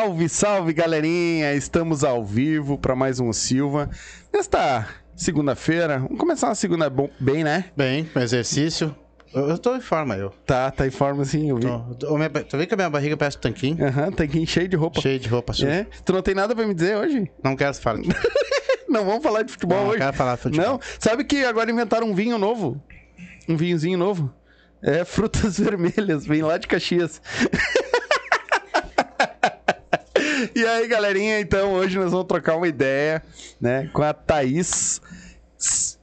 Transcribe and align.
Salve, 0.00 0.28
salve, 0.30 0.72
galerinha! 0.72 1.52
Estamos 1.52 2.04
ao 2.04 2.24
vivo 2.24 2.78
para 2.78 2.96
mais 2.96 3.20
um 3.20 3.34
Silva. 3.34 3.90
Nesta 4.32 4.88
segunda-feira, 5.14 5.98
vamos 5.98 6.18
começar 6.18 6.48
uma 6.48 6.54
segunda 6.54 6.90
bem, 7.20 7.44
né? 7.44 7.66
Bem, 7.76 8.08
exercício. 8.16 8.96
Eu, 9.34 9.50
eu 9.50 9.58
tô 9.58 9.76
em 9.76 9.80
forma, 9.82 10.16
eu. 10.16 10.30
Tá, 10.46 10.70
tá 10.70 10.86
em 10.86 10.90
forma 10.90 11.20
assim, 11.22 11.50
eu 11.50 11.56
vi. 11.56 11.66
Tô, 11.98 12.16
minha- 12.16 12.30
tu 12.30 12.56
vê 12.56 12.64
que 12.66 12.72
a 12.72 12.78
minha 12.78 12.88
barriga 12.88 13.14
parece 13.14 13.36
um 13.36 13.40
tanquinho? 13.40 13.84
Aham, 13.86 14.10
tá 14.10 14.24
aqui 14.24 14.46
cheio 14.46 14.66
de 14.68 14.74
roupa. 14.74 15.02
Cheio 15.02 15.18
de 15.20 15.28
roupa 15.28 15.52
suja. 15.52 15.68
É? 15.70 15.86
Tu 16.02 16.12
não 16.14 16.22
tem 16.22 16.34
nada 16.34 16.56
pra 16.56 16.66
me 16.66 16.72
dizer 16.72 16.96
hoje? 16.96 17.30
Não 17.44 17.54
quero 17.54 17.74
falar. 17.74 17.98
Não 18.88 19.04
vamos 19.04 19.22
falar 19.22 19.42
de 19.42 19.52
futebol 19.52 19.76
Não, 19.76 19.84
não 19.84 19.90
hoje. 19.90 20.00
quero 20.00 20.16
falar 20.16 20.34
de 20.36 20.40
futebol. 20.42 20.66
Não, 20.66 20.80
sabe 20.98 21.24
que 21.24 21.44
agora 21.44 21.70
inventaram 21.70 22.08
um 22.08 22.14
vinho 22.14 22.38
novo? 22.38 22.82
Um 23.48 23.54
vinhozinho 23.56 23.96
novo? 23.98 24.32
É 24.82 25.04
frutas 25.04 25.60
vermelhas, 25.60 26.26
vem 26.26 26.40
lá 26.42 26.56
de 26.58 26.66
Caxias. 26.66 27.20
E 30.54 30.66
aí, 30.66 30.86
galerinha, 30.86 31.40
então 31.40 31.72
hoje 31.72 31.98
nós 31.98 32.10
vamos 32.10 32.26
trocar 32.26 32.56
uma 32.56 32.68
ideia, 32.68 33.22
né, 33.60 33.90
com 33.92 34.02
a 34.02 34.12
Thaís 34.12 35.00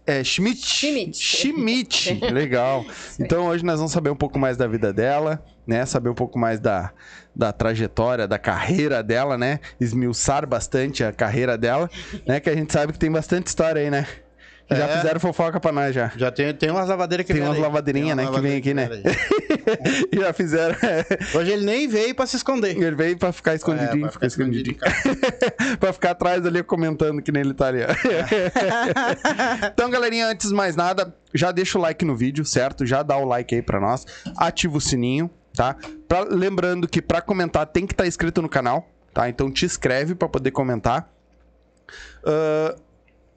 é, 0.05 0.23
Schmidt. 0.23 0.65
Schmidt. 0.65 1.17
Schmidt. 1.17 2.13
Legal. 2.31 2.85
Então 3.19 3.47
hoje 3.47 3.65
nós 3.65 3.77
vamos 3.77 3.91
saber 3.91 4.09
um 4.09 4.15
pouco 4.15 4.39
mais 4.39 4.55
da 4.55 4.67
vida 4.67 4.93
dela, 4.93 5.43
né? 5.65 5.85
Saber 5.85 6.09
um 6.09 6.13
pouco 6.13 6.39
mais 6.39 6.59
da, 6.59 6.93
da 7.35 7.51
trajetória, 7.51 8.27
da 8.27 8.39
carreira 8.39 9.03
dela, 9.03 9.37
né? 9.37 9.59
Esmiuçar 9.81 10.47
bastante 10.47 11.03
a 11.03 11.11
carreira 11.11 11.57
dela, 11.57 11.89
né? 12.25 12.39
Que 12.39 12.49
a 12.49 12.55
gente 12.55 12.71
sabe 12.71 12.93
que 12.93 12.99
tem 12.99 13.11
bastante 13.11 13.47
história 13.47 13.81
aí, 13.81 13.89
né? 13.89 14.07
Que 14.67 14.75
Já 14.75 14.85
É. 14.85 14.97
fizeram 14.97 15.19
fofoca 15.19 15.59
pra 15.61 15.71
nós 15.71 15.95
já. 15.95 16.11
Já 16.17 16.29
tem, 16.29 16.53
tem 16.53 16.69
umas 16.69 16.89
lavadeiras 16.89 17.25
que 17.25 17.31
Tem 17.31 17.37
vieram 17.41 17.51
umas 17.51 17.57
aí. 17.57 17.63
lavadeirinhas, 17.63 18.07
Tem 18.09 18.15
né, 18.17 18.23
umas 18.29 18.35
que 18.35 18.41
vem 18.47 18.57
aqui, 18.57 18.73
né? 18.73 18.89
já 20.13 20.33
fizeram. 20.33 20.75
Hoje 21.33 21.51
ele 21.51 21.65
nem 21.65 21.87
veio 21.87 22.13
pra 22.13 22.25
se 22.25 22.35
esconder. 22.35 22.75
Ele 22.77 22.95
veio 22.95 23.17
pra 23.17 23.31
ficar 23.31 23.55
escondidinho, 23.55 24.05
É, 24.05 24.09
pra 24.09 24.11
ficar 24.11 24.11
ficar 24.11 24.27
escondidinho. 24.27 24.77
pra 25.79 25.93
ficar 25.93 26.11
atrás 26.11 26.45
ali 26.45 26.61
comentando 26.63 27.21
que 27.21 27.31
nem 27.31 27.43
ele 27.43 27.53
tá 27.53 27.67
ali. 27.67 27.79
então, 29.73 29.89
galerinha, 29.89 30.27
antes 30.27 30.49
de 30.49 30.55
mais 30.55 30.75
nada, 30.75 31.13
já 31.33 31.51
deixa 31.51 31.77
o 31.77 31.81
like 31.81 32.03
no 32.03 32.15
vídeo, 32.15 32.43
certo? 32.45 32.85
Já 32.85 33.03
dá 33.03 33.17
o 33.17 33.25
like 33.25 33.55
aí 33.55 33.61
pra 33.61 33.79
nós. 33.79 34.05
Ativa 34.37 34.77
o 34.77 34.81
sininho, 34.81 35.29
tá? 35.55 35.75
Pra- 36.07 36.25
lembrando 36.29 36.87
que 36.87 37.01
pra 37.01 37.21
comentar 37.21 37.65
tem 37.67 37.85
que 37.85 37.93
estar 37.93 38.05
inscrito 38.07 38.41
no 38.41 38.49
canal, 38.49 38.87
tá? 39.13 39.29
Então 39.29 39.51
te 39.51 39.65
inscreve 39.65 40.15
pra 40.15 40.27
poder 40.27 40.51
comentar. 40.51 41.09
Ah, 42.25 42.75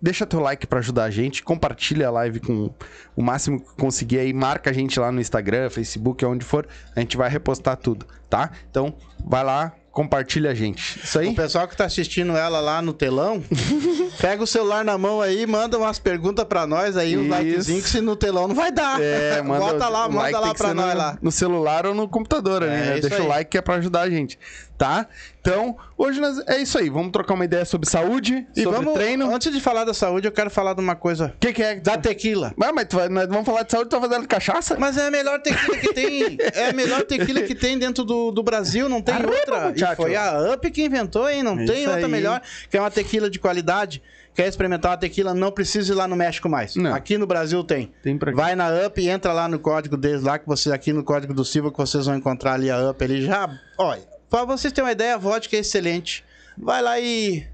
deixa 0.00 0.26
teu 0.26 0.40
like 0.40 0.66
pra 0.66 0.78
ajudar 0.78 1.04
a 1.04 1.10
gente, 1.10 1.42
compartilha 1.42 2.08
a 2.08 2.10
live 2.10 2.40
com 2.40 2.70
o 3.16 3.22
máximo 3.22 3.60
que 3.60 3.74
conseguir 3.76 4.18
aí, 4.18 4.32
marca 4.32 4.70
a 4.70 4.72
gente 4.72 4.98
lá 4.98 5.10
no 5.12 5.20
Instagram, 5.20 5.70
Facebook, 5.70 6.24
onde 6.24 6.44
for, 6.44 6.66
a 6.94 7.00
gente 7.00 7.16
vai 7.16 7.28
repostar 7.28 7.76
tudo, 7.76 8.06
tá? 8.28 8.50
Então, 8.70 8.94
vai 9.24 9.44
lá, 9.44 9.72
compartilha 9.92 10.50
a 10.50 10.54
gente. 10.54 11.00
Isso 11.02 11.18
aí? 11.18 11.28
O 11.28 11.34
pessoal 11.34 11.66
que 11.66 11.76
tá 11.76 11.84
assistindo 11.84 12.36
ela 12.36 12.60
lá 12.60 12.80
no 12.80 12.92
telão, 12.92 13.42
pega 14.20 14.42
o 14.42 14.46
celular 14.46 14.84
na 14.84 14.96
mão 14.96 15.20
aí, 15.20 15.46
manda 15.46 15.76
umas 15.76 15.98
perguntas 15.98 16.44
pra 16.44 16.66
nós 16.66 16.96
aí, 16.96 17.16
um 17.16 17.28
likezinho, 17.28 17.82
que 17.82 17.88
se 17.88 18.00
no 18.00 18.16
telão 18.16 18.48
não 18.48 18.54
vai 18.54 18.72
dar. 18.72 19.00
É, 19.00 19.42
manda, 19.42 19.60
Bota 19.60 19.88
lá, 19.88 20.06
o 20.06 20.12
manda 20.12 20.38
like 20.38 20.48
lá 20.48 20.56
ser 20.56 20.74
nós 20.74 20.92
no, 20.94 20.98
lá. 20.98 21.18
No 21.20 21.32
celular 21.32 21.86
ou 21.86 21.94
no 21.94 22.08
computador, 22.08 22.62
É, 22.62 22.66
né? 22.66 23.00
Deixa 23.00 23.18
o 23.18 23.22
aí. 23.22 23.28
like 23.28 23.50
que 23.50 23.58
é 23.58 23.60
pra 23.60 23.74
ajudar 23.76 24.02
a 24.02 24.10
gente, 24.10 24.38
tá? 24.80 25.06
Então, 25.42 25.76
hoje 25.94 26.18
nós, 26.22 26.38
é 26.46 26.56
isso 26.56 26.78
aí. 26.78 26.88
Vamos 26.88 27.12
trocar 27.12 27.34
uma 27.34 27.44
ideia 27.44 27.66
sobre 27.66 27.86
saúde, 27.88 28.46
E 28.56 28.62
sobre 28.62 28.78
vamos, 28.78 28.94
treino. 28.94 29.28
O 29.28 29.34
antes 29.34 29.52
de 29.52 29.60
falar 29.60 29.84
da 29.84 29.92
saúde, 29.92 30.26
eu 30.26 30.32
quero 30.32 30.48
falar 30.48 30.72
de 30.72 30.80
uma 30.80 30.96
coisa. 30.96 31.34
que, 31.38 31.52
que 31.52 31.62
é? 31.62 31.74
Da 31.76 31.98
tequila. 31.98 32.54
Mas, 32.56 32.72
mas 32.72 32.86
tu 32.88 32.96
vai- 32.96 33.10
nós 33.10 33.28
vamos 33.28 33.44
falar 33.44 33.62
de 33.64 33.72
saúde, 33.72 33.90
tu 33.90 34.00
tá 34.00 34.08
fazendo 34.08 34.26
cachaça? 34.26 34.76
Mas 34.78 34.96
é 34.96 35.08
a 35.08 35.10
melhor 35.10 35.38
tequila 35.42 35.76
que 35.76 35.92
tem. 35.92 36.38
É 36.54 36.70
a 36.70 36.72
melhor 36.72 37.02
tequila 37.02 37.42
que 37.42 37.54
tem 37.54 37.78
dentro 37.78 38.04
do, 38.04 38.30
do 38.30 38.42
Brasil, 38.42 38.88
não 38.88 39.02
tem 39.02 39.14
outra. 39.16 39.74
E 39.76 39.96
foi 39.96 40.16
a 40.16 40.54
Up 40.54 40.70
que 40.70 40.82
inventou, 40.82 41.28
hein? 41.28 41.42
Não 41.42 41.56
tem 41.58 41.86
outra 41.86 42.06
aí. 42.06 42.10
melhor. 42.10 42.40
Que 42.70 42.78
é 42.78 42.80
uma 42.80 42.90
tequila 42.90 43.28
de 43.28 43.38
qualidade. 43.38 44.02
Quer 44.34 44.46
experimentar 44.46 44.92
uma 44.92 44.96
tequila, 44.96 45.34
não 45.34 45.50
precisa 45.50 45.92
ir 45.92 45.96
lá 45.96 46.06
no 46.08 46.16
México 46.16 46.48
mais. 46.48 46.74
Não. 46.76 46.94
Aqui 46.94 47.18
no 47.18 47.26
Brasil 47.26 47.62
tem. 47.64 47.92
Tem 48.02 48.16
Vai 48.34 48.54
na 48.54 48.68
Up 48.86 48.98
e 48.98 49.08
entra 49.08 49.32
lá 49.32 49.46
no 49.48 49.58
código 49.58 49.96
deles 49.96 50.22
lá, 50.22 50.38
que 50.38 50.46
você 50.46 50.72
aqui 50.72 50.92
no 50.92 51.02
código 51.02 51.34
do 51.34 51.44
Silva, 51.44 51.70
que 51.70 51.76
vocês 51.76 52.06
vão 52.06 52.14
encontrar 52.16 52.54
ali 52.54 52.70
a 52.70 52.90
Up 52.90 53.04
ali 53.04 53.20
já. 53.22 53.50
Olha, 53.76 54.00
pra 54.30 54.44
vocês 54.44 54.72
terem 54.72 54.86
uma 54.86 54.92
ideia, 54.92 55.14
a 55.14 55.18
vodka 55.18 55.56
é 55.56 55.60
excelente. 55.60 56.24
Vai 56.56 56.80
lá 56.80 56.98
e. 56.98 57.46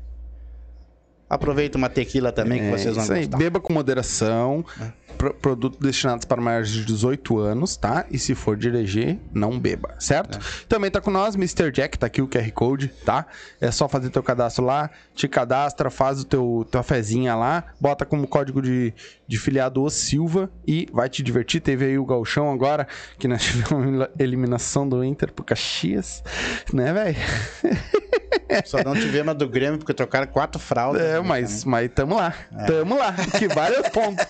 Aproveita 1.29 1.77
uma 1.77 1.89
tequila 1.89 2.31
também, 2.31 2.61
que 2.61 2.67
É, 2.67 2.71
vocês 2.71 2.95
vão 2.95 3.05
aí. 3.17 3.23
gostar. 3.23 3.37
Beba 3.37 3.59
com 3.59 3.73
moderação. 3.73 4.65
Pro- 5.17 5.35
produto 5.35 5.79
destinados 5.81 6.25
para 6.25 6.41
maiores 6.41 6.69
de 6.71 6.85
18 6.85 7.39
anos, 7.39 7.77
tá? 7.77 8.05
E 8.11 8.19
se 8.19 8.35
for 8.35 8.57
dirigir, 8.57 9.19
não 9.33 9.59
beba, 9.59 9.95
certo? 9.99 10.39
Também 10.69 10.91
tá 10.91 11.01
com 11.01 11.11
nós, 11.11 11.35
Mr. 11.35 11.71
Jack, 11.71 11.99
tá 11.99 12.07
aqui 12.07 12.21
o 12.23 12.29
QR 12.29 12.51
Code, 12.53 12.89
tá? 13.05 13.27
É 13.61 13.71
só 13.71 13.89
fazer 13.89 14.11
teu 14.11 14.23
cadastro 14.23 14.65
lá, 14.65 14.91
te 15.15 15.27
cadastra, 15.29 15.91
faz 15.91 16.21
o 16.21 16.25
teu 16.25 16.67
tua 16.71 16.83
fezinha 16.83 17.35
lá, 17.35 17.65
bota 17.81 18.05
como 18.05 18.27
código 18.27 18.61
de, 18.61 18.93
de 19.27 19.39
filiado 19.39 19.83
o 19.83 19.91
Silva 19.91 20.51
e 20.67 20.87
vai 20.93 21.09
te 21.09 21.23
divertir. 21.23 21.61
Teve 21.61 21.87
aí 21.87 21.99
o 21.99 22.05
Galchão 22.05 22.53
agora, 22.53 22.87
que 23.19 23.27
nós 23.29 23.43
tivemos 23.45 24.09
eliminação 24.19 24.89
do 24.89 25.03
Inter 25.03 25.33
pro 25.33 25.45
Caxias, 25.45 26.23
né, 26.73 26.93
velho? 26.93 27.17
Só 28.65 28.83
não 28.83 28.95
tivemos 28.95 29.31
a 29.31 29.35
do 29.35 29.49
Grêmio, 29.49 29.79
porque 29.79 29.93
trocaram 29.93 30.27
quatro 30.27 30.61
fraldas. 30.61 31.03
É, 31.03 31.15
né, 31.15 31.21
mas, 31.21 31.65
mas 31.65 31.91
tamo 31.93 32.15
lá. 32.17 32.33
Tamo 32.67 32.97
lá. 32.97 33.13
Que 33.39 33.49
vale 33.49 33.75
é 33.77 33.81
os 33.81 33.89
pontos. 33.89 34.25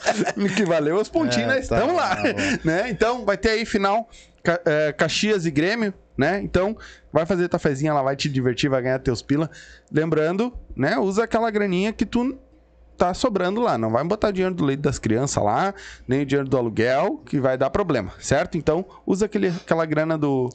Que 0.57 0.65
valeu 0.77 0.97
os 0.97 1.09
pontinhos, 1.09 1.51
É, 1.53 1.57
nós 1.57 1.69
tá 1.69 1.85
lá. 1.85 2.17
tá 2.17 2.23
né? 2.65 2.89
Então, 2.91 3.25
vai 3.25 3.37
ter 3.37 3.51
aí 3.51 3.65
final 3.67 4.09
Ca- 4.43 4.61
é, 4.65 4.93
Caxias 4.93 5.45
e 5.47 5.51
Grêmio, 5.51 5.93
né? 6.17 6.41
Então, 6.41 6.77
vai 7.13 7.27
fazer 7.27 7.49
tua 7.49 7.59
fezinha, 7.59 7.91
ela 7.91 8.03
vai 8.03 8.15
te 8.17 8.29
divertir, 8.29 8.71
vai 8.71 8.81
ganhar 8.83 8.99
teus 9.01 9.21
pila. 9.23 9.51
Lembrando, 9.91 10.53
né? 10.77 10.99
Usa 10.99 11.25
aquela 11.25 11.51
graninha 11.51 11.93
que 11.93 12.07
tu 12.07 12.39
tá 12.97 13.13
sobrando 13.13 13.61
lá. 13.61 13.77
Não 13.77 13.91
vai 13.91 14.03
botar 14.05 14.31
dinheiro 14.31 14.55
do 14.55 14.65
leite 14.65 14.81
das 14.81 14.99
crianças 14.99 15.43
lá, 15.43 15.75
nem 16.09 16.23
o 16.23 16.27
dinheiro 16.27 16.49
do 16.49 16.57
aluguel, 16.57 17.21
que 17.27 17.39
vai 17.41 17.59
dar 17.59 17.69
problema, 17.71 18.13
certo? 18.21 18.57
Então, 18.57 18.85
usa 19.07 19.27
aquele, 19.27 19.49
aquela 19.49 19.85
grana 19.85 20.17
do, 20.17 20.49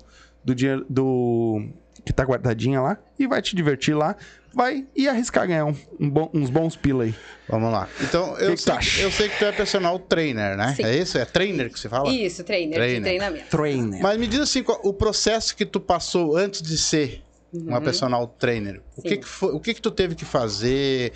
do 0.44 0.56
dinheiro 0.56 0.86
do 0.90 1.68
que 2.06 2.12
tá 2.14 2.24
guardadinha 2.24 2.82
lá 2.82 2.98
e 3.20 3.28
vai 3.28 3.42
te 3.42 3.56
divertir 3.56 3.96
lá. 3.96 4.16
Vai 4.54 4.86
e 4.94 5.08
arriscar 5.08 5.48
ganhar 5.48 5.64
um, 5.66 5.76
um 5.98 6.10
bom- 6.10 6.30
uns 6.34 6.50
bons 6.50 6.76
pila 6.76 7.06
aí. 7.06 7.16
Vamos 7.48 7.72
lá. 7.72 7.88
Então, 8.02 8.38
eu, 8.38 8.52
que 8.56 8.62
sei, 8.62 8.74
acha? 8.74 9.02
eu 9.02 9.10
sei 9.10 9.30
que 9.30 9.38
tu 9.40 9.46
é 9.46 9.52
personal 9.54 9.98
trainer, 9.98 10.58
né? 10.58 10.74
Sim. 10.76 10.84
É 10.84 10.98
isso? 10.98 11.18
É 11.18 11.24
trainer 11.24 11.72
que 11.72 11.80
você 11.80 11.88
fala? 11.88 12.12
Isso, 12.14 12.44
trainer, 12.44 12.76
Trainer. 12.76 12.98
de 13.00 13.02
treinamento. 13.06 13.46
Trainer. 13.50 14.02
Mas 14.02 14.18
me 14.20 14.28
diz 14.28 14.42
assim, 14.42 14.62
qual- 14.62 14.82
o 14.84 14.94
processo 14.94 15.56
que 15.56 15.66
tu 15.66 15.80
passou 15.80 16.36
antes 16.36 16.62
de 16.62 16.78
ser 16.78 17.24
uma 17.54 17.80
personal 17.80 18.28
trainer. 18.28 18.82
O 18.98 19.02
que, 19.02 19.18
que 19.18 19.26
foi, 19.28 19.54
o 19.54 19.60
que 19.60 19.74
que 19.74 19.82
tu 19.82 19.92
teve 19.92 20.16
que 20.16 20.26
fazer? 20.26 21.14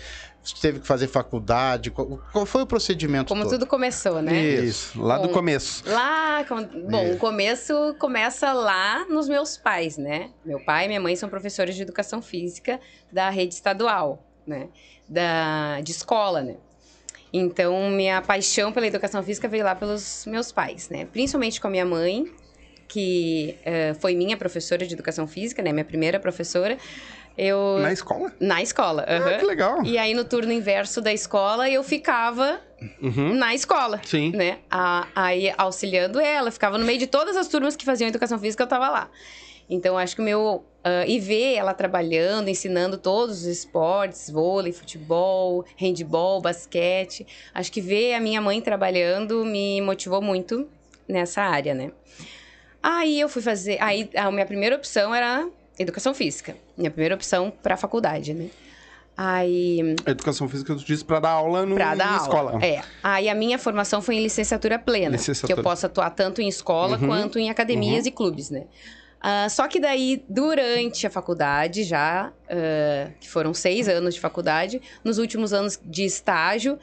Teve 0.60 0.80
que 0.80 0.86
fazer 0.86 1.08
faculdade? 1.08 1.90
Qual, 1.90 2.20
qual 2.32 2.46
foi 2.46 2.62
o 2.62 2.66
procedimento 2.66 3.28
Como 3.28 3.42
todo? 3.42 3.52
tudo 3.52 3.66
começou, 3.66 4.22
né? 4.22 4.32
Isso, 4.40 5.00
lá 5.02 5.18
do 5.18 5.28
Bom, 5.28 5.34
começo. 5.34 5.82
Lá, 5.88 6.44
com- 6.44 6.64
bom, 6.88 7.04
Isso. 7.04 7.14
o 7.14 7.18
começo 7.18 7.96
começa 7.98 8.52
lá 8.52 9.04
nos 9.06 9.28
meus 9.28 9.56
pais, 9.56 9.96
né? 9.96 10.30
Meu 10.44 10.60
pai 10.60 10.84
e 10.84 10.88
minha 10.88 11.00
mãe 11.00 11.16
são 11.16 11.28
professores 11.28 11.74
de 11.74 11.82
educação 11.82 12.22
física 12.22 12.80
da 13.12 13.28
rede 13.30 13.54
estadual, 13.54 14.24
né? 14.46 14.68
Da, 15.08 15.80
de 15.82 15.92
escola, 15.92 16.42
né? 16.42 16.56
Então, 17.32 17.90
minha 17.90 18.22
paixão 18.22 18.72
pela 18.72 18.86
educação 18.86 19.22
física 19.22 19.46
veio 19.48 19.64
lá 19.64 19.74
pelos 19.74 20.24
meus 20.26 20.52
pais, 20.52 20.88
né? 20.88 21.06
Principalmente 21.06 21.60
com 21.60 21.66
a 21.66 21.70
minha 21.70 21.84
mãe, 21.84 22.24
que 22.88 23.56
eh, 23.64 23.94
foi 23.94 24.14
minha 24.14 24.36
professora 24.36 24.86
de 24.86 24.94
educação 24.94 25.26
física, 25.26 25.60
né? 25.60 25.72
Minha 25.72 25.84
primeira 25.84 26.20
professora. 26.20 26.78
Eu... 27.36 27.78
Na 27.80 27.92
escola? 27.92 28.32
Na 28.40 28.62
escola, 28.62 29.04
Ah, 29.06 29.16
aham. 29.16 29.38
que 29.38 29.44
legal. 29.44 29.84
E 29.84 29.98
aí, 29.98 30.14
no 30.14 30.24
turno 30.24 30.52
inverso 30.52 31.00
da 31.00 31.12
escola, 31.12 31.68
eu 31.68 31.82
ficava 31.82 32.60
Uhum. 33.02 33.34
na 33.34 33.54
escola 33.54 34.00
Sim. 34.04 34.32
né? 34.34 34.58
A- 34.70 35.06
aí 35.14 35.52
auxiliando 35.56 36.18
ela, 36.20 36.50
ficava 36.50 36.78
no 36.78 36.84
meio 36.84 36.98
de 36.98 37.06
todas 37.06 37.36
as 37.36 37.48
turmas 37.48 37.74
que 37.76 37.84
faziam 37.84 38.08
educação 38.08 38.38
física, 38.38 38.62
eu 38.62 38.66
tava 38.66 38.88
lá. 38.88 39.10
Então 39.68 39.98
acho 39.98 40.14
que 40.14 40.22
o 40.22 40.24
meu 40.24 40.64
ah, 40.84 41.04
e 41.06 41.18
ver 41.18 41.54
ela 41.54 41.74
trabalhando, 41.74 42.48
ensinando 42.48 42.96
todos 42.96 43.40
os 43.40 43.46
esportes, 43.46 44.30
vôlei, 44.30 44.72
futebol, 44.72 45.64
handball, 45.76 46.40
basquete, 46.40 47.26
acho 47.52 47.72
que 47.72 47.80
ver 47.80 48.14
a 48.14 48.20
minha 48.20 48.40
mãe 48.40 48.60
trabalhando 48.60 49.44
me 49.44 49.80
motivou 49.80 50.22
muito 50.22 50.68
nessa 51.08 51.42
área, 51.42 51.74
né? 51.74 51.90
Aí 52.82 53.18
eu 53.20 53.28
fui 53.28 53.42
fazer, 53.42 53.78
aí 53.82 54.08
a 54.14 54.30
minha 54.30 54.46
primeira 54.46 54.76
opção 54.76 55.12
era 55.14 55.48
educação 55.78 56.14
física, 56.14 56.56
minha 56.76 56.90
primeira 56.90 57.14
opção 57.14 57.50
para 57.62 57.76
faculdade, 57.76 58.34
né? 58.34 58.48
Aí 59.16 59.96
Educação 60.06 60.46
física, 60.46 60.74
tu 60.74 60.84
disse 60.84 61.02
pra 61.04 61.18
dar 61.20 61.30
aula 61.30 61.64
no, 61.64 61.74
Pra 61.74 61.94
dar 61.94 61.96
na 61.96 62.12
aula. 62.18 62.22
escola. 62.22 62.64
É. 62.64 62.82
Aí 63.02 63.28
a 63.30 63.34
minha 63.34 63.58
formação 63.58 64.02
foi 64.02 64.16
em 64.16 64.22
licenciatura 64.22 64.78
plena. 64.78 65.16
Licenciatura. 65.16 65.54
Que 65.54 65.58
eu 65.60 65.64
posso 65.64 65.86
atuar 65.86 66.10
tanto 66.10 66.42
em 66.42 66.48
escola 66.48 66.98
Uhum. 66.98 67.06
quanto 67.06 67.38
em 67.38 67.48
academias 67.48 68.04
e 68.04 68.10
clubes, 68.10 68.50
né? 68.50 68.64
Ah, 69.18 69.48
só 69.48 69.66
que 69.66 69.80
daí, 69.80 70.22
durante 70.28 71.06
a 71.06 71.10
faculdade, 71.10 71.82
já, 71.82 72.30
ah, 72.50 73.10
que 73.18 73.28
foram 73.28 73.54
seis 73.54 73.88
anos 73.88 74.14
de 74.14 74.20
faculdade, 74.20 74.82
nos 75.02 75.16
últimos 75.16 75.54
anos 75.54 75.80
de 75.82 76.04
estágio, 76.04 76.78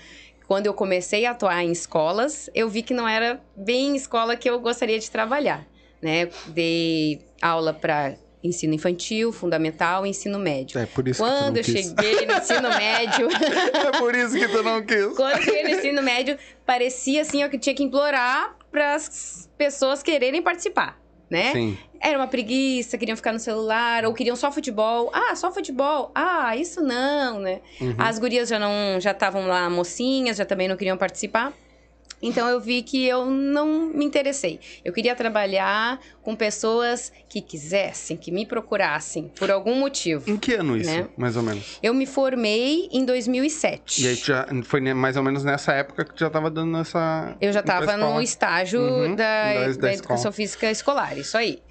quando 0.48 0.66
eu 0.66 0.74
comecei 0.74 1.28
a 1.28 1.31
atuar 1.31 1.63
em 1.63 1.72
escolas, 1.72 2.50
eu 2.56 2.68
vi 2.68 2.81
que 2.81 2.95
não 2.95 3.07
era 3.07 3.40
bem 3.56 3.95
escola 3.95 4.36
que 4.36 4.50
eu 4.50 4.60
gostaria 4.60 4.98
de 5.00 5.10
trabalhar, 5.12 5.68
né? 6.01 6.30
Dei 6.48 7.24
aula 7.40 7.74
para 7.74 8.16
ensino 8.44 8.74
infantil, 8.74 9.31
fundamental 9.31 10.06
e 10.06 10.10
ensino 10.10 10.38
médio. 10.38 10.80
É 10.80 10.86
por 10.86 11.07
isso 11.07 11.24
Quando 11.24 11.57
eu 11.57 11.63
que 11.63 11.72
tu 11.72 11.75
não 11.75 11.81
quis. 11.81 11.88
cheguei 12.04 12.25
no 12.25 12.34
ensino 12.34 12.69
médio, 12.69 13.30
É 13.74 13.98
por 14.00 14.16
isso 14.16 14.34
que 14.36 14.48
tu 14.48 14.63
não 14.63 14.86
quis. 14.86 15.16
quando 15.16 15.38
eu 15.38 15.42
cheguei 15.42 15.63
no 15.63 15.69
ensino 15.69 16.01
médio, 16.01 16.38
parecia 16.66 17.22
assim 17.22 17.44
ó, 17.44 17.48
que 17.50 17.56
eu 17.56 17.60
tinha 17.60 17.74
que 17.75 17.84
implorar 17.84 18.56
para 18.72 18.95
as 18.95 19.50
pessoas 19.57 20.01
quererem 20.04 20.42
participar, 20.42 21.00
né? 21.30 21.51
Sim. 21.54 21.78
Era 22.01 22.18
uma 22.18 22.28
preguiça, 22.28 22.98
queriam 22.98 23.16
ficar 23.16 23.31
no 23.31 23.40
celular, 23.40 24.04
ou 24.04 24.13
queriam 24.13 24.36
só 24.36 24.51
futebol. 24.51 25.10
Ah, 25.13 25.34
só 25.38 25.51
futebol. 25.54 26.12
Ah, 26.13 26.54
isso 26.57 26.81
não, 26.81 27.40
né? 27.40 27.62
Uhum. 27.80 27.95
As 27.98 28.19
gurias 28.19 28.50
já 28.50 28.60
não 28.60 29.00
já 29.00 29.12
estavam 29.12 29.48
lá 29.48 29.69
mocinhas, 29.69 30.36
já 30.36 30.44
também 30.44 30.68
não 30.68 30.75
queriam 30.75 30.98
participar. 30.98 31.54
Então 32.24 32.48
eu 32.48 32.60
vi 32.60 32.81
que 32.81 33.06
eu 33.06 33.25
não 33.25 33.68
me 33.94 34.06
interessei. 34.06 34.60
Eu 34.84 34.94
queria 34.94 35.14
trabalhar 35.14 36.00
com 36.22 36.36
pessoas 36.36 37.12
que 37.28 37.42
quisessem, 37.42 38.16
que 38.16 38.31
me 38.31 38.46
procurassem 38.46 39.30
por 39.38 39.52
algum 39.52 39.75
motivo. 39.75 40.30
Em 40.30 40.38
que 40.38 40.54
ano 40.54 40.78
isso, 40.78 40.90
Né? 40.90 41.08
mais 41.18 41.36
ou 41.36 41.44
menos? 41.44 41.78
Eu 41.84 41.94
me 41.94 42.06
formei 42.06 42.88
em 42.92 43.04
2007. 43.06 44.04
E 44.04 44.08
aí 44.08 44.16
já, 44.16 44.48
foi 44.64 44.80
mais 44.94 45.18
ou 45.18 45.24
menos 45.24 45.44
nessa 45.44 45.74
época 45.74 46.06
que 46.06 46.14
tu 46.14 46.20
já 46.22 46.30
tava 46.30 46.50
dando 46.50 46.78
essa... 46.78 47.36
Eu 47.42 47.52
já 47.52 47.60
estava 47.60 47.98
no 47.98 48.22
estágio 48.22 48.80
Uhum, 48.81 49.16
da, 49.16 49.54
da- 49.54 49.68
da 49.68 49.74
da 49.74 49.94
educação 49.94 50.31
física 50.31 50.72
escolar, 50.72 51.18
isso 51.18 51.38
aí. 51.38 51.62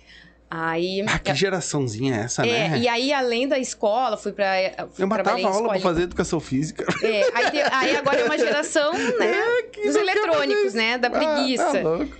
Aí. 0.54 1.02
Ah, 1.08 1.18
que 1.18 1.34
geraçãozinha 1.34 2.14
é 2.14 2.18
essa, 2.24 2.46
é, 2.46 2.68
né? 2.68 2.78
e 2.78 2.86
aí, 2.86 3.10
além 3.10 3.48
da 3.48 3.58
escola, 3.58 4.18
fui 4.18 4.32
pra. 4.32 4.52
Fui 4.92 5.02
Eu 5.04 5.08
matava 5.08 5.40
em 5.40 5.44
aula 5.46 5.70
pra 5.70 5.80
fazer 5.80 6.02
educação 6.02 6.38
física. 6.40 6.84
É, 7.02 7.22
aí, 7.34 7.50
te- 7.50 7.74
aí 7.74 7.96
agora 7.96 8.20
é 8.20 8.24
uma 8.24 8.36
geração, 8.36 8.92
né? 9.18 9.32
que 9.72 9.82
dos 9.86 9.96
eletrônicos, 9.96 10.74
né? 10.74 10.98
Da 10.98 11.08
Ah, 11.08 11.10
preguiça. 11.10 11.72
tá 11.72 11.80
louco. 11.80 12.14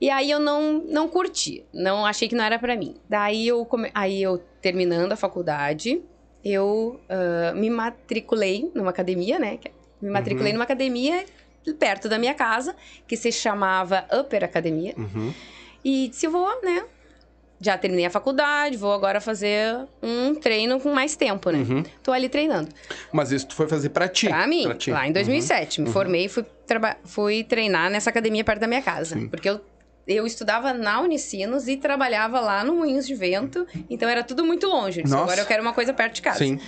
E 0.00 0.10
aí 0.10 0.28
eu 0.28 0.40
não, 0.40 0.82
não 0.88 1.08
curti. 1.08 1.64
Não 1.72 2.04
achei 2.04 2.28
que 2.28 2.34
não 2.34 2.44
era 2.44 2.58
pra 2.58 2.74
mim. 2.76 2.96
Daí 3.08 3.46
eu, 3.46 3.64
come... 3.64 3.90
aí 3.94 4.20
eu 4.20 4.38
terminando 4.60 5.12
a 5.12 5.16
faculdade, 5.16 6.02
eu 6.44 7.00
ah, 7.08 7.52
me 7.54 7.70
matriculei 7.70 8.72
numa 8.74 8.90
academia, 8.90 9.38
né? 9.38 9.58
Me 10.02 10.10
matriculei 10.10 10.50
Uhum. 10.50 10.58
numa 10.58 10.64
academia 10.64 11.24
perto 11.78 12.08
da 12.08 12.18
minha 12.18 12.34
casa, 12.34 12.74
que 13.06 13.16
se 13.16 13.30
chamava 13.30 14.04
Upper 14.12 14.42
Academia. 14.42 14.94
Uhum. 14.96 15.32
E 15.84 16.08
disse, 16.08 16.26
vou, 16.26 16.60
né? 16.62 16.82
Já 17.60 17.76
terminei 17.76 18.06
a 18.06 18.10
faculdade, 18.10 18.76
vou 18.76 18.92
agora 18.92 19.20
fazer 19.20 19.76
um 20.02 20.34
treino 20.34 20.78
com 20.78 20.92
mais 20.94 21.16
tempo, 21.16 21.50
né? 21.50 21.58
Uhum. 21.58 21.82
Tô 22.02 22.12
ali 22.12 22.28
treinando. 22.28 22.68
Mas 23.12 23.32
isso 23.32 23.48
tu 23.48 23.54
foi 23.56 23.66
fazer 23.66 23.88
pra 23.88 24.06
ti. 24.08 24.28
Pra 24.28 24.46
mim, 24.46 24.62
Pra 24.62 24.74
ti. 24.76 24.90
lá 24.92 25.08
em 25.08 25.12
2007. 25.12 25.80
Me 25.80 25.90
formei 25.90 26.26
e 26.26 26.28
fui, 26.28 26.44
fui 27.04 27.42
treinar 27.42 27.90
nessa 27.90 28.10
academia 28.10 28.44
perto 28.44 28.60
da 28.60 28.68
minha 28.68 28.80
casa. 28.82 29.16
Sim. 29.16 29.28
Porque 29.28 29.48
eu, 29.50 29.60
eu 30.06 30.24
estudava 30.24 30.72
na 30.72 31.00
Unicinos 31.00 31.66
e 31.66 31.76
trabalhava 31.76 32.38
lá 32.38 32.62
no 32.62 32.74
Moinhos 32.76 33.06
de 33.06 33.14
Vento. 33.16 33.66
Então 33.90 34.08
era 34.08 34.22
tudo 34.22 34.44
muito 34.44 34.68
longe. 34.68 35.00
Eu 35.00 35.04
disse, 35.04 35.16
agora 35.16 35.40
eu 35.40 35.46
quero 35.46 35.60
uma 35.62 35.72
coisa 35.72 35.92
perto 35.92 36.14
de 36.14 36.22
casa. 36.22 36.38
Sim. 36.38 36.60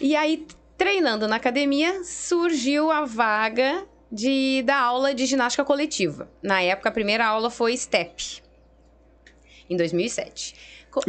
E 0.00 0.14
aí, 0.14 0.46
treinando 0.78 1.26
na 1.26 1.36
academia, 1.36 2.04
surgiu 2.04 2.90
a 2.92 3.04
vaga 3.04 3.84
de 4.12 4.62
dar 4.64 4.78
aula 4.80 5.12
de 5.12 5.26
ginástica 5.26 5.64
coletiva. 5.64 6.28
Na 6.42 6.62
época, 6.62 6.88
a 6.88 6.92
primeira 6.92 7.26
aula 7.26 7.50
foi 7.50 7.76
STEP. 7.76 8.42
Em 9.70 9.76
2007. 9.76 10.54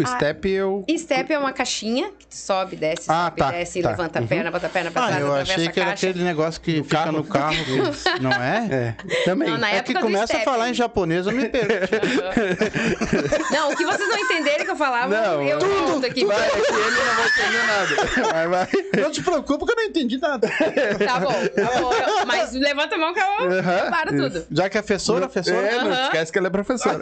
A- 0.03 0.15
step 0.17 0.47
eu... 0.49 0.85
Step 0.97 1.33
é 1.33 1.39
uma 1.39 1.51
caixinha 1.51 2.11
que 2.17 2.27
tu 2.27 2.35
sobe, 2.35 2.75
desce, 2.75 3.05
Ah, 3.09 3.25
sobe, 3.25 3.37
tá, 3.37 3.51
desce, 3.51 3.81
tá. 3.81 3.89
levanta 3.89 4.19
a 4.19 4.21
Uhum. 4.21 4.27
perna, 4.27 4.51
bota 4.51 4.67
a 4.67 4.69
perna 4.69 4.91
pra 4.91 5.03
Ah, 5.03 5.07
trás, 5.07 5.21
eu 5.21 5.27
atravessa 5.27 5.53
achei 5.53 5.67
a 5.67 5.71
que 5.71 5.79
era 5.79 5.91
aquele 5.91 6.23
negócio 6.23 6.61
que 6.61 6.83
fica 6.83 6.97
carro. 6.97 7.11
no 7.13 7.23
carro, 7.23 7.55
que- 7.65 7.71
não 8.21 8.31
é? 8.31 8.67
É, 8.71 8.95
também. 9.25 9.49
Não, 9.49 9.57
na 9.57 9.71
É 9.71 9.81
que 9.81 9.93
começa 9.95 10.23
a 10.25 10.27
step. 10.27 10.45
falar 10.45 10.69
em 10.69 10.73
japonês, 10.73 11.25
eu 11.25 11.31
me 11.33 11.49
perco. 11.49 11.71
Não, 13.51 13.71
o 13.71 13.75
que 13.77 13.85
vocês 13.85 14.07
não 14.09 14.17
entenderem 14.17 14.65
que 14.65 14.71
eu 14.71 14.75
falava, 14.75 15.07
Não, 15.07 15.41
eu 15.41 15.59
tudo. 15.59 15.87
volto 15.87 16.05
aqui. 16.05 16.25
Vai, 16.25 16.47
é 16.47 16.49
que 16.51 16.57
ele 16.57 16.91
não 16.91 17.15
vai 17.15 17.27
entender 17.27 17.63
nada. 17.67 18.31
Vai, 18.31 18.47
vai. 18.47 18.67
Não 19.01 19.11
te 19.11 19.21
preocupa 19.23 19.65
que 19.65 19.71
eu 19.71 19.75
não 19.75 19.83
entendi 19.83 20.17
nada. 20.17 20.47
Tá 21.05 21.19
bom, 21.19 21.31
tá 21.47 21.79
bom. 21.79 21.93
eu- 21.93 22.25
Mas 22.25 22.51
levanta 22.53 22.95
a 22.95 22.97
mão 22.97 23.13
que 23.13 23.19
eu, 23.19 23.25
eu 23.51 23.59
Aham, 23.59 23.89
paro 23.91 24.15
tudo. 24.15 24.45
Já 24.51 24.69
que 24.69 24.77
é 24.77 24.81
professora, 24.81 25.27
professora. 25.27 25.67
É, 25.67 25.83
não 25.83 25.91
Aham. 25.91 26.03
esquece 26.05 26.31
que 26.31 26.37
ela 26.37 26.47
é 26.47 26.51
professora. 26.51 27.01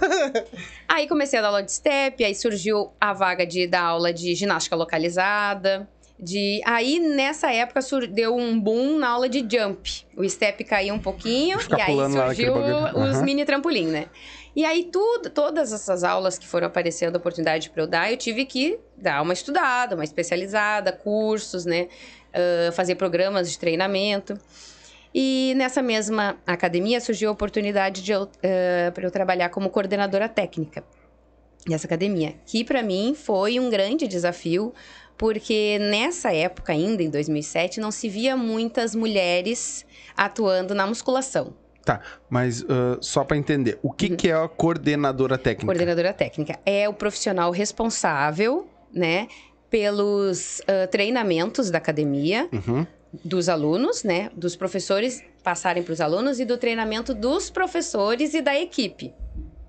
Aí 0.88 1.08
comecei 1.08 1.40
a 1.40 1.42
dar 1.42 1.48
aula 1.50 1.64
de 1.64 1.72
step, 1.72 2.24
aí 2.24 2.34
surgiu 2.36 2.69
a 3.00 3.14
vaga 3.14 3.46
de 3.46 3.68
dar 3.68 3.84
aula 3.84 4.14
de 4.14 4.34
ginástica 4.36 4.76
localizada. 4.76 5.88
De... 6.18 6.62
Aí, 6.66 7.00
nessa 7.00 7.52
época, 7.52 7.82
sur- 7.82 8.08
deu 8.08 8.36
um 8.36 8.60
boom 8.60 8.98
na 8.98 9.10
aula 9.10 9.30
de 9.30 9.40
jump. 9.40 10.06
O 10.18 10.28
step 10.28 10.64
caiu 10.66 10.94
um 10.94 11.00
pouquinho 11.00 11.58
e 11.58 11.82
aí 11.82 11.96
surgiu 12.12 12.54
bagulho. 12.56 13.12
os 13.12 13.22
mini 13.22 13.46
trampolim, 13.46 13.88
né? 13.88 14.08
E 14.56 14.66
aí, 14.66 14.90
tudo, 14.92 15.30
todas 15.30 15.72
essas 15.72 16.04
aulas 16.04 16.38
que 16.38 16.46
foram 16.46 16.68
aparecendo, 16.68 17.16
oportunidade 17.16 17.70
para 17.70 17.84
eu 17.84 17.88
dar, 17.88 18.12
eu 18.12 18.18
tive 18.18 18.46
que 18.46 18.78
dar 18.98 19.22
uma 19.22 19.32
estudada, 19.32 19.96
uma 19.96 20.04
especializada, 20.04 20.92
cursos, 20.92 21.66
né? 21.66 21.88
Ah, 22.34 22.72
fazer 22.74 22.96
programas 22.96 23.50
de 23.50 23.58
treinamento. 23.58 24.38
E 25.14 25.54
nessa 25.56 25.82
mesma 25.82 26.38
academia 26.46 27.02
surgiu 27.02 27.30
a 27.30 27.32
oportunidade 27.32 28.04
de 28.04 28.12
eu, 28.12 28.30
para 28.94 29.04
eu 29.04 29.10
trabalhar 29.10 29.50
como 29.50 29.70
coordenadora 29.70 30.30
técnica 30.30 30.84
dessa 31.66 31.88
academia, 31.88 32.36
que 32.46 32.64
para 32.64 32.82
mim 32.82 33.14
foi 33.16 33.60
um 33.60 33.70
grande 33.70 34.08
desafio, 34.08 34.74
porque 35.18 35.78
nessa 35.80 36.34
época 36.34 36.72
ainda, 36.72 37.04
em 37.04 37.10
2007, 37.10 37.80
não 37.80 37.92
se 37.92 38.08
via 38.08 38.38
muitas 38.38 38.96
mulheres 38.96 39.86
atuando 40.16 40.74
na 40.74 40.88
musculação. 40.88 41.54
Tá, 41.84 42.02
mas 42.30 42.64
ah, 42.70 42.98
só 43.02 43.24
pra 43.24 43.36
entender, 43.36 43.78
o 43.82 43.92
que, 43.92 44.10
que 44.16 44.30
é 44.30 44.34
a 44.34 44.48
coordenadora 44.48 45.38
técnica? 45.38 45.66
Coordenadora 45.66 46.14
técnica 46.14 46.60
é 46.66 46.88
o 46.88 46.94
profissional 46.94 47.52
responsável, 47.52 48.68
né, 48.94 49.28
pelos 49.70 50.62
ah, 50.68 50.88
treinamentos 50.88 51.70
da 51.70 51.78
academia, 51.78 52.48
Uhum. 52.52 52.86
dos 53.24 53.50
alunos, 53.50 54.04
né? 54.04 54.30
Dos 54.36 54.56
professores 54.56 55.24
passarem 55.44 55.82
para 55.84 55.94
os 55.94 56.02
alunos 56.02 56.40
e 56.40 56.46
do 56.46 56.58
treinamento 56.58 57.14
dos 57.14 57.50
professores 57.50 58.34
e 58.34 58.42
da 58.42 58.58
equipe. 58.60 59.14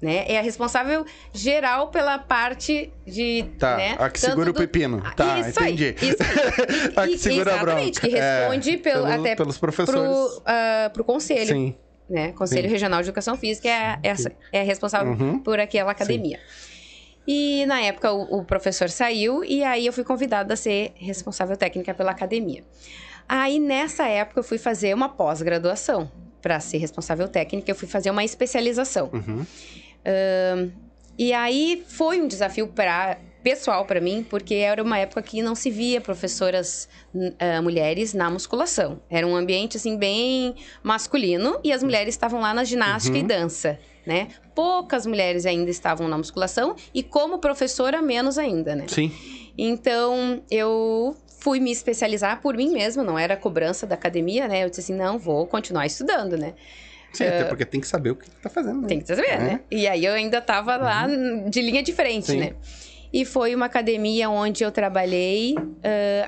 Né? 0.00 0.24
É 0.28 0.38
a 0.38 0.42
responsável 0.42 1.04
geral 1.32 1.88
pela 1.88 2.18
parte 2.18 2.90
de. 3.06 3.44
Tá, 3.58 3.76
né? 3.76 3.96
a 3.98 4.08
que 4.08 4.18
segura 4.18 4.48
o 4.48 4.52
do- 4.54 4.58
pepino. 4.58 5.02
Ah, 5.04 5.10
Tá, 5.12 5.38
isso 5.40 5.62
aí, 5.62 5.74
entendi. 5.74 5.94
isso 6.06 6.22
aí. 6.22 6.92
a 6.96 7.06
que 7.06 7.18
segura 7.18 7.54
a 7.54 7.58
bronca. 7.58 7.80
exatamente, 7.82 8.00
que 8.00 8.08
responde 8.08 8.70
É, 8.70 8.76
pelo- 8.78 9.04
até 9.06 9.36
pelos 9.36 9.58
professores. 9.58 10.00
Pro, 10.00 10.42
ah, 10.46 10.90
pro 10.94 11.04
conselho, 11.04 11.46
Sim. 11.54 11.74
né? 12.08 12.32
Conselho 12.32 12.62
Sim. 12.66 12.72
Regional 12.72 13.02
de 13.02 13.08
Educação 13.08 13.36
Física 13.36 13.68
é, 13.68 13.98
essa, 14.02 14.32
é 14.50 14.62
responsável 14.62 15.12
Uhum. 15.12 15.38
por 15.38 15.60
aquela 15.60 15.90
academia. 15.90 16.40
E 17.28 17.66
na 17.66 17.82
época 17.82 18.10
o, 18.10 18.38
o 18.40 18.44
professor 18.44 18.88
saiu 18.88 19.44
e 19.44 19.62
aí 19.62 19.84
eu 19.84 19.92
fui 19.92 20.02
convidada 20.02 20.54
a 20.54 20.56
ser 20.56 20.92
responsável 20.96 21.56
técnica 21.58 21.92
pela 21.92 22.10
academia. 22.10 22.64
Aí 23.28 23.60
nessa 23.60 24.06
época 24.08 24.40
eu 24.40 24.44
fui 24.44 24.56
fazer 24.56 24.94
uma 24.94 25.10
pós-graduação. 25.10 26.10
Para 26.42 26.58
ser 26.58 26.78
responsável 26.78 27.28
técnica, 27.28 27.70
eu 27.70 27.74
fui 27.74 27.86
fazer 27.86 28.10
uma 28.10 28.24
especialização. 28.24 29.10
Uhum. 29.12 29.44
Ahn, 30.04 30.70
e 31.18 31.32
aí 31.32 31.84
foi 31.86 32.20
um 32.20 32.26
desafio 32.26 32.68
pra, 32.68 33.18
pessoal 33.42 33.84
para 33.84 34.00
mim, 34.00 34.24
porque 34.28 34.54
era 34.54 34.82
uma 34.82 34.98
época 34.98 35.22
que 35.22 35.42
não 35.42 35.54
se 35.54 35.70
via 35.70 36.00
professoras 36.00 36.88
ah, 37.38 37.60
mulheres 37.62 38.14
na 38.14 38.30
musculação. 38.30 39.00
Era 39.10 39.26
um 39.26 39.36
ambiente 39.36 39.76
assim 39.76 39.96
bem 39.96 40.54
masculino 40.82 41.58
e 41.64 41.72
as 41.72 41.82
mulheres 41.82 42.14
estavam 42.14 42.40
lá 42.40 42.52
na 42.54 42.64
ginástica 42.64 43.16
Uhum. 43.16 43.24
e 43.24 43.26
dança, 43.26 43.78
né? 44.06 44.28
Poucas 44.54 45.06
mulheres 45.06 45.44
ainda 45.46 45.70
estavam 45.70 46.08
na 46.08 46.16
musculação 46.18 46.74
e 46.94 47.02
como 47.02 47.38
professora 47.38 48.00
menos 48.02 48.38
ainda, 48.38 48.74
né? 48.74 48.86
Sim. 48.88 49.12
Então, 49.58 50.42
eu 50.50 51.14
fui 51.38 51.60
me 51.60 51.70
especializar 51.70 52.40
por 52.40 52.54
mim 52.56 52.70
mesma, 52.72 53.02
não 53.02 53.18
era 53.18 53.36
cobrança 53.36 53.86
da 53.86 53.94
academia, 53.94 54.46
né? 54.48 54.64
Eu 54.64 54.70
disse 54.70 54.80
assim, 54.82 54.94
não, 54.94 55.18
vou 55.18 55.46
continuar 55.46 55.86
estudando, 55.86 56.36
né? 56.36 56.54
Sim, 57.12 57.24
até 57.24 57.44
porque 57.44 57.64
tem 57.64 57.80
que 57.80 57.86
saber 57.86 58.10
o 58.10 58.16
que 58.16 58.30
tá 58.30 58.48
fazendo. 58.48 58.82
né? 58.82 58.88
Tem 58.88 59.00
que 59.00 59.06
saber, 59.06 59.28
É. 59.28 59.38
né? 59.38 59.60
E 59.70 59.86
aí 59.88 60.04
eu 60.04 60.12
ainda 60.12 60.40
tava 60.40 60.76
lá 60.76 61.06
de 61.48 61.60
linha 61.60 61.82
de 61.82 61.92
frente, 61.92 62.26
Sim. 62.26 62.38
né? 62.40 62.52
E 63.12 63.24
foi 63.24 63.54
uma 63.54 63.66
academia 63.66 64.30
onde 64.30 64.62
eu 64.62 64.70
trabalhei 64.70 65.54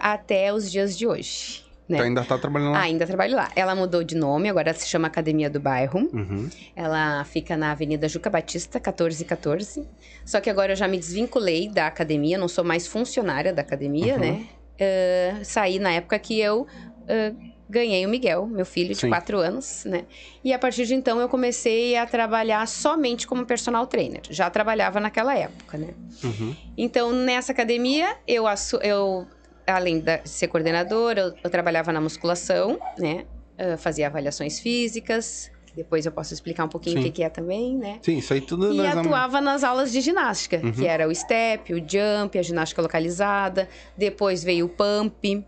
ah, 0.00 0.12
até 0.14 0.52
os 0.52 0.70
dias 0.70 0.98
de 0.98 1.06
hoje, 1.06 1.64
né? 1.88 1.98
Tu 1.98 2.02
ainda 2.02 2.24
tá 2.24 2.36
trabalhando 2.36 2.72
lá. 2.72 2.80
Ainda 2.80 3.06
trabalho 3.06 3.36
lá. 3.36 3.48
Ela 3.54 3.74
mudou 3.76 4.02
de 4.02 4.16
nome, 4.16 4.48
agora 4.48 4.74
se 4.74 4.88
chama 4.88 5.06
Academia 5.06 5.48
do 5.48 5.60
Bairro. 5.60 6.00
Uhum. 6.12 6.48
Ela 6.74 7.22
fica 7.24 7.56
na 7.56 7.70
Avenida 7.70 8.08
Juca 8.08 8.28
Batista, 8.28 8.78
1414. 8.80 9.88
Só 10.24 10.40
que 10.40 10.50
agora 10.50 10.72
eu 10.72 10.76
já 10.76 10.88
me 10.88 10.98
desvinculei 10.98 11.68
da 11.68 11.86
academia, 11.86 12.36
não 12.36 12.48
sou 12.48 12.64
mais 12.64 12.86
funcionária 12.88 13.52
da 13.52 13.62
academia, 13.62 14.14
Uhum. 14.14 14.20
né? 14.20 14.46
Ah, 14.80 15.40
saí 15.44 15.78
na 15.78 15.92
época 15.92 16.18
que 16.18 16.40
eu 16.40 16.66
ah, 17.08 17.32
ganhei 17.72 18.04
o 18.04 18.08
Miguel, 18.08 18.46
meu 18.46 18.66
filho 18.66 18.90
de 18.90 19.00
Sim. 19.00 19.08
4 19.08 19.38
anos, 19.38 19.84
né? 19.86 20.04
E 20.44 20.52
a 20.52 20.58
partir 20.58 20.84
de 20.86 20.94
então 20.94 21.18
eu 21.20 21.28
comecei 21.28 21.96
a 21.96 22.06
trabalhar 22.06 22.68
somente 22.68 23.26
como 23.26 23.46
personal 23.46 23.86
trainer. 23.86 24.20
Já 24.30 24.50
trabalhava 24.50 25.00
naquela 25.00 25.36
época, 25.36 25.78
né? 25.78 25.94
Uhum. 26.22 26.54
Então, 26.76 27.12
nessa 27.12 27.52
academia, 27.52 28.16
eu, 28.28 28.44
eu 28.82 29.26
além 29.66 29.98
de 30.00 30.20
ser 30.24 30.48
coordenadora, 30.48 31.20
eu, 31.22 31.34
eu 31.42 31.50
trabalhava 31.50 31.92
na 31.92 32.00
musculação, 32.00 32.78
né? 32.98 33.24
Ah, 33.58 33.76
fazia 33.76 34.06
avaliações 34.06 34.58
físicas, 34.60 35.50
depois 35.74 36.04
eu 36.04 36.12
posso 36.12 36.34
explicar 36.34 36.64
um 36.64 36.68
pouquinho 36.68 36.98
o 36.98 37.02
Sim. 37.02 37.08
que, 37.08 37.16
que 37.16 37.22
é 37.22 37.28
também, 37.30 37.76
né? 37.78 37.98
Sim, 38.02 38.18
isso 38.18 38.32
aí 38.34 38.40
tudo 38.42 38.72
E 38.74 38.86
atuava 38.86 39.40
nas 39.40 39.64
aulas 39.64 39.90
de 39.90 40.00
ginástica, 40.02 40.60
Uhum. 40.62 40.72
que 40.72 40.86
era 40.86 41.08
o 41.08 41.14
step, 41.14 41.72
o 41.72 41.78
jump, 41.78 42.38
a 42.38 42.42
ginástica 42.42 42.82
localizada. 42.82 43.66
Depois 43.96 44.44
veio 44.44 44.66
o 44.66 44.68
pump, 44.68 45.46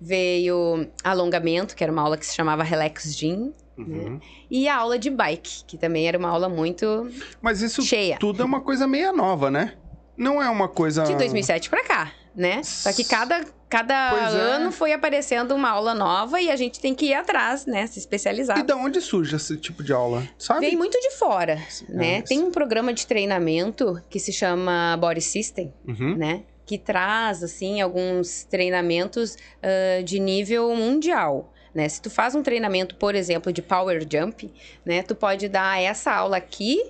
veio 0.00 0.86
alongamento, 1.02 1.74
que 1.74 1.82
era 1.82 1.92
uma 1.92 2.02
aula 2.02 2.16
que 2.16 2.26
se 2.26 2.34
chamava 2.34 2.62
Relax 2.62 3.14
Gym. 3.16 3.52
Uhum. 3.78 4.18
E 4.50 4.68
a 4.68 4.76
aula 4.76 4.98
de 4.98 5.10
bike, 5.10 5.64
que 5.66 5.76
também 5.76 6.08
era 6.08 6.16
uma 6.18 6.28
aula 6.30 6.48
muito 6.48 7.10
Mas 7.42 7.60
isso 7.60 7.82
cheia. 7.82 8.16
tudo 8.18 8.42
é 8.42 8.44
uma 8.44 8.60
coisa 8.60 8.86
meia 8.86 9.12
nova, 9.12 9.50
né? 9.50 9.74
Não 10.16 10.42
é 10.42 10.48
uma 10.48 10.66
coisa. 10.68 11.02
De 11.04 11.14
2007 11.14 11.68
pra 11.68 11.84
cá, 11.84 12.12
né? 12.34 12.62
Só 12.62 12.90
que 12.90 13.04
cada, 13.04 13.44
cada 13.68 14.10
Pois 14.10 14.34
é. 14.34 14.38
ano 14.54 14.72
foi 14.72 14.94
aparecendo 14.94 15.54
uma 15.54 15.68
aula 15.68 15.94
nova 15.94 16.40
e 16.40 16.50
a 16.50 16.56
gente 16.56 16.80
tem 16.80 16.94
que 16.94 17.06
ir 17.06 17.14
atrás, 17.14 17.66
né? 17.66 17.86
Se 17.86 17.98
especializar. 17.98 18.58
E 18.58 18.62
da 18.62 18.74
onde 18.76 18.98
surge 19.02 19.36
esse 19.36 19.58
tipo 19.58 19.82
de 19.82 19.92
aula? 19.92 20.26
Sabe? 20.38 20.60
Vem 20.60 20.74
muito 20.76 20.98
de 20.98 21.10
fora, 21.10 21.60
né? 21.86 22.20
Ah, 22.20 22.22
Tem 22.26 22.38
um 22.42 22.50
programa 22.50 22.94
de 22.94 23.06
treinamento 23.06 24.00
que 24.08 24.18
se 24.18 24.32
chama 24.32 24.96
Body 24.98 25.20
System, 25.20 25.74
Uhum. 25.86 26.16
né? 26.16 26.44
Que 26.66 26.76
traz, 26.76 27.42
assim, 27.44 27.80
alguns 27.80 28.44
treinamentos 28.44 29.36
ah, 29.62 30.02
de 30.02 30.18
nível 30.18 30.74
mundial. 30.74 31.52
Né? 31.74 31.88
Se 31.88 32.00
tu 32.02 32.10
faz 32.10 32.34
um 32.34 32.42
treinamento, 32.42 32.94
por 32.96 33.14
exemplo, 33.14 33.52
de 33.52 33.62
power 33.62 34.00
jump, 34.10 34.52
né? 34.84 35.02
Tu 35.02 35.14
pode 35.14 35.46
dar 35.48 35.80
essa 35.80 36.10
aula 36.12 36.36
aqui 36.38 36.82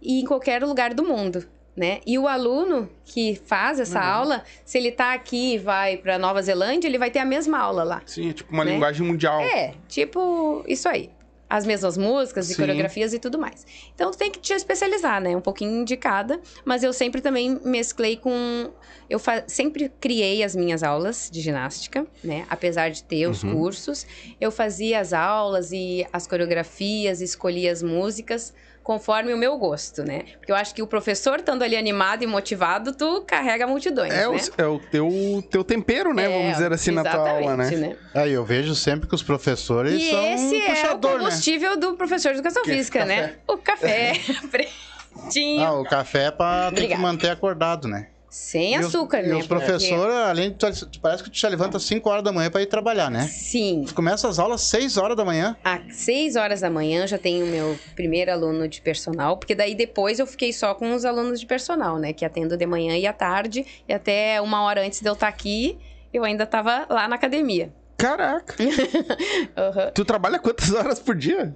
e 0.00 0.20
em 0.20 0.24
qualquer 0.24 0.62
lugar 0.62 0.92
do 0.94 1.02
mundo. 1.04 1.46
Né? 1.74 2.00
E 2.06 2.18
o 2.18 2.26
aluno 2.26 2.88
que 3.04 3.38
faz 3.44 3.78
essa 3.80 3.98
Uhum. 4.00 4.06
aula, 4.06 4.44
se 4.64 4.78
ele 4.78 4.90
tá 4.90 5.12
aqui 5.12 5.54
e 5.54 5.58
vai 5.58 5.98
para 5.98 6.18
Nova 6.18 6.40
Zelândia, 6.40 6.88
ele 6.88 6.96
vai 6.96 7.10
ter 7.10 7.18
a 7.18 7.24
mesma 7.24 7.58
aula 7.58 7.82
lá. 7.84 8.02
Sim, 8.06 8.30
é 8.30 8.32
tipo 8.32 8.50
uma 8.52 8.64
Né? 8.64 8.72
linguagem 8.72 9.06
mundial. 9.06 9.40
É, 9.42 9.74
tipo 9.86 10.64
isso 10.66 10.88
aí. 10.88 11.10
As 11.48 11.64
mesmas 11.64 11.96
músicas 11.96 12.50
e 12.50 12.54
Sim. 12.54 12.62
coreografias 12.62 13.12
e 13.14 13.18
tudo 13.20 13.38
mais. 13.38 13.64
Então 13.94 14.10
tem 14.10 14.30
que 14.32 14.40
te 14.40 14.52
especializar, 14.52 15.20
né? 15.20 15.36
Um 15.36 15.40
pouquinho 15.40 15.84
de 15.84 15.96
cada. 15.96 16.40
Mas 16.64 16.82
eu 16.82 16.92
sempre 16.92 17.20
também 17.20 17.60
mesclei 17.64 18.16
com. 18.16 18.70
Eu 19.08 19.18
fa- 19.20 19.44
sempre 19.46 19.88
criei 20.00 20.42
as 20.42 20.56
minhas 20.56 20.82
aulas 20.82 21.30
de 21.32 21.40
ginástica, 21.40 22.04
né? 22.22 22.44
Apesar 22.50 22.88
de 22.90 23.04
ter 23.04 23.28
os 23.28 23.44
Uhum. 23.44 23.52
cursos, 23.54 24.04
eu 24.40 24.50
fazia 24.50 24.98
as 24.98 25.12
aulas 25.12 25.70
e 25.70 26.04
as 26.12 26.26
coreografias, 26.26 27.20
escolhia 27.20 27.70
as 27.70 27.82
músicas 27.82 28.52
conforme 28.86 29.34
o 29.34 29.36
meu 29.36 29.58
gosto, 29.58 30.04
né? 30.04 30.22
Porque 30.38 30.52
eu 30.52 30.54
acho 30.54 30.72
que 30.72 30.80
o 30.80 30.86
professor 30.86 31.40
estando 31.40 31.64
ali 31.64 31.76
animado 31.76 32.22
e 32.22 32.26
motivado, 32.26 32.92
tu 32.94 33.22
carrega 33.26 33.66
multidões, 33.66 34.14
É, 34.14 34.18
né? 34.20 34.28
o, 34.28 34.62
é 34.62 34.66
o 34.68 34.78
teu, 34.78 35.44
teu 35.50 35.64
tempero, 35.64 36.14
né? 36.14 36.26
É, 36.26 36.28
Vamos 36.28 36.52
dizer 36.52 36.72
assim, 36.72 36.92
na 36.92 37.02
tua 37.02 37.28
aula, 37.28 37.56
né? 37.56 37.64
exatamente, 37.64 37.98
Aí 38.14 38.32
eu 38.32 38.44
vejo 38.44 38.76
sempre 38.76 39.08
que 39.08 39.14
os 39.16 39.24
professores 39.24 40.00
E 40.00 40.08
são 40.10 40.24
esse 40.24 40.44
um 40.44 40.54
é 40.54 40.64
o 40.64 40.66
puxador, 40.70 41.10
né? 41.14 41.18
combustível 41.18 41.76
do 41.76 41.94
professor 41.94 42.28
de 42.32 42.38
educação 42.38 42.62
Que? 42.62 42.70
física, 42.74 43.00
Café. 43.00 43.16
né? 43.22 43.34
O 43.48 43.56
café 43.58 44.12
pretinho. 45.12 45.64
Ah, 45.64 45.72
o 45.80 45.84
café 45.84 46.26
é 46.26 46.30
pra 46.30 46.70
ter 46.70 46.86
que 46.86 46.96
manter 46.96 47.30
acordado, 47.30 47.88
né? 47.88 48.06
Sem 48.38 48.74
E 48.74 48.78
os- 48.78 48.86
açúcar, 48.86 49.24
e 49.24 49.28
né? 49.28 49.34
os 49.36 49.46
professores, 49.46 50.14
além 50.14 50.50
de. 50.50 50.56
Parece 51.00 51.22
que 51.24 51.30
tu 51.30 51.38
já 51.38 51.48
levanta 51.48 51.78
às 51.78 51.84
5 51.84 52.08
horas 52.10 52.22
da 52.22 52.30
manhã 52.30 52.50
pra 52.50 52.60
ir 52.60 52.66
trabalhar, 52.66 53.10
né? 53.10 53.26
Sim. 53.26 53.84
Tu 53.86 53.94
começa 53.94 54.28
as 54.28 54.38
aulas 54.38 54.60
às 54.60 54.66
6 54.68 54.98
horas 54.98 55.16
da 55.16 55.24
manhã. 55.24 55.56
Às 55.64 55.96
6 55.96 56.36
horas 56.36 56.60
da 56.60 56.68
manhã 56.68 57.06
já 57.06 57.16
tenho 57.16 57.46
o 57.46 57.48
meu 57.48 57.78
primeiro 57.94 58.30
aluno 58.30 58.68
de 58.68 58.82
personal, 58.82 59.38
porque 59.38 59.54
daí 59.54 59.74
depois 59.74 60.18
eu 60.18 60.26
fiquei 60.26 60.52
só 60.52 60.74
com 60.74 60.92
os 60.94 61.06
alunos 61.06 61.40
de 61.40 61.46
personal, 61.46 61.98
né? 61.98 62.12
Que 62.12 62.24
atendo 62.26 62.56
de 62.58 62.66
manhã 62.66 62.94
e 62.98 63.06
à 63.06 63.12
tarde, 63.14 63.64
e 63.88 63.92
até 63.94 64.38
uma 64.42 64.62
hora 64.64 64.84
antes 64.84 65.00
de 65.00 65.08
eu 65.08 65.14
estar 65.14 65.28
aqui, 65.28 65.78
eu 66.12 66.22
ainda 66.22 66.44
estava 66.44 66.86
lá 66.90 67.08
na 67.08 67.16
academia. 67.16 67.72
Caraca! 67.96 68.54
Aham. 69.56 69.90
tu 69.94 70.04
trabalha 70.04 70.38
quantas 70.38 70.70
horas 70.72 70.98
por 70.98 71.14
dia? 71.14 71.54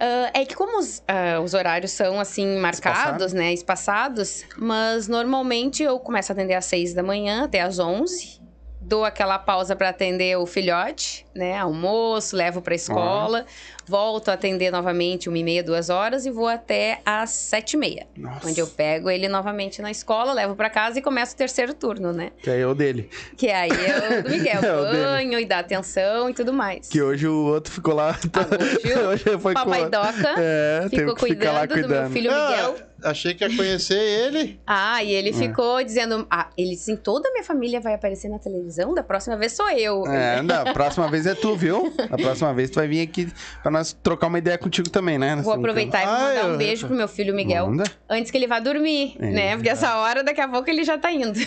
Ah, 0.00 0.30
é 0.32 0.44
que 0.44 0.54
como 0.54 0.78
os, 0.78 1.02
ah, 1.06 1.40
os 1.40 1.52
horários 1.54 1.90
são 1.92 2.18
assim 2.18 2.58
marcados, 2.58 3.26
Espaçado? 3.26 3.34
né, 3.34 3.52
espaçados, 3.52 4.44
mas 4.56 5.08
normalmente 5.08 5.82
eu 5.82 5.98
começo 5.98 6.32
a 6.32 6.34
atender 6.34 6.54
às 6.54 6.64
6 6.64 6.94
da 6.94 7.02
manhã 7.02 7.44
até 7.44 7.60
às 7.60 7.78
11. 7.78 8.40
Dou 8.86 9.04
aquela 9.04 9.38
pausa 9.38 9.74
para 9.74 9.88
atender 9.88 10.36
o 10.36 10.44
filhote, 10.46 11.24
né? 11.34 11.56
Almoço, 11.58 12.36
levo 12.36 12.60
para 12.60 12.74
escola, 12.74 13.46
volto 13.86 14.28
a 14.28 14.34
atender 14.34 14.70
novamente 14.70 15.28
uma 15.28 15.38
e 15.38 15.42
meia, 15.42 15.62
duas 15.62 15.88
horas 15.88 16.26
e 16.26 16.30
vou 16.30 16.46
até 16.46 17.00
às 17.04 17.30
sete 17.30 17.74
e 17.74 17.76
meia, 17.78 18.06
Nossa. 18.16 18.46
onde 18.46 18.60
eu 18.60 18.66
pego 18.66 19.08
ele 19.08 19.26
novamente 19.26 19.80
na 19.80 19.90
escola, 19.90 20.32
levo 20.34 20.54
para 20.54 20.68
casa 20.68 20.98
e 20.98 21.02
começo 21.02 21.34
o 21.34 21.36
terceiro 21.36 21.72
turno, 21.72 22.12
né? 22.12 22.30
Que 22.42 22.50
aí 22.50 22.60
é 22.60 22.66
o 22.66 22.74
dele. 22.74 23.08
Que 23.36 23.48
aí 23.50 23.70
é 23.70 24.18
o 24.20 24.22
do 24.22 24.30
Miguel, 24.30 24.60
É 24.64 24.92
banho 24.92 25.40
e 25.40 25.46
dá 25.46 25.60
atenção 25.60 26.28
e 26.28 26.34
tudo 26.34 26.52
mais. 26.52 26.86
Que 26.88 27.00
hoje 27.00 27.26
o 27.26 27.46
outro 27.46 27.72
ficou 27.72 27.94
lá. 27.94 28.18
Ah, 28.34 29.08
hoje 29.08 29.24
o 29.34 29.38
foi 29.38 29.54
Papai 29.54 29.84
com... 29.84 29.90
Doca 29.90 30.34
É, 30.36 30.86
ficou 30.90 31.16
ficar 31.16 31.52
lá 31.52 31.66
cuidando 31.66 31.82
do 31.82 31.88
meu 31.88 31.88
cuidando. 31.88 32.12
filho 32.12 32.30
Miguel. 32.30 32.76
Ah, 32.78 32.93
achei 33.04 33.34
que 33.34 33.44
ia 33.44 33.56
conhecer 33.56 33.98
ele. 33.98 34.58
Ah, 34.66 35.02
e 35.04 35.14
É. 35.14 35.18
ele 35.18 35.32
ficou 35.32 35.82
dizendo. 35.84 36.26
Ah, 36.30 36.48
ele 36.56 36.70
disse: 36.70 36.96
toda 36.96 37.28
a 37.28 37.32
minha 37.32 37.44
família 37.44 37.80
vai 37.80 37.94
aparecer 37.94 38.28
na 38.28 38.38
televisão, 38.38 38.94
da 38.94 39.02
próxima 39.02 39.36
vez 39.36 39.52
sou 39.52 39.68
eu. 39.70 40.06
É, 40.06 40.42
não, 40.42 40.62
a 40.68 40.72
próxima 40.72 41.08
vez 41.10 41.26
é 41.26 41.34
tu, 41.34 41.54
viu? 41.56 41.92
A 42.10 42.16
próxima 42.16 42.52
vez 42.54 42.70
tu 42.70 42.74
vai 42.76 42.88
vir 42.88 43.00
aqui 43.02 43.32
pra 43.62 43.70
nós 43.70 43.92
trocar 44.02 44.26
uma 44.28 44.38
ideia 44.38 44.58
contigo 44.58 44.88
também, 44.90 45.18
né? 45.18 45.36
Vou 45.36 45.52
aproveitar 45.52 46.02
e 46.02 46.06
vou 46.06 46.14
Ah, 46.14 46.18
mandar 46.20 46.46
um 46.46 46.52
eu- 46.52 46.58
beijo 46.58 46.86
pro 46.86 46.96
meu 46.96 47.08
filho 47.08 47.34
Miguel. 47.34 47.68
Manda. 47.68 47.84
Antes 48.08 48.30
que 48.30 48.36
ele 48.38 48.46
vá 48.46 48.58
dormir, 48.60 49.16
É. 49.20 49.30
né? 49.30 49.54
Porque 49.56 49.68
essa 49.68 49.96
hora, 49.98 50.22
daqui 50.24 50.40
a 50.40 50.48
pouco, 50.48 50.68
ele 50.70 50.84
já 50.84 50.96
tá 50.98 51.12
indo. 51.12 51.38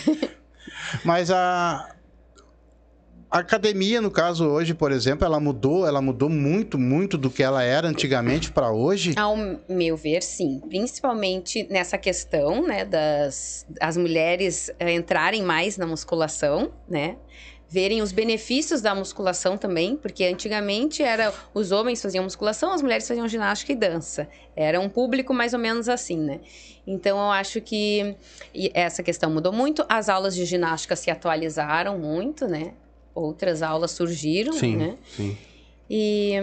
Mas 1.04 1.30
a. 1.30 1.88
A 3.30 3.40
academia, 3.40 4.00
no 4.00 4.10
caso, 4.10 4.46
hoje, 4.48 4.72
por 4.72 4.90
exemplo, 4.90 5.26
ela 5.26 5.38
mudou, 5.38 5.86
ela 5.86 6.00
mudou 6.00 6.30
muito, 6.30 6.78
muito 6.78 7.18
do 7.18 7.30
que 7.30 7.42
ela 7.42 7.62
era 7.62 7.86
antigamente 7.86 8.50
pra 8.50 8.70
hoje. 8.70 9.12
Ao 9.16 9.36
meu 9.68 9.98
ver, 9.98 10.22
sim. 10.22 10.62
Principalmente 10.66 11.66
nessa 11.70 11.98
questão, 11.98 12.66
né, 12.66 12.86
das 12.86 13.66
as 13.80 13.98
mulheres 13.98 14.70
eh, 14.78 14.92
entrarem 14.92 15.42
mais 15.42 15.76
na 15.76 15.86
musculação, 15.86 16.72
né? 16.88 17.16
verem 17.70 18.00
os 18.00 18.12
benefícios 18.12 18.80
da 18.80 18.94
musculação 18.94 19.58
também, 19.58 19.94
porque 19.94 20.24
antigamente 20.24 21.02
era 21.02 21.32
os 21.52 21.70
homens 21.70 22.00
faziam 22.00 22.24
musculação, 22.24 22.72
as 22.72 22.80
mulheres 22.80 23.06
faziam 23.06 23.28
ginástica 23.28 23.72
e 23.72 23.76
dança. 23.76 24.26
Era 24.56 24.80
um 24.80 24.88
público 24.88 25.34
mais 25.34 25.52
ou 25.52 25.60
menos 25.60 25.86
assim, 25.86 26.18
né? 26.18 26.40
Então 26.86 27.18
eu 27.18 27.30
acho 27.30 27.60
que 27.60 28.16
essa 28.72 29.02
questão 29.02 29.30
mudou 29.30 29.52
muito. 29.52 29.84
As 29.86 30.08
aulas 30.08 30.34
de 30.34 30.46
ginástica 30.46 30.96
se 30.96 31.10
atualizaram 31.10 31.98
muito, 31.98 32.46
né? 32.46 32.72
Outras 33.18 33.62
aulas 33.62 33.90
surgiram, 33.90 34.52
Sim, 34.52 34.76
né? 34.76 34.96
sim. 35.16 35.36
E 35.90 36.34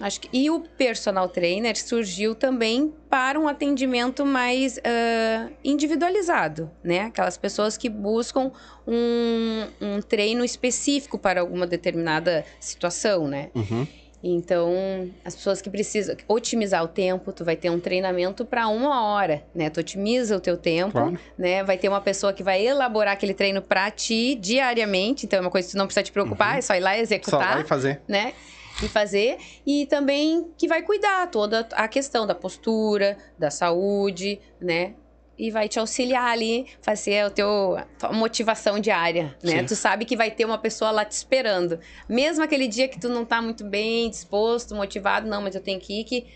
acho 0.00 0.20
que 0.20 0.28
e 0.32 0.50
o 0.50 0.60
personal 0.60 1.28
trainer 1.28 1.76
surgiu 1.76 2.34
também 2.34 2.92
para 3.08 3.38
um 3.38 3.46
atendimento 3.46 4.24
mais 4.24 4.78
uh, 4.78 5.52
individualizado, 5.62 6.70
né? 6.82 7.02
Aquelas 7.02 7.36
pessoas 7.36 7.76
que 7.76 7.88
buscam 7.88 8.50
um, 8.86 9.66
um 9.80 10.02
treino 10.02 10.44
específico 10.44 11.18
para 11.18 11.40
alguma 11.40 11.66
determinada 11.66 12.44
situação, 12.58 13.28
né? 13.28 13.50
Uhum. 13.54 13.86
Então, 14.22 15.10
as 15.24 15.34
pessoas 15.34 15.62
que 15.62 15.70
precisam 15.70 16.14
otimizar 16.28 16.84
o 16.84 16.88
tempo, 16.88 17.32
tu 17.32 17.44
vai 17.44 17.56
ter 17.56 17.70
um 17.70 17.80
treinamento 17.80 18.44
para 18.44 18.68
uma 18.68 19.02
hora, 19.04 19.42
né? 19.54 19.70
Tu 19.70 19.80
otimiza 19.80 20.36
o 20.36 20.40
teu 20.40 20.56
tempo, 20.56 20.92
Claro. 20.92 21.18
né? 21.38 21.64
Vai 21.64 21.78
ter 21.78 21.88
uma 21.88 22.00
pessoa 22.00 22.32
que 22.32 22.42
vai 22.42 22.64
elaborar 22.66 23.14
aquele 23.14 23.32
treino 23.34 23.62
para 23.62 23.90
ti 23.90 24.34
diariamente, 24.34 25.24
então 25.26 25.38
é 25.38 25.40
uma 25.40 25.50
coisa 25.50 25.68
que 25.68 25.72
tu 25.72 25.78
não 25.78 25.86
precisa 25.86 26.04
te 26.04 26.12
preocupar, 26.12 26.58
é 26.58 26.60
só 26.60 26.74
ir 26.74 26.80
lá 26.80 26.96
e 26.96 27.00
Uhum. 27.00 27.06
Só 27.06 27.14
executar 27.14 27.54
vai 27.56 27.64
fazer. 27.64 28.00
né? 28.06 28.34
E 28.82 28.88
fazer. 28.88 29.36
E 29.66 29.84
também 29.86 30.48
que 30.56 30.66
vai 30.68 30.80
cuidar 30.82 31.26
toda 31.30 31.66
a 31.72 31.86
questão 31.88 32.26
da 32.26 32.34
postura, 32.34 33.16
da 33.38 33.50
saúde, 33.50 34.40
né? 34.60 34.94
E 35.42 35.50
vai 35.50 35.68
te 35.68 35.78
auxiliar 35.78 36.30
ali, 36.30 36.66
fazer 36.82 37.24
o 37.24 37.30
teu 37.30 37.76
a 37.78 37.82
tua 37.98 38.12
motivação 38.12 38.78
diária, 38.78 39.34
né? 39.42 39.60
Sim. 39.60 39.64
Tu 39.64 39.74
sabe 39.74 40.04
que 40.04 40.14
vai 40.14 40.30
ter 40.30 40.44
uma 40.44 40.58
pessoa 40.58 40.90
lá 40.90 41.02
te 41.02 41.12
esperando. 41.12 41.80
Mesmo 42.06 42.44
aquele 42.44 42.68
dia 42.68 42.86
que 42.88 43.00
tu 43.00 43.08
não 43.08 43.24
tá 43.24 43.40
muito 43.40 43.64
bem, 43.64 44.10
disposto, 44.10 44.74
motivado, 44.74 45.26
não, 45.26 45.40
mas 45.40 45.54
eu 45.54 45.62
tenho 45.62 45.80
que 45.80 46.00
ir 46.00 46.04
que 46.04 46.26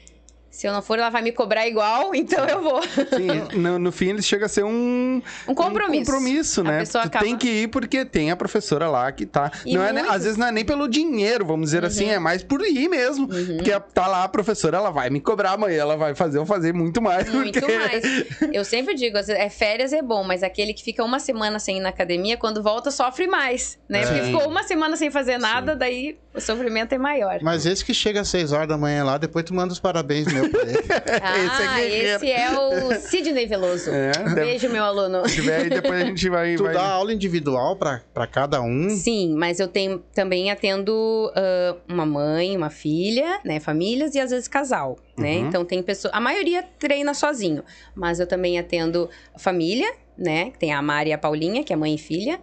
se 0.55 0.69
eu 0.69 0.73
não 0.73 0.81
for, 0.81 0.97
ela 1.01 1.11
vai 1.11 1.21
me 1.21 1.33
cobrar 1.33 1.67
igual, 1.67 2.15
então 2.15 2.47
eu 2.47 2.63
vou. 2.63 2.81
Sim, 2.83 3.59
no, 3.59 3.77
no 3.79 3.91
fim 3.91 4.11
ele 4.11 4.23
chega 4.23 4.47
a 4.47 4.49
ser 4.49 4.65
um, 4.65 5.21
Um 5.49 5.55
compromisso. 5.55 6.03
um 6.03 6.05
compromisso, 6.05 6.61
A 6.61 6.65
né? 6.65 6.85
Tu 6.85 6.97
acaba- 6.97 7.25
tem 7.25 7.37
que 7.37 7.49
ir 7.49 7.69
porque 7.69 8.05
tem 8.05 8.31
a 8.31 8.37
professora 8.37 8.89
lá 8.89 9.11
que 9.11 9.27
tá. 9.27 9.51
E 9.67 9.75
Não 9.75 9.83
é, 9.85 9.93
nem- 9.93 10.05
às 10.07 10.23
vezes 10.23 10.37
não 10.39 10.47
é 10.47 10.53
nem 10.53 10.65
pelo 10.65 10.87
dinheiro, 10.89 11.45
vamos 11.45 11.67
dizer 11.71 11.85
assim, 11.85 12.09
é 12.09 12.21
mais 12.21 12.45
por 12.45 12.61
ir 12.65 12.89
mesmo. 12.89 13.25
Uhum. 13.33 13.57
Porque 13.57 13.73
tá 13.93 14.07
lá 14.07 14.23
a 14.23 14.29
professora, 14.29 14.77
ela 14.77 14.91
vai 14.91 15.11
me 15.11 15.21
cobrar 15.21 15.53
amanhã, 15.55 15.81
ela 15.81 15.97
vai 15.97 16.15
fazer 16.15 16.39
eu 16.39 16.47
fazer 16.47 16.73
muito 16.73 17.03
mais. 17.03 17.29
Muito 17.29 17.59
porque... 17.61 17.77
mais. 17.77 18.05
Eu 18.55 18.65
sempre 18.65 18.95
digo, 18.95 19.17
é 19.19 19.49
férias 19.51 19.93
é 19.93 20.01
bom, 20.03 20.23
mas 20.23 20.43
aquele 20.45 20.73
que 20.73 20.85
fica 20.85 21.03
uma 21.03 21.19
semana 21.19 21.59
sem 21.59 21.79
ir 21.79 21.81
na 21.81 21.89
academia, 21.89 22.37
quando 22.37 22.63
volta, 22.63 22.91
sofre 22.93 23.27
mais, 23.27 23.77
né? 23.89 24.03
Porque 24.07 24.23
Sim. 24.25 24.33
ficou 24.33 24.49
uma 24.49 24.63
semana 24.63 24.97
sem 24.97 25.11
fazer 25.11 25.39
nada, 25.39 25.75
daí 25.75 26.17
o 26.35 26.41
sofrimento 26.41 26.93
é 26.93 26.99
maior. 26.99 27.39
Mas 27.43 27.65
esse 27.65 27.85
que 27.85 27.95
chega 27.95 28.21
às 28.21 28.29
6 28.29 28.53
horas 28.53 28.69
da 28.69 28.77
manhã 28.77 29.05
lá, 29.05 29.19
depois 29.19 29.45
tu 29.45 29.55
manda 29.55 29.73
os 29.73 29.79
parabéns 29.79 30.27
meu 30.33 30.51
pra 30.51 30.63
ele. 30.67 30.79
Ah, 31.23 31.77
guerreiro. 31.77 32.17
esse 32.17 32.31
é 32.31 32.59
o 32.59 32.95
Sidney 33.01 33.47
Veloso. 33.47 33.91
É, 33.91 34.13
Beijo, 34.35 34.69
meu 34.69 34.83
aluno. 34.83 35.29
Se 35.29 35.37
tiver 35.37 35.63
aí, 35.63 35.71
depois 35.71 36.03
a 36.03 36.05
gente 36.05 36.29
vai. 36.29 36.57
Tu 36.57 36.65
vai... 36.65 36.75
dá 36.75 36.87
aula 36.87 37.13
individual 37.13 37.77
pra, 37.77 38.03
pra 38.13 38.27
cada 38.27 38.61
um. 38.61 38.91
Sim, 38.91 39.35
mas 39.37 39.61
eu 39.61 39.69
tenho 39.69 39.99
também 40.15 40.51
atendo 40.51 41.33
ah, 41.35 41.77
uma 41.89 42.05
mãe, 42.05 42.57
uma 42.57 42.71
filha, 42.71 43.41
né, 43.45 43.61
famílias 43.61 44.15
e 44.15 44.21
às 44.21 44.31
vezes 44.31 44.49
casal, 44.49 44.99
né? 45.17 45.37
Uhum. 45.37 45.49
Então 45.49 45.65
tem 45.65 45.83
pessoa, 45.83 46.13
a 46.15 46.21
maioria 46.21 46.63
treina 46.79 47.15
sozinho, 47.15 47.63
mas 47.95 48.19
eu 48.21 48.27
também 48.27 48.59
atendo 48.59 49.09
família, 49.37 49.93
né? 50.17 50.51
que 50.51 50.59
Tem 50.59 50.73
a 50.73 50.81
Mari 50.81 51.11
e 51.11 51.13
a 51.13 51.19
Paulinha, 51.19 51.63
que 51.63 51.73
é 51.73 51.77
mãe 51.77 51.95
e 51.95 51.99
filha, 51.99 52.41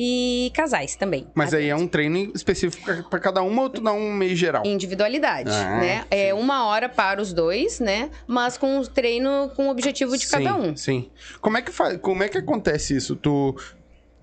e 0.00 0.52
casais 0.54 0.94
também. 0.94 1.26
Mas 1.34 1.52
aí 1.52 1.68
é 1.68 1.74
um 1.74 1.88
treino 1.88 2.30
específico 2.32 2.84
pra 3.10 3.18
cada 3.18 3.42
uma 3.42 3.62
ou 3.62 3.68
tu 3.70 3.80
dá 3.80 3.92
um 3.92 4.12
meio 4.12 4.36
geral? 4.36 4.62
individualidade, 4.64 5.50
Ah, 5.50 5.80
né? 5.80 6.04
É 6.10 6.32
uma 6.32 6.64
hora 6.66 6.88
para 6.88 7.20
os 7.20 7.32
dois, 7.32 7.80
né? 7.80 8.08
Mas 8.26 8.56
com 8.56 8.78
o 8.78 8.86
treino 8.86 9.50
com 9.56 9.66
o 9.66 9.70
objetivo 9.70 10.16
de 10.16 10.26
cada 10.28 10.52
Sim, 10.54 10.60
um. 10.60 10.76
Sim. 10.76 11.10
Como 11.40 11.56
é 11.58 11.62
que 11.62 11.72
faz? 11.72 11.98
Como 12.00 12.22
é 12.22 12.28
que 12.28 12.38
acontece 12.38 12.96
isso? 12.96 13.16
Tu, 13.16 13.56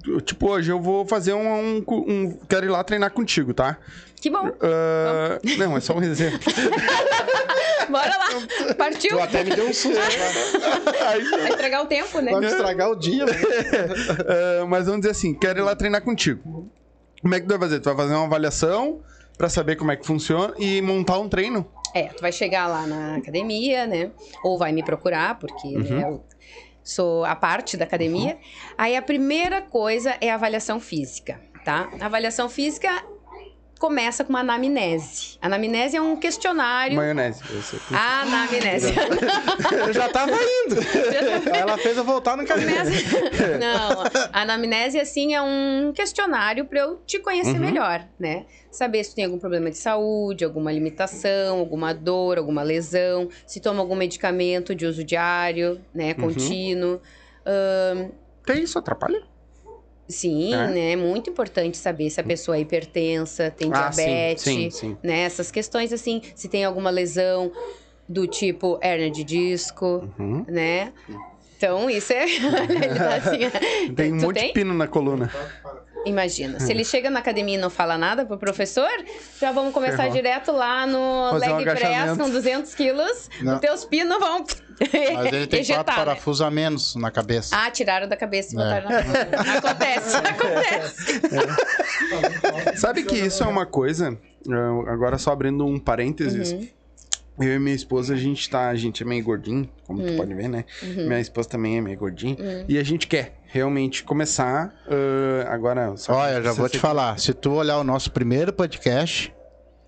tu- 0.03 0.21
tipo 0.21 0.49
hoje 0.49 0.71
eu 0.71 0.79
vou 0.79 1.05
fazer 1.05 1.33
um, 1.33 1.77
um, 1.79 1.83
um- 1.89 2.39
quero 2.47 2.65
ir 2.65 2.69
lá 2.69 2.83
treinar 2.83 3.11
contigo, 3.11 3.53
tá? 3.53 3.77
Que 4.25 4.29
bom. 4.31 4.51
Ah, 4.59 5.39
não, 5.55 5.77
é 5.77 5.79
só 5.79 5.93
um 5.93 6.01
exemplo. 6.01 6.39
Bora 7.87 8.09
lá. 8.09 8.73
Partiu. 8.75 9.11
Tu 9.11 9.19
até 9.19 9.43
me 9.43 9.55
deu 9.55 9.67
um 9.67 9.71
susto. 9.71 9.99
Vai 11.37 11.49
estragar 11.51 11.83
o 11.83 11.85
tempo, 11.85 12.19
né? 12.21 12.31
Pode 12.31 12.47
estragar 12.47 12.89
o 12.89 12.95
dia. 12.95 13.23
ah, 13.23 14.65
mas 14.67 14.87
vamos 14.87 15.01
dizer 15.01 15.11
assim, 15.11 15.31
quero 15.35 15.59
ir 15.59 15.61
lá 15.61 15.75
treinar 15.75 16.01
contigo. 16.01 16.67
Como 17.21 17.35
é 17.35 17.39
que 17.39 17.45
tu 17.45 17.49
vai 17.49 17.59
fazer? 17.59 17.79
Tu 17.79 17.83
vai 17.83 17.95
fazer 17.95 18.15
uma 18.15 18.25
avaliação 18.25 19.03
pra 19.37 19.47
saber 19.47 19.75
como 19.75 19.91
é 19.91 19.95
que 19.95 20.07
funciona 20.07 20.55
e 20.57 20.81
montar 20.81 21.19
um 21.19 21.29
treino? 21.29 21.63
É, 21.93 22.05
tu 22.05 22.21
vai 22.21 22.31
chegar 22.31 22.65
lá 22.65 22.87
na 22.87 23.17
academia, 23.17 23.85
né? 23.85 24.09
Ou 24.43 24.57
vai 24.57 24.71
me 24.71 24.81
procurar, 24.81 25.37
porque 25.37 25.67
né, 25.67 26.01
eu 26.01 26.23
sou 26.83 27.23
a 27.25 27.35
parte 27.35 27.77
da 27.77 27.85
academia. 27.85 28.39
Aí 28.75 28.97
a 28.97 29.03
primeira 29.03 29.61
coisa 29.61 30.15
é 30.19 30.31
a 30.31 30.33
avaliação 30.33 30.79
física, 30.79 31.39
tá? 31.63 31.91
A 32.01 32.07
avaliação 32.07 32.49
física 32.49 32.89
começa 33.85 34.23
com 34.23 34.31
uma 34.31 34.39
anamnese. 34.39 35.37
Anamnese 35.39 35.95
é 35.95 36.01
um 36.01 36.15
questionário. 36.15 36.95
Maionese. 36.95 37.41
eu 37.51 37.61
sei. 37.61 37.79
Anamnese. 37.91 38.93
Eu 39.87 39.93
já 39.93 40.09
tava 40.09 40.31
indo. 40.31 40.75
Ela 41.55 41.77
fez 41.77 41.95
eu 41.95 42.03
voltar 42.03 42.35
no 42.35 42.43
caminho. 42.47 42.69
Começa- 42.69 43.57
Não, 43.59 44.03
a 44.33 44.41
anamnese, 44.41 44.99
assim, 44.99 45.35
é 45.35 45.41
um 45.41 45.91
questionário 45.93 46.65
para 46.65 46.79
eu 46.79 46.97
te 47.05 47.19
conhecer 47.19 47.59
melhor, 47.59 48.03
né? 48.19 48.45
Saber 48.71 49.03
se 49.03 49.11
tu 49.11 49.15
tem 49.17 49.25
algum 49.25 49.37
problema 49.37 49.69
de 49.69 49.77
saúde, 49.77 50.43
alguma 50.43 50.71
limitação, 50.71 51.59
alguma 51.59 51.93
dor, 51.93 52.39
alguma 52.39 52.63
lesão, 52.63 53.29
se 53.45 53.59
toma 53.59 53.79
algum 53.81 53.95
medicamento 53.95 54.73
de 54.73 54.85
uso 54.87 55.03
diário, 55.03 55.79
né, 55.93 56.13
contínuo. 56.15 56.99
Ahn, 57.45 58.09
Tem 58.45 58.63
isso, 58.63 58.77
atrapalha? 58.79 59.21
Sim, 60.07 60.53
É. 60.53 60.67
né? 60.67 60.91
É 60.91 60.95
muito 60.95 61.29
importante 61.29 61.77
saber 61.77 62.09
se 62.09 62.19
a 62.19 62.23
pessoa 62.23 62.57
é 62.57 62.61
hipertensa, 62.61 63.49
tem 63.51 63.69
Ah, 63.73 63.91
sim, 63.91 64.03
diabetes, 64.05 64.43
sim, 64.43 64.69
sim. 64.69 64.97
né? 65.03 65.19
Essas 65.21 65.51
questões, 65.51 65.91
assim, 65.93 66.21
se 66.35 66.47
tem 66.47 66.63
alguma 66.65 66.89
lesão 66.89 67.51
do 68.07 68.27
tipo 68.27 68.77
hernia 68.83 69.09
de 69.09 69.23
disco, 69.23 70.07
Uhum. 70.19 70.45
né? 70.47 70.91
Então, 71.57 71.89
isso 71.89 72.11
é. 72.13 72.25
Ele 72.69 72.95
tá 72.95 73.15
assim. 73.15 73.93
Tem 73.95 74.13
um 74.13 74.17
monte 74.17 74.41
de 74.47 74.53
pino 74.53 74.73
na 74.73 74.87
coluna. 74.87 75.31
Imagina. 76.05 76.59
Se 76.59 76.71
ele 76.71 76.83
chega 76.85 77.09
na 77.09 77.19
academia 77.19 77.55
e 77.55 77.57
não 77.57 77.69
fala 77.71 77.97
nada 77.97 78.25
pro 78.25 78.37
professor, 78.37 78.87
já 79.39 79.51
vamos 79.51 79.73
começar 79.73 79.97
Ferrou. 80.03 80.13
direto 80.13 80.51
lá 80.51 80.85
no 80.85 81.29
Fazer 81.31 81.49
um 81.51 81.55
leg 81.55 81.63
press 81.65 81.83
agachamento. 81.83 82.23
com 82.23 82.29
200 82.29 82.75
quilos. 82.75 83.29
Não. 83.41 83.55
Os 83.55 83.59
teus 83.61 83.85
pinos 83.85 84.19
vão. 84.19 84.45
Mas 85.13 85.33
ele 85.33 85.47
tem 85.47 85.59
ejetar, 85.61 85.83
quatro 85.85 85.99
né? 86.01 86.05
parafusos 86.05 86.41
a 86.41 86.51
menos 86.51 86.95
na 86.95 87.09
cabeça. 87.11 87.55
Ah, 87.57 87.69
tiraram 87.71 88.07
da 88.07 88.17
cabeça 88.17 88.55
e 88.55 88.59
É. 88.59 88.63
botaram 88.63 88.89
na 88.89 89.03
coluna. 89.03 89.57
Acontece, 89.57 90.15
acontece. 91.15 91.21
Sabe 92.79 93.03
que 93.03 93.15
isso 93.17 93.43
é 93.43 93.47
uma 93.47 93.65
coisa, 93.65 94.17
eu- 94.47 94.87
agora 94.89 95.17
só 95.17 95.31
abrindo 95.31 95.65
um 95.65 95.79
parênteses. 95.79 96.51
Uhum. 96.51 96.67
Eu 97.37 97.55
e 97.55 97.59
minha 97.59 97.75
esposa, 97.75 98.13
a 98.13 98.17
gente 98.17 98.49
tá, 98.49 98.69
a 98.69 98.75
gente 98.75 99.03
é 99.03 99.05
meio 99.05 99.21
gordinho, 99.21 99.69
como 99.85 99.99
Uhum. 100.01 100.07
tu 100.07 100.15
pode 100.15 100.33
ver, 100.33 100.47
né? 100.47 100.63
Minha 100.81 101.19
esposa 101.19 101.49
também 101.49 101.77
é 101.77 101.81
meio 101.81 101.97
gordinha. 101.97 102.37
E 102.65 102.77
a 102.77 102.83
gente 102.83 103.07
quer 103.07 103.33
realmente 103.47 104.05
começar 104.05 104.73
ah, 104.87 105.53
agora. 105.53 105.97
só 105.97 106.13
Olha, 106.13 106.41
já 106.41 106.53
vou 106.53 106.69
te 106.69 106.79
falar. 106.79 107.19
Se 107.19 107.33
tu 107.33 107.51
olhar 107.51 107.77
o 107.77 107.83
nosso 107.83 108.09
primeiro 108.11 108.53
podcast, 108.53 109.34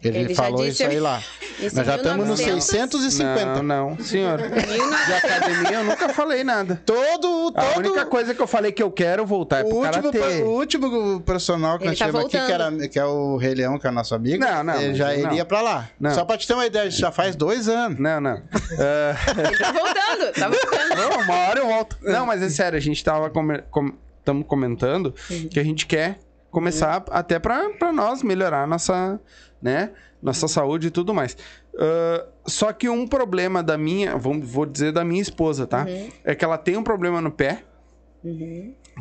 ele, 0.04 0.18
Ele 0.20 0.36
falou 0.36 0.58
disse- 0.64 0.84
isso 0.84 0.92
aí 0.92 1.00
lá. 1.00 1.22
Isso 1.60 1.76
Nós 1.76 1.88
já 1.88 1.96
estamos 1.96 2.28
no 2.28 2.36
1900. 2.36 2.64
650. 3.02 3.64
Não, 3.64 3.90
não, 3.90 3.98
senhor. 4.04 4.38
De 4.38 5.14
academia 5.14 5.72
eu 5.80 5.84
nunca 5.86 6.10
falei 6.10 6.44
nada. 6.44 6.80
Todo, 6.86 7.52
A 7.56 7.62
todo... 7.64 7.78
única 7.80 8.06
coisa 8.06 8.36
que 8.36 8.40
eu 8.42 8.46
falei 8.46 8.72
que 8.72 8.84
eu 8.84 8.92
quero 8.92 9.26
voltar 9.26 9.62
é 9.62 9.64
o 9.64 9.70
pro 9.70 9.78
último, 9.80 10.12
karatê. 10.12 10.44
o 10.44 10.50
último 10.50 11.20
profissional 11.22 11.78
que 11.80 11.86
Ele 11.86 11.90
nós 11.92 12.00
tá 12.00 12.06
temos 12.06 12.22
aqui, 12.22 12.30
que, 12.46 12.52
era, 12.52 12.88
que 12.90 13.00
é 13.00 13.06
o 13.06 13.38
Rei 13.38 13.56
Leão, 13.56 13.80
que 13.80 13.88
é 13.88 13.92
nosso 13.92 14.14
amigo, 14.14 14.44
Não, 14.46 14.64
não, 14.64 14.80
ele 14.80 14.94
já 14.94 15.08
não. 15.18 15.32
iria 15.32 15.44
pra 15.46 15.62
lá. 15.62 15.90
Não. 16.00 16.12
Só 16.14 16.24
pra 16.24 16.38
te 16.38 16.48
ter 16.48 16.54
uma 16.54 16.66
ideia, 16.68 16.92
já 16.92 17.12
faz 17.12 17.36
dois 17.36 17.68
anos. 17.68 17.98
Não, 17.98 18.22
não. 18.22 18.40
Ah, 18.80 19.16
Ele 19.48 19.58
tá 19.58 19.72
voltando, 19.72 20.32
tá 20.34 20.48
voltando. 20.48 20.96
Não, 20.96 21.22
uma 21.24 21.36
hora 21.50 21.60
eu 21.60 21.66
volto. 21.68 21.98
Não, 22.04 22.26
mas 22.28 22.42
é 22.44 22.50
sério, 22.50 22.78
a 22.78 22.82
gente 22.82 23.04
tava 23.04 23.32
com- 23.32 23.94
tamo 24.24 24.44
comentando 24.44 25.16
que 25.50 25.60
a 25.60 25.64
gente 25.64 25.86
quer 25.88 26.20
começar 26.52 27.04
até 27.10 27.40
pra, 27.40 27.70
pra 27.72 27.92
nós 27.92 28.24
melhorar 28.24 28.68
nossa, 28.68 29.20
né, 29.62 29.92
nossa 30.22 30.48
saúde 30.48 30.88
e 30.88 30.92
tudo 30.92 31.14
mais. 31.14 31.38
Ah, 31.78 32.26
só 32.46 32.74
que 32.74 32.90
um 32.90 33.08
problema 33.08 33.62
da 33.62 33.78
minha, 33.78 34.18
vou, 34.18 34.40
vou 34.42 34.66
dizer 34.66 34.92
da 34.92 35.04
minha 35.06 35.22
esposa, 35.22 35.68
tá? 35.68 35.86
É 36.24 36.34
que 36.34 36.44
ela 36.44 36.58
tem 36.58 36.76
um 36.78 36.84
problema 36.84 37.22
no 37.22 37.32
pé. 37.32 37.64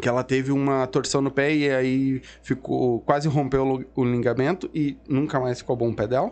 Que 0.00 0.08
ela 0.08 0.22
teve 0.22 0.52
uma 0.52 0.86
torção 0.86 1.22
no 1.22 1.30
pé 1.30 1.54
e 1.54 1.70
aí 1.70 2.22
ficou 2.42 3.00
quase 3.00 3.28
rompeu 3.28 3.86
o, 3.94 4.02
o 4.02 4.04
ligamento 4.04 4.68
e 4.74 4.98
nunca 5.08 5.40
mais 5.40 5.58
ficou 5.58 5.74
bom 5.74 5.88
o 5.88 5.94
pé 5.96 6.06
dela. 6.06 6.30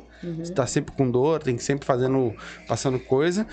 Tá 0.54 0.66
sempre 0.66 0.94
com 0.94 1.10
dor, 1.10 1.42
tem 1.42 1.56
que 1.56 1.62
sempre 1.64 1.86
fazendo 1.86 2.34
passando 2.68 2.98
coisa. 3.00 3.46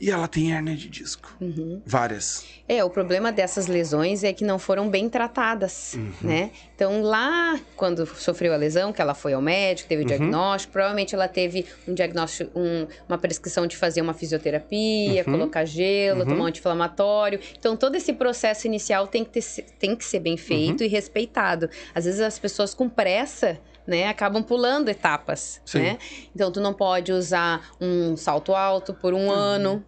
E 0.00 0.10
ela 0.12 0.28
tem 0.28 0.52
hérnia 0.52 0.76
de 0.76 0.88
disco. 0.88 1.36
Uhum. 1.40 1.82
Várias. 1.84 2.44
É, 2.68 2.84
o 2.84 2.90
problema 2.90 3.32
dessas 3.32 3.66
lesões 3.66 4.22
é 4.22 4.32
que 4.32 4.44
não 4.44 4.56
foram 4.56 4.88
bem 4.88 5.08
tratadas, 5.08 5.94
Uhum. 5.94 6.12
né? 6.22 6.50
Então, 6.74 7.02
lá, 7.02 7.58
quando 7.74 8.06
sofreu 8.06 8.52
a 8.52 8.56
lesão, 8.56 8.92
que 8.92 9.02
ela 9.02 9.12
foi 9.14 9.32
ao 9.32 9.42
médico, 9.42 9.88
teve 9.88 10.02
o 10.02 10.04
Uhum. 10.04 10.08
diagnóstico, 10.08 10.72
provavelmente 10.72 11.16
ela 11.16 11.26
teve 11.26 11.66
um 11.88 11.94
diagnóstico, 11.94 12.56
um- 12.56 12.86
uma 13.08 13.18
prescrição 13.18 13.66
de 13.66 13.76
fazer 13.76 14.00
uma 14.00 14.14
fisioterapia, 14.14 15.24
Uhum. 15.26 15.32
colocar 15.32 15.64
gelo, 15.64 16.20
Uhum. 16.20 16.26
tomar 16.26 16.44
um 16.44 16.46
anti-inflamatório. 16.46 17.40
Então, 17.58 17.76
todo 17.76 17.96
esse 17.96 18.12
processo 18.12 18.68
inicial 18.68 19.08
tem 19.08 19.24
que, 19.24 19.30
ter- 19.40 19.64
tem 19.80 19.96
que 19.96 20.04
ser 20.04 20.20
bem 20.20 20.34
Uhum. 20.34 20.38
feito 20.38 20.84
e 20.84 20.86
respeitado. 20.86 21.68
Às 21.94 22.04
vezes, 22.04 22.20
as 22.20 22.38
pessoas 22.38 22.72
com 22.72 22.88
pressa... 22.88 23.58
Né, 23.88 24.06
acabam 24.06 24.42
pulando 24.42 24.90
etapas, 24.90 25.62
Sim. 25.64 25.78
né? 25.78 25.98
Então, 26.34 26.52
tu 26.52 26.60
não 26.60 26.74
pode 26.74 27.10
usar 27.10 27.70
um 27.80 28.18
salto 28.18 28.54
alto 28.54 28.92
por 28.92 29.14
um 29.14 29.30
ano, 29.30 29.82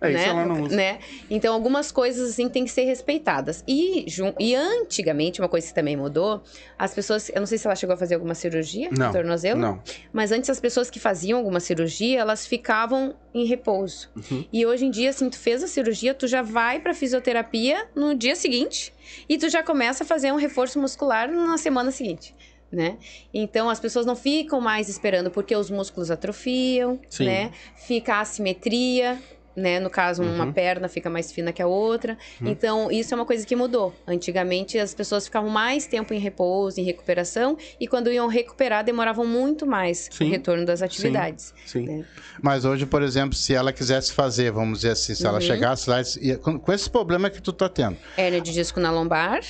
É 0.00 0.08
isso 0.12 0.18
né? 0.18 0.28
ela 0.28 0.46
não 0.46 0.62
usa. 0.62 0.76
né? 0.76 1.00
Então, 1.28 1.52
algumas 1.52 1.90
coisas 1.90 2.30
assim 2.30 2.48
têm 2.48 2.64
que 2.64 2.70
ser 2.70 2.84
respeitadas. 2.84 3.64
E, 3.66 4.06
e 4.38 4.54
antigamente, 4.54 5.40
uma 5.40 5.48
coisa 5.48 5.66
que 5.66 5.74
também 5.74 5.96
mudou, 5.96 6.42
as 6.78 6.94
pessoas. 6.94 7.28
Eu 7.28 7.40
não 7.40 7.46
sei 7.46 7.58
se 7.58 7.66
ela 7.66 7.74
chegou 7.74 7.92
a 7.94 7.96
fazer 7.96 8.14
alguma 8.14 8.34
cirurgia 8.36 8.88
Não, 8.96 9.08
no 9.08 9.12
tornozelo, 9.12 9.60
Não. 9.60 9.82
mas 10.12 10.30
antes 10.30 10.48
as 10.48 10.60
pessoas 10.60 10.88
que 10.88 11.00
faziam 11.00 11.36
alguma 11.36 11.58
cirurgia, 11.58 12.20
elas 12.20 12.46
ficavam 12.46 13.16
em 13.34 13.44
repouso. 13.46 14.08
Uhum. 14.16 14.44
E 14.52 14.64
hoje 14.64 14.86
em 14.86 14.90
dia, 14.92 15.10
assim, 15.10 15.28
tu 15.28 15.36
fez 15.38 15.60
a 15.62 15.66
cirurgia, 15.66 16.14
tu 16.14 16.28
já 16.28 16.40
vai 16.40 16.78
pra 16.78 16.94
fisioterapia 16.94 17.88
no 17.96 18.14
dia 18.14 18.36
seguinte 18.36 18.94
e 19.28 19.36
tu 19.36 19.48
já 19.48 19.60
começa 19.62 20.04
a 20.04 20.06
fazer 20.06 20.30
um 20.32 20.36
reforço 20.36 20.80
muscular 20.80 21.28
na 21.30 21.58
semana 21.58 21.90
seguinte. 21.90 22.32
Né? 22.72 22.98
Então 23.34 23.68
as 23.68 23.80
pessoas 23.80 24.06
não 24.06 24.14
ficam 24.14 24.60
mais 24.60 24.88
esperando 24.88 25.28
porque 25.30 25.56
os 25.56 25.70
músculos 25.70 26.08
atrofiam, 26.10 27.00
Sim. 27.08 27.24
né? 27.24 27.50
Fica 27.74 28.14
a 28.14 28.20
assimetria, 28.20 29.18
né? 29.56 29.80
No 29.80 29.90
caso, 29.90 30.22
uma 30.22 30.44
Uhum. 30.46 30.52
perna 30.52 30.88
fica 30.88 31.10
mais 31.10 31.32
fina 31.32 31.52
que 31.52 31.60
a 31.60 31.66
outra. 31.66 32.16
Então, 32.40 32.88
isso 32.88 33.12
é 33.12 33.16
uma 33.16 33.26
coisa 33.26 33.44
que 33.44 33.56
mudou. 33.56 33.92
Antigamente, 34.06 34.78
as 34.78 34.94
pessoas 34.94 35.24
ficavam 35.24 35.50
mais 35.50 35.86
tempo 35.88 36.14
em 36.14 36.18
repouso, 36.20 36.80
em 36.80 36.84
recuperação, 36.84 37.56
e 37.80 37.88
quando 37.88 38.12
iam 38.12 38.28
recuperar, 38.28 38.84
demoravam 38.84 39.26
muito 39.26 39.66
mais 39.66 40.08
Sim. 40.08 40.28
o 40.28 40.30
retorno 40.30 40.64
das 40.64 40.80
atividades. 40.80 41.52
Sim. 41.66 41.84
né? 41.86 42.04
Mas 42.40 42.64
hoje, 42.64 42.86
por 42.86 43.02
exemplo, 43.02 43.34
se 43.34 43.52
ela 43.52 43.72
quisesse 43.72 44.12
fazer, 44.12 44.52
vamos 44.52 44.78
dizer 44.78 44.92
assim, 44.92 45.16
se 45.16 45.26
ela 45.26 45.34
Uhum. 45.34 45.40
chegasse 45.40 45.90
lá 45.90 45.96
com, 46.40 46.56
com 46.56 46.72
esse 46.72 46.88
problema 46.88 47.28
que 47.28 47.42
tu 47.42 47.52
tá 47.52 47.68
tendo, 47.68 47.96
Hérnia 48.16 48.40
de 48.40 48.52
disco 48.52 48.78
na 48.78 48.92
lombar, 48.92 49.40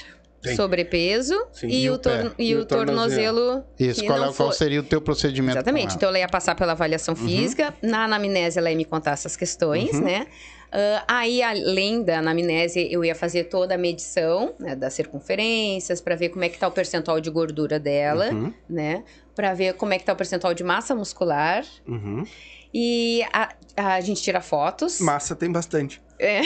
Tem. 0.42 0.57
sobrepeso 0.57 1.35
Sim. 1.53 1.68
e, 1.68 1.85
E 1.85 1.90
o 1.90 1.98
pé. 1.98 2.31
e 2.38 2.50
E 2.50 2.57
o 2.57 2.61
o 2.61 2.64
tornozelo. 2.64 3.62
isso, 3.79 4.05
qual, 4.07 4.18
não 4.18 4.31
é, 4.31 4.33
qual 4.33 4.50
seria 4.53 4.81
o 4.81 4.83
teu 4.83 5.00
procedimento? 5.00 5.57
Exatamente. 5.59 5.94
Então, 5.96 6.09
ela 6.09 6.18
ia 6.18 6.29
passar 6.29 6.55
pela 6.55 6.72
avaliação 6.72 7.14
Uhum. 7.14 7.26
física. 7.26 7.74
Na 7.83 8.05
anamnese, 8.05 8.59
ela 8.59 8.70
ia 8.70 8.76
me 8.76 8.85
contar 8.87 9.12
essas 9.12 9.37
questões, 9.37 10.00
né? 10.00 10.26
Ah, 10.72 11.05
aí, 11.09 11.42
além 11.42 12.03
da 12.03 12.20
anamnese, 12.20 12.88
eu 12.90 13.05
ia 13.05 13.14
fazer 13.14 13.44
toda 13.44 13.74
a 13.74 13.79
medição 13.79 14.55
né, 14.59 14.76
das 14.76 14.94
circunferências 14.94 16.00
para 16.00 16.14
ver 16.14 16.29
como 16.31 16.44
é 16.44 16.48
que 16.48 16.59
tá 16.59 16.68
o 16.68 16.70
percentual 16.72 17.20
de 17.20 17.29
gordura 17.29 17.79
dela, 17.79 18.31
Uhum. 18.31 18.53
né? 18.68 19.03
Para 19.35 19.53
ver 19.53 19.74
como 19.74 19.92
é 19.92 19.98
que 19.98 20.05
tá 20.05 20.12
o 20.12 20.16
percentual 20.16 20.55
de 20.55 20.62
massa 20.64 20.94
muscular. 20.94 21.64
Uhum. 21.87 22.24
E 22.72 23.22
a, 23.33 23.52
a 23.76 24.00
gente 24.00 24.22
tira 24.22 24.40
fotos. 24.40 25.00
Massa 25.00 25.35
tem 25.35 25.50
bastante. 25.50 26.00
É. 26.18 26.40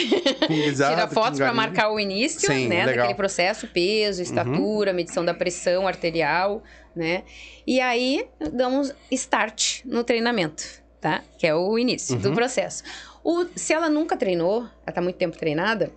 Guisado, 0.48 0.94
Tira 0.96 1.08
fotos 1.08 1.38
para 1.38 1.52
marcar 1.52 1.90
o 1.90 1.98
início, 1.98 2.40
Sim, 2.52 2.68
né, 2.68 2.86
legal. 2.86 2.96
daquele 2.96 3.14
processo, 3.16 3.66
peso, 3.68 4.22
estatura, 4.22 4.92
medição 4.92 5.24
da 5.24 5.34
pressão 5.34 5.86
arterial, 5.88 6.62
né? 6.94 7.24
E 7.66 7.80
aí 7.80 8.26
damos 8.52 8.94
start 9.10 9.84
no 9.84 10.04
treinamento, 10.04 10.62
tá? 11.00 11.22
Que 11.38 11.46
é 11.48 11.54
o 11.54 11.76
início 11.78 12.16
do 12.16 12.28
Uhum. 12.28 12.34
processo. 12.34 12.84
O- 13.24 13.46
se 13.56 13.72
ela 13.72 13.88
nunca 13.90 14.16
treinou, 14.16 14.60
ela 14.86 14.94
tá 14.94 15.00
muito 15.02 15.16
tempo 15.16 15.36
treinada, 15.36 15.90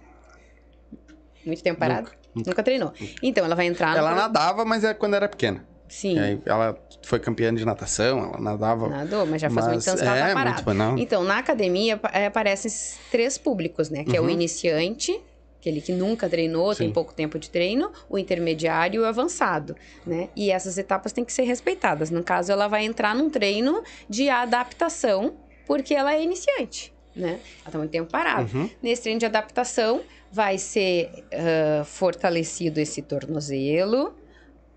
muito 1.46 1.62
tempo 1.63 1.80
parada, 1.80 2.12
nunca, 2.36 2.63
treinou. 2.63 2.92
Então 3.22 3.46
ela 3.46 3.56
vai 3.56 3.68
entrar 3.68 3.92
no 3.92 3.98
Ela 4.00 4.10
pro- 4.10 4.20
nadava, 4.20 4.66
mas 4.66 4.84
é 4.84 4.94
quando 4.94 5.16
era 5.16 5.30
pequena. 5.30 5.66
Sim. 5.89 6.19
Aí 6.19 6.39
ela 6.45 6.78
foi 7.04 7.19
campeã 7.19 7.54
de 7.54 7.63
natação, 7.65 8.19
ela 8.19 8.39
nadava. 8.39 8.89
Nadou, 8.89 9.26
mas 9.26 9.41
já 9.41 9.50
faz 9.50 9.65
mas, 9.67 9.73
muito 9.76 9.86
tempo 9.86 9.97
que 9.97 10.04
ela 10.04 10.17
é, 10.17 10.28
tá 10.28 10.34
parada. 10.34 10.56
muito, 10.62 10.73
não. 10.73 10.97
Então, 10.97 11.23
na 11.23 11.38
academia 11.38 12.00
eh, 12.13 12.26
aparecem 12.26 12.71
três 13.10 13.38
públicos, 13.38 13.89
né? 13.89 14.04
Que 14.04 14.15
é 14.17 14.19
o 14.19 14.23
Uhum. 14.23 14.30
iniciante, 14.30 15.19
aquele 15.60 15.80
que 15.82 15.91
nunca 15.93 16.28
treinou, 16.30 16.76
tem 16.76 16.88
Sim. 16.88 16.93
pouco 16.93 17.13
tempo 17.13 17.39
de 17.39 17.50
treino, 17.50 17.91
o 18.10 18.17
intermediário 18.17 19.00
e 19.00 19.04
o 19.04 19.06
avançado, 19.06 19.76
né? 20.06 20.30
E 20.36 20.52
essas 20.52 20.78
etapas 20.78 21.12
têm 21.13 21.23
que 21.23 21.32
ser 21.34 21.43
respeitadas. 21.43 22.10
No 22.12 22.23
caso, 22.23 22.52
ela 22.52 22.67
vai 22.67 22.84
entrar 22.86 23.15
num 23.15 23.30
treino 23.30 23.82
de 24.10 24.30
adaptação, 24.30 25.36
porque 25.65 25.93
ela 25.93 26.13
é 26.13 26.21
iniciante, 26.23 26.93
né? 27.15 27.39
Ela 27.63 27.71
tá 27.71 27.78
muito 27.78 27.91
tempo 27.91 28.12
parada. 28.12 28.50
Uhum. 28.56 28.69
Nesse 28.82 29.04
treino 29.04 29.19
de 29.19 29.26
adaptação, 29.26 30.02
vai 30.32 30.58
ser 30.58 31.10
ah, 31.34 31.84
fortalecido 31.86 32.80
esse 32.80 33.02
tornozelo, 33.02 34.13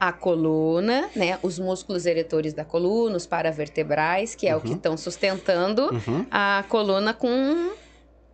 a 0.00 0.12
coluna, 0.12 1.10
né? 1.14 1.38
Os 1.42 1.58
músculos 1.58 2.06
eretores 2.06 2.54
da 2.54 2.64
coluna, 2.64 3.16
os 3.18 3.26
paravertebrais, 3.26 4.34
que 4.34 4.48
é 4.48 4.56
o 4.56 4.60
que 4.62 4.70
Uhum. 4.70 4.76
estão 4.76 4.96
sustentando 4.96 5.82
Uhum. 5.92 6.24
a 6.30 6.64
coluna 6.68 7.12
com 7.12 7.70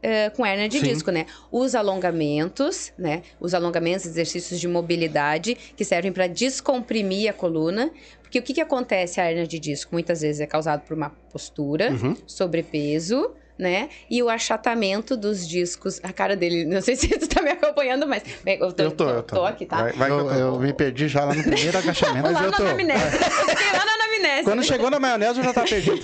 eh, 0.03 0.31
com 0.31 0.47
hernia 0.47 0.69
de 0.69 0.79
Sim. 0.79 0.85
disco, 0.87 1.11
né? 1.11 1.27
Os 1.51 1.75
alongamentos, 1.75 2.93
né? 2.97 3.23
Os 3.41 3.55
alongamentos, 3.55 4.07
exercícios 4.07 4.61
de 4.61 4.69
mobilidade 4.69 5.57
que 5.77 5.85
servem 5.85 6.13
para 6.13 6.29
descomprimir 6.29 7.29
a 7.29 7.33
coluna, 7.33 7.91
porque 8.23 8.39
o 8.39 8.43
que 8.43 8.55
que 8.55 8.61
acontece 8.61 9.21
a 9.21 9.29
hernia 9.29 9.47
de 9.47 9.59
disco? 9.59 9.93
Muitas 9.93 10.21
vezes 10.21 10.41
é 10.41 10.47
causado 10.47 10.83
por 10.87 10.97
uma 10.97 11.11
postura, 11.33 11.91
Uhum. 11.91 12.15
sobrepeso, 12.27 13.35
né? 13.59 13.89
E 14.11 14.23
o 14.23 14.29
achatamento 14.29 15.17
dos 15.17 15.47
discos. 15.47 16.01
A 16.03 16.13
cara 16.13 16.37
dele, 16.37 16.65
não 16.65 16.81
sei 16.81 16.95
se 16.97 17.09
tu 17.09 17.29
tá 17.29 17.43
me 17.43 17.51
acompanhando, 17.51 18.07
mas 18.07 18.23
eu 18.45 18.73
tô, 18.73 18.83
Eu 18.83 18.91
tô, 18.91 19.09
eu 19.09 19.23
tô. 19.23 19.45
aqui, 19.45 19.67
tá? 19.67 19.83
Vai, 19.83 19.93
vai 19.93 20.11
eu, 20.11 20.19
eu 20.19 20.25
tô. 20.25 20.35
eu 20.35 20.59
me 20.61 20.73
perdi 20.73 21.09
já 21.09 21.25
lá 21.25 21.35
no 21.35 21.43
primeiro 21.43 21.77
agachamento. 21.77 22.31
lá 22.31 22.45
eu 22.45 22.51
na 22.51 22.57
tô. 22.57 22.65
lá 22.65 22.75
na 22.75 23.95
anamnese. 23.95 24.45
Quando 24.45 24.63
chegou 24.63 24.91
na 24.91 24.99
maionese, 24.99 25.39
eu 25.39 25.45
já 25.45 25.53
tava 25.53 25.69
perdido. 25.69 26.01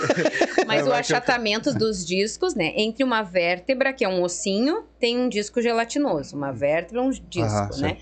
Mas 0.66 0.86
o 0.86 0.90
vai 0.90 1.00
achatamento 1.00 1.72
dos 1.72 2.04
discos, 2.04 2.54
né? 2.54 2.72
Entre 2.76 3.04
uma 3.04 3.22
vértebra, 3.22 3.92
que 3.92 4.04
é 4.04 4.08
um 4.08 4.22
ossinho, 4.22 4.84
tem 4.98 5.18
um 5.18 5.28
disco 5.28 5.60
gelatinoso. 5.60 6.36
Uma 6.36 6.52
vértebra, 6.52 7.02
um 7.02 7.10
disco, 7.10 7.72
sim. 7.72 7.82
né? 7.82 7.96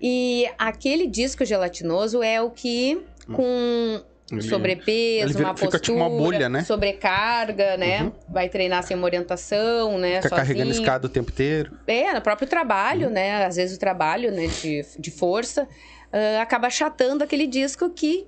E 0.00 0.48
aquele 0.58 1.06
disco 1.06 1.44
gelatinoso 1.44 2.22
é 2.22 2.40
o 2.40 2.50
que, 2.50 3.02
com 3.32 4.02
Ele- 4.38 4.42
sobrepeso, 4.48 5.24
ele 5.26 5.32
vira- 5.32 5.44
uma 5.48 5.54
fica 5.56 5.70
postura, 5.70 5.80
tipo 5.82 5.96
uma 5.96 6.08
bolha, 6.08 6.48
né? 6.48 6.62
sobrecarga, 6.64 7.76
né? 7.76 8.02
Uhum. 8.04 8.12
Vai 8.28 8.48
treinar 8.48 8.82
sem 8.82 8.96
uma 8.96 9.04
orientação, 9.06 9.98
né? 9.98 10.22
Fica 10.22 10.36
carregando 10.36 10.70
escada 10.70 11.06
o 11.06 11.10
tempo 11.10 11.30
inteiro. 11.30 11.72
É, 11.86 12.12
no 12.12 12.20
próprio 12.20 12.46
trabalho, 12.48 13.10
né? 13.10 13.44
Às 13.44 13.56
vezes 13.56 13.76
o 13.76 13.80
trabalho, 13.80 14.30
né, 14.30 14.46
de, 14.46 14.84
de 14.98 15.10
força, 15.10 15.66
ah, 16.12 16.42
acaba 16.42 16.66
achatando 16.68 17.24
aquele 17.24 17.46
disco 17.46 17.90
que 17.90 18.26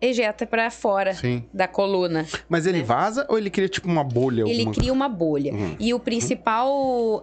ejeta 0.00 0.46
para 0.46 0.70
fora 0.70 1.14
Sim. 1.14 1.44
da 1.52 1.68
coluna. 1.68 2.26
Mas 2.48 2.66
ele 2.66 2.82
vaza 2.82 3.26
ou 3.28 3.36
ele 3.36 3.50
cria 3.50 3.68
tipo 3.68 3.88
uma 3.88 4.02
bolha? 4.02 4.42
Ele 4.42 4.60
alguma... 4.60 4.74
cria 4.74 4.92
uma 4.92 5.08
bolha. 5.08 5.52
Uhum. 5.52 5.76
E 5.78 5.92
o 5.92 6.00
principal, 6.00 7.22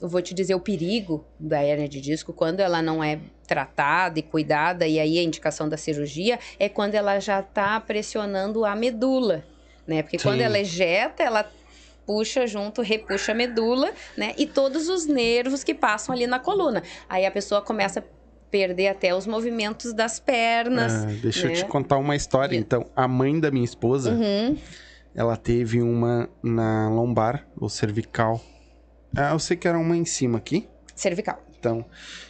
eu 0.00 0.08
vou 0.08 0.22
te 0.22 0.32
dizer, 0.32 0.54
o 0.54 0.60
perigo 0.60 1.24
da 1.38 1.62
hernia 1.62 1.88
de 1.88 2.00
disco, 2.00 2.32
quando 2.32 2.60
ela 2.60 2.80
não 2.80 3.02
é 3.02 3.18
tratada 3.46 4.18
e 4.18 4.22
cuidada, 4.22 4.86
e 4.86 4.98
aí 4.98 5.18
a 5.18 5.22
indicação 5.22 5.68
da 5.68 5.76
cirurgia, 5.76 6.38
é 6.58 6.68
quando 6.68 6.94
ela 6.94 7.20
já 7.20 7.40
está 7.40 7.78
pressionando 7.80 8.64
a 8.64 8.74
medula, 8.74 9.44
né? 9.86 10.02
Porque 10.02 10.18
quando 10.18 10.38
Sim. 10.38 10.44
ela 10.44 10.58
ejeta, 10.58 11.22
ela 11.22 11.50
puxa 12.06 12.46
junto, 12.46 12.82
repuxa 12.82 13.32
a 13.32 13.34
medula, 13.34 13.92
né? 14.16 14.34
E 14.36 14.46
todos 14.46 14.88
os 14.88 15.06
nervos 15.06 15.62
que 15.64 15.74
passam 15.74 16.14
ali 16.14 16.26
na 16.26 16.38
coluna. 16.38 16.82
Aí 17.08 17.24
a 17.26 17.30
pessoa 17.30 17.60
começa 17.60 18.00
a 18.00 18.02
perder 18.54 18.86
até 18.86 19.12
os 19.12 19.26
movimentos 19.26 19.92
das 19.92 20.20
pernas. 20.20 20.92
Ah, 21.04 21.06
deixa 21.20 21.40
eu 21.40 21.50
né? 21.50 21.54
te 21.56 21.64
contar 21.64 21.96
uma 21.98 22.14
história, 22.14 22.56
então. 22.56 22.86
A 22.94 23.08
mãe 23.08 23.40
da 23.40 23.50
minha 23.50 23.64
esposa, 23.64 24.12
Uhum. 24.12 24.56
ela 25.12 25.36
teve 25.36 25.82
uma 25.82 26.28
na 26.40 26.88
lombar, 26.88 27.44
ou 27.56 27.68
cervical. 27.68 28.40
Ah, 29.16 29.32
eu 29.32 29.40
sei 29.40 29.56
que 29.56 29.66
era 29.66 29.76
uma 29.76 29.96
em 29.96 30.04
cima 30.04 30.38
aqui, 30.38 30.68
Cervical. 30.94 31.42
então, 31.58 31.84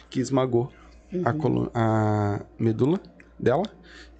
que 0.09 0.19
esmagou 0.19 0.73
a, 1.23 1.29
Uhum. 1.29 1.37
colu- 1.37 1.71
a 1.75 2.41
medula 2.57 2.99
dela 3.39 3.69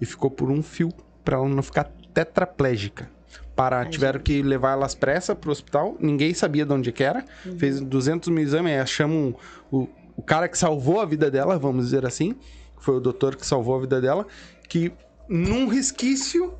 e 0.00 0.06
ficou 0.06 0.30
por 0.30 0.48
um 0.48 0.62
fio 0.62 0.90
pra 1.24 1.38
ela 1.38 1.48
não 1.48 1.62
ficar 1.62 1.90
tetraplégica. 2.14 3.10
Para, 3.56 3.78
Ai, 3.80 3.88
tiveram 3.88 4.20
que 4.20 4.42
levar 4.42 4.72
ela 4.72 4.84
às 4.86 4.94
pressas 4.94 5.36
pro 5.36 5.50
hospital, 5.50 5.96
ninguém 5.98 6.32
sabia 6.34 6.64
de 6.64 6.72
onde 6.72 6.92
que 6.92 7.02
era, 7.02 7.24
Uhum. 7.44 7.58
fez 7.58 7.80
200 7.80 8.28
mil 8.28 8.44
exames, 8.44 8.70
aí 8.72 8.78
achamos 8.78 9.34
o, 9.72 9.88
o 10.16 10.22
cara 10.22 10.48
que 10.48 10.56
salvou 10.56 11.00
a 11.00 11.04
vida 11.04 11.30
dela, 11.30 11.58
vamos 11.58 11.84
dizer 11.84 12.06
assim, 12.06 12.34
foi 12.78 12.96
o 12.96 13.00
doutor 13.00 13.36
que 13.36 13.46
salvou 13.46 13.76
a 13.76 13.80
vida 13.80 14.00
dela, 14.00 14.26
que 14.68 14.92
num 15.28 15.68
resquício 15.68 16.54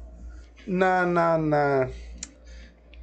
na... 0.67 1.07
na, 1.07 1.39
na 1.39 1.89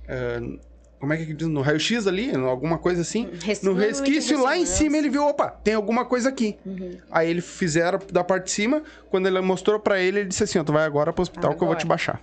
ah, 0.08 0.74
como 1.04 1.12
é 1.12 1.18
que 1.18 1.34
diz? 1.34 1.50
No 1.50 1.60
raio-x 1.60 2.08
ali, 2.08 2.34
alguma 2.34 2.78
coisa 2.78 3.02
assim. 3.02 3.30
No 3.62 3.74
resquício 3.74 4.42
lá 4.42 4.58
em 4.58 4.66
cima 4.66 4.96
ele 4.96 5.10
viu, 5.10 5.26
opa, 5.26 5.50
tem 5.50 5.74
alguma 5.74 6.06
coisa 6.06 6.30
aqui. 6.30 6.58
Uhum. 6.66 6.98
Aí 7.12 7.30
ele 7.30 7.42
fizeram 7.42 8.00
da 8.10 8.24
parte 8.24 8.46
de 8.46 8.52
cima, 8.52 8.82
quando 9.10 9.28
ele 9.28 9.42
mostrou 9.42 9.78
pra 9.82 10.00
ele, 10.00 10.20
ele 10.20 10.30
disse 10.30 10.46
assim, 10.46 10.60
ó, 10.60 10.64
tu 10.64 10.72
vai 10.72 10.86
agora 10.86 11.12
pro 11.12 11.22
hospital 11.22 11.50
que 11.50 11.58
eu 11.58 11.68
vou 11.68 11.74
Agora. 11.74 11.80
te 11.80 11.86
baixar. 11.86 12.22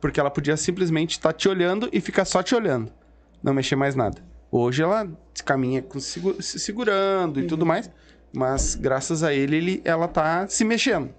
Porque 0.00 0.18
ela 0.18 0.28
podia 0.28 0.56
simplesmente 0.56 1.12
estar 1.12 1.32
te 1.32 1.48
olhando 1.48 1.88
e 1.92 2.00
ficar 2.00 2.24
só 2.24 2.42
te 2.42 2.52
olhando. 2.52 2.90
Não 3.40 3.54
mexer 3.54 3.76
mais 3.76 3.94
nada. 3.94 4.20
Hoje 4.50 4.82
ela 4.82 5.08
caminha 5.44 5.82
com 5.82 5.98
se 6.00 6.20
segurando 6.58 7.40
e 7.40 7.46
tudo 7.46 7.62
Uhum. 7.62 7.68
mais. 7.68 7.90
Mas 8.32 8.74
graças 8.74 9.22
a 9.22 9.32
ele, 9.32 9.56
ele, 9.56 9.82
ela 9.84 10.06
tá 10.08 10.46
se 10.48 10.64
mexendo. 10.64 11.10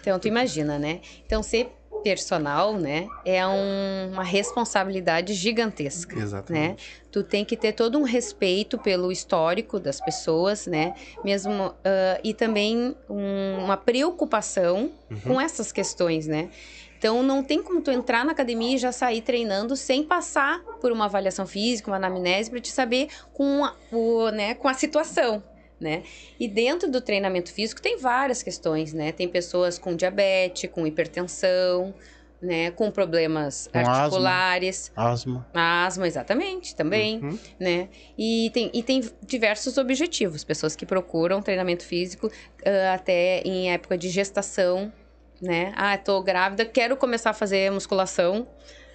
Então, 0.00 0.18
tu 0.18 0.28
imagina, 0.28 0.78
né? 0.78 1.00
Então, 1.26 1.42
ser 1.42 1.72
personal, 2.04 2.74
né, 2.74 3.08
é 3.24 3.44
um- 3.46 4.10
uma 4.12 4.22
responsabilidade 4.22 5.34
gigantesca. 5.34 6.14
Né? 6.14 6.22
Exatamente. 6.22 7.02
Tu 7.10 7.24
tem 7.24 7.44
que 7.44 7.56
ter 7.56 7.72
todo 7.72 7.98
um 7.98 8.04
respeito 8.04 8.78
pelo 8.78 9.10
histórico 9.10 9.80
das 9.80 10.00
pessoas, 10.00 10.66
né? 10.66 10.94
Mesmo 11.24 11.74
ah, 11.84 12.20
e 12.22 12.32
também 12.32 12.94
um- 13.10 13.64
uma 13.64 13.76
preocupação 13.76 14.92
com 15.26 15.40
essas 15.40 15.72
questões, 15.72 16.26
né? 16.28 16.50
Então 16.98 17.22
não 17.22 17.42
tem 17.42 17.62
como 17.62 17.80
tu 17.80 17.90
entrar 17.90 18.24
na 18.24 18.32
academia 18.32 18.74
e 18.74 18.78
já 18.78 18.90
sair 18.92 19.22
treinando 19.22 19.76
sem 19.76 20.02
passar 20.02 20.60
por 20.80 20.90
uma 20.92 21.04
avaliação 21.04 21.46
física, 21.46 21.90
uma 21.90 21.96
anamnese 21.96 22.50
para 22.50 22.60
te 22.60 22.68
saber 22.70 23.08
com 23.32 23.64
a, 23.64 23.74
o, 23.92 24.30
né, 24.30 24.54
com 24.54 24.68
a 24.68 24.74
situação. 24.74 25.42
Né? 25.80 26.02
E 26.40 26.48
dentro 26.48 26.90
do 26.90 27.00
treinamento 27.00 27.52
físico 27.52 27.80
tem 27.80 27.98
várias 27.98 28.42
questões, 28.42 28.92
né? 28.92 29.12
Tem 29.12 29.28
pessoas 29.28 29.78
com 29.78 29.94
diabetes, 29.94 30.68
com 30.72 30.84
hipertensão, 30.84 31.94
né? 32.42 32.72
Com 32.72 32.90
problemas 32.90 33.68
Com 33.72 33.78
asma. 33.78 33.92
articulares, 33.92 34.92
Asma. 34.96 35.46
asma, 35.54 36.06
exatamente, 36.08 36.74
também 36.74 37.20
Uhum. 37.22 37.38
né? 37.60 37.88
E 38.18 38.50
tem, 38.52 38.70
e 38.74 38.82
tem 38.82 39.08
diversos 39.24 39.78
objetivos. 39.78 40.42
Pessoas 40.42 40.74
que 40.74 40.84
procuram 40.84 41.40
treinamento 41.40 41.84
físico 41.84 42.28
ah, 42.66 42.94
até 42.94 43.40
em 43.44 43.70
época 43.72 43.96
de 43.96 44.08
gestação, 44.08 44.92
né? 45.40 45.72
Ah, 45.76 45.96
tô 45.98 46.22
grávida, 46.22 46.64
quero 46.64 46.96
começar 46.96 47.30
a 47.30 47.34
fazer 47.34 47.70
musculação, 47.70 48.46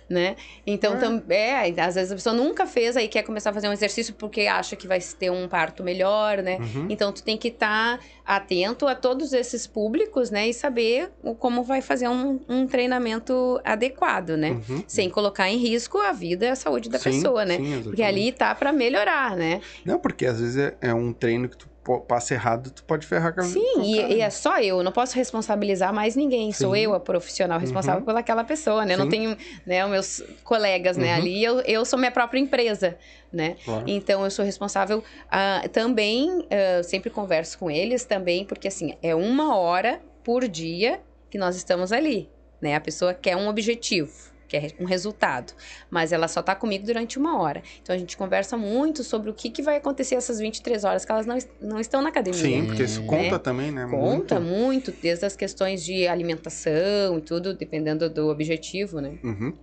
né? 0.09 0.35
Então, 0.67 0.99
tam- 0.99 1.23
é, 1.29 1.69
às 1.81 1.95
vezes 1.95 2.11
a 2.11 2.15
pessoa 2.15 2.35
nunca 2.35 2.67
fez, 2.67 2.97
aí 2.97 3.07
quer 3.07 3.23
começar 3.23 3.49
a 3.49 3.53
fazer 3.53 3.69
um 3.69 3.73
exercício 3.73 4.13
porque 4.13 4.41
acha 4.41 4.75
que 4.75 4.85
vai 4.85 4.99
ter 4.99 5.31
um 5.31 5.47
parto 5.47 5.81
melhor, 5.83 6.43
né? 6.43 6.57
Uhum. 6.59 6.87
Então, 6.89 7.11
tu 7.11 7.23
tem 7.23 7.37
que 7.37 7.47
estar 7.47 7.99
atento 8.25 8.85
a 8.85 8.93
todos 8.95 9.31
esses 9.33 9.65
públicos, 9.65 10.29
né? 10.29 10.49
E 10.49 10.53
saber 10.53 11.09
o- 11.23 11.33
como 11.33 11.63
vai 11.63 11.81
fazer 11.81 12.09
um, 12.09 12.39
um 12.49 12.67
treinamento 12.67 13.59
adequado, 13.63 14.31
né? 14.37 14.51
Uhum. 14.69 14.83
Sem 14.85 15.09
colocar 15.09 15.49
em 15.49 15.57
risco 15.57 15.97
a 15.99 16.11
vida 16.11 16.45
e 16.45 16.49
a 16.49 16.55
saúde 16.55 16.89
da 16.89 16.99
Sim, 16.99 17.05
pessoa, 17.05 17.45
né? 17.45 17.55
sim, 17.57 17.81
Porque 17.83 18.03
ali 18.03 18.31
tá 18.33 18.53
pra 18.53 18.71
melhorar, 18.73 19.35
né? 19.37 19.61
Não, 19.85 19.97
porque 19.97 20.25
às 20.25 20.39
vezes 20.39 20.57
é, 20.57 20.75
é 20.81 20.93
um 20.93 21.13
treino 21.13 21.47
que 21.47 21.57
tu 21.57 21.67
passa 22.07 22.33
errado, 22.33 22.71
tu 22.71 22.83
pode 22.83 23.05
ferrar 23.05 23.33
com 23.33 23.41
a 23.41 23.43
Sim, 23.43 23.81
e, 23.81 24.15
e 24.15 24.21
é 24.21 24.29
só 24.29 24.59
eu, 24.59 24.81
não 24.83 24.91
posso 24.91 25.15
responsabilizar 25.15 25.93
mais 25.93 26.15
ninguém. 26.15 26.51
Sou 26.51 26.73
Sim. 26.75 26.81
eu 26.81 26.93
a 26.93 26.99
profissional 26.99 27.59
responsável 27.59 27.99
Uhum. 27.99 28.05
pelaquela 28.05 28.43
pessoa, 28.43 28.85
né? 28.85 28.93
Eu 28.93 28.97
não 28.97 29.09
tenho, 29.09 29.37
né, 29.65 29.83
os 29.85 29.91
meus 29.91 30.23
colegas, 30.43 30.95
né, 30.97 31.13
Uhum. 31.13 31.21
ali, 31.21 31.43
eu, 31.43 31.59
eu 31.61 31.85
sou 31.85 31.99
minha 31.99 32.11
própria 32.11 32.39
empresa, 32.39 32.97
né? 33.31 33.55
Claro. 33.65 33.83
Então 33.87 34.23
eu 34.23 34.31
sou 34.31 34.45
responsável 34.45 35.03
ah, 35.29 35.63
também, 35.71 36.47
ah, 36.49 36.81
sempre 36.83 37.09
converso 37.09 37.57
com 37.59 37.69
eles 37.69 38.05
também, 38.05 38.45
porque 38.45 38.67
assim, 38.67 38.95
é 39.01 39.13
uma 39.13 39.55
hora 39.57 39.99
por 40.23 40.47
dia 40.47 41.01
que 41.29 41.37
nós 41.37 41.55
estamos 41.55 41.91
ali, 41.91 42.29
né? 42.61 42.75
A 42.75 42.81
pessoa 42.81 43.13
quer 43.13 43.35
um 43.35 43.47
objetivo, 43.49 44.31
quer 44.53 44.71
um 44.79 44.85
resultado, 44.85 45.51
mas 45.89 46.11
ela 46.11 46.27
só 46.27 46.41
tá 46.43 46.53
comigo 46.55 46.85
durante 46.85 47.17
uma 47.17 47.39
hora. 47.41 47.63
Então 47.81 47.95
a 47.95 47.97
gente 47.97 48.15
conversa 48.15 48.55
muito 48.55 49.03
sobre 49.03 49.31
o 49.31 49.33
que, 49.33 49.49
que 49.49 49.63
vai 49.63 49.77
acontecer 49.77 50.13
essas 50.15 50.37
23 50.39 50.83
horas 50.83 51.03
que 51.03 51.11
elas 51.11 51.25
não, 51.25 51.37
não 51.59 51.79
estão 51.79 52.01
na 52.03 52.09
academia. 52.09 52.39
Sim, 52.39 52.65
porque 52.67 52.83
isso 52.83 53.01
Né? 53.01 53.07
conta 53.07 53.39
também, 53.39 53.71
né? 53.71 53.87
Conta 53.89 54.39
Muito. 54.39 54.55
muito, 54.57 54.93
desde 55.01 55.25
as 55.25 55.35
questões 55.35 55.83
de 55.83 56.07
alimentação 56.07 57.17
e 57.17 57.21
tudo, 57.21 57.53
dependendo 57.55 58.07
do 58.09 58.27
objetivo, 58.29 58.99
né? 59.01 59.13
Uhum. 59.23 59.53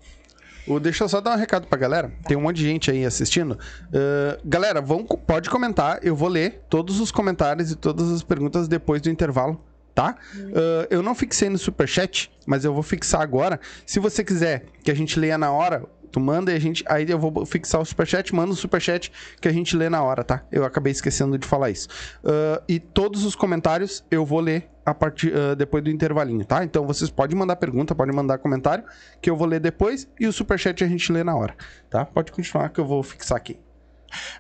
O- 0.66 0.81
deixa 0.81 1.05
eu 1.05 1.09
só 1.09 1.20
dar 1.20 1.35
um 1.35 1.38
recado 1.38 1.66
pra 1.68 1.79
galera. 1.79 2.12
Tem 2.26 2.37
um 2.37 2.40
monte 2.42 2.57
de 2.57 2.64
gente 2.64 2.90
aí 2.90 3.05
assistindo. 3.05 3.59
Ah, 3.94 4.38
galera, 4.44 4.81
vão, 4.81 5.05
pode 5.05 5.48
comentar. 5.48 6.00
Eu 6.03 6.14
vou 6.16 6.29
ler 6.29 6.62
todos 6.68 7.00
os 7.00 7.11
comentários 7.12 7.70
e 7.70 7.76
todas 7.76 8.11
as 8.11 8.22
perguntas 8.22 8.66
depois 8.68 9.00
do 9.00 9.09
intervalo, 9.09 9.61
tá? 10.00 10.16
Ah, 10.54 10.86
eu 10.90 11.02
não 11.02 11.14
fixei 11.14 11.50
no 11.50 11.58
superchat, 11.58 12.30
mas 12.46 12.64
eu 12.64 12.72
vou 12.72 12.82
fixar 12.82 13.20
agora. 13.20 13.60
Se 13.84 14.00
você 14.00 14.24
quiser 14.24 14.64
que 14.82 14.90
a 14.90 14.94
gente 14.94 15.18
leia 15.20 15.36
na 15.36 15.52
hora, 15.52 15.84
tu 16.10 16.18
manda 16.18 16.50
e 16.52 16.56
a 16.56 16.58
gente. 16.58 16.82
Aí 16.88 17.08
eu 17.08 17.18
vou 17.18 17.44
fixar 17.44 17.80
o 17.80 17.84
superchat, 17.84 18.34
manda 18.34 18.52
o 18.52 18.56
superchat 18.56 19.12
que 19.40 19.46
a 19.46 19.52
gente 19.52 19.76
lê 19.76 19.88
na 19.88 20.02
hora, 20.02 20.24
tá? 20.24 20.42
Eu 20.50 20.64
acabei 20.64 20.90
esquecendo 20.90 21.36
de 21.36 21.46
falar 21.46 21.70
isso. 21.70 21.88
Ah, 22.24 22.62
e 22.66 22.80
todos 22.80 23.24
os 23.24 23.34
comentários 23.34 24.02
eu 24.10 24.24
vou 24.24 24.40
ler 24.40 24.68
a 24.84 24.94
partir 24.94 25.32
ah, 25.34 25.54
depois 25.54 25.84
do 25.84 25.90
intervalinho, 25.90 26.44
tá? 26.44 26.64
Então 26.64 26.86
vocês 26.86 27.10
podem 27.10 27.36
mandar 27.36 27.56
pergunta, 27.56 27.94
podem 27.94 28.14
mandar 28.14 28.38
comentário, 28.38 28.84
que 29.20 29.28
eu 29.28 29.36
vou 29.36 29.46
ler 29.46 29.60
depois 29.60 30.08
e 30.18 30.26
o 30.26 30.32
superchat 30.32 30.82
a 30.82 30.88
gente 30.88 31.12
lê 31.12 31.22
na 31.22 31.36
hora, 31.36 31.54
tá? 31.90 32.06
Pode 32.06 32.32
continuar 32.32 32.70
que 32.70 32.80
eu 32.80 32.86
vou 32.86 33.02
fixar 33.02 33.36
aqui. 33.36 33.58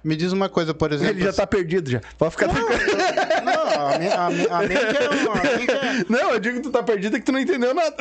Me 0.02 0.16
diz 0.16 0.32
uma 0.32 0.48
coisa, 0.48 0.72
por 0.74 0.92
exemplo. 0.92 1.14
Ele 1.14 1.24
já 1.24 1.32
tá 1.32 1.46
perdido 1.46 1.90
já. 1.90 2.00
Pode 2.18 2.32
ficar 2.32 2.48
tranquilo. 2.48 2.80
Não, 3.44 3.88
a, 3.88 3.98
me- 3.98 4.08
a, 4.08 4.30
me- 4.30 4.48
a 4.48 4.58
mente 4.68 4.96
é 4.96 5.08
uma. 5.10 5.32
A 5.32 5.42
mente 5.58 5.70
é... 5.70 6.04
Não, 6.08 6.30
eu 6.32 6.40
digo 6.40 6.56
que 6.56 6.62
tu 6.62 6.70
tá 6.70 6.82
perdido 6.82 7.16
é 7.16 7.20
que 7.20 7.26
tu 7.26 7.32
não 7.32 7.38
entendeu 7.38 7.74
nada. 7.74 7.94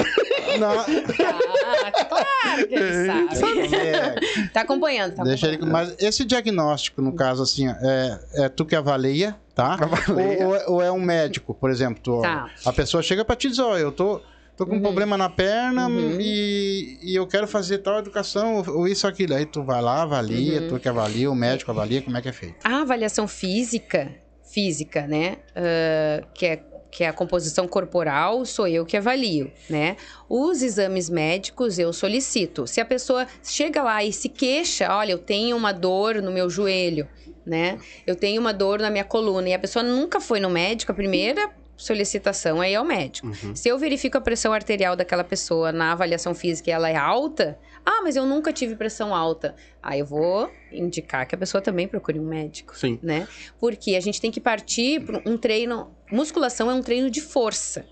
Não, 0.59 0.79
Ah, 0.79 1.91
claro 1.91 2.67
que 2.67 2.73
ele 2.75 3.05
sabe. 3.37 3.75
é, 3.75 4.15
Tá 4.53 4.61
acompanhando, 4.61 5.15
tá 5.15 5.23
deixa 5.23 5.47
ele, 5.47 5.55
acompanhando. 5.57 5.89
mas 5.89 5.95
esse 6.03 6.25
diagnóstico, 6.25 7.01
no 7.01 7.13
caso, 7.13 7.43
assim, 7.43 7.67
é, 7.69 8.19
é 8.45 8.49
tu 8.49 8.65
que 8.65 8.75
avalia, 8.75 9.35
tá? 9.55 9.73
Avalia. 9.73 10.45
Ou, 10.45 10.47
ou 10.47 10.55
é- 10.55 10.65
ou 10.67 10.81
é 10.83 10.91
um 10.91 10.99
médico, 11.01 11.53
por 11.53 11.69
exemplo. 11.69 12.01
Tu, 12.01 12.21
Tá. 12.21 12.49
A 12.65 12.73
pessoa 12.73 13.01
chega 13.03 13.23
pra 13.23 13.35
te 13.35 13.49
dizer, 13.49 13.61
ó, 13.61 13.77
eu 13.77 13.91
tô, 13.91 14.21
tô 14.59 14.65
com 14.65 14.73
um 14.73 14.75
Uhum. 14.75 14.81
problema 14.81 15.17
na 15.17 15.29
perna 15.29 15.87
Uhum. 15.87 16.17
e, 16.19 16.99
e 17.01 17.15
eu 17.15 17.25
quero 17.25 17.47
fazer 17.47 17.77
tal 17.79 17.97
educação, 17.99 18.57
ou, 18.57 18.79
ou 18.79 18.87
isso, 18.87 19.07
aquilo. 19.07 19.33
Aí 19.33 19.45
tu 19.45 19.63
vai 19.63 19.81
lá, 19.81 20.01
avalia, 20.03 20.61
Uhum. 20.61 20.67
tu 20.67 20.79
que 20.79 20.89
avalia, 20.89 21.31
o 21.31 21.35
médico 21.35 21.71
avalia, 21.71 22.01
como 22.01 22.17
é 22.17 22.21
que 22.21 22.27
é 22.29 22.33
feito. 22.33 22.57
A 22.65 22.81
avaliação 22.81 23.25
física, 23.27 24.11
física, 24.43 25.07
né? 25.07 25.37
ah, 25.55 26.21
que 26.33 26.45
é 26.45 26.63
que 26.91 27.03
é 27.03 27.07
a 27.07 27.13
composição 27.13 27.67
corporal, 27.67 28.43
sou 28.45 28.67
eu 28.67 28.83
que 28.83 28.97
avalio, 28.97 29.51
né? 29.69 29.95
Os 30.27 30.63
exames 30.63 31.07
médicos 31.07 31.77
eu 31.77 31.93
solicito. 31.93 32.65
Se 32.65 32.81
a 32.81 32.85
pessoa 32.85 33.27
chega 33.43 33.83
lá 33.83 34.03
e 34.03 34.11
se 34.11 34.27
queixa, 34.27 34.87
olha, 34.91 35.11
eu 35.11 35.19
tenho 35.19 35.55
uma 35.55 35.71
dor 35.71 36.15
no 36.19 36.31
meu 36.31 36.49
joelho, 36.49 37.07
né? 37.45 37.77
Eu 38.07 38.15
tenho 38.15 38.41
uma 38.41 38.51
dor 38.51 38.79
na 38.79 38.89
minha 38.89 39.03
coluna 39.03 39.47
e 39.49 39.53
a 39.53 39.59
pessoa 39.59 39.83
nunca 39.83 40.19
foi 40.19 40.39
no 40.39 40.49
médico, 40.49 40.91
a 40.91 40.95
primeira 40.95 41.51
solicitação 41.79 42.59
aí 42.59 42.73
é 42.73 42.81
o 42.81 42.83
médico. 42.83 43.27
Uhum. 43.27 43.55
Se 43.55 43.69
eu 43.69 43.79
verifico 43.79 44.17
a 44.17 44.21
pressão 44.21 44.51
arterial 44.51 44.97
daquela 44.97 45.23
pessoa 45.23 45.71
na 45.71 45.93
avaliação 45.93 46.35
física 46.35 46.69
e 46.69 46.73
ela 46.73 46.89
é 46.89 46.95
alta, 46.95 47.57
ah, 47.85 48.01
mas 48.03 48.17
eu 48.17 48.25
nunca 48.25 48.51
tive 48.51 48.75
pressão 48.75 49.15
alta. 49.15 49.55
Aí 49.81 50.01
eu 50.01 50.05
vou 50.05 50.51
indicar 50.71 51.25
que 51.25 51.33
a 51.33 51.37
pessoa 51.37 51.61
também 51.61 51.87
procure 51.87 52.19
um 52.19 52.25
médico, 52.25 52.77
Sim. 52.77 52.99
né? 53.01 53.27
Porque 53.59 53.95
a 53.95 53.99
gente 54.01 54.19
tem 54.19 54.29
que 54.29 54.41
partir 54.41 54.99
para 55.05 55.21
um 55.25 55.37
treino. 55.37 55.95
Musculação 56.11 56.69
é 56.69 56.73
um 56.73 56.81
treino 56.81 57.09
de 57.09 57.21
força. 57.21 57.85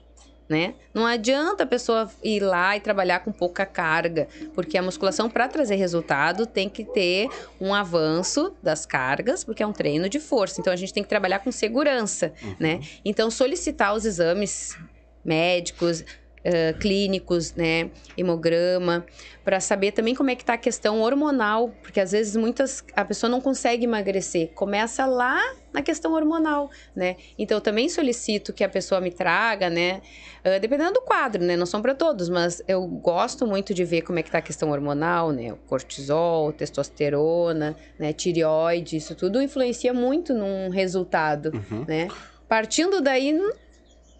Né? 0.49 0.75
Não 0.93 1.05
adianta 1.05 1.63
a 1.63 1.67
pessoa 1.67 2.09
ir 2.23 2.39
lá 2.39 2.77
e 2.77 2.79
trabalhar 2.79 3.19
com 3.19 3.33
pouca 3.33 3.65
carga, 3.65 4.29
porque 4.55 4.77
a 4.77 4.81
musculação, 4.81 5.29
para 5.29 5.45
trazer 5.49 5.75
resultado, 5.75 6.45
tem 6.45 6.69
que 6.69 6.85
ter 6.85 7.27
um 7.59 7.73
avanço 7.73 8.55
das 8.63 8.85
cargas, 8.85 9.43
porque 9.43 9.61
é 9.61 9.67
um 9.67 9.73
treino 9.73 10.07
de 10.07 10.21
força. 10.21 10.61
Então 10.61 10.71
a 10.71 10.75
gente 10.77 10.93
tem 10.93 11.03
que 11.03 11.09
trabalhar 11.09 11.39
com 11.39 11.51
segurança, 11.51 12.31
né? 12.57 12.79
Então 13.03 13.29
solicitar 13.29 13.93
os 13.93 14.05
exames 14.05 14.77
médicos, 15.23 16.05
eh, 16.43 16.73
clínicos, 16.73 17.53
né, 17.55 17.89
hemograma, 18.17 19.05
para 19.43 19.59
saber 19.59 19.91
também 19.91 20.13
como 20.15 20.29
é 20.29 20.35
que 20.35 20.43
tá 20.45 20.53
a 20.53 20.57
questão 20.57 21.01
hormonal, 21.01 21.69
porque 21.81 21.99
às 21.99 22.11
vezes 22.11 22.35
muitas 22.35 22.83
a 22.95 23.03
pessoa 23.05 23.29
não 23.29 23.41
consegue 23.41 23.85
emagrecer, 23.85 24.51
começa 24.53 25.05
lá 25.05 25.39
na 25.73 25.81
questão 25.81 26.13
hormonal, 26.13 26.69
né? 26.95 27.15
Então 27.37 27.57
eu 27.57 27.61
também 27.61 27.87
solicito 27.89 28.51
que 28.53 28.63
a 28.63 28.69
pessoa 28.69 28.99
me 29.01 29.11
traga, 29.11 29.69
né, 29.69 30.01
eh, 30.43 30.59
dependendo 30.59 30.93
do 30.93 31.01
quadro, 31.01 31.43
né, 31.43 31.55
não 31.55 31.65
são 31.65 31.81
para 31.81 31.93
todos, 31.93 32.29
mas 32.29 32.61
eu 32.67 32.85
gosto 32.87 33.45
muito 33.45 33.73
de 33.73 33.83
ver 33.83 34.01
como 34.01 34.17
é 34.19 34.23
que 34.23 34.31
tá 34.31 34.37
a 34.39 34.41
questão 34.41 34.71
hormonal, 34.71 35.31
né, 35.31 35.51
o 35.53 35.57
cortisol, 35.57 36.51
testosterona, 36.51 37.75
né, 37.99 38.13
tireoide, 38.13 38.97
isso 38.97 39.15
tudo 39.15 39.41
influencia 39.41 39.93
muito 39.93 40.33
num 40.33 40.69
resultado, 40.69 41.51
Uhum. 41.53 41.85
né? 41.87 42.07
Partindo 42.47 43.01
daí, 43.01 43.37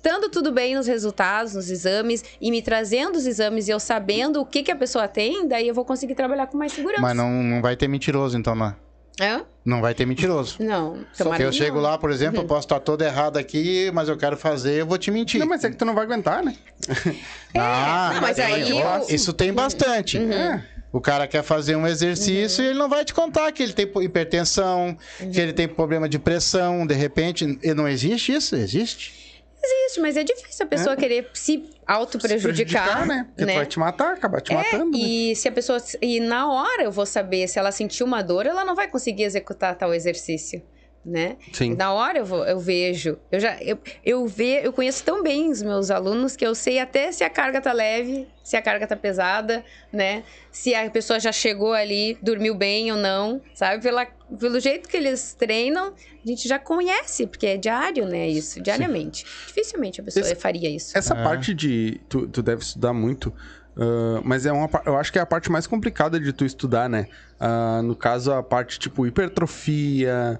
estando 0.08 0.30
tudo 0.30 0.52
bem 0.54 0.74
nos 0.76 0.88
resultados, 0.88 1.54
nos 1.54 1.70
exames, 1.70 2.24
e 2.40 2.50
me 2.50 2.62
trazendo 2.62 3.18
os 3.18 3.28
exames 3.28 3.68
e 3.68 3.72
eu 3.72 3.80
sabendo 3.80 4.40
o 4.40 4.46
que, 4.46 4.64
que 4.64 4.72
a 4.72 4.76
pessoa 4.76 5.06
tem, 5.08 5.46
daí 5.46 5.68
eu 5.68 5.74
vou 5.76 5.84
conseguir 5.84 6.16
trabalhar 6.16 6.48
com 6.48 6.58
mais 6.58 6.72
segurança. 6.72 7.02
Mas 7.02 7.16
não, 7.16 7.30
não 7.44 7.62
vai 7.62 7.76
ter 7.76 7.90
mentiroso, 7.90 8.38
então, 8.38 8.56
não. 8.56 8.74
Hã? 9.20 9.44
Não 9.66 9.82
vai 9.82 9.94
ter 9.94 10.06
mentiroso. 10.06 10.58
Não, 10.60 11.00
Porque 11.18 11.44
eu 11.44 11.52
chego 11.52 11.80
lá, 11.80 11.98
por 11.98 12.10
exemplo, 12.12 12.40
eu 12.40 12.46
posso 12.46 12.66
estar 12.68 12.80
todo 12.80 13.02
errado 13.02 13.36
aqui, 13.38 13.92
mas 13.94 14.08
eu 14.08 14.16
quero 14.16 14.38
fazer, 14.38 14.80
eu 14.80 14.86
vou 14.86 14.98
te 14.98 15.12
mentir. 15.12 15.40
Não, 15.42 15.48
mas 15.48 15.64
é 15.64 15.70
que 15.72 15.76
tu 15.76 15.84
não 15.84 15.94
vai 15.96 16.06
aguentar, 16.06 16.42
né? 16.44 16.56
ah, 17.58 18.12
não, 18.14 18.22
mas 18.22 18.40
aí 18.40 18.70
eu- 18.70 19.06
isso 19.10 19.34
tem 19.34 19.52
bastante. 19.52 20.18
Uhum. 20.18 20.32
É. 20.32 20.64
O 20.94 21.02
cara 21.02 21.28
quer 21.28 21.44
fazer 21.44 21.76
um 21.76 21.86
exercício 21.86 22.62
Uhum. 22.62 22.68
e 22.68 22.70
ele 22.72 22.80
não 22.80 22.88
vai 22.88 23.04
te 23.04 23.14
contar 23.14 23.52
que 23.52 23.62
ele 23.62 23.74
tem 23.74 23.90
hipertensão, 24.04 24.98
que 25.34 25.40
ele 25.42 25.52
tem 25.52 25.68
problema 25.68 26.08
de 26.08 26.18
pressão, 26.18 26.88
de 26.88 26.94
repente. 26.94 27.60
E 27.62 27.74
não 27.74 27.88
existe 27.88 28.32
isso? 28.34 28.56
Existe? 28.56 29.27
Existe, 29.64 30.00
mas 30.00 30.16
é 30.16 30.24
difícil 30.24 30.66
a 30.66 30.70
pessoa 30.70 30.96
querer 30.96 31.30
se 31.34 31.70
auto 31.86 32.20
Se 32.22 32.28
prejudicar, 32.28 33.06
né? 33.08 33.28
Porque 33.36 33.52
tu 33.52 33.56
vai 33.56 33.66
te 33.66 33.80
matar, 33.80 34.14
acabar 34.14 34.40
te 34.42 34.54
matando. 34.54 34.92
né? 34.92 34.98
E 34.98 35.36
se 35.36 35.48
a 35.48 35.52
pessoa. 35.52 35.80
E 36.02 36.20
na 36.20 36.52
hora 36.52 36.84
eu 36.84 36.92
vou 36.92 37.06
saber 37.06 37.48
se 37.48 37.58
ela 37.58 37.72
sentiu 37.72 38.06
uma 38.06 38.22
dor, 38.22 38.46
ela 38.46 38.64
não 38.64 38.76
vai 38.76 38.88
conseguir 38.88 39.24
executar 39.24 39.76
tal 39.76 39.94
exercício. 39.94 40.62
Né? 41.06 41.38
Sim. 41.54 41.74
Na 41.74 41.94
hora 41.94 42.18
eu, 42.20 42.26
vou, 42.26 42.46
eu 42.46 42.60
vejo. 42.60 43.18
Eu 43.32 43.40
já 43.40 43.56
eu, 43.62 43.80
eu 44.04 44.28
ve, 44.28 44.60
eu 44.62 44.74
conheço 44.74 45.02
tão 45.06 45.24
bem 45.24 45.50
os 45.50 45.62
meus 45.64 45.90
alunos 45.90 46.36
que 46.36 46.46
eu 46.46 46.54
sei 46.54 46.80
até 46.80 47.14
se 47.14 47.24
a 47.24 47.30
carga 47.30 47.62
tá 47.62 47.72
leve, 47.72 48.28
se 48.44 48.58
a 48.58 48.62
carga 48.62 48.86
tá 48.86 48.96
pesada, 48.98 49.64
né? 49.92 50.24
Se 50.52 50.76
a 50.76 50.90
pessoa 50.90 51.18
já 51.18 51.32
chegou 51.32 51.72
ali, 51.72 52.18
dormiu 52.22 52.54
bem 52.54 52.92
ou 52.92 52.98
não, 52.98 53.42
sabe? 53.56 53.82
Pela, 53.82 54.06
pelo 54.40 54.60
jeito 54.60 54.90
que 54.90 54.98
eles 54.98 55.34
treinam, 55.34 55.94
a 56.24 56.28
gente 56.28 56.48
já 56.48 56.60
conhece, 56.60 57.26
porque 57.28 57.46
é 57.46 57.58
diário, 57.58 58.06
né? 58.08 58.28
Isso, 58.28 58.62
diariamente. 58.62 59.26
Dificilmente 59.48 60.02
a 60.02 60.04
pessoa 60.04 60.26
Esse- 60.26 60.36
faria 60.36 60.70
isso. 60.70 60.98
Essa 60.98 61.14
É. 61.14 61.24
parte 61.24 61.54
de. 61.54 62.02
Tu, 62.10 62.28
tu 62.28 62.42
deve 62.42 62.62
estudar 62.62 62.94
muito. 62.94 63.34
ah, 63.80 64.22
mas 64.24 64.46
é 64.48 64.52
uma, 64.52 64.68
eu 64.88 64.98
acho 64.98 65.12
que 65.14 65.20
é 65.20 65.22
a 65.22 65.26
parte 65.26 65.52
mais 65.52 65.68
complicada 65.68 66.20
de 66.20 66.34
tu 66.34 66.44
estudar, 66.44 66.90
né? 66.90 67.08
Ah, 67.40 67.80
no 67.84 67.96
caso, 67.96 68.32
a 68.34 68.42
parte 68.42 68.80
tipo 68.80 69.06
hipertrofia, 69.06 70.40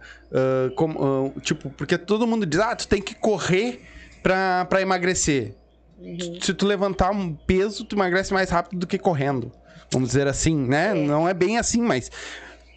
como, 0.76 1.34
ah, 1.36 1.40
tipo, 1.42 1.70
porque 1.70 1.98
todo 1.98 2.26
mundo 2.28 2.46
diz, 2.46 2.60
ah, 2.60 2.76
tu 2.76 2.88
tem 2.88 3.02
que 3.02 3.14
correr 3.16 3.82
pra, 4.24 4.66
pra 4.66 4.82
emagrecer. 4.82 5.54
Uhum. 6.00 6.40
Se 6.42 6.54
tu 6.54 6.66
levantar 6.66 7.12
um 7.12 7.34
peso, 7.34 7.84
tu 7.86 7.96
emagrece 7.96 8.34
mais 8.34 8.50
rápido 8.50 8.80
do 8.80 8.88
que 8.88 8.98
correndo. 8.98 9.52
Vamos 9.92 10.10
dizer 10.10 10.28
assim, 10.28 10.56
né? 10.56 10.94
Não 10.94 11.28
é 11.30 11.34
bem 11.34 11.58
assim, 11.58 11.82
mas 11.82 12.12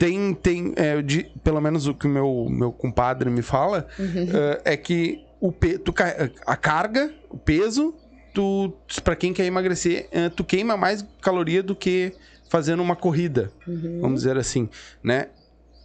tem, 0.00 0.32
tem 0.32 0.72
é, 0.76 1.02
de- 1.02 1.24
pelo 1.44 1.60
menos 1.60 1.86
o 1.86 1.92
que 1.94 2.06
o 2.06 2.10
meu, 2.10 2.46
meu 2.48 2.72
compadre 2.72 3.28
me 3.28 3.42
fala, 3.42 3.86
eh, 3.98 4.62
é 4.72 4.76
que 4.76 5.18
o 5.38 5.52
pe, 5.52 5.76
tu, 5.78 5.92
a 6.46 6.56
carga, 6.56 7.12
o 7.28 7.36
peso, 7.36 7.94
tu, 8.32 8.72
para 9.04 9.14
quem 9.14 9.34
quer 9.34 9.44
emagrecer, 9.44 10.08
eh, 10.10 10.30
tu 10.30 10.42
queima 10.42 10.74
mais 10.74 11.04
caloria 11.20 11.62
do 11.62 11.76
que 11.76 12.14
fazendo 12.48 12.82
uma 12.82 12.96
corrida, 12.96 13.52
vamos 14.00 14.20
dizer 14.22 14.38
assim, 14.38 14.70
né? 15.04 15.28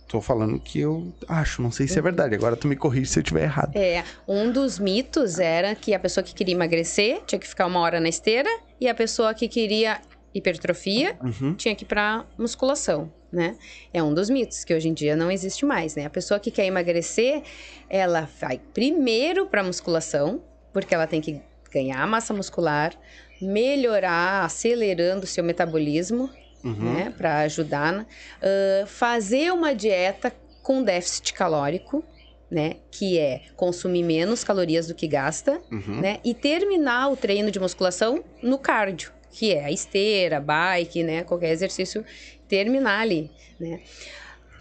Tô 0.07 0.21
falando 0.21 0.57
que 0.61 0.79
eu 0.79 1.13
acho, 1.27 1.61
não 1.61 1.71
sei 1.71 1.85
se 1.87 1.99
é 1.99 2.01
verdade. 2.01 2.35
Agora 2.35 2.55
tu 2.55 2.67
me 2.69 2.75
corrige 2.77 3.07
se 3.07 3.19
eu 3.19 3.21
estiver 3.23 3.43
errado. 3.43 3.75
É, 3.75 4.01
um 4.27 4.49
dos 4.51 4.79
mitos 4.79 5.39
era 5.39 5.75
que 5.75 5.93
a 5.93 5.99
pessoa 5.99 6.23
que 6.23 6.33
queria 6.33 6.53
emagrecer 6.55 7.21
tinha 7.25 7.37
que 7.39 7.47
ficar 7.47 7.65
uma 7.65 7.79
hora 7.81 7.99
na 7.99 8.07
esteira 8.07 8.49
e 8.79 8.87
a 8.87 8.95
pessoa 8.95 9.33
que 9.33 9.47
queria 9.49 9.99
hipertrofia 10.33 11.17
Uhum. 11.23 11.55
tinha 11.55 11.75
que 11.75 11.83
ir 11.83 11.87
pra 11.87 12.23
musculação, 12.37 13.11
né? 13.35 13.55
É 13.93 14.01
um 14.01 14.13
dos 14.13 14.29
mitos 14.29 14.63
que 14.63 14.73
hoje 14.73 14.87
em 14.89 14.93
dia 14.93 15.15
não 15.15 15.29
existe 15.29 15.65
mais, 15.65 15.95
né? 15.95 16.05
A 16.05 16.09
pessoa 16.09 16.39
que 16.39 16.49
quer 16.49 16.65
emagrecer, 16.65 17.43
ela 17.89 18.27
vai 18.41 18.59
primeiro 18.73 19.45
pra 19.47 19.61
musculação, 19.63 20.41
porque 20.73 20.95
ela 20.95 21.05
tem 21.05 21.21
que 21.21 21.41
ganhar 21.71 22.07
massa 22.07 22.33
muscular, 22.33 22.93
melhorar, 23.41 24.43
acelerando 24.45 25.23
o 25.25 25.27
seu 25.27 25.43
metabolismo, 25.43 26.29
Uhum. 26.63 26.73
né, 26.93 27.13
para 27.15 27.39
ajudar? 27.41 28.07
Ah, 28.41 28.85
fazer 28.87 29.51
uma 29.53 29.75
dieta 29.75 30.33
com 30.63 30.81
déficit 30.81 31.33
calórico, 31.33 32.03
né, 32.49 32.77
que 32.89 33.19
é 33.19 33.41
consumir 33.55 34.01
menos 34.03 34.43
calorias 34.43 34.87
do 34.87 34.95
que 34.95 35.07
gasta, 35.07 35.61
Uhum. 35.71 35.99
né, 36.01 36.19
e 36.23 36.33
terminar 36.33 37.09
o 37.11 37.15
treino 37.17 37.51
de 37.51 37.59
musculação 37.59 38.23
no 38.41 38.57
cardio, 38.57 39.11
que 39.37 39.53
é 39.53 39.65
a 39.65 39.71
esteira, 39.71 40.39
bike, 40.39 41.03
né, 41.03 41.23
qualquer 41.23 41.51
exercício, 41.51 42.05
terminar 42.47 43.01
ali, 43.01 43.29
né. 43.59 43.81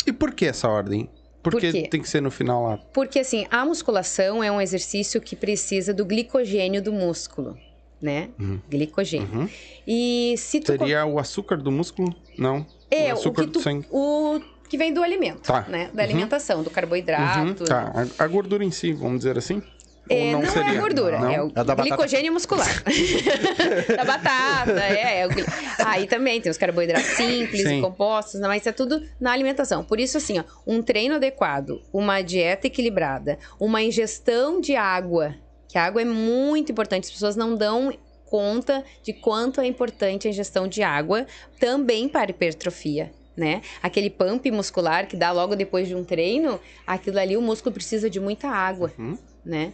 E 0.05 0.13
por 0.13 0.35
que 0.35 0.47
essa 0.47 0.69
ordem? 0.69 1.09
Por, 1.43 1.53
Por 1.53 1.61
tem 1.61 2.01
que 2.01 2.09
ser 2.09 2.21
no 2.23 2.31
final 2.31 2.65
lá? 2.65 2.79
Porque 2.93 3.19
assim, 3.21 3.47
a 3.51 3.65
musculação 3.65 4.43
é 4.43 4.51
um 4.51 4.61
exercício 4.61 5.21
que 5.21 5.37
precisa 5.37 5.93
do 5.95 6.05
glicogênio 6.05 6.83
do 6.83 6.91
músculo, 6.93 7.57
né? 8.01 8.31
Uhum. 8.41 8.59
Glicogênio. 8.69 9.29
Uhum. 9.33 9.49
E 9.87 10.35
se 10.39 10.59
tu 10.61 10.73
Seria 10.73 11.05
o 11.07 11.19
açúcar 11.19 11.57
do 11.59 11.71
músculo? 11.71 12.15
Não. 12.39 12.67
É, 12.91 13.07
o 13.13 13.17
o 13.17 13.19
açúcar 13.19 13.45
que, 13.45 13.51
tu, 13.51 13.59
do 13.59 13.63
sangue. 13.63 13.87
o 13.91 14.41
que 14.71 14.79
vem 14.79 14.93
do 14.93 15.03
alimento, 15.03 15.43
Tá. 15.43 15.67
né? 15.69 15.91
Da 15.93 16.03
Uhum. 16.03 16.09
alimentação, 16.09 16.63
do 16.63 16.69
Uhum, 16.69 16.75
carboidrato. 16.75 17.65
tá. 17.65 17.93
A, 18.19 18.25
a 18.25 18.27
gordura 18.27 18.65
em 18.65 18.71
si, 18.71 18.93
vamos 18.95 19.19
dizer 19.19 19.37
assim? 19.39 19.63
É, 20.09 20.33
não, 20.33 20.41
não, 20.41 20.49
é 20.49 20.51
seria? 20.51 20.71
a 20.79 20.81
gordura, 20.81 21.19
Não? 21.19 21.31
é 21.31 21.43
o 21.43 21.47
É 21.47 21.51
da 21.51 21.65
batata. 21.65 21.83
glicogênio 21.83 22.33
muscular. 22.33 22.69
da 23.97 24.05
batata, 24.05 24.81
é. 24.81 25.21
é 25.21 25.27
o 25.27 25.31
Aí 25.87 26.07
também 26.07 26.41
tem 26.41 26.51
os 26.51 26.59
carboidratos 26.59 27.09
simples 27.13 27.63
Sim. 27.63 27.79
e 27.79 27.81
compostos, 27.81 28.41
né, 28.41 28.47
mas 28.49 28.67
é 28.67 28.73
tudo 28.73 29.03
na 29.21 29.33
alimentação. 29.33 29.83
Por 29.85 29.99
isso, 29.99 30.17
assim, 30.19 30.39
ó, 30.39 30.45
um 30.67 30.83
treino 30.83 31.15
adequado, 31.15 31.81
uma 31.93 32.21
dieta 32.23 32.67
equilibrada, 32.67 33.39
uma 33.59 33.83
ingestão 33.83 34.61
de 34.61 34.77
água, 34.77 35.35
que 35.69 35.79
a 35.79 35.85
água 35.85 36.03
é 36.03 36.05
muito 36.05 36.71
importante, 36.71 37.05
as 37.05 37.11
pessoas 37.11 37.37
não 37.37 37.55
dão 37.57 37.93
conta 38.27 38.85
de 39.03 39.13
quanto 39.13 39.61
é 39.61 39.67
importante 39.67 40.27
a 40.27 40.31
ingestão 40.31 40.67
de 40.67 40.83
água 40.83 41.27
também 41.61 42.09
para 42.09 42.31
hipertrofia. 42.31 43.13
Né? 43.37 43.63
Aquele 43.83 44.11
pump 44.11 44.49
muscular 44.53 45.09
que 45.09 45.17
dá 45.17 45.33
logo 45.33 45.57
depois 45.57 45.89
de 45.89 45.95
um 45.97 46.05
treino, 46.05 46.61
aquilo 46.87 47.19
ali 47.19 47.37
o 47.37 47.43
músculo 47.43 47.75
precisa 47.75 48.09
de 48.09 48.21
muita 48.21 48.49
água 48.49 48.93
Uhum. 48.97 49.19
Né? 49.45 49.73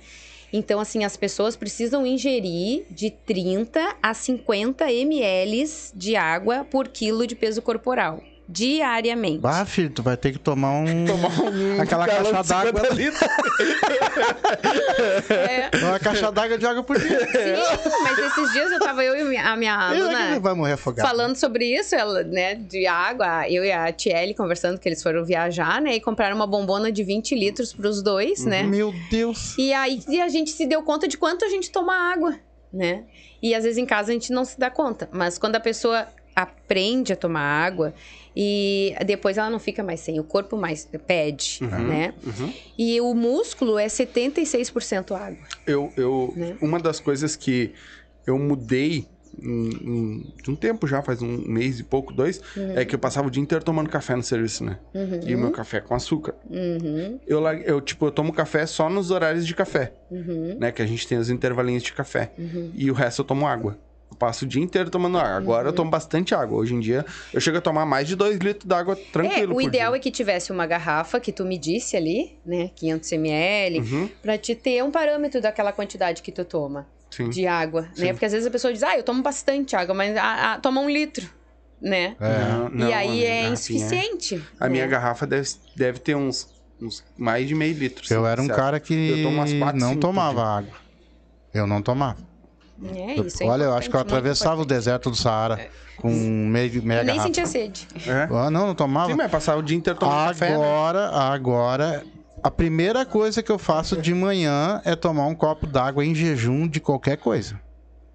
Então, 0.53 0.81
assim, 0.81 1.05
as 1.05 1.17
pessoas 1.17 1.55
precisam 1.55 2.05
ingerir 2.05 2.85
de 2.91 3.11
30 3.11 3.97
a 4.03 4.13
50 4.13 4.93
ml 4.93 5.65
de 5.95 6.17
água 6.17 6.65
por 6.65 6.89
quilo 6.89 7.27
de 7.27 7.37
peso 7.37 7.63
corporal, 7.63 8.21
diariamente. 8.51 9.39
Bah, 9.39 9.65
filho, 9.65 9.91
tu 9.91 10.03
vai 10.03 10.17
ter 10.17 10.33
que 10.33 10.39
tomar 10.39 10.73
um. 10.73 11.05
Tomar 11.07 11.29
um 11.43 11.81
Aquela 11.81 12.07
caixa 12.07 12.43
d'água. 12.43 12.81
50 12.83 12.95
litros. 12.95 13.21
É, 15.31 15.71
Uma 15.79 15.99
caixa 15.99 16.31
d'água 16.31 16.59
de 16.59 16.67
água 16.67 16.83
por 16.83 16.99
dia. 16.99 17.21
sim, 17.21 17.91
mas 18.03 18.19
esses 18.19 18.53
dias 18.53 18.71
eu 18.73 18.79
tava 18.79 19.05
eu 19.05 19.15
e 19.19 19.25
minha- 19.25 19.51
a 19.53 19.57
minha 19.57 19.91
Ele 19.93 20.03
aluna 20.03 20.41
vai 20.41 20.55
morrer 20.55 20.73
afogado. 20.75 21.07
falando 21.09 21.37
sobre 21.37 21.65
isso, 21.65 21.95
ela, 21.95 22.23
né, 22.23 22.55
de 22.55 22.87
água, 22.87 23.49
eu 23.49 23.65
e 23.65 23.73
a 23.73 23.91
Tiele 23.93 24.35
conversando 24.35 24.79
que 24.79 24.89
eles 24.89 25.03
foram 25.03 25.25
viajar, 25.25 25.81
né, 25.81 25.95
e 25.95 26.01
compraram 26.01 26.37
uma 26.37 26.47
bombona 26.47 26.91
de 26.93 27.03
20 27.05 27.35
litros 27.35 27.73
pros 27.73 28.03
dois, 28.03 28.45
né? 28.45 28.63
Meu 28.63 28.93
Deus. 29.11 29.57
E 29.59 29.73
aí 29.73 30.03
a 30.21 30.29
gente 30.29 30.51
se 30.51 30.67
deu 30.67 30.83
conta 30.83 31.07
de 31.09 31.17
quanto 31.17 31.45
a 31.45 31.49
gente 31.49 31.71
toma 31.71 31.95
água, 32.13 32.37
né? 32.73 33.05
E 33.43 33.55
às 33.55 33.65
vezes 33.65 33.79
em 33.79 33.87
casa 33.87 34.11
a 34.11 34.15
gente 34.15 34.33
não 34.33 34.45
se 34.45 34.59
dá 34.59 34.71
conta. 34.71 35.09
Mas 35.13 35.39
quando 35.39 35.57
a 35.57 35.61
pessoa 35.61 36.07
aprende 36.37 37.13
a 37.13 37.17
tomar 37.17 37.41
água 37.43 37.93
e 38.37 38.95
depois 39.07 39.37
ela 39.39 39.51
não 39.51 39.59
fica 39.59 39.83
mais 39.83 40.01
sem, 40.01 40.19
o 40.21 40.25
corpo 40.25 40.57
mais 40.57 40.89
pede, 41.07 41.59
Uhum, 41.63 41.89
né? 41.89 42.15
uhum. 42.25 42.53
E 42.79 43.01
o 43.01 43.15
músculo 43.15 43.79
é 43.79 43.87
76% 43.89 45.15
água. 45.15 45.39
Eu, 45.67 45.93
eu, 45.97 46.33
Né? 46.37 46.57
Uma 46.61 46.79
das 46.79 47.01
coisas 47.01 47.37
que 47.37 47.73
eu 48.27 48.39
mudei 48.39 49.07
em- 49.43 50.33
de 50.43 50.51
um 50.51 50.57
tempo 50.57 50.87
já, 50.87 51.03
faz 51.03 51.23
um 51.23 51.39
mês 51.47 51.79
e 51.79 51.85
pouco, 51.85 52.13
dois, 52.13 52.41
é 52.75 52.85
que 52.85 52.95
eu 52.95 52.99
passava 52.99 53.29
o 53.29 53.31
dia 53.31 53.43
inteiro 53.43 53.65
tomando 53.65 53.89
café 53.89 54.17
no 54.17 54.23
serviço, 54.23 54.65
né? 54.65 54.79
Uhum. 54.95 55.21
E 55.25 55.35
o 55.35 55.39
meu 55.39 55.51
café 55.53 55.81
com 55.81 55.95
açúcar. 55.95 56.35
Uhum. 56.51 57.19
Eu, 57.27 57.41
eu, 57.65 57.81
tipo, 57.81 58.07
eu 58.07 58.11
tomo 58.11 58.33
café 58.33 58.67
só 58.67 58.91
nos 58.91 59.11
horários 59.11 59.47
de 59.47 59.55
café, 59.55 59.93
Uhum. 60.11 60.57
né? 60.59 60.73
Que 60.73 60.83
a 60.83 60.87
gente 60.87 61.07
tem 61.07 61.17
os 61.17 61.31
intervalinhos 61.31 61.83
de 61.83 61.93
café. 61.93 62.33
Uhum. 62.39 62.73
E 62.75 62.91
o 62.91 62.95
resto 62.95 63.23
eu 63.23 63.25
tomo 63.27 63.47
água. 63.47 63.79
Eu 64.11 64.17
passo 64.17 64.45
o 64.45 64.49
dia 64.49 64.63
inteiro 64.63 64.91
tomando 64.91 65.19
água. 65.19 65.37
Agora 65.37 65.69
eu 65.69 65.73
tomo 65.73 65.91
bastante 65.91 66.35
água. 66.35 66.59
Hoje 66.59 66.75
em 66.75 66.81
dia, 66.81 67.07
eu 67.33 67.41
chego 67.41 67.59
a 67.59 67.61
tomar 67.61 67.87
mais 67.87 68.09
de 68.09 68.17
2 68.17 68.39
litros 68.39 68.67
d'água 68.67 68.97
tranquilo. 69.13 69.43
É, 69.43 69.47
o 69.47 69.51
por 69.55 69.63
ideal 69.63 69.93
dia. 69.93 69.99
é 69.99 70.01
que 70.01 70.11
tivesse 70.11 70.51
uma 70.53 70.67
garrafa 70.67 71.21
que 71.21 71.31
tu 71.33 71.45
medisse 71.45 71.97
ali, 71.97 72.37
né, 72.45 72.71
500 72.75 73.13
ml, 73.13 73.79
Uhum, 73.81 74.09
pra 74.21 74.37
te 74.37 74.55
ter 74.55 74.83
um 74.83 74.91
parâmetro 74.91 75.41
daquela 75.41 75.73
quantidade 75.73 76.23
que 76.23 76.33
tu 76.33 76.45
toma. 76.45 76.87
sim. 77.11 77.29
de 77.29 77.45
água, 77.47 77.89
Sim. 77.95 78.05
né? 78.05 78.13
Porque 78.13 78.25
às 78.25 78.31
vezes 78.33 78.47
a 78.47 78.51
pessoa 78.51 78.73
diz, 78.73 78.83
ah, 78.85 78.97
eu 78.97 79.03
tomo 79.03 79.21
bastante 79.23 79.75
água, 79.75 79.93
mas 79.95 80.17
ah, 80.17 80.53
ah, 80.55 80.59
toma 80.61 80.81
um 80.81 80.89
litro, 80.89 81.29
né? 81.83 82.15
É. 82.21 82.39
Não, 82.53 82.69
não, 82.69 82.89
e 82.89 82.93
a 82.93 82.99
aí 82.99 83.25
é 83.25 83.43
garrafinha- 83.43 83.53
insuficiente. 83.53 84.45
A 84.61 84.69
minha 84.69 84.85
né? 84.85 84.91
garrafa 84.91 85.27
deve, 85.27 85.49
deve 85.75 85.99
ter 85.99 86.15
uns, 86.15 86.49
uns 86.81 87.03
mais 87.19 87.49
de 87.49 87.55
meio 87.57 87.75
litro. 87.77 88.05
Eu 88.13 88.25
era 88.27 88.41
um 88.41 88.47
certo? 88.47 88.57
cara 88.59 88.79
que 88.79 88.95
Eu 88.95 89.23
tomo 89.25 89.37
umas 89.39 89.53
quatro, 89.53 89.81
não 89.81 89.97
tomava 89.97 90.43
água. 90.59 90.73
Eu 91.53 91.67
não 91.67 91.83
tomava. 91.83 92.19
É, 92.83 93.15
isso 93.21 93.43
é 93.43 93.47
Olha, 93.47 93.65
eu 93.65 93.75
acho 93.75 93.91
que 93.91 93.97
eu 93.97 94.01
atravessava 94.01 94.63
o 94.63 94.65
deserto 94.65 95.11
do 95.11 95.17
Saara 95.17 95.69
com 95.97 96.09
meio, 96.11 96.83
meia 96.83 97.01
Eu 97.01 97.05
nem 97.05 97.17
garrafa. 97.17 97.23
sentia 97.29 97.47
sede. 97.47 97.87
É? 98.07 98.29
Ah, 98.31 98.51
não, 98.51 98.69
não 98.69 98.75
tomava. 98.75 99.11
Sim, 99.11 99.17
mas 99.17 99.31
passava 99.31 99.59
o 99.59 99.63
dia 99.63 99.77
inteiro 99.77 99.99
tomando 99.99 100.29
café, 100.29 100.49
né? 100.51 100.55
Agora, 100.57 101.09
agora, 101.11 102.05
a 102.43 102.51
primeira 102.51 103.05
coisa 103.05 103.43
que 103.43 103.53
eu 103.53 103.59
faço 103.59 103.97
de 103.99 104.15
manhã 104.15 104.81
é 104.85 104.97
tomar 104.97 105.27
um 105.27 105.35
copo 105.35 105.67
d'água 105.67 106.05
em 106.05 106.15
jejum 106.15 106.67
de 106.67 106.81
qualquer 106.81 107.17
coisa. 107.19 107.61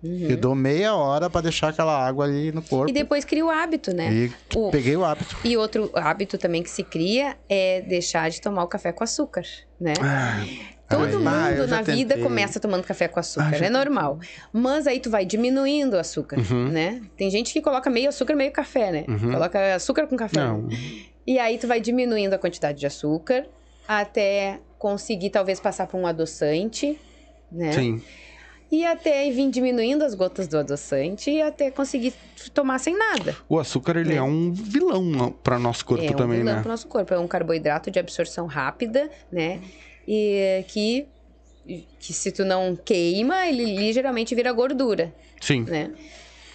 Uhum. 0.03 0.27
Eu 0.29 0.37
dou 0.37 0.53
meia 0.53 0.93
hora 0.95 1.29
pra 1.29 1.41
deixar 1.41 1.69
aquela 1.69 1.95
água 1.97 2.25
ali 2.25 2.51
no 2.51 2.61
corpo. 2.61 2.89
E 2.89 2.93
depois 2.93 3.25
cria 3.25 3.43
o 3.45 3.49
hábito, 3.49 3.91
né? 3.93 4.11
E 4.11 4.31
O- 4.55 4.69
peguei 4.69 4.95
o 4.95 5.03
hábito. 5.03 5.35
E 5.43 5.57
outro 5.57 5.89
hábito 5.95 6.37
também 6.37 6.61
que 6.61 6.69
se 6.69 6.83
cria 6.83 7.35
é 7.49 7.81
deixar 7.81 8.29
de 8.29 8.39
tomar 8.39 8.63
o 8.63 8.67
café 8.67 8.91
com 8.91 9.03
açúcar, 9.03 9.43
né? 9.79 9.93
Ah, 10.01 10.43
Todo 10.87 11.01
Ah, 11.27 11.49
mundo 11.51 11.67
na 11.67 11.81
vida 11.81 12.09
tentei. 12.13 12.23
começa 12.23 12.59
tomando 12.59 12.83
café 12.83 13.07
com 13.07 13.19
açúcar, 13.19 13.49
Ah, 13.53 13.57
já 13.57 13.65
é 13.65 13.69
normal. 13.69 14.19
Mas 14.53 14.85
aí 14.85 14.99
tu 14.99 15.09
vai 15.09 15.25
diminuindo 15.25 15.95
o 15.95 15.99
açúcar, 15.99 16.37
Uhum. 16.39 16.69
né? 16.69 17.01
Tem 17.17 17.29
gente 17.31 17.51
que 17.51 17.61
coloca 17.61 17.89
meio 17.89 18.09
açúcar, 18.09 18.35
meio 18.35 18.51
café, 18.51 18.91
né? 18.91 19.05
Coloca 19.19 19.75
açúcar 19.75 20.05
com 20.07 20.15
café. 20.15 20.37
Não. 20.39 20.67
E 21.25 21.39
aí 21.39 21.57
tu 21.57 21.67
vai 21.67 21.81
diminuindo 21.81 22.33
a 22.33 22.37
quantidade 22.37 22.79
de 22.79 22.85
açúcar 22.85 23.47
até 23.87 24.59
conseguir 24.77 25.31
talvez 25.31 25.59
passar 25.59 25.87
por 25.87 25.97
um 25.99 26.05
adoçante, 26.05 26.99
né? 27.51 27.71
Sim. 27.71 28.01
E 28.71 28.83
até 28.85 29.29
vir 29.31 29.49
diminuindo 29.49 30.03
as 30.03 30.13
gotas 30.15 30.47
do 30.47 30.57
adoçante 30.57 31.29
e 31.31 31.41
até 31.41 31.71
conseguir 31.71 32.13
tomar 32.53 32.79
sem 32.79 32.97
nada. 32.97 33.35
O 33.47 33.57
açúcar, 33.59 33.95
ele 33.97 34.13
é, 34.13 34.17
É. 34.17 34.21
um 34.21 34.51
vilão 34.51 35.31
para 35.43 35.57
nosso 35.57 35.85
corpo 35.85 36.03
é 36.03 36.09
um 36.11 36.13
também, 36.13 36.39
vilão 36.39 36.55
né? 36.55 36.61
pro 36.61 36.69
nosso 36.69 36.87
corpo. 36.87 37.13
É 37.13 37.17
um 37.19 37.27
carboidrato 37.27 37.89
de 37.89 37.99
absorção 37.99 38.45
rápida, 38.47 39.09
né? 39.31 39.61
E 40.07 40.63
que, 40.67 41.07
que 41.99 42.13
se 42.13 42.31
tu 42.31 42.45
não 42.45 42.75
queima, 42.75 43.47
ele 43.47 43.65
ligeiramente 43.65 44.33
vira 44.35 44.51
gordura, 44.51 45.13
Sim. 45.41 45.61
né? 45.63 45.91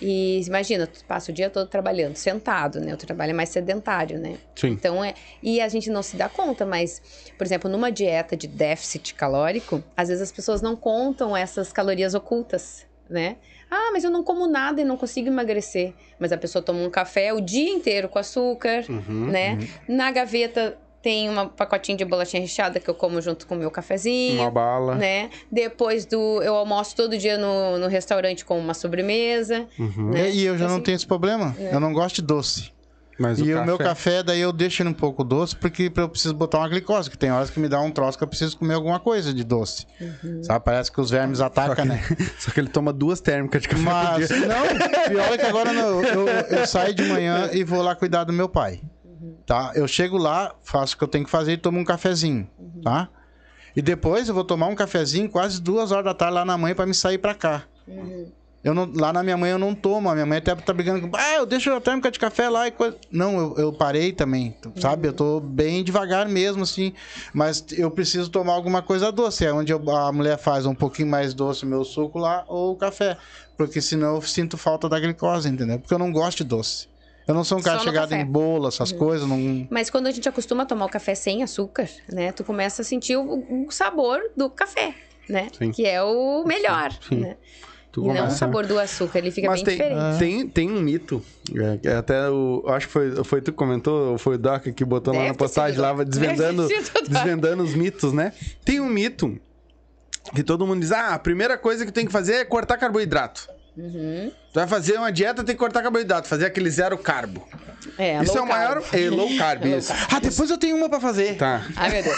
E 0.02 0.40
imagina, 0.46 0.86
tu 0.86 1.04
passa 1.04 1.30
o 1.30 1.34
dia 1.34 1.50
todo 1.50 1.68
trabalhando, 1.68 2.16
sentado, 2.16 2.80
né? 2.80 2.94
O 2.94 2.96
trabalho 2.96 3.30
é 3.30 3.34
mais 3.34 3.50
sedentário, 3.50 4.18
né? 4.18 4.38
Sim. 4.56 4.68
Então 4.68 5.04
é. 5.04 5.12
E 5.42 5.60
a 5.60 5.68
gente 5.68 5.90
não 5.90 6.02
se 6.02 6.16
dá 6.16 6.26
conta, 6.26 6.64
mas, 6.64 7.02
por 7.36 7.44
exemplo, 7.46 7.70
numa 7.70 7.92
dieta 7.92 8.34
de 8.34 8.46
déficit 8.48 9.14
calórico, 9.14 9.84
às 9.94 10.08
vezes 10.08 10.22
as 10.22 10.32
pessoas 10.32 10.62
não 10.62 10.74
contam 10.74 11.36
essas 11.36 11.70
calorias 11.70 12.14
ocultas, 12.14 12.86
né? 13.10 13.36
Ah, 13.70 13.90
mas 13.92 14.02
eu 14.02 14.10
não 14.10 14.24
como 14.24 14.46
nada 14.46 14.80
e 14.80 14.84
não 14.84 14.96
consigo 14.96 15.28
emagrecer. 15.28 15.92
Mas 16.18 16.32
a 16.32 16.38
pessoa 16.38 16.62
toma 16.62 16.80
um 16.80 16.88
café 16.90 17.32
o 17.34 17.40
dia 17.40 17.68
inteiro 17.68 18.08
com 18.08 18.18
açúcar, 18.18 18.84
Uhum. 18.88 19.26
né? 19.30 19.58
Na 19.86 20.10
gaveta 20.10 20.78
tem 21.02 21.30
um 21.30 21.48
pacotinho 21.48 21.96
de 21.96 22.04
bolachinha 22.04 22.42
recheada 22.42 22.78
que 22.78 22.88
eu 22.88 22.94
como 22.94 23.20
junto 23.20 23.46
com 23.46 23.54
o 23.54 23.58
meu 23.58 23.70
cafezinho. 23.70 24.42
Uma 24.42 24.50
bala. 24.50 24.94
Né? 24.94 25.30
Depois 25.50 26.04
do. 26.04 26.42
Eu 26.42 26.54
almoço 26.54 26.94
todo 26.94 27.16
dia 27.16 27.38
no, 27.38 27.78
no 27.78 27.86
restaurante 27.86 28.44
com 28.44 28.58
uma 28.58 28.74
sobremesa. 28.74 29.66
Uhum. 29.78 30.10
né? 30.10 30.30
E 30.30 30.44
eu 30.44 30.52
já 30.52 30.64
Então, 30.64 30.68
não 30.68 30.74
assim, 30.76 30.84
tenho 30.84 30.96
esse 30.96 31.06
problema. 31.06 31.54
Eu 31.58 31.80
não 31.80 31.92
gosto 31.92 32.16
de 32.16 32.22
doce. 32.22 32.70
Mas 33.20 33.38
e 33.38 33.52
o 33.52 33.60
o 33.60 33.66
meu 33.66 33.76
café, 33.76 34.22
daí 34.22 34.40
eu 34.40 34.50
deixo 34.50 34.82
ele 34.82 34.88
um 34.88 34.94
pouco 34.94 35.22
doce, 35.22 35.54
porque 35.54 35.92
eu 35.94 36.08
preciso 36.08 36.32
botar 36.32 36.56
uma 36.56 36.68
glicose, 36.70 37.10
que 37.10 37.18
tem 37.18 37.30
horas 37.30 37.50
que 37.50 37.60
me 37.60 37.68
dá 37.68 37.78
um 37.78 37.90
troço 37.90 38.16
que 38.16 38.24
eu 38.24 38.28
preciso 38.28 38.56
comer 38.56 38.72
alguma 38.72 38.98
coisa 38.98 39.34
de 39.34 39.44
doce. 39.44 39.86
Uhum. 40.00 40.42
Sabe? 40.42 40.64
Parece 40.64 40.90
que 40.90 40.98
os 40.98 41.10
vermes 41.10 41.38
atacam, 41.38 41.84
né? 41.84 42.02
Só 42.40 42.50
que 42.50 42.58
ele 42.58 42.70
toma 42.70 42.94
duas 42.94 43.20
térmicas 43.20 43.60
de 43.60 43.68
café 43.68 43.82
por 43.82 43.92
Mas, 43.92 44.28
dia. 44.28 44.38
não, 44.46 45.08
pior 45.10 45.34
é 45.34 45.36
que 45.36 45.44
agora 45.44 45.70
não, 45.70 46.02
eu, 46.02 46.28
eu 46.28 46.66
saio 46.66 46.94
de 46.94 47.02
manhã 47.02 47.50
e 47.52 47.62
vou 47.62 47.82
lá 47.82 47.94
cuidar 47.94 48.24
do 48.24 48.32
meu 48.32 48.48
pai. 48.48 48.80
Tá? 49.50 49.72
Eu 49.74 49.88
chego 49.88 50.16
lá, 50.16 50.54
faço 50.62 50.94
o 50.94 50.98
que 50.98 51.02
eu 51.02 51.08
tenho 51.08 51.24
que 51.24 51.30
fazer 51.30 51.54
e 51.54 51.56
tomo 51.56 51.76
um 51.76 51.84
cafezinho, 51.84 52.48
tá? 52.84 53.08
E 53.74 53.82
depois 53.82 54.28
eu 54.28 54.34
vou 54.34 54.44
tomar 54.44 54.68
um 54.68 54.76
cafezinho 54.76 55.28
quase 55.28 55.60
duas 55.60 55.90
horas 55.90 56.04
da 56.04 56.14
tarde 56.14 56.34
lá 56.34 56.44
na 56.44 56.56
mãe 56.56 56.72
pra 56.72 56.86
me 56.86 56.94
sair 56.94 57.18
pra 57.18 57.34
cá. 57.34 57.64
Eu 58.62 58.72
não, 58.72 58.88
lá 58.94 59.12
na 59.12 59.24
minha 59.24 59.36
mãe 59.36 59.50
eu 59.50 59.58
não 59.58 59.74
tomo, 59.74 60.08
a 60.08 60.12
minha 60.14 60.24
mãe 60.24 60.38
até 60.38 60.54
tá 60.54 60.72
brigando 60.72 61.00
com, 61.08 61.16
ah, 61.16 61.34
eu 61.34 61.46
deixo 61.46 61.72
a 61.72 61.80
térmica 61.80 62.12
de 62.12 62.18
café 62.20 62.48
lá 62.48 62.68
e 62.68 62.70
coisa. 62.70 62.96
Não, 63.10 63.36
eu, 63.40 63.54
eu 63.58 63.72
parei 63.72 64.12
também, 64.12 64.54
sabe? 64.76 65.08
Eu 65.08 65.12
tô 65.12 65.40
bem 65.40 65.82
devagar 65.82 66.28
mesmo, 66.28 66.62
assim, 66.62 66.92
mas 67.34 67.64
eu 67.72 67.90
preciso 67.90 68.30
tomar 68.30 68.52
alguma 68.52 68.82
coisa 68.82 69.10
doce. 69.10 69.44
É 69.44 69.52
onde 69.52 69.72
eu- 69.72 69.90
a 69.90 70.12
mulher 70.12 70.38
faz 70.38 70.64
um 70.64 70.76
pouquinho 70.76 71.08
mais 71.08 71.34
doce 71.34 71.64
o 71.64 71.66
meu 71.66 71.84
suco 71.84 72.20
lá 72.20 72.44
ou 72.46 72.74
o 72.74 72.76
café, 72.76 73.16
porque 73.56 73.80
senão 73.80 74.14
eu 74.14 74.22
sinto 74.22 74.56
falta 74.56 74.88
da 74.88 75.00
glicose, 75.00 75.48
entendeu? 75.48 75.80
Porque 75.80 75.92
eu 75.92 75.98
não 75.98 76.12
gosto 76.12 76.38
de 76.38 76.44
doce. 76.44 76.88
Eu 77.30 77.34
não 77.34 77.44
sou 77.44 77.58
um 77.58 77.62
cara 77.62 77.78
Só 77.78 77.84
chegado 77.84 78.12
em 78.12 78.24
bolo, 78.24 78.68
essas 78.68 78.90
coisas, 78.92 79.28
não. 79.28 79.66
Mas 79.70 79.88
quando 79.88 80.06
a 80.08 80.10
gente 80.10 80.28
acostuma 80.28 80.64
a 80.64 80.66
tomar 80.66 80.86
o 80.86 80.88
café 80.88 81.14
sem 81.14 81.42
açúcar, 81.42 81.88
né? 82.12 82.32
Tu 82.32 82.42
começa 82.44 82.82
a 82.82 82.84
sentir 82.84 83.16
o, 83.16 83.66
o 83.66 83.70
sabor 83.70 84.20
do 84.36 84.50
café, 84.50 84.94
né? 85.28 85.48
Sim. 85.56 85.70
Que 85.70 85.86
é 85.86 86.02
o 86.02 86.44
melhor, 86.44 86.92
Sim. 87.08 87.20
né? 87.20 87.36
Tu 87.92 88.02
e 88.02 88.04
não 88.06 88.12
o 88.12 88.16
começa- 88.18 88.36
sabor 88.36 88.66
do 88.66 88.78
açúcar, 88.78 89.18
ele 89.18 89.30
fica 89.30 89.48
Mas 89.48 89.62
bem 89.62 89.76
tem, 89.76 89.88
diferente. 89.88 90.18
tem, 90.18 90.48
tem 90.48 90.70
um 90.70 90.80
mito. 90.80 91.22
é, 91.54 91.76
que 91.78 91.88
até 91.88 92.28
o. 92.30 92.62
eu 92.64 92.72
Acho 92.72 92.86
que 92.86 92.92
foi, 92.92 93.24
foi 93.24 93.40
tu 93.40 93.50
que 93.52 93.58
comentou, 93.58 94.12
ou 94.12 94.18
foi 94.18 94.34
o 94.36 94.38
Doc 94.38 94.62
que 94.68 94.84
botou 94.84 95.12
lá 95.12 95.18
Deve 95.20 95.28
na 95.32 95.34
ter 95.34 95.38
postagem, 95.38 95.74
sido 95.74 95.84
o 95.84 95.96
lá 95.96 96.04
desvendando, 96.04 96.66
o 96.66 97.08
desvendando 97.08 97.62
os 97.64 97.74
mitos, 97.74 98.12
né? 98.12 98.32
Tem 98.64 98.78
um 98.80 98.88
mito 98.88 99.38
que 100.34 100.42
todo 100.44 100.66
mundo 100.66 100.80
diz: 100.80 100.92
ah, 100.92 101.14
a 101.14 101.18
primeira 101.18 101.58
coisa 101.58 101.84
que 101.84 101.90
tem 101.92 102.06
que 102.06 102.12
fazer 102.12 102.34
é 102.34 102.44
cortar 102.44 102.76
carboidrato. 102.76 103.48
Uhum. 103.80 104.30
Tu 104.52 104.54
vai 104.58 104.66
fazer 104.66 104.98
uma 104.98 105.10
dieta, 105.12 105.44
tem 105.44 105.54
que 105.54 105.58
cortar 105.58 105.80
carboidrato, 105.82 106.26
fazer 106.28 106.46
aquele 106.46 106.68
zero 106.70 106.98
carbo. 106.98 107.46
É, 107.96 108.20
isso 108.22 108.36
é 108.36 108.40
o 108.40 108.46
maior. 108.46 108.82
carb. 108.82 108.94
É 108.94 109.08
low 109.10 109.28
carb, 109.38 109.64
Low 109.64 109.78
isso. 109.78 109.92
Ah, 110.10 110.18
depois 110.20 110.50
eu 110.50 110.58
tenho 110.58 110.76
uma 110.76 110.88
pra 110.88 111.00
fazer. 111.00 111.36
Tá. 111.36 111.66
Ai, 111.76 111.90
meu 111.90 112.02
Deus. 112.02 112.16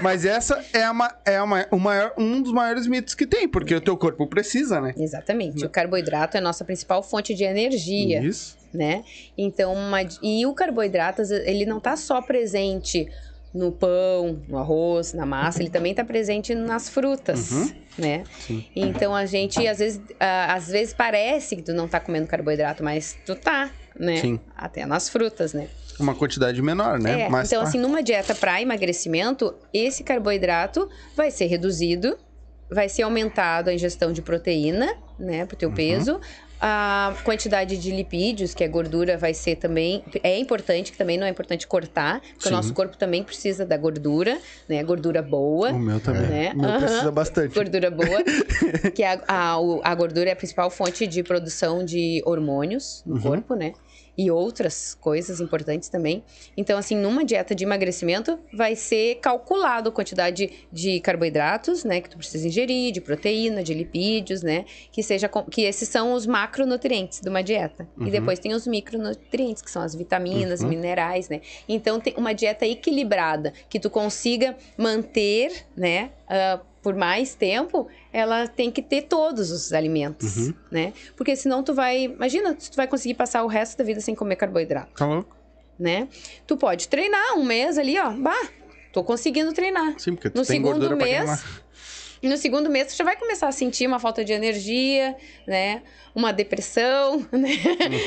Mas 0.00 0.24
essa 0.24 0.64
é, 0.72 0.82
a, 0.84 0.92
ma- 0.94 1.14
é 1.24 1.36
a 1.36 1.44
ma- 1.46 1.66
o 1.70 1.78
maior, 1.78 2.12
um 2.16 2.40
dos 2.40 2.52
maiores 2.52 2.86
mitos 2.86 3.14
que 3.14 3.26
tem, 3.26 3.48
porque 3.48 3.74
o 3.74 3.80
teu 3.80 3.96
corpo 3.96 4.26
precisa, 4.26 4.80
né? 4.80 4.94
Exatamente. 4.96 5.64
O 5.64 5.68
carboidrato 5.68 6.36
é 6.36 6.40
a 6.40 6.42
nossa 6.42 6.64
principal 6.64 7.02
fonte 7.02 7.34
de 7.34 7.44
energia. 7.44 8.22
Isso. 8.22 8.56
né? 8.72 9.04
Então, 9.38 9.72
uma- 9.74 10.02
e 10.22 10.44
o 10.46 10.52
carboidrato, 10.54 11.22
ele 11.44 11.64
não 11.64 11.80
tá 11.80 11.96
só 11.96 12.20
presente 12.20 13.08
no 13.56 13.72
pão, 13.72 14.42
no 14.48 14.58
arroz, 14.58 15.12
na 15.12 15.24
massa, 15.26 15.60
ele 15.62 15.70
também 15.70 15.94
tá 15.94 16.04
presente 16.04 16.54
nas 16.54 16.88
frutas, 16.88 17.50
Uhum. 17.52 17.72
né? 17.98 18.24
Sim. 18.46 18.64
Então 18.76 19.14
a 19.14 19.24
gente 19.26 19.66
às 19.66 19.78
vezes, 19.78 20.00
às 20.20 20.68
vezes 20.68 20.92
parece 20.94 21.56
que 21.56 21.62
tu 21.62 21.72
não 21.72 21.88
tá 21.88 21.98
comendo 21.98 22.26
carboidrato, 22.26 22.84
mas 22.84 23.16
tu 23.24 23.34
tá, 23.34 23.70
né? 23.98 24.16
Sim. 24.18 24.38
Até 24.56 24.84
nas 24.86 25.08
frutas, 25.08 25.52
né? 25.54 25.68
Uma 25.98 26.14
quantidade 26.14 26.60
menor, 26.60 26.98
né? 26.98 27.22
É, 27.22 27.28
Mas 27.30 27.48
então, 27.48 27.62
tá. 27.62 27.68
assim, 27.68 27.78
numa 27.78 28.02
dieta 28.02 28.34
para 28.34 28.60
emagrecimento, 28.60 29.54
esse 29.72 30.04
carboidrato 30.04 30.86
vai 31.16 31.30
ser 31.30 31.46
reduzido, 31.46 32.18
vai 32.70 32.86
ser 32.88 33.00
aumentado 33.02 33.68
a 33.70 33.72
ingestão 33.74 34.12
de 34.12 34.20
proteína, 34.20 34.92
né, 35.18 35.46
pro 35.46 35.56
teu 35.56 35.72
peso. 35.72 36.20
A 36.60 37.14
quantidade 37.22 37.76
de 37.76 37.90
lipídios, 37.90 38.54
que 38.54 38.64
é 38.64 38.68
gordura, 38.68 39.18
vai 39.18 39.34
ser 39.34 39.56
também. 39.56 40.02
É 40.22 40.38
importante, 40.38 40.90
que 40.90 40.96
também 40.96 41.18
não 41.18 41.26
é 41.26 41.30
importante 41.30 41.66
cortar, 41.66 42.20
porque 42.20 42.48
Sim. 42.48 42.54
o 42.54 42.56
nosso 42.56 42.72
corpo 42.72 42.96
também 42.96 43.22
precisa 43.22 43.66
da 43.66 43.76
gordura, 43.76 44.38
né? 44.68 44.82
Gordura 44.82 45.20
boa. 45.22 45.70
O 45.72 45.78
meu 45.78 46.00
também. 46.00 46.22
Né? 46.22 46.52
O 46.54 46.58
meu 46.58 46.70
Aham. 46.70 46.78
precisa 46.80 47.10
bastante. 47.12 47.54
Gordura 47.54 47.90
boa, 47.90 48.22
que 48.94 49.02
a, 49.02 49.20
a, 49.28 49.60
o- 49.60 49.80
a 49.84 49.94
gordura 49.94 50.30
é 50.30 50.32
a 50.32 50.36
principal 50.36 50.70
fonte 50.70 51.06
de 51.06 51.22
produção 51.22 51.84
de 51.84 52.22
hormônios 52.24 53.02
no 53.04 53.16
Uhum. 53.16 53.20
corpo, 53.22 53.54
né? 53.54 53.72
E 54.18 54.30
outras 54.30 54.94
coisas 54.94 55.40
importantes 55.40 55.88
também. 55.88 56.24
Então, 56.56 56.78
assim, 56.78 56.96
numa 56.96 57.24
dieta 57.24 57.54
de 57.54 57.64
emagrecimento, 57.64 58.38
vai 58.52 58.74
ser 58.74 59.16
calculado 59.16 59.90
a 59.90 59.92
quantidade 59.92 60.50
de 60.72 61.00
carboidratos, 61.00 61.84
né? 61.84 62.00
Que 62.00 62.08
tu 62.08 62.16
precisa 62.16 62.48
ingerir, 62.48 62.92
de 62.92 63.00
proteína, 63.00 63.62
de 63.62 63.74
lipídios, 63.74 64.42
né? 64.42 64.64
Que, 64.90 65.02
seja, 65.02 65.28
que 65.50 65.62
esses 65.62 65.88
são 65.88 66.12
os 66.14 66.26
macronutrientes 66.26 67.20
de 67.20 67.28
uma 67.28 67.42
dieta. 67.42 67.86
Uhum. 67.96 68.06
E 68.06 68.10
depois 68.10 68.38
tem 68.38 68.54
os 68.54 68.66
micronutrientes, 68.66 69.62
que 69.62 69.70
são 69.70 69.82
as 69.82 69.94
vitaminas, 69.94 70.60
Uhum. 70.60 70.68
minerais, 70.68 71.28
né? 71.28 71.40
Então, 71.68 72.00
tem 72.00 72.14
uma 72.16 72.32
dieta 72.32 72.66
equilibrada, 72.66 73.52
que 73.68 73.78
tu 73.78 73.90
consiga 73.90 74.56
manter, 74.78 75.52
né? 75.76 76.10
ah, 76.28 76.60
por 76.86 76.94
mais 76.94 77.34
tempo, 77.34 77.88
ela 78.12 78.46
tem 78.46 78.70
que 78.70 78.80
ter 78.80 79.02
todos 79.02 79.50
os 79.50 79.72
alimentos, 79.72 80.36
Uhum. 80.36 80.54
né? 80.70 80.92
Porque 81.16 81.34
senão 81.34 81.60
tu 81.60 81.74
vai... 81.74 82.04
Imagina 82.04 82.54
tu 82.54 82.76
vai 82.76 82.86
conseguir 82.86 83.14
passar 83.14 83.42
o 83.42 83.48
resto 83.48 83.76
da 83.76 83.82
vida 83.82 84.00
sem 84.00 84.14
comer 84.14 84.36
carboidrato, 84.36 84.92
Tá 84.94 85.04
louco? 85.04 85.36
né? 85.76 86.06
Tu 86.46 86.56
pode 86.56 86.86
treinar 86.86 87.36
um 87.36 87.42
mês 87.42 87.76
ali, 87.76 87.98
ó. 87.98 88.10
Bah, 88.12 88.40
tô 88.92 89.02
conseguindo 89.02 89.52
treinar. 89.52 89.98
Sim, 89.98 90.14
porque 90.14 90.30
tu 90.30 90.36
No 90.38 90.46
tem 90.46 90.58
segundo 90.58 90.74
gordura 90.78 90.96
pra 90.96 91.04
mês, 91.06 91.18
queimar. 91.18 91.62
E 92.26 92.28
no 92.28 92.36
segundo 92.36 92.68
mês, 92.68 92.88
tu 92.88 92.96
já 92.96 93.04
vai 93.04 93.14
começar 93.14 93.46
a 93.46 93.52
sentir 93.52 93.86
uma 93.86 94.00
falta 94.00 94.24
de 94.24 94.32
energia, 94.32 95.14
né? 95.46 95.80
Uma 96.12 96.32
depressão, 96.32 97.24
né? 97.30 97.50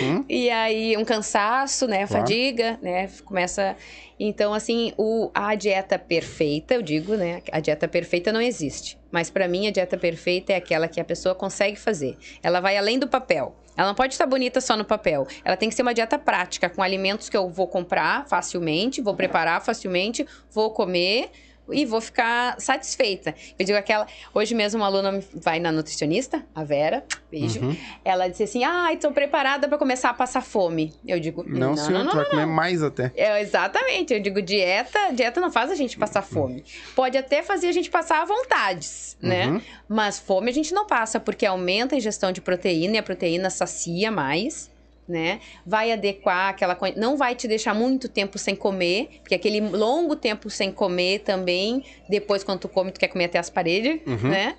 Uhum. 0.02 0.26
E 0.28 0.50
aí, 0.50 0.98
um 0.98 1.06
cansaço, 1.06 1.88
né? 1.88 2.06
Claro. 2.06 2.28
Fadiga, 2.28 2.78
né? 2.82 3.10
Começa. 3.24 3.78
Então, 4.20 4.54
assim, 4.54 4.92
o, 4.98 5.32
a 5.34 5.56
dieta 5.56 5.98
perfeita, 5.98 6.74
eu 6.74 6.82
digo, 6.82 7.16
né? 7.16 7.42
A 7.50 7.62
dieta 7.62 7.88
perfeita 7.88 8.30
não 8.34 8.42
existe. 8.42 9.00
Mas 9.10 9.30
para 9.30 9.48
mim, 9.48 9.70
a 9.70 9.72
dieta 9.72 9.98
perfeita 9.98 10.52
é 10.52 10.58
aquela 10.58 10.90
que 10.90 11.00
a 11.00 11.06
pessoa 11.06 11.34
consegue 11.34 11.80
fazer. 11.80 12.18
Ela 12.44 12.60
vai 12.60 12.76
além 12.76 13.00
do 13.00 13.08
papel. 13.08 13.56
Ela 13.78 13.88
não 13.88 13.96
pode 13.96 14.16
estar 14.16 14.26
bonita 14.26 14.60
só 14.60 14.76
no 14.76 14.84
papel. 14.84 15.26
Ela 15.46 15.56
tem 15.56 15.70
que 15.70 15.76
ser 15.76 15.84
uma 15.84 15.94
dieta 15.94 16.20
prática, 16.20 16.70
com 16.70 16.84
alimentos 16.84 17.30
que 17.30 17.38
eu 17.38 17.48
vou 17.48 17.70
comprar 17.70 18.28
facilmente, 18.28 19.00
vou 19.00 19.16
preparar 19.16 19.62
facilmente, 19.64 20.28
vou 20.52 20.72
comer 20.72 21.32
e 21.72 21.86
vou 21.86 22.02
ficar 22.02 22.60
satisfeita. 22.60 23.34
Eu 23.58 23.66
digo 23.66 23.78
aquela. 23.78 24.08
Hoje 24.34 24.54
mesmo 24.56 24.80
uma 24.80 24.88
aluna 24.88 25.24
vai 25.34 25.60
na 25.60 25.72
nutricionista, 25.72 26.46
a 26.54 26.64
Vera, 26.64 27.04
beijo. 27.32 27.60
Uhum. 27.62 27.76
Ela 28.04 28.28
disse 28.28 28.44
assim: 28.44 28.64
Ai, 28.64 28.98
tô 28.98 29.12
preparada 29.12 29.68
para 29.68 29.78
começar 29.78 30.10
a 30.10 30.14
passar 30.14 30.42
fome. 30.42 30.94
Eu 31.06 31.20
digo: 31.20 31.44
Não, 31.48 31.76
senhor, 31.76 32.08
tu 32.08 32.16
vai 32.16 32.26
comer 32.26 32.46
mais 32.46 32.82
até. 32.84 33.12
é, 33.16 33.42
exatamente, 33.42 34.14
eu 34.14 34.20
digo 34.22 34.42
dieta, 34.42 35.12
dieta 35.14 35.40
não 35.40 35.52
faz 35.52 35.72
a 35.72 35.76
gente 35.76 35.98
passar 35.98 36.22
fome. 36.22 36.64
Pode 36.96 37.18
até 37.18 37.42
fazer 37.44 37.68
a 37.68 37.72
gente 37.72 37.90
passar 37.90 38.22
à 38.22 38.26
vontades, 38.26 39.18
né? 39.22 39.48
Uhum. 39.48 39.62
Mas 39.88 40.20
fome 40.20 40.50
a 40.50 40.54
gente 40.54 40.74
não 40.74 40.86
passa, 40.86 41.20
porque 41.20 41.46
aumenta 41.46 41.96
a 41.96 41.98
ingestão 41.98 42.32
de 42.32 42.42
proteína 42.42 42.96
e 42.96 42.98
a 43.00 43.04
proteína 43.04 43.50
sacia 43.50 44.12
mais, 44.12 44.70
né? 45.10 45.40
Vai 45.66 45.92
adequar 45.92 46.50
aquela 46.50 46.78
não 46.96 47.18
vai 47.18 47.36
te 47.36 47.48
deixar 47.48 47.74
muito 47.74 48.08
tempo 48.08 48.38
sem 48.38 48.56
comer, 48.56 49.20
porque 49.22 49.36
aquele 49.36 49.60
longo 49.60 50.16
tempo 50.16 50.50
sem 50.50 50.72
comer 50.72 51.20
também, 51.20 51.84
depois 52.08 52.44
quando 52.44 52.60
tu 52.60 52.70
come 52.70 52.92
tu 52.92 53.00
quer 53.00 53.08
comer 53.08 53.26
até 53.26 53.40
as 53.40 53.50
paredes, 53.50 54.00
Uhum. 54.06 54.30
né? 54.30 54.56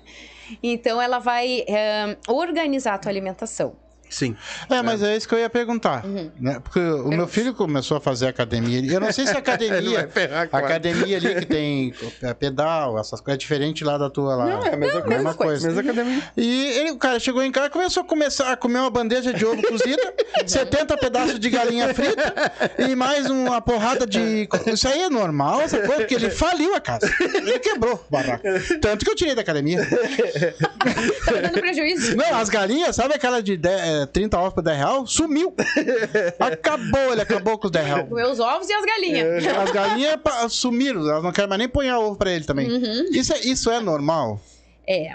Então 0.61 1.01
ela 1.01 1.17
vai 1.19 1.63
organizar 2.27 2.95
a 2.95 2.97
tua 2.97 3.09
alimentação. 3.09 3.75
Sim. 4.11 4.35
É, 4.69 4.81
mas 4.81 5.01
é 5.01 5.15
isso 5.15 5.27
que 5.27 5.33
eu 5.33 5.39
ia 5.39 5.49
perguntar. 5.49 6.03
Né? 6.39 6.59
Porque 6.61 6.79
o 6.79 7.07
meu 7.09 7.27
filho 7.27 7.53
começou 7.53 7.95
a 7.97 8.01
fazer 8.01 8.27
academia. 8.27 8.77
ali. 8.79 8.93
Eu 8.93 8.99
não 8.99 9.11
sei 9.11 9.25
se 9.25 9.33
a 9.33 9.39
academia. 9.39 10.07
ferrar, 10.11 10.49
A 10.51 10.57
academia 10.57 11.17
ali 11.17 11.35
que 11.35 11.45
tem 11.45 11.93
é, 12.21 12.33
pedal, 12.33 12.99
essas 12.99 13.21
coisas, 13.21 13.35
é 13.35 13.37
diferente 13.37 13.83
lá 13.85 13.97
da 13.97 14.09
tua 14.09 14.35
lá. 14.35 14.45
Não, 14.45 14.65
é 14.65 14.73
a 14.73 14.77
mesma 14.77 15.01
coisa. 15.01 15.07
mesma 15.15 15.33
coisa. 15.33 15.67
Mesma 15.67 15.81
academia. 15.81 16.23
E 16.35 16.65
ele, 16.77 16.91
o 16.91 16.97
cara 16.97 17.19
chegou 17.19 17.41
em 17.41 17.51
casa 17.51 17.67
e 17.67 17.69
começou 17.69 18.03
a 18.03 18.05
começar 18.05 18.51
a 18.51 18.57
comer 18.57 18.79
uma 18.79 18.89
bandeja 18.89 19.33
de 19.33 19.45
ovo 19.45 19.61
cozida, 19.63 20.13
70 20.45 20.97
pedaços 20.97 21.39
de 21.39 21.49
galinha 21.49 21.93
frita 21.93 22.51
e 22.77 22.93
mais 22.95 23.29
uma 23.29 23.61
porrada 23.61 24.05
de. 24.05 24.47
Isso 24.67 24.87
aí 24.89 25.03
é 25.03 25.09
normal, 25.09 25.61
essa 25.61 25.77
coisa, 25.79 25.95
porque 25.95 26.15
ele 26.15 26.29
faliu 26.29 26.75
a 26.75 26.81
casa. 26.81 27.09
Ele 27.21 27.59
quebrou 27.59 27.93
o 27.95 28.11
barraco. 28.11 28.43
Tanto 28.81 29.05
que 29.05 29.11
eu 29.11 29.15
tirei 29.15 29.35
da 29.35 29.41
academia. 29.41 29.87
Tá 31.25 31.31
dando 31.41 31.59
prejuízo. 31.61 32.15
Não, 32.15 32.35
as 32.35 32.49
galinhas, 32.49 32.95
sabe 32.95 33.13
aquela 33.13 33.41
de 33.41 33.55
10, 33.57 34.00
eh, 34.01 34.05
30 34.05 34.37
ovos 34.39 34.53
por 34.53 34.63
10 34.63 34.77
real? 34.77 35.05
Sumiu. 35.07 35.53
Acabou, 36.39 37.11
ele 37.11 37.21
acabou 37.21 37.57
com 37.57 37.67
os 37.67 37.71
10 37.71 37.85
real. 37.85 38.05
Comer 38.07 38.25
os 38.27 38.39
ovos 38.39 38.69
e 38.69 38.73
as 38.73 38.85
galinhas. 38.85 39.45
As 39.47 39.71
galinhas 39.71 40.19
sumiram, 40.49 41.01
elas 41.09 41.23
não 41.23 41.31
querem 41.31 41.49
mais 41.49 41.59
nem 41.59 41.69
pôr 41.69 41.85
ovo 41.85 42.15
pra 42.15 42.31
ele 42.31 42.45
também. 42.45 42.67
Isso, 43.11 43.33
é, 43.33 43.39
isso 43.39 43.69
é 43.69 43.79
normal? 43.79 44.39
É. 44.87 45.13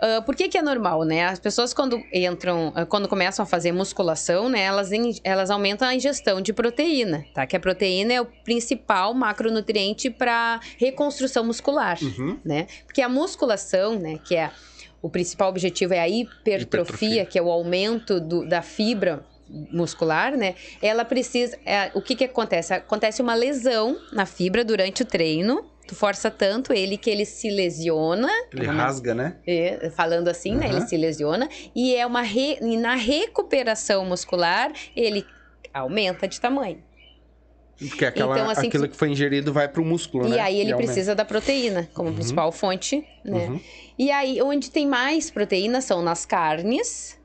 Ah, 0.00 0.20
por 0.24 0.34
que, 0.36 0.48
que 0.48 0.58
é 0.58 0.62
normal, 0.62 1.04
né? 1.04 1.24
As 1.26 1.38
pessoas 1.38 1.72
quando 1.72 1.98
entram, 2.12 2.72
ah, 2.74 2.84
quando 2.84 3.08
começam 3.08 3.42
a 3.42 3.46
fazer 3.46 3.72
musculação, 3.72 4.48
né, 4.48 4.60
elas, 4.60 4.92
in- 4.92 5.18
elas 5.24 5.50
aumentam 5.50 5.88
a 5.88 5.94
ingestão 5.94 6.40
de 6.40 6.52
proteína, 6.52 7.24
tá? 7.34 7.46
Que 7.46 7.56
a 7.56 7.60
proteína 7.60 8.12
é 8.12 8.20
o 8.20 8.26
principal 8.26 9.14
macronutriente 9.14 10.10
para 10.10 10.60
reconstrução 10.78 11.44
muscular, 11.44 11.98
Uhum. 12.02 12.38
né? 12.44 12.66
Porque 12.86 13.00
a 13.00 13.08
musculação, 13.08 13.98
né, 13.98 14.18
que 14.24 14.36
é 14.36 14.50
o 15.02 15.08
principal 15.10 15.48
objetivo 15.48 15.94
é 15.94 16.00
a 16.00 16.08
hipertrofia, 16.08 16.62
Hipertrofia. 16.62 17.26
que 17.26 17.38
é 17.38 17.42
o 17.42 17.50
aumento 17.50 18.20
do- 18.20 18.46
da 18.48 18.62
fibra 18.62 19.24
muscular, 19.72 20.36
né? 20.36 20.54
Ela 20.82 21.04
precisa, 21.04 21.56
é, 21.64 21.90
o 21.94 22.02
que 22.02 22.16
que 22.16 22.24
acontece? 22.24 22.74
Acontece 22.74 23.22
uma 23.22 23.34
lesão 23.34 23.96
na 24.12 24.26
fibra 24.26 24.64
durante 24.64 25.02
o 25.02 25.04
treino. 25.06 25.64
Tu 25.86 25.94
força 25.94 26.28
tanto 26.32 26.72
ele 26.72 26.96
que 26.96 27.08
ele 27.08 27.24
se 27.24 27.48
lesiona, 27.48 28.28
Ele 28.52 28.66
Vamos- 28.66 28.82
rasga, 28.82 29.14
né? 29.14 29.36
é, 29.46 29.88
falando 29.90 30.26
assim, 30.26 30.56
né? 30.56 30.68
Ele 30.68 30.80
se 30.80 30.96
lesiona 30.96 31.48
e 31.76 31.94
é 31.94 32.04
uma 32.04 32.22
re- 32.22 32.58
e 32.60 32.76
na 32.76 32.96
recuperação 32.96 34.04
muscular 34.04 34.72
ele 34.96 35.24
aumenta 35.72 36.26
de 36.26 36.40
tamanho. 36.40 36.82
Porque 37.78 38.04
aquela, 38.06 38.34
Então, 38.38 38.50
assim, 38.50 38.68
aquilo 38.68 38.88
que 38.88 38.96
foi 38.96 39.10
ingerido 39.10 39.52
vai 39.52 39.68
pro 39.68 39.84
músculo, 39.84 40.26
E 40.26 40.30
né? 40.30 40.40
aí 40.40 40.60
ele 40.60 40.74
precisa 40.74 41.14
da 41.14 41.24
proteína 41.24 41.88
como 41.92 42.12
principal 42.12 42.50
fonte, 42.50 43.06
né? 43.24 43.48
Uhum. 43.48 43.60
E 43.98 44.10
aí 44.10 44.40
onde 44.40 44.70
tem 44.70 44.86
mais 44.86 45.30
proteína 45.30 45.80
são 45.80 46.02
nas 46.02 46.24
carnes, 46.24 47.18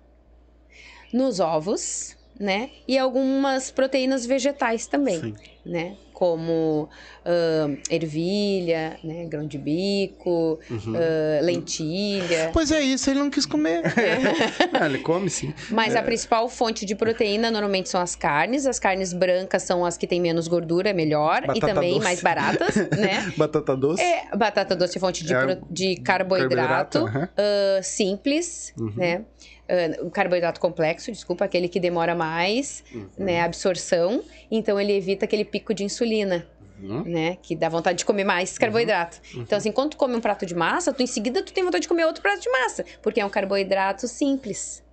nos 1.13 1.39
ovos, 1.39 2.17
né? 2.39 2.69
E 2.87 2.97
algumas 2.97 3.71
proteínas 3.71 4.25
vegetais 4.25 4.87
também, 4.87 5.21
Sim. 5.21 5.35
né? 5.65 5.95
Como 6.21 6.87
ahn, 7.25 7.77
ervilha, 7.89 8.95
né? 9.03 9.25
grão 9.25 9.47
de 9.47 9.57
bico, 9.57 10.59
Uhum. 10.69 10.93
ah, 10.95 11.41
lentilha. 11.41 12.51
Pois 12.53 12.71
é 12.71 12.79
isso, 12.79 13.09
ele 13.09 13.17
não 13.17 13.31
quis 13.31 13.43
comer. 13.47 13.81
Ah, 14.79 14.85
ele 14.85 14.99
come 14.99 15.31
sim. 15.31 15.51
Mas 15.71 15.95
a 15.95 16.03
principal 16.03 16.47
fonte 16.47 16.85
de 16.85 16.93
proteína 16.95 17.49
normalmente 17.49 17.89
são 17.89 17.99
as 17.99 18.15
carnes. 18.15 18.67
As 18.67 18.77
carnes 18.77 19.13
brancas 19.13 19.63
são 19.63 19.83
as 19.83 19.97
que 19.97 20.05
têm 20.05 20.21
menos 20.21 20.47
gordura, 20.47 20.91
é 20.91 20.93
melhor. 20.93 21.41
e 21.43 21.47
Batata 21.47 21.73
também 21.73 21.93
doce. 21.93 22.03
mais 22.03 22.21
baratas, 22.21 22.75
né? 22.95 23.33
Batata 23.35 23.75
doce. 23.75 24.03
É, 24.03 24.25
batata 24.37 24.75
doce 24.75 24.97
é 24.97 25.01
fonte 25.01 25.23
de, 25.25 25.33
É, 25.33 25.55
pro- 25.55 25.65
de 25.71 25.95
carboidrato, 25.95 26.99
aham. 26.99 27.29
ah, 27.35 27.79
simples, 27.81 28.73
Uhum. 28.77 28.93
né? 28.95 29.25
Ah, 29.73 30.03
o 30.03 30.11
carboidrato 30.11 30.59
complexo, 30.59 31.09
desculpa, 31.11 31.45
aquele 31.45 31.69
que 31.69 31.79
demora 31.79 32.13
mais, 32.13 32.83
Uhum. 32.93 33.07
né? 33.17 33.39
A 33.41 33.45
absorção. 33.45 34.21
Então 34.51 34.77
ele 34.79 34.91
evita 34.91 35.23
aquele 35.23 35.45
pico 35.45 35.73
de 35.73 35.83
insulina, 35.85 36.45
Uhum. 36.81 37.03
né? 37.05 37.37
Que 37.41 37.55
dá 37.55 37.69
vontade 37.69 37.99
de 37.99 38.05
comer 38.05 38.23
mais 38.25 38.57
carboidrato. 38.57 39.21
Então, 39.35 39.57
assim, 39.57 39.71
quando 39.71 39.91
tu 39.91 39.97
come 39.97 40.15
um 40.15 40.19
prato 40.19 40.45
de 40.45 40.53
massa, 40.55 40.91
tu 40.91 41.01
em 41.01 41.07
seguida 41.07 41.41
tu 41.41 41.53
tem 41.53 41.63
vontade 41.63 41.83
de 41.83 41.87
comer 41.87 42.05
outro 42.05 42.21
prato 42.21 42.41
de 42.41 42.49
massa, 42.49 42.83
porque 43.01 43.21
é 43.21 43.25
um 43.25 43.29
carboidrato 43.29 44.07
simples, 44.07 44.83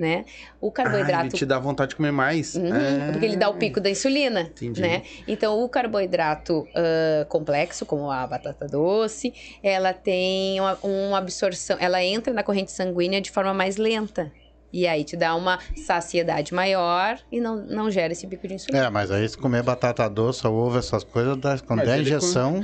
né? 0.00 0.24
O 0.60 0.66
Ah, 0.66 0.68
ele 0.68 0.72
carboidrato 0.72 1.36
te 1.36 1.44
dá 1.44 1.58
vontade 1.58 1.90
de 1.90 1.96
comer 1.96 2.10
mais. 2.10 2.54
Uhum, 2.54 2.70
Ah. 2.72 3.12
Porque 3.12 3.26
ele 3.26 3.36
dá 3.36 3.48
o 3.50 3.54
pico 3.54 3.80
da 3.80 3.90
insulina, 3.90 4.40
Entendi. 4.40 4.80
né? 4.80 5.02
Então, 5.28 5.62
o 5.62 5.68
carboidrato 5.68 6.66
ah, 6.74 7.26
complexo, 7.28 7.84
como 7.84 8.10
a 8.10 8.26
batata 8.26 8.66
doce, 8.66 9.32
ela 9.62 9.92
tem 9.92 10.58
uma, 10.58 10.78
uma 10.82 11.18
absorção, 11.18 11.76
ela 11.78 12.02
entra 12.02 12.32
na 12.32 12.42
corrente 12.42 12.72
sanguínea 12.72 13.20
de 13.20 13.30
forma 13.30 13.52
mais 13.52 13.76
lenta. 13.76 14.32
E 14.72 14.86
aí 14.86 15.02
te 15.04 15.16
dá 15.16 15.34
uma 15.34 15.58
saciedade 15.76 16.54
maior 16.54 17.18
e 17.30 17.40
não, 17.40 17.56
não 17.56 17.90
gera 17.90 18.12
esse 18.12 18.26
pico 18.26 18.46
de 18.46 18.54
insulina. 18.54 18.84
É, 18.86 18.90
mas 18.90 19.10
aí 19.10 19.28
se 19.28 19.36
comer 19.36 19.62
batata 19.62 20.08
doce, 20.08 20.46
ovo, 20.46 20.78
essas 20.78 21.02
coisas, 21.04 21.36
dá- 21.36 21.58
quando 21.58 21.82
der 21.84 21.94
ele 21.98 22.02
injeção, 22.02 22.62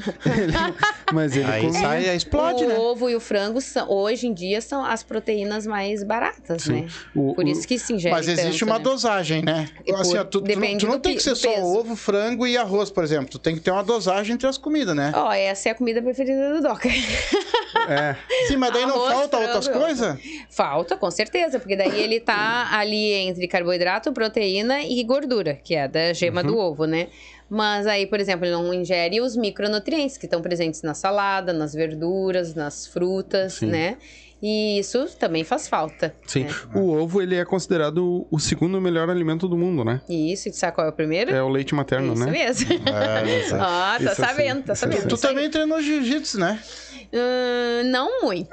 Mas 1.13 1.37
ele 1.37 1.45
aí 1.51 1.63
come. 1.67 1.73
sai, 1.79 2.09
aí 2.09 2.17
explode, 2.17 2.65
o 2.65 2.69
né? 2.69 2.75
ovo 2.79 3.09
e 3.11 3.15
o 3.17 3.21
frango, 3.21 3.61
são, 3.61 3.89
hoje 3.91 4.27
em 4.27 4.35
dia, 4.35 4.61
são 4.61 4.85
as 4.85 5.03
proteínas 5.03 5.67
mais 5.67 6.03
baratas, 6.03 6.63
Sim. 6.63 6.83
né? 6.83 6.87
O- 7.15 7.35
Por 7.35 7.45
o- 7.45 7.49
isso 7.49 7.67
que 7.67 7.79
se 7.79 7.93
ingere 7.93 8.15
Mas 8.15 8.29
existe 8.29 8.61
tanto, 8.61 8.65
uma 8.71 8.79
né? 8.79 8.85
dosagem, 8.85 9.43
né? 9.43 9.69
E 9.87 9.93
Assim, 9.95 10.11
por- 10.13 10.19
ó, 10.21 10.25
tu, 10.25 10.41
tu 10.43 10.61
não, 10.61 10.79
tu 10.79 10.87
não 10.87 10.93
do 10.95 11.01
tem 11.01 11.17
que 11.17 11.23
ser 11.23 11.35
só 11.37 11.61
ovo, 11.63 11.95
frango 11.97 12.47
e 12.47 12.57
arroz, 12.57 12.91
por 12.91 13.05
exemplo. 13.05 13.29
Tu 13.29 13.39
tem 13.39 13.55
que 13.55 13.61
ter 13.61 13.71
uma 13.71 13.85
dosagem 13.85 14.35
entre 14.35 14.47
as 14.47 14.59
comidas, 14.59 14.95
né? 14.95 15.13
Ó, 15.15 15.33
essa 15.33 15.69
é 15.69 15.73
a 15.73 15.75
comida 15.75 16.03
preferida 16.03 16.55
do 16.55 16.63
Doca. 16.63 16.89
É. 17.89 18.17
Sim, 18.49 18.57
mas 18.57 18.73
daí 18.73 18.87
não 18.87 18.95
Arroz, 18.97 19.13
falta 19.15 19.37
frango 19.39 19.45
outras 19.55 19.69
coisas? 19.69 20.19
Falta, 20.51 20.97
com 20.97 21.11
certeza, 21.11 21.59
porque 21.59 21.77
daí 21.77 22.01
ele 22.01 22.21
tá 22.21 22.69
ali 22.73 23.13
entre 23.13 23.47
carboidrato, 23.49 24.13
proteína 24.13 24.83
e 24.83 25.03
gordura, 25.05 25.55
que 25.63 25.75
é 25.75 25.87
da 25.89 26.13
gema 26.13 26.41
Uhum. 26.41 26.47
do 26.47 26.59
ovo, 26.59 26.85
né? 26.87 27.09
Mas 27.49 27.87
aí, 27.87 28.07
por 28.07 28.19
exemplo, 28.19 28.45
ele 28.45 28.53
não 28.55 28.75
ingere 28.75 29.21
os 29.21 29.37
micronutrientes 29.37 30.19
que 30.19 30.27
estão 30.27 30.43
presentes 30.43 30.83
na 30.83 30.95
salada, 30.95 31.53
nas 31.53 31.73
verduras, 31.75 32.55
nas 32.55 32.87
frutas, 32.87 33.55
Sim. 33.55 33.67
né? 33.67 33.97
E 34.43 34.79
isso 34.79 35.07
também 35.19 35.45
faz 35.45 35.67
falta. 35.67 36.15
Sim. 36.27 36.45
né? 36.45 36.51
O 36.75 36.91
ovo, 36.93 37.23
ele 37.23 37.37
é 37.37 37.45
considerado 37.45 38.27
o 38.31 38.39
segundo 38.39 38.79
melhor 38.81 39.09
alimento 39.09 39.49
do 39.49 39.57
mundo, 39.57 39.83
né? 39.83 40.01
E 40.09 40.31
isso, 40.33 40.49
e 40.49 40.51
tu 40.51 40.59
sabe 40.59 40.75
qual 40.75 40.87
é 40.87 40.91
o 40.91 40.93
primeiro? 40.93 41.31
É 41.35 41.43
o 41.43 41.49
leite 41.49 41.75
materno, 41.75 42.13
isso 42.13 42.25
né? 42.27 42.31
mesmo. 42.33 42.67
É, 42.87 43.39
isso. 43.41 43.55
Ah, 43.55 43.97
tá 43.99 44.05
Isso 44.05 44.15
sei, 44.17 44.25
sabendo, 44.27 44.63
tá 44.65 44.73
isso 44.75 44.85
eu 44.85 44.91
sabendo. 44.91 45.01
sei. 45.01 45.09
Tu 45.09 45.17
também 45.19 45.49
treinou 45.51 45.81
jiu-jitsu, 45.81 46.39
né? 46.39 46.61
Hum, 47.13 47.83
não 47.91 48.21
muito. 48.23 48.51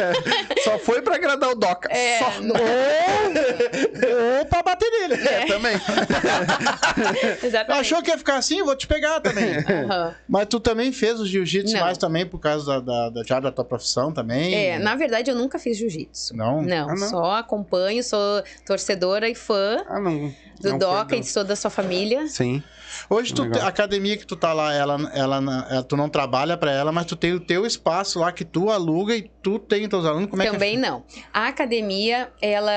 Só 0.64 0.78
foi 0.78 1.02
pra 1.02 1.16
agradar 1.16 1.50
o 1.50 1.54
Doca. 1.54 1.88
É, 1.92 2.18
Só. 2.18 2.26
Ou, 2.40 4.38
ou 4.38 4.44
pra 4.46 4.62
bater 4.62 4.90
nele. 4.90 5.14
É, 5.28 5.46
também. 5.46 5.74
Exatamente. 7.42 7.80
Achou 7.80 8.02
que 8.02 8.10
ia 8.10 8.18
ficar 8.18 8.36
assim? 8.36 8.62
Vou 8.62 8.76
te 8.76 8.86
pegar 8.86 9.20
também. 9.20 9.56
Aham. 9.58 10.14
Mas 10.28 10.46
tu 10.48 10.60
também 10.60 10.92
fez 10.92 11.20
o 11.20 11.26
jiu-jitsu 11.26 11.74
Não. 11.74 11.80
mais 11.80 11.98
também 11.98 12.26
por 12.26 12.38
causa 12.38 12.80
da, 12.80 12.80
da, 12.80 13.10
da, 13.10 13.22
já 13.24 13.40
da 13.40 13.50
tua 13.52 13.64
profissão 13.64 14.12
também? 14.12 14.54
É, 14.54 14.78
na 14.78 14.94
verdade, 14.96 15.30
eu 15.30 15.34
nunca 15.36 15.58
fiz 15.58 15.76
jiu-jitsu. 15.78 16.36
Não? 16.36 16.62
Não, 16.62 16.88
Ah, 16.90 16.94
não? 16.94 17.08
só 17.08 17.32
acompanho, 17.36 18.02
sou 18.02 18.42
torcedora 18.66 19.28
e 19.28 19.34
fã 19.34 19.84
Ah, 19.88 20.00
não. 20.00 20.28
do 20.60 20.70
não 20.70 20.70
foi, 20.70 20.78
Doca 20.78 21.14
e 21.14 21.18
não. 21.18 21.24
de 21.26 21.32
toda 21.34 21.52
a 21.52 21.56
sua 21.56 21.70
família. 21.70 22.26
Sim. 22.28 22.62
Hoje 23.08 23.32
tu, 23.34 23.42
a 23.60 23.66
academia 23.68 24.16
que 24.16 24.26
tu 24.26 24.36
tá 24.36 24.52
lá, 24.52 24.72
ela, 24.74 24.94
ela, 25.14 25.36
ela- 25.70 25.82
tu 25.82 25.96
não 25.96 26.08
trabalha 26.08 26.56
pra 26.56 26.70
ela, 26.72 26.92
mas 26.92 27.06
tu 27.06 27.16
tem 27.16 27.32
o 27.32 27.40
teu 27.40 27.64
espaço 27.66 28.18
lá 28.20 28.32
que 28.32 28.44
tu 28.44 28.70
aluga 28.70 29.14
e 29.16 29.22
tu 29.42 29.58
tem 29.58 29.88
teus 29.88 30.04
alunos. 30.04 30.28
Como 30.30 30.42
é 30.42 30.50
Também 30.50 30.74
que 30.76 30.80
não. 30.80 31.04
A 31.32 31.48
academia, 31.48 32.30
ela. 32.40 32.72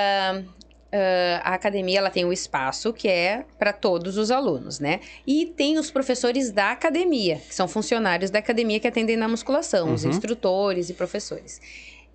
ah, 0.91 1.41
a 1.43 1.53
academia 1.53 1.99
ela 1.99 2.09
tem 2.09 2.23
um 2.25 2.31
espaço 2.31 2.93
que 2.93 3.07
é 3.07 3.43
para 3.59 3.73
todos 3.73 4.17
os 4.17 4.31
alunos, 4.31 4.79
né? 4.79 4.99
E 5.27 5.45
tem 5.47 5.77
os 5.77 5.91
professores 5.91 6.51
da 6.51 6.71
academia, 6.71 7.35
que 7.47 7.53
são 7.53 7.67
funcionários 7.67 8.29
da 8.31 8.39
academia 8.39 8.79
que 8.79 8.87
atendem 8.87 9.17
na 9.17 9.27
musculação, 9.27 9.93
os 9.93 10.03
Uhum. 10.03 10.09
instrutores 10.11 10.89
e 10.89 10.93
professores. 10.93 11.59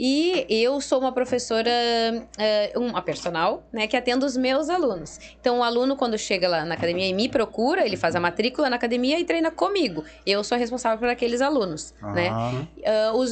E 0.02 0.46
eu 0.48 0.80
sou 0.80 0.98
uma 0.98 1.12
professora, 1.12 1.70
ah, 2.38 2.78
uma 2.78 3.02
personal, 3.02 3.62
né, 3.70 3.86
que 3.86 3.94
atendo 3.94 4.24
os 4.24 4.34
meus 4.34 4.70
alunos. 4.70 5.18
Então, 5.38 5.58
o 5.58 5.62
aluno, 5.62 5.94
quando 5.94 6.16
chega 6.16 6.48
lá 6.48 6.64
na 6.64 6.74
academia 6.74 7.06
e 7.06 7.12
me 7.12 7.28
procura, 7.28 7.84
ele 7.84 7.98
faz 7.98 8.16
a 8.16 8.20
matrícula 8.20 8.70
na 8.70 8.76
academia 8.76 9.20
e 9.20 9.24
treina 9.24 9.50
comigo. 9.50 10.02
Eu 10.24 10.42
sou 10.42 10.56
responsável 10.56 10.98
por 10.98 11.08
aqueles 11.08 11.42
alunos, 11.42 11.92
Ah, 12.00 12.12
né? 12.12 12.30
Ah, 12.86 13.12
os 13.14 13.30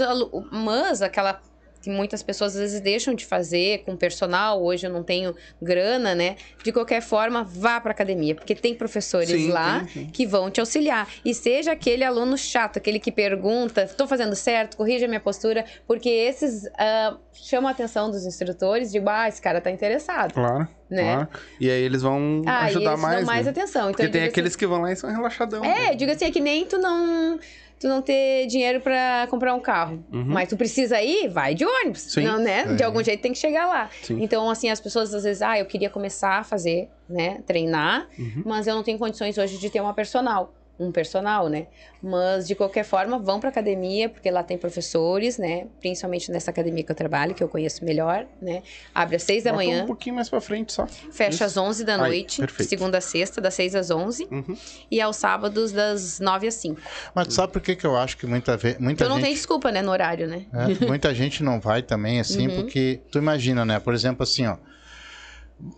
mas 0.53 1.01
aquela 1.01 1.41
que 1.81 1.89
muitas 1.91 2.23
pessoas 2.23 2.55
às 2.55 2.61
vezes 2.61 2.81
deixam 2.81 3.15
de 3.15 3.25
fazer 3.25 3.85
com 3.85 3.97
personal, 3.97 4.63
hoje 4.63 4.87
eu 4.87 4.91
não 4.91 5.03
tenho 5.03 5.35
grana, 5.61 6.15
né? 6.15 6.37
De 6.63 6.73
qualquer 6.73 7.01
forma, 7.01 7.45
vá 7.45 7.81
para 7.81 7.93
academia, 7.93 8.35
porque 8.35 8.55
tem 8.55 8.75
professores 8.75 9.29
Sim, 9.31 9.51
lá 9.51 9.81
tem, 9.81 9.89
sim. 9.89 10.11
que 10.13 10.27
vão 10.27 10.51
te 10.51 10.61
auxiliar. 10.61 11.09
E 11.25 11.35
seja 11.35 11.73
aquele 11.73 12.05
aluno 12.05 12.37
chato, 12.37 12.79
aquele 12.79 12.99
que 12.99 13.13
pergunta, 13.13 13.83
estou 13.85 14.07
fazendo 14.07 14.35
certo, 14.35 14.77
corrija 14.77 15.05
a 15.07 15.09
minha 15.09 15.21
postura, 15.21 15.65
porque 15.87 16.09
esses 16.09 16.67
ah, 16.79 17.17
chamam 17.33 17.69
a 17.69 17.73
atenção 17.73 18.11
dos 18.11 18.27
instrutores, 18.27 18.91
de, 18.91 18.99
ah, 19.07 19.29
esse 19.29 19.41
cara 19.41 19.61
tá 19.61 19.71
interessado. 19.71 20.35
Claro, 20.35 20.69
Né? 20.91 21.15
claro. 21.15 21.29
E 21.61 21.71
aí 21.71 21.83
eles 21.83 22.03
vão 22.03 22.43
Ah, 22.47 22.65
ajudar 22.65 22.91
eles 22.93 23.01
mais, 23.03 23.25
mais 23.27 23.45
né? 23.47 23.51
atenção. 23.53 23.83
Então, 23.83 23.93
Porque 23.93 24.09
tem 24.09 24.23
digo 24.23 24.31
aqueles 24.33 24.57
que 24.57 24.67
vão 24.67 24.81
lá 24.83 24.93
e 24.93 24.97
são 24.97 25.11
relaxadão. 25.11 25.63
assim, 25.63 25.71
né? 25.71 25.93
É, 25.93 25.95
diga 25.95 26.13
assim, 26.13 26.25
é 26.25 26.31
que 26.31 26.41
nem 26.41 26.67
tu 26.67 26.79
não... 26.79 27.39
Tu 27.81 27.87
não 27.89 28.03
ter 28.03 28.47
dinheiro 28.47 28.81
pra 28.81 29.27
comprar 29.31 29.55
um 29.55 29.61
carro. 29.61 30.03
Mas 30.11 30.49
tu 30.49 30.57
precisa 30.57 31.01
ir, 31.01 31.29
vai 31.29 31.55
de 31.55 31.65
ônibus. 31.65 32.05
Uhum. 32.07 32.11
Sim. 32.11 32.23
Não, 32.25 32.39
né? 32.39 32.65
De 32.75 32.83
algum 32.83 33.03
jeito 33.03 33.21
tem 33.21 33.33
que 33.33 33.39
chegar 33.39 33.67
lá. 33.67 33.89
Sim. 34.03 34.19
Então, 34.23 34.51
assim, 34.51 34.69
as 34.69 34.81
pessoas 34.81 35.15
às 35.15 35.23
vezes, 35.25 35.43
ah, 35.43 35.59
eu 35.59 35.65
queria 35.67 35.89
começar 35.89 36.39
a 36.39 36.45
fazer, 36.45 36.89
né? 37.09 37.41
Treinar, 37.47 38.09
Uhum. 38.19 38.43
mas 38.45 38.67
eu 38.67 38.75
não 38.75 38.83
tenho 38.83 38.99
condições 38.99 39.39
hoje 39.39 39.59
de 39.59 39.71
ter 39.71 39.81
uma 39.81 39.95
personal. 39.95 40.53
Um 40.81 40.93
personal, 40.93 41.49
né? 41.49 41.67
Mas, 42.01 42.47
de 42.47 42.55
qualquer 42.55 42.85
forma, 42.85 43.19
vão 43.19 43.41
pra 43.41 43.49
academia, 43.49 44.09
porque 44.09 44.31
lá 44.31 44.45
tem 44.45 44.57
professores, 44.57 45.37
né? 45.37 45.67
Principalmente 45.81 46.31
nessa 46.31 46.53
academia 46.53 46.85
que 46.85 46.93
eu 46.93 46.95
trabalho, 46.95 47.35
que 47.35 47.43
eu 47.43 47.49
conheço 47.49 47.85
melhor, 47.85 48.27
né? 48.41 48.63
Abre 48.95 49.17
às 49.17 49.25
seis 49.25 49.43
da 49.43 49.51
Bota 49.51 49.65
manhã, 49.65 49.83
um 49.83 49.87
pouquinho 49.87 50.15
mais 50.15 50.29
pra 50.29 50.41
frente 50.41 50.73
só. 50.73 50.87
fecha 50.87 51.31
Isso. 51.31 51.45
às 51.45 51.57
11 51.57 51.83
da 51.85 51.95
Aí, 51.95 51.99
noite, 52.01 52.39
perfeito. 52.41 52.69
segunda 52.69 52.99
a 52.99 53.01
sexta, 53.01 53.41
das 53.41 53.55
6 53.55 53.75
às 53.75 53.91
11, 53.91 54.29
Uhum. 54.31 54.57
e 54.89 55.01
aos 55.01 55.17
sábados, 55.17 55.73
das 55.73 56.21
9 56.21 56.47
às 56.47 56.55
5. 56.55 56.81
Mas 57.13 57.27
tu 57.27 57.33
sabe 57.35 57.53
por 57.53 57.61
que, 57.61 57.75
que 57.75 57.85
eu 57.85 57.97
acho 57.97 58.17
que 58.17 58.25
muita, 58.27 58.57
ve... 58.57 58.77
muita 58.79 59.03
Então 59.03 59.09
não 59.09 59.17
gente... 59.17 59.25
tem 59.27 59.35
desculpa, 59.35 59.73
né, 59.73 59.83
no 59.83 59.91
horário, 59.91 60.29
né? 60.29 60.47
É, 60.55 60.87
muita 60.87 61.13
gente 61.13 61.43
não 61.43 61.59
vai 61.59 61.83
também, 61.83 62.21
assim, 62.21 62.47
Uhum. 62.47 62.55
porque 62.63 63.01
tu 63.11 63.19
imagina, 63.19 63.65
né? 63.65 63.81
Por 63.81 63.95
exemplo, 63.95 64.23
assim, 64.23 64.47
ó. 64.47 64.57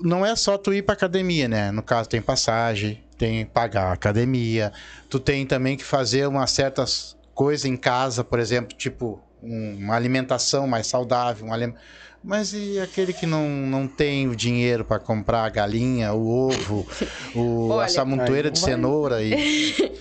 Não 0.03 0.27
é 0.27 0.37
só 0.37 0.59
tu 0.59 0.75
ir 0.75 0.83
pra 0.83 0.93
academia, 0.93 1.49
né? 1.49 1.71
No 1.71 1.83
caso, 1.83 2.07
tem 2.07 2.21
passagem, 2.21 3.03
tem 3.21 3.45
pagar 3.45 3.89
a 3.89 3.93
academia. 3.93 4.73
Tu 5.11 5.21
tem 5.21 5.45
também 5.45 5.77
que 5.77 5.85
fazer 5.85 6.27
umas 6.27 6.51
certas 6.53 7.15
coisas 7.35 7.67
em 7.67 7.77
casa, 7.77 8.25
por 8.25 8.39
exemplo, 8.39 8.75
tipo 8.75 9.23
um- 9.43 9.77
uma 9.79 9.95
alimentação 9.95 10.67
mais 10.67 10.87
saudável. 10.87 11.47
Um 11.47 11.53
alim... 11.53 11.75
Mas 12.25 12.55
e 12.55 12.79
aquele 12.81 13.13
que 13.13 13.27
não, 13.27 13.47
não 13.47 13.87
tem 13.87 14.27
o 14.27 14.35
dinheiro 14.35 14.87
para 14.87 14.99
comprar 14.99 15.45
a 15.45 15.49
galinha, 15.51 16.15
o 16.15 16.29
ovo, 16.29 16.87
o, 17.35 17.69
Olha, 17.69 17.85
essa 17.85 18.05
montoeira 18.05 18.49
aí 18.49 18.53
de 18.53 18.59
cenoura 18.59 19.23
e 19.23 19.35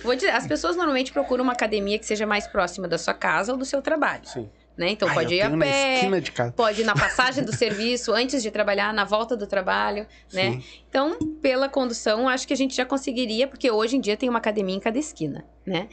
Vou 0.02 0.14
dizer, 0.14 0.30
as 0.30 0.46
pessoas 0.46 0.76
normalmente 0.76 1.12
procuram 1.12 1.44
uma 1.44 1.52
academia 1.52 1.98
que 1.98 2.04
seja 2.06 2.26
mais 2.26 2.46
próxima 2.46 2.88
da 2.88 2.98
sua 2.98 3.14
casa 3.14 3.52
ou 3.52 3.58
do 3.58 3.64
seu 3.64 3.80
trabalho, 3.80 4.26
Sim. 4.26 4.50
Né? 4.76 4.90
Então 4.90 5.08
Ai, 5.08 5.14
pode 5.14 5.34
ir 5.34 5.42
a 5.42 5.50
pé, 5.56 6.08
pode 6.56 6.80
ir 6.80 6.84
na 6.84 6.94
passagem 6.94 7.44
do 7.44 7.52
serviço, 7.56 8.12
antes 8.12 8.42
de 8.42 8.50
trabalhar, 8.50 8.94
na 8.94 9.04
volta 9.04 9.36
do 9.36 9.46
trabalho, 9.46 10.06
né? 10.32 10.52
Sim. 10.52 10.64
Então, 10.88 11.18
pela 11.42 11.68
condução, 11.68 12.28
acho 12.28 12.46
que 12.46 12.52
a 12.54 12.56
gente 12.56 12.74
já 12.74 12.84
conseguiria, 12.86 13.46
porque 13.46 13.70
hoje 13.70 13.96
em 13.96 14.00
dia 14.00 14.16
tem 14.16 14.28
uma 14.28 14.38
academia 14.38 14.74
em 14.76 14.80
cada 14.80 14.98
esquina, 14.98 15.44
né? 15.66 15.88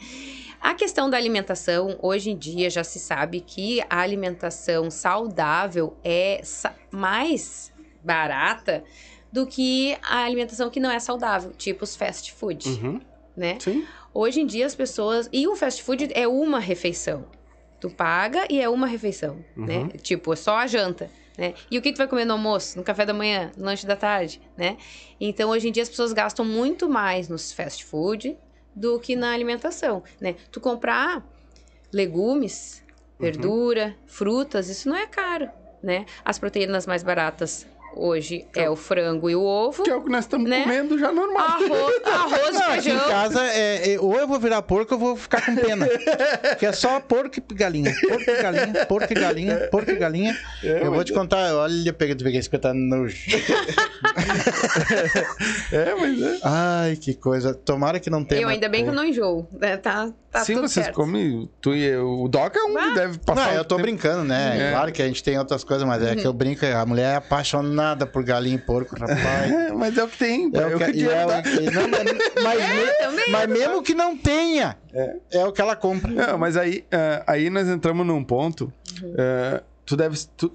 A 0.60 0.74
questão 0.74 1.08
da 1.08 1.16
alimentação, 1.16 1.98
hoje 2.02 2.30
em 2.30 2.36
dia 2.36 2.68
já 2.70 2.82
se 2.82 2.98
sabe 2.98 3.40
que 3.40 3.80
a 3.88 4.00
alimentação 4.00 4.90
saudável 4.90 5.96
é 6.02 6.40
sa- 6.42 6.74
mais 6.90 7.72
barata 8.02 8.82
do 9.30 9.46
que 9.46 9.96
a 10.02 10.24
alimentação 10.24 10.70
que 10.70 10.80
não 10.80 10.90
é 10.90 10.98
saudável, 10.98 11.52
tipo 11.52 11.84
os 11.84 11.94
fast 11.94 12.32
food, 12.32 12.66
Uhum. 12.68 13.00
né? 13.36 13.58
Sim. 13.60 13.84
Hoje 14.14 14.40
em 14.40 14.46
dia 14.46 14.64
as 14.66 14.74
pessoas. 14.74 15.28
E 15.32 15.46
o 15.46 15.54
fast 15.54 15.82
food 15.82 16.08
é 16.14 16.26
uma 16.26 16.58
refeição. 16.58 17.26
Tu 17.80 17.88
paga 17.90 18.46
e 18.50 18.60
é 18.60 18.68
uma 18.68 18.86
refeição, 18.86 19.44
né? 19.56 19.78
Uhum. 19.78 19.88
Tipo, 19.88 20.32
é 20.32 20.36
só 20.36 20.56
a 20.56 20.66
janta. 20.66 21.10
Né? 21.36 21.54
E 21.70 21.78
o 21.78 21.82
que 21.82 21.92
tu 21.92 21.98
vai 21.98 22.08
comer 22.08 22.24
no 22.24 22.32
almoço, 22.32 22.76
no 22.76 22.82
café 22.82 23.06
da 23.06 23.14
manhã, 23.14 23.52
no 23.56 23.64
lanche 23.64 23.86
da 23.86 23.94
tarde, 23.94 24.40
né? 24.56 24.76
Então, 25.20 25.50
hoje 25.50 25.68
em 25.68 25.72
dia, 25.72 25.84
as 25.84 25.88
pessoas 25.88 26.12
gastam 26.12 26.44
muito 26.44 26.88
mais 26.88 27.28
nos 27.28 27.52
fast 27.52 27.84
food 27.84 28.36
do 28.74 28.98
que 28.98 29.14
na 29.14 29.32
alimentação, 29.32 30.02
né? 30.20 30.34
Tu 30.50 30.60
comprar 30.60 31.24
legumes, 31.92 32.82
Uhum. 33.20 33.24
verdura, 33.26 33.96
frutas, 34.06 34.68
isso 34.68 34.88
não 34.88 34.96
é 34.96 35.06
caro, 35.06 35.48
né? 35.82 36.06
As 36.24 36.38
proteínas 36.38 36.86
mais 36.86 37.02
baratas 37.02 37.66
hoje 37.98 38.46
é 38.54 38.68
o 38.70 38.76
frango 38.76 39.28
e 39.28 39.34
o 39.36 39.42
ovo. 39.42 39.82
Que 39.82 39.90
é 39.90 39.94
o 39.96 40.02
que 40.02 40.10
nós 40.10 40.24
estamos 40.24 40.48
Né? 40.48 40.62
comendo 40.62 40.98
já 40.98 41.10
normal. 41.12 41.46
Arroz, 41.46 42.02
arroz 42.06 42.48
e 42.48 42.52
Não, 42.52 42.62
aqui 42.62 42.78
em 42.78 42.82
feijão. 42.82 43.08
casa, 43.08 43.44
é, 43.44 43.94
é, 43.94 44.00
ou 44.00 44.14
eu 44.16 44.26
vou 44.28 44.38
virar 44.38 44.62
porco 44.62 44.94
ou 44.94 45.00
eu 45.00 45.06
vou 45.06 45.16
ficar 45.16 45.44
com 45.44 45.54
pena. 45.56 45.86
que 46.58 46.66
é 46.66 46.72
só 46.72 47.00
porco 47.00 47.36
e 47.38 47.54
galinha. 47.54 47.94
Porco 48.08 48.30
e 48.30 48.42
galinha, 48.42 48.86
porco 48.86 49.12
e 49.12 49.14
galinha, 49.14 49.68
porco 49.70 49.90
e 49.90 49.96
galinha. 49.96 50.36
É, 50.62 50.86
eu 50.86 50.92
vou 50.92 51.02
te 51.04 51.12
contar, 51.12 51.54
olha, 51.54 51.92
peguei, 51.92 52.14
peguei 52.14 52.38
esse 52.40 52.48
tá 52.58 52.72
nojo. 52.74 53.16
É, 55.72 55.94
mas 55.94 56.22
é. 56.22 56.38
Ai, 56.42 56.96
que 56.96 57.14
coisa. 57.14 57.54
Tomara 57.54 58.00
que 58.00 58.10
não 58.10 58.24
tenha. 58.24 58.42
Eu 58.42 58.48
ainda 58.48 58.68
bem 58.68 58.84
que 58.84 58.90
eu 58.90 58.94
não 58.94 59.04
enjoo. 59.04 59.46
né? 59.52 59.76
Tá, 59.76 60.10
tá 60.30 60.44
Se 60.44 60.52
tudo 60.54 60.68
vocês 60.68 60.86
certo. 60.86 60.96
comem, 60.96 61.48
tu 61.60 61.74
e 61.74 61.84
eu, 61.84 62.06
o 62.22 62.28
Doc 62.28 62.54
é 62.56 62.62
um 62.62 62.74
que 62.74 62.94
deve 62.94 63.18
passar. 63.18 63.46
Não, 63.48 63.52
eu 63.54 63.64
tô 63.64 63.76
tempo- 63.76 63.86
brincando, 63.86 64.24
né? 64.24 64.68
É. 64.68 64.72
Claro 64.72 64.92
que 64.92 65.02
a 65.02 65.06
gente 65.06 65.22
tem 65.22 65.38
outras 65.38 65.64
coisas, 65.64 65.86
mas 65.86 66.02
é 66.02 66.14
que 66.16 66.26
eu 66.26 66.32
brinco. 66.32 66.64
A 66.66 66.86
mulher 66.86 67.12
é 67.12 67.16
apaixonada 67.16 67.87
por 68.06 68.22
galinha 68.24 68.56
e 68.56 68.58
porco, 68.58 68.94
rapaz. 68.98 69.50
É, 69.50 69.72
mas 69.74 69.96
é 69.98 70.04
o 70.04 70.08
que 70.08 70.18
tem. 70.18 70.50
É 70.54 70.58
É, 70.58 70.66
o 70.66 70.76
o 70.76 70.78
que, 70.78 70.92
que 70.92 71.08
é 71.08 71.24
não, 71.70 71.88
mas, 71.88 72.04
mas 72.42 72.58
me- 72.74 72.92
também. 72.98 73.24
mas 73.30 73.48
mesmo 73.48 73.82
que 73.82 73.94
não 73.94 74.16
tenha, 74.16 74.76
é, 75.30 75.44
o 75.44 75.52
que 75.52 75.60
ela 75.60 75.76
compra. 75.76 76.10
Não, 76.10 76.38
mas 76.38 76.56
aí, 76.56 76.84
ah, 76.92 77.24
aí 77.26 77.50
nós 77.50 77.68
entramos 77.68 78.06
num 78.06 78.22
ponto. 78.24 78.72
Uhum. 79.02 79.14
ah, 79.18 79.62
tu 79.84 79.96
deve. 79.96 80.18
Tu, 80.36 80.52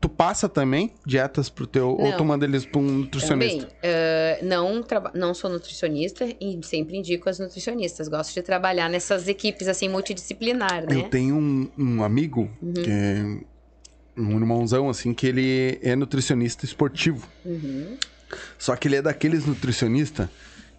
tu 0.00 0.08
passa 0.08 0.48
também 0.48 0.92
dietas 1.06 1.48
pro 1.48 1.64
teu. 1.66 1.90
Ou 1.90 2.10
Não. 2.10 2.16
tu 2.16 2.24
manda 2.24 2.44
eles 2.44 2.66
pra 2.66 2.80
um 2.80 2.84
nutricionista? 2.84 3.62
Também, 3.66 3.76
eh, 3.82 4.40
não, 4.42 4.84
não 5.14 5.32
sou 5.32 5.48
nutricionista 5.48 6.24
e 6.40 6.58
sempre 6.64 6.96
indico 6.96 7.28
as 7.30 7.38
nutricionistas. 7.38 8.08
Gosto 8.08 8.34
de 8.34 8.42
trabalhar 8.42 8.88
nessas 8.90 9.28
equipes 9.28 9.68
assim 9.68 9.88
multidisciplinar, 9.88 10.82
né? 10.84 10.96
Eu 10.96 11.04
tenho 11.04 11.36
um, 11.36 11.70
um 11.78 12.02
amigo, 12.02 12.50
que 12.74 12.90
é 12.90 13.38
um 14.18 14.32
irmãozão, 14.38 14.88
assim, 14.88 15.14
que 15.14 15.26
ele 15.26 15.78
é 15.82 15.94
nutricionista 15.96 16.64
esportivo. 16.64 17.26
Uhum. 17.44 17.96
Só 18.58 18.76
que 18.76 18.88
ele 18.88 18.96
é 18.96 19.02
daqueles 19.02 19.46
nutricionista 19.46 20.30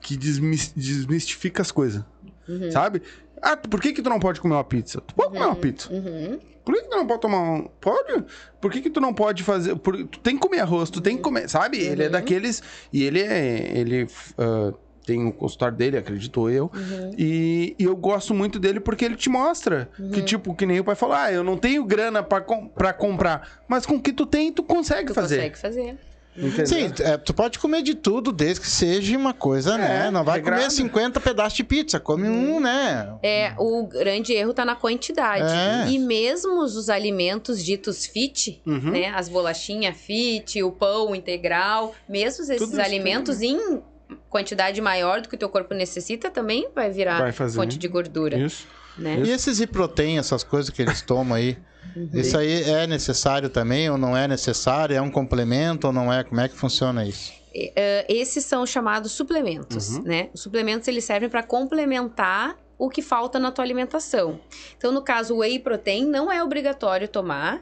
que 0.01 0.15
desmis- 0.17 0.71
desmistifica 0.75 1.61
as 1.61 1.71
coisas. 1.71 2.03
Uhum. 2.47 2.71
Sabe? 2.71 3.01
Ah, 3.41 3.55
por 3.55 3.79
que, 3.81 3.93
que 3.93 4.01
tu 4.01 4.09
não 4.09 4.19
pode 4.19 4.39
comer 4.41 4.55
uma 4.55 4.63
pizza? 4.63 5.01
Tu 5.01 5.13
pode 5.15 5.29
comer 5.33 5.45
uma 5.45 5.55
pizza. 5.55 5.91
Uhum. 5.91 6.39
Por 6.65 6.75
que, 6.75 6.81
que 6.83 6.89
tu 6.89 6.97
não 6.97 7.07
pode 7.07 7.21
tomar 7.21 7.39
um. 7.41 7.67
Pode? 7.81 8.25
Por 8.61 8.71
que, 8.71 8.81
que 8.81 8.89
tu 8.89 8.99
não 9.01 9.13
pode 9.13 9.43
fazer. 9.43 9.75
por- 9.77 9.95
Tu 10.05 10.19
tem 10.19 10.35
que 10.35 10.41
comer 10.41 10.59
arroz, 10.59 10.89
tu 10.89 11.01
tem 11.01 11.15
que 11.17 11.23
comer. 11.23 11.49
Sabe? 11.49 11.77
Ele 11.79 12.03
é 12.03 12.05
Uhum. 12.07 12.11
daqueles. 12.11 12.61
E 12.93 13.03
ele 13.03 13.21
é. 13.21 13.71
Ele 13.77 14.07
ah, 14.37 14.73
tem 15.10 15.26
o 15.28 15.32
consultório 15.32 15.76
dele, 15.76 15.97
acredito 15.97 16.49
eu. 16.49 16.72
Uhum. 16.74 17.12
E, 17.18 17.76
e 17.80 17.84
eu 17.84 17.95
gosto 17.95 18.34
muito 18.34 18.60
dele 18.60 18.80
porque 18.80 19.03
ele 19.05 19.16
te 19.16 19.30
mostra. 19.30 19.89
Que, 20.14 20.22
tipo, 20.22 20.53
que 20.53 20.66
nem 20.66 20.80
o 20.80 20.84
pai 20.84 20.95
falou: 20.95 21.16
ah, 21.16 21.32
eu 21.32 21.43
não 21.43 21.57
tenho 21.57 21.84
grana 21.84 22.22
pra, 22.22 22.41
com, 22.41 22.68
pra 22.68 22.93
comprar. 22.93 23.60
Mas 23.68 23.86
com 23.86 23.95
o 23.95 24.01
que 24.01 24.14
tu 24.14 24.26
tem, 24.26 24.51
tu 24.51 24.62
consegue 24.64 25.07
Tu 25.07 25.14
fazer. 25.16 25.38
consegue 25.38 25.57
fazer. 25.57 25.97
Entendeu? 26.38 26.68
Sim, 26.68 26.91
é, 27.03 27.18
tu 27.18 27.34
pode 27.34 27.60
comer 27.60 27.82
de 27.82 27.95
tudo, 27.95 28.32
desde 28.32 28.62
que 28.62 28.68
seja 28.68 29.18
uma 29.18 29.34
coisa, 29.34 29.78
né? 29.78 30.10
Não 30.10 30.24
vai 30.24 30.38
regrado. 30.38 30.62
comer 30.62 30.72
50 30.72 31.20
pedaços 31.20 31.53
de 31.57 31.64
pizza, 31.66 31.99
come 31.99 32.30
um, 32.30 32.62
né? 32.62 33.14
É, 33.22 33.53
o 33.57 33.86
grande 33.88 34.32
erro 34.34 34.53
tá 34.53 34.64
na 34.64 34.76
quantidade. 34.76 35.51
É. 35.51 35.91
E 35.91 35.99
mesmo 35.99 36.62
os 36.62 36.89
alimentos 36.89 37.62
ditos 37.62 38.05
fit, 38.05 38.62
Uhum. 38.66 38.91
né? 38.91 39.07
As 39.10 39.28
bolachinhas 39.28 39.97
fit, 39.97 40.64
o 40.64 40.72
pão 40.72 41.14
integral, 41.14 41.93
mesmo 42.07 42.43
esses 42.43 42.57
Tudo 42.57 42.80
alimentos 42.80 43.41
em 43.41 43.82
quantidade 44.30 44.80
maior 44.82 45.22
do 45.22 45.30
que 45.30 45.36
o 45.36 45.38
teu 45.38 45.49
corpo 45.49 45.74
necessita, 45.74 46.30
também 46.30 46.70
vai 46.74 46.89
virar 46.89 47.20
Vai 47.20 47.32
fazer. 47.32 47.55
fonte 47.57 47.78
de 47.78 47.88
gordura, 47.88 48.38
Isso. 48.38 48.68
né? 48.97 49.22
E 49.26 49.30
esses 49.32 49.60
iprotein, 49.60 50.18
essas 50.18 50.43
coisas 50.43 50.70
que 50.70 50.82
eles 50.82 51.01
tomam 51.01 51.36
aí, 51.36 51.57
isso 52.14 52.38
aí 52.38 52.64
é 52.64 52.86
necessário 52.88 53.49
também 53.49 53.89
ou 53.89 53.97
não 53.97 54.16
é 54.16 54.28
necessário? 54.28 54.95
É 54.95 55.01
um 55.01 55.10
complemento 55.12 55.88
ou 55.88 55.93
não 55.93 56.12
é? 56.12 56.24
Como 56.24 56.39
é 56.41 56.47
que 56.47 56.55
funciona 56.55 57.05
isso? 57.05 57.34
Eh, 57.53 58.05
esses 58.07 58.45
são 58.45 58.66
chamados 58.66 59.12
suplementos, 59.12 59.89
Uhum. 59.97 60.03
né? 60.03 60.30
Os 60.34 60.41
suplementos 60.41 60.88
eles 60.88 61.03
servem 61.03 61.28
para 61.30 61.41
complementar 61.43 62.55
o 62.78 62.89
que 62.89 63.01
falta 63.01 63.39
na 63.39 63.51
tua 63.51 63.66
alimentação. 63.66 64.39
Então, 64.78 64.91
no 64.91 65.01
caso, 65.01 65.34
o 65.36 65.38
whey 65.39 65.60
protein 65.60 66.05
não 66.05 66.32
é 66.32 66.41
obrigatório 66.43 67.07
tomar, 67.07 67.62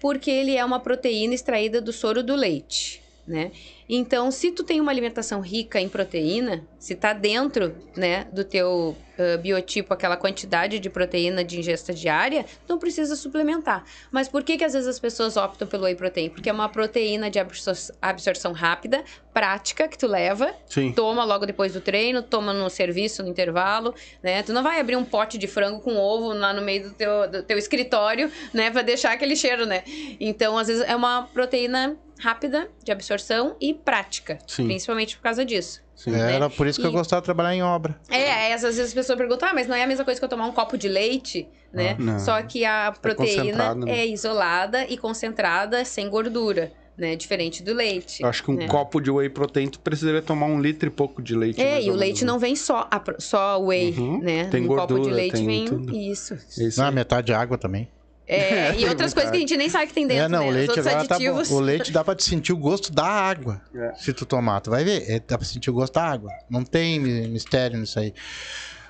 porque 0.00 0.30
ele 0.30 0.56
é 0.56 0.64
uma 0.64 0.80
proteína 0.80 1.34
extraída 1.34 1.80
do 1.80 1.92
soro 1.92 2.22
do 2.22 2.34
leite, 2.34 3.02
né? 3.26 3.52
Então, 3.88 4.30
se 4.30 4.50
tu 4.50 4.62
tem 4.62 4.80
uma 4.80 4.90
alimentação 4.90 5.40
rica 5.40 5.80
em 5.80 5.88
proteína, 5.88 6.66
se 6.78 6.94
tá 6.94 7.12
dentro, 7.12 7.74
né, 7.96 8.26
do 8.32 8.44
teu 8.44 8.96
uh, 9.18 9.38
biotipo 9.38 9.92
aquela 9.92 10.16
quantidade 10.16 10.78
de 10.78 10.90
proteína 10.90 11.44
de 11.44 11.58
ingesta 11.58 11.92
diária, 11.92 12.44
não 12.68 12.78
precisa 12.78 13.16
suplementar. 13.16 13.84
Mas 14.10 14.28
por 14.28 14.42
que 14.42 14.56
que 14.56 14.64
às 14.64 14.72
vezes 14.72 14.88
as 14.88 14.98
pessoas 14.98 15.36
optam 15.36 15.66
pelo 15.66 15.84
whey 15.84 15.94
protein? 15.94 16.28
Porque 16.28 16.48
é 16.48 16.52
uma 16.52 16.68
proteína 16.68 17.30
de 17.30 17.38
absor 17.38 17.74
absorção 18.00 18.52
rápida, 18.52 19.02
prática, 19.32 19.88
que 19.88 19.98
tu 19.98 20.06
leva, 20.06 20.54
Sim. 20.66 20.92
toma 20.92 21.24
logo 21.24 21.46
depois 21.46 21.72
do 21.72 21.80
treino, 21.80 22.22
toma 22.22 22.52
no 22.52 22.68
serviço, 22.70 23.22
no 23.22 23.28
intervalo, 23.28 23.94
né? 24.22 24.42
Tu 24.42 24.52
não 24.52 24.62
vai 24.62 24.78
abrir 24.78 24.96
um 24.96 25.04
pote 25.04 25.36
de 25.38 25.46
frango 25.46 25.80
com 25.80 25.96
ovo 25.96 26.32
lá 26.32 26.52
no 26.52 26.62
meio 26.62 26.88
do 26.88 26.94
teu, 26.94 27.30
do 27.30 27.42
teu 27.42 27.58
escritório, 27.58 28.30
né? 28.52 28.70
Pra 28.70 28.82
deixar 28.82 29.12
aquele 29.12 29.34
cheiro, 29.34 29.66
né? 29.66 29.82
Então, 30.20 30.56
às 30.56 30.68
vezes, 30.68 30.84
é 30.86 30.94
uma 30.94 31.22
proteína 31.32 31.96
rápida 32.24 32.68
de 32.82 32.90
absorção 32.90 33.54
e 33.60 33.74
prática. 33.74 34.38
Sim. 34.46 34.64
Principalmente 34.64 35.16
por 35.16 35.22
causa 35.22 35.44
disso. 35.44 35.82
Sim. 35.94 36.14
É, 36.14 36.32
Era 36.32 36.48
por 36.50 36.66
isso 36.66 36.80
que 36.80 36.86
eu 36.86 36.90
E- 36.90 36.94
gostava 36.94 37.20
de 37.20 37.26
trabalhar 37.26 37.54
em 37.54 37.62
obra. 37.62 38.00
É, 38.10 38.32
aí 38.32 38.52
às 38.52 38.62
vezes 38.62 38.80
as 38.80 38.94
pessoas 38.94 39.16
perguntam, 39.18 39.48
ah, 39.48 39.52
mas 39.54 39.66
não 39.68 39.76
é 39.76 39.82
a 39.82 39.86
mesma 39.86 40.04
coisa 40.04 40.18
que 40.18 40.24
eu 40.24 40.28
tomar 40.28 40.46
um 40.46 40.52
copo 40.52 40.76
de 40.78 40.88
leite, 40.88 41.46
né? 41.72 41.94
Não. 41.98 42.18
Só 42.18 42.40
que 42.42 42.64
a 42.64 42.92
proteína 43.00 43.42
concentrado, 43.42 43.80
né? 43.86 43.98
é 44.00 44.06
isolada 44.06 44.84
e 44.88 44.96
concentrada 44.96 45.84
sem 45.84 46.08
gordura, 46.08 46.72
né? 46.98 47.14
Diferente 47.14 47.62
do 47.62 47.72
leite. 47.72 48.22
Eu 48.22 48.28
acho 48.28 48.42
que 48.42 48.50
um 48.50 48.54
né? 48.54 48.66
copo 48.66 49.00
de 49.00 49.10
whey 49.10 49.28
protein 49.28 49.68
tu 49.68 49.78
precisaria 49.78 50.20
tomar 50.22 50.46
um 50.46 50.60
litro 50.60 50.88
e 50.88 50.90
pouco 50.90 51.22
de 51.22 51.36
leite. 51.36 51.60
É, 51.60 51.80
e 51.82 51.90
o 51.90 51.94
leite 51.94 52.22
menos, 52.24 52.32
não 52.34 52.38
vem 52.40 52.56
só, 52.56 52.88
a 52.90 53.00
só 53.18 53.58
whey, 53.60 53.92
Uhum. 53.96 54.18
né? 54.20 54.46
Tem 54.46 54.64
um 54.64 54.66
copo 54.68 54.86
de 54.86 54.92
gordura, 54.94 55.14
leite 55.14 55.34
tem 55.36 55.46
vem 55.46 55.64
tudo. 55.66 55.94
isso. 55.96 56.34
né? 56.34 56.40
Isso. 56.58 56.80
Não, 56.80 56.90
metade 56.90 57.26
de 57.28 57.34
água 57.34 57.56
também. 57.56 57.88
É, 58.34 58.74
e 58.76 58.86
outras 58.88 59.12
coisas 59.12 59.30
que 59.30 59.36
a 59.36 59.40
gente 59.40 59.54
nem 59.56 59.68
sabe 59.68 59.88
que 59.88 59.92
tem 59.92 60.06
dentro, 60.06 60.24
é, 60.24 60.28
não, 60.28 60.44
né? 60.44 60.48
o 60.48 60.50
leite 60.50 60.80
agora 60.80 61.04
tá 61.06 61.18
bom. 61.18 61.54
O 61.54 61.60
leite 61.60 61.92
dá 61.92 62.02
pra 62.02 62.14
te 62.14 62.24
sentir 62.24 62.52
o 62.54 62.56
gosto 62.56 62.90
da 62.90 63.04
água. 63.04 63.60
É. 63.74 63.92
Se 63.96 64.14
tu 64.14 64.24
tomar, 64.24 64.60
tu 64.62 64.70
vai 64.70 64.82
ver. 64.82 65.04
É, 65.10 65.20
dá 65.20 65.36
pra 65.36 65.46
sentir 65.46 65.68
o 65.68 65.74
gosto 65.74 65.92
da 65.92 66.04
água. 66.04 66.30
Não 66.48 66.64
tem 66.64 66.98
mi- 66.98 67.28
mistério 67.28 67.78
nisso 67.78 67.98
aí. 67.98 68.14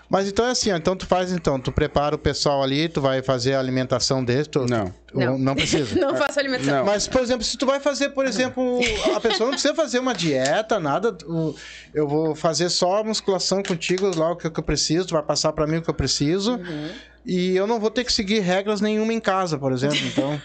Mas 0.09 0.29
então 0.29 0.47
é 0.47 0.51
assim, 0.51 0.71
ó, 0.71 0.77
então 0.77 0.95
tu 0.95 1.07
faz 1.07 1.33
então, 1.33 1.59
tu 1.59 1.73
prepara 1.73 2.15
o 2.15 2.19
pessoal 2.19 2.63
ali, 2.63 2.89
tu 2.89 3.01
vai 3.01 3.23
fazer 3.23 3.55
a 3.55 3.59
alimentação 3.59 4.23
deles, 4.25 4.47
tu, 4.47 4.67
Não. 4.69 4.87
tu- 5.07 5.19
Não. 5.19 5.39
não 5.39 5.55
precisa. 5.55 5.95
Não 5.99 6.15
faço 6.17 6.39
alimentação. 6.39 6.79
Não. 6.79 6.85
Mas, 6.85 7.09
por 7.09 7.21
exemplo, 7.23 7.43
se 7.45 7.57
tu 7.57 7.65
vai 7.67 7.81
fazer, 7.81 8.11
por 8.11 8.27
exemplo, 8.27 8.81
a 9.15 9.21
pessoa 9.21 9.47
não 9.47 9.53
precisa 9.53 9.75
fazer 9.75 9.99
uma 9.99 10.15
dieta, 10.15 10.79
nada. 10.79 11.17
o- 11.27 11.55
Eu 11.95 12.07
vou 12.07 12.35
fazer 12.35 12.69
só 12.69 12.99
a 13.01 13.05
musculação 13.05 13.63
contigo, 13.63 14.11
lá 14.17 14.33
o 14.33 14.37
que 14.37 14.47
eu 14.47 14.63
preciso, 14.63 15.07
tu 15.09 15.15
vai 15.15 15.23
passar 15.23 15.53
pra 15.53 15.67
mim 15.67 15.77
o 15.79 15.83
que 15.83 15.91
eu 15.91 15.95
preciso. 15.95 16.53
Uhum. 16.57 16.91
E 17.25 17.57
eu 17.57 17.67
não 17.67 17.81
vou 17.81 17.91
ter 17.91 18.05
que 18.05 18.13
seguir 18.13 18.41
regras 18.41 18.81
nenhuma 18.83 19.13
em 19.13 19.21
casa, 19.21 19.57
por 19.59 19.73
exemplo. 19.73 19.99
Então, 20.07 20.41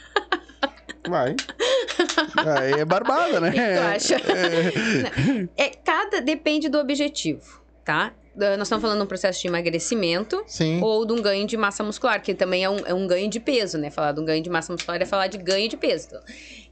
Vai. 1.07 1.35
Aí 2.61 2.73
é 2.81 2.85
barbada, 2.85 3.39
né? 3.39 3.49
O 3.49 3.53
que 3.53 3.59
que 3.59 3.73
tu 3.73 3.81
acha? 3.81 4.17
Não, 5.33 5.49
é, 5.57 5.69
cada 5.83 6.21
depende 6.21 6.69
do 6.69 6.77
objetivo, 6.77 7.41
tá? 7.83 8.13
Uh, 8.39 8.57
Nós 8.57 8.67
estamos 8.67 8.81
falando 8.81 8.99
de 8.99 9.03
um 9.03 9.07
processo 9.07 9.41
de 9.41 9.47
emagrecimento 9.49 10.41
sim. 10.47 10.81
ou 10.81 11.05
de 11.05 11.11
um 11.11 11.21
ganho 11.21 11.45
de 11.45 11.57
massa 11.57 11.83
muscular, 11.83 12.21
que 12.21 12.33
também 12.33 12.63
é 12.63 12.69
um, 12.69 12.77
é 12.85 12.93
um 12.93 13.05
ganho 13.05 13.29
de 13.29 13.37
peso, 13.37 13.77
né? 13.77 13.89
Falar 13.89 14.13
de 14.13 14.21
um 14.21 14.25
ganho 14.25 14.41
de 14.41 14.49
massa 14.49 14.71
muscular 14.71 15.01
é 15.01 15.05
falar 15.05 15.27
de 15.27 15.37
ganho 15.37 15.67
de 15.67 15.75
peso. 15.75 16.17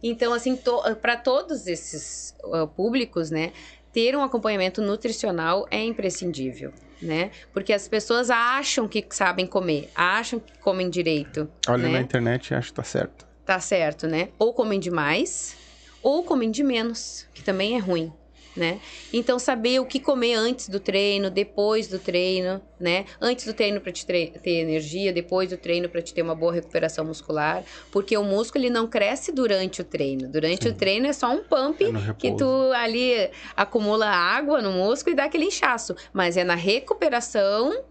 Então, 0.02 0.32
assim, 0.34 0.58
para 1.02 1.18
todos 1.18 1.68
esses 1.68 2.34
uh, 2.46 2.66
públicos, 2.68 3.30
né? 3.30 3.52
Ter 3.92 4.16
um 4.16 4.24
acompanhamento 4.24 4.82
nutricional 4.82 5.68
é 5.70 5.84
imprescindível, 5.84 6.72
né? 7.02 7.32
Porque 7.52 7.74
as 7.74 7.86
pessoas 7.88 8.30
acham 8.30 8.88
que 8.88 9.06
sabem 9.10 9.46
comer, 9.46 9.90
acham 9.94 10.40
que 10.40 10.58
comem 10.60 10.90
direito, 10.90 11.50
Olha 11.68 11.84
né? 11.84 11.90
na 11.90 12.00
internet 12.00 12.52
e 12.52 12.54
acho 12.54 12.70
que 12.70 12.76
tá 12.76 12.84
certo. 12.84 13.28
Tá 13.46 13.60
certo, 13.60 14.08
né? 14.08 14.30
Ou 14.40 14.54
comem 14.54 14.80
demais, 14.80 15.56
ou 16.02 16.24
comem 16.24 16.50
de 16.50 16.64
menos, 16.64 17.26
que 17.34 17.44
também 17.44 17.76
é 17.76 17.80
ruim, 17.80 18.14
né? 18.58 18.80
Então, 19.14 19.38
saber 19.40 19.80
o 19.80 19.86
que 19.86 20.00
comer 20.00 20.34
antes 20.34 20.68
do 20.68 20.80
treino, 20.80 21.30
depois 21.30 21.88
do 21.88 22.00
treino, 22.00 22.62
né? 22.80 23.06
Antes 23.22 23.46
do 23.46 23.54
treino 23.54 23.80
para 23.80 23.92
te 23.92 24.06
tre- 24.06 24.34
ter 24.44 24.60
energia, 24.62 25.14
depois 25.14 25.50
do 25.50 25.58
treino 25.58 25.88
para 25.88 26.02
te 26.02 26.14
ter 26.14 26.22
uma 26.22 26.36
boa 26.36 26.52
recuperação 26.54 27.06
muscular, 27.06 27.64
porque 27.92 28.18
o 28.18 28.24
músculo 28.24 28.64
ele 28.66 28.70
não 28.72 28.88
cresce 28.88 29.32
durante 29.32 29.82
o 29.82 29.84
treino. 29.84 30.28
Durante 30.28 30.68
o 30.68 30.74
treino 30.74 31.06
é 31.08 31.14
só 31.14 31.30
um 31.32 31.44
pump 31.44 31.82
É 31.84 32.14
que 32.14 32.36
tu 32.36 32.72
ali 32.74 33.30
acumula 33.56 34.08
água 34.08 34.62
no 34.62 34.72
músculo 34.72 35.14
e 35.14 35.16
dá 35.16 35.26
aquele 35.26 35.46
inchaço, 35.46 35.96
mas 36.12 36.36
é 36.36 36.44
na 36.44 36.56
recuperação 36.56 37.84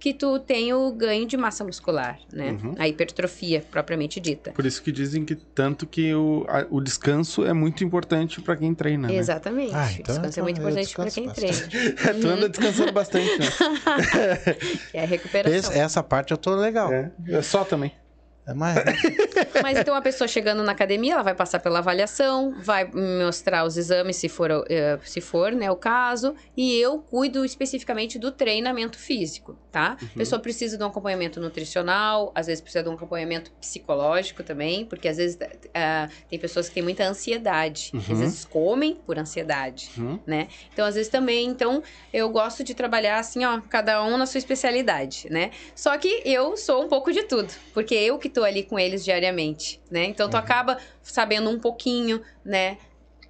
que 0.00 0.14
tu 0.14 0.38
tem 0.38 0.72
o 0.72 0.92
ganho 0.92 1.26
de 1.26 1.36
massa 1.36 1.64
muscular, 1.64 2.18
né? 2.32 2.52
Uhum. 2.62 2.74
A 2.78 2.86
hipertrofia 2.86 3.64
propriamente 3.70 4.20
dita. 4.20 4.52
Por 4.52 4.64
isso 4.64 4.80
que 4.82 4.92
dizem 4.92 5.24
que 5.24 5.34
tanto 5.34 5.86
que 5.86 6.14
o, 6.14 6.44
a- 6.48 6.66
o 6.70 6.80
descanso 6.80 7.44
é 7.44 7.52
muito 7.52 7.82
importante 7.82 8.40
pra 8.40 8.56
quem 8.56 8.72
treina, 8.74 9.08
né? 9.08 9.16
Exatamente. 9.16 9.74
Ah, 9.74 9.86
o 9.86 9.90
então 10.00 10.14
descanso 10.14 10.38
é 10.38 10.40
eu 10.40 10.44
muito 10.44 10.60
importante 10.60 10.94
para 10.94 11.10
quem 11.10 11.26
bastante. 11.26 11.68
treina. 11.68 11.94
tu 12.20 12.28
anda 12.28 12.48
descansando 12.48 12.92
bastante, 12.92 13.38
né? 13.38 13.46
É 14.94 15.02
a 15.02 15.06
recuperação. 15.06 15.58
Esse- 15.58 15.78
essa 15.78 16.02
parte 16.02 16.30
eu 16.32 16.36
tô 16.38 16.54
legal. 16.54 16.92
É. 16.92 17.10
É, 17.26 17.34
é 17.36 17.42
só 17.42 17.64
também. 17.64 17.92
Mais... 18.54 18.76
Mas 19.62 19.78
então 19.78 19.94
a 19.94 20.00
pessoa 20.00 20.26
chegando 20.28 20.62
na 20.62 20.72
academia, 20.72 21.14
ela 21.14 21.22
vai 21.22 21.34
passar 21.34 21.58
pela 21.58 21.78
avaliação, 21.78 22.54
vai 22.62 22.88
mostrar 23.24 23.64
os 23.64 23.76
exames, 23.76 24.16
se 24.16 24.28
for, 24.28 24.50
eh, 24.68 24.98
se 25.04 25.20
for 25.20 25.52
né, 25.52 25.70
o 25.70 25.76
caso, 25.76 26.34
e 26.56 26.74
eu 26.78 26.98
cuido 27.00 27.44
especificamente 27.44 28.18
do 28.18 28.30
treinamento 28.32 28.98
físico, 28.98 29.56
tá? 29.70 29.96
A 30.14 30.18
pessoa 30.18 30.40
precisa 30.40 30.76
de 30.76 30.82
um 30.82 30.86
acompanhamento 30.86 31.40
nutricional, 31.40 32.32
às 32.34 32.46
vezes 32.46 32.60
precisa 32.60 32.82
de 32.82 32.88
um 32.90 32.94
acompanhamento 32.94 33.50
psicológico 33.60 34.42
também, 34.42 34.84
porque 34.84 35.08
às 35.08 35.16
vezes 35.16 35.38
ah, 35.74 36.08
tem 36.28 36.38
pessoas 36.38 36.68
que 36.68 36.74
têm 36.74 36.82
muita 36.82 37.04
ansiedade, 37.04 37.90
Uhum. 37.92 38.00
às 38.00 38.18
vezes 38.20 38.44
comem 38.44 38.94
por 39.06 39.18
ansiedade. 39.18 39.90
Uhum. 39.96 40.18
né? 40.26 40.48
Então, 40.72 40.84
às 40.86 40.94
vezes 40.94 41.10
também, 41.10 41.46
então, 41.48 41.82
eu 42.12 42.28
gosto 42.28 42.62
de 42.64 42.74
trabalhar 42.74 43.18
assim, 43.18 43.44
ó, 43.44 43.60
cada 43.68 44.02
um 44.04 44.16
na 44.16 44.26
sua 44.26 44.38
especialidade, 44.38 45.28
né? 45.30 45.50
Só 45.74 45.96
que 45.98 46.22
eu 46.24 46.56
sou 46.56 46.84
um 46.84 46.88
pouco 46.88 47.12
de 47.12 47.22
tudo, 47.24 47.52
porque 47.72 47.94
eu 47.94 48.18
que 48.18 48.28
ali 48.44 48.62
com 48.62 48.78
eles 48.78 49.04
diariamente, 49.04 49.80
né? 49.90 50.04
Então, 50.04 50.28
tu 50.28 50.36
acaba 50.36 50.78
sabendo 51.02 51.50
um 51.50 51.58
pouquinho, 51.58 52.22
né? 52.44 52.78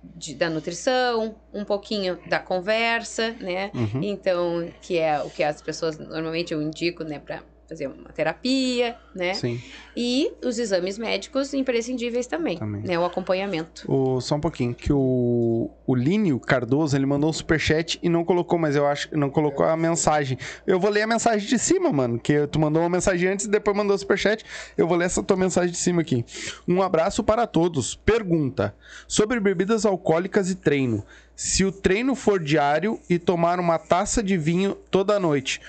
de- 0.01 0.35
da 0.35 0.49
nutrição, 0.49 1.35
um 1.53 1.65
pouquinho 1.65 2.21
da 2.25 2.39
conversa, 2.39 3.33
né? 3.41 3.71
Uhum. 3.75 4.01
Então, 4.03 4.73
que 4.81 4.97
é 4.97 5.21
o 5.21 5.29
que 5.29 5.43
as 5.43 5.61
pessoas 5.61 5.99
normalmente 5.99 6.55
eu 6.55 6.63
indico, 6.63 7.03
né, 7.03 7.19
para 7.19 7.43
fazer 7.69 7.87
uma 7.87 8.09
terapia, 8.11 8.97
né? 9.15 9.35
Sim. 9.35 9.61
E 9.95 10.33
os 10.43 10.59
exames 10.59 10.97
médicos 10.97 11.53
imprescindíveis 11.53 12.27
também, 12.27 12.57
Também. 12.57 12.83
né? 12.83 12.99
O 12.99 13.05
acompanhamento. 13.05 13.85
O, 13.91 14.21
só 14.21 14.37
um 14.37 14.41
pouquinho, 14.41 14.75
que 14.75 14.93
o, 14.93 15.71
o 15.87 15.95
Línio 15.95 16.41
Cardoso, 16.41 16.97
ele 16.97 17.05
mandou 17.05 17.29
um 17.29 17.33
superchat 17.33 17.99
e 18.03 18.09
não 18.09 18.25
colocou, 18.25 18.59
mas 18.59 18.75
eu 18.75 18.87
acho 18.87 19.11
que 19.11 19.17
não 19.17 19.29
colocou 19.29 19.67
a 19.67 19.77
mensagem. 19.77 20.39
Eu 20.67 20.81
vou 20.81 20.91
ler 20.91 21.03
a 21.03 21.07
mensagem 21.07 21.47
de 21.47 21.59
cima, 21.59 21.93
mano, 21.93 22.19
que 22.19 22.47
tu 22.47 22.59
mandou 22.59 22.83
uma 22.83 22.89
mensagem 22.89 23.29
antes 23.29 23.45
e 23.45 23.51
depois 23.51 23.77
mandou 23.77 23.95
o 23.95 23.99
superchat. 23.99 24.43
Eu 24.77 24.89
vou 24.89 24.97
ler 24.97 25.05
essa 25.05 25.23
tua 25.23 25.37
mensagem 25.37 25.71
de 25.71 25.79
cima 25.79 26.01
aqui. 26.01 26.25
Um 26.67 26.81
abraço 26.81 27.23
para 27.23 27.47
todos. 27.47 27.95
Pergunta, 27.95 28.75
sobre 29.07 29.39
bebidas 29.41 29.85
alcoólicas 29.85 30.51
e 30.51 30.55
treino. 30.55 31.05
Se 31.37 31.65
o 31.65 31.71
treino 31.71 32.15
for 32.15 32.43
diário 32.43 32.99
e 33.09 33.19
tomar 33.19 33.61
uma 33.61 33.79
taça 33.79 34.23
de 34.23 34.37
vinho 34.37 34.75
toda 34.91 35.21
noite, 35.21 35.61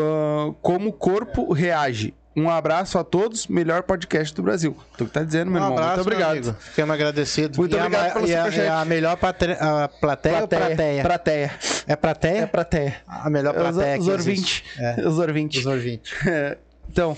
ah, 0.00 0.52
como 0.62 0.90
o 0.90 0.92
corpo 0.92 1.52
reage? 1.52 2.14
Um 2.34 2.48
abraço 2.48 2.98
a 2.98 3.04
todos, 3.04 3.46
melhor 3.46 3.82
podcast 3.82 4.34
do 4.34 4.42
Brasil. 4.42 4.74
Tu 4.96 5.04
que 5.04 5.10
tá 5.10 5.22
dizendo, 5.22 5.50
meu 5.50 5.60
Um 5.60 5.64
irmão. 5.64 5.76
abraço, 5.78 5.96
Muito 5.96 6.06
obrigado. 6.06 6.32
meu 6.32 6.42
amigo. 6.50 6.56
Ficamos 6.60 6.94
agradecidos. 6.94 7.58
Muito 7.58 7.76
E 7.76 7.78
a 7.78 7.82
obrigado 7.84 8.06
ma- 8.08 8.12
pelo 8.14 8.26
e 8.26 8.34
a, 8.34 8.38
superchat. 8.44 8.64
e 8.64 8.68
a 8.70 8.84
melhor 8.86 9.16
patre... 9.18 9.52
a 9.52 9.88
plateia, 9.88 10.48
plateia? 10.48 11.02
Prateia. 11.02 11.52
É 11.86 11.96
plateia? 11.96 12.38
É 12.42 12.46
prateia. 12.46 12.96
A 13.06 13.28
melhor 13.28 13.54
É 13.54 13.58
os, 13.58 13.62
plateia 13.74 13.98
os 13.98 14.04
que 14.06 14.10
ouvintes. 14.12 14.62
É, 14.78 15.06
Os 15.06 15.18
ouvintes. 15.18 15.60
os 15.60 15.66
ouvintes. 15.66 16.26
É, 16.26 16.56
Então, 16.88 17.14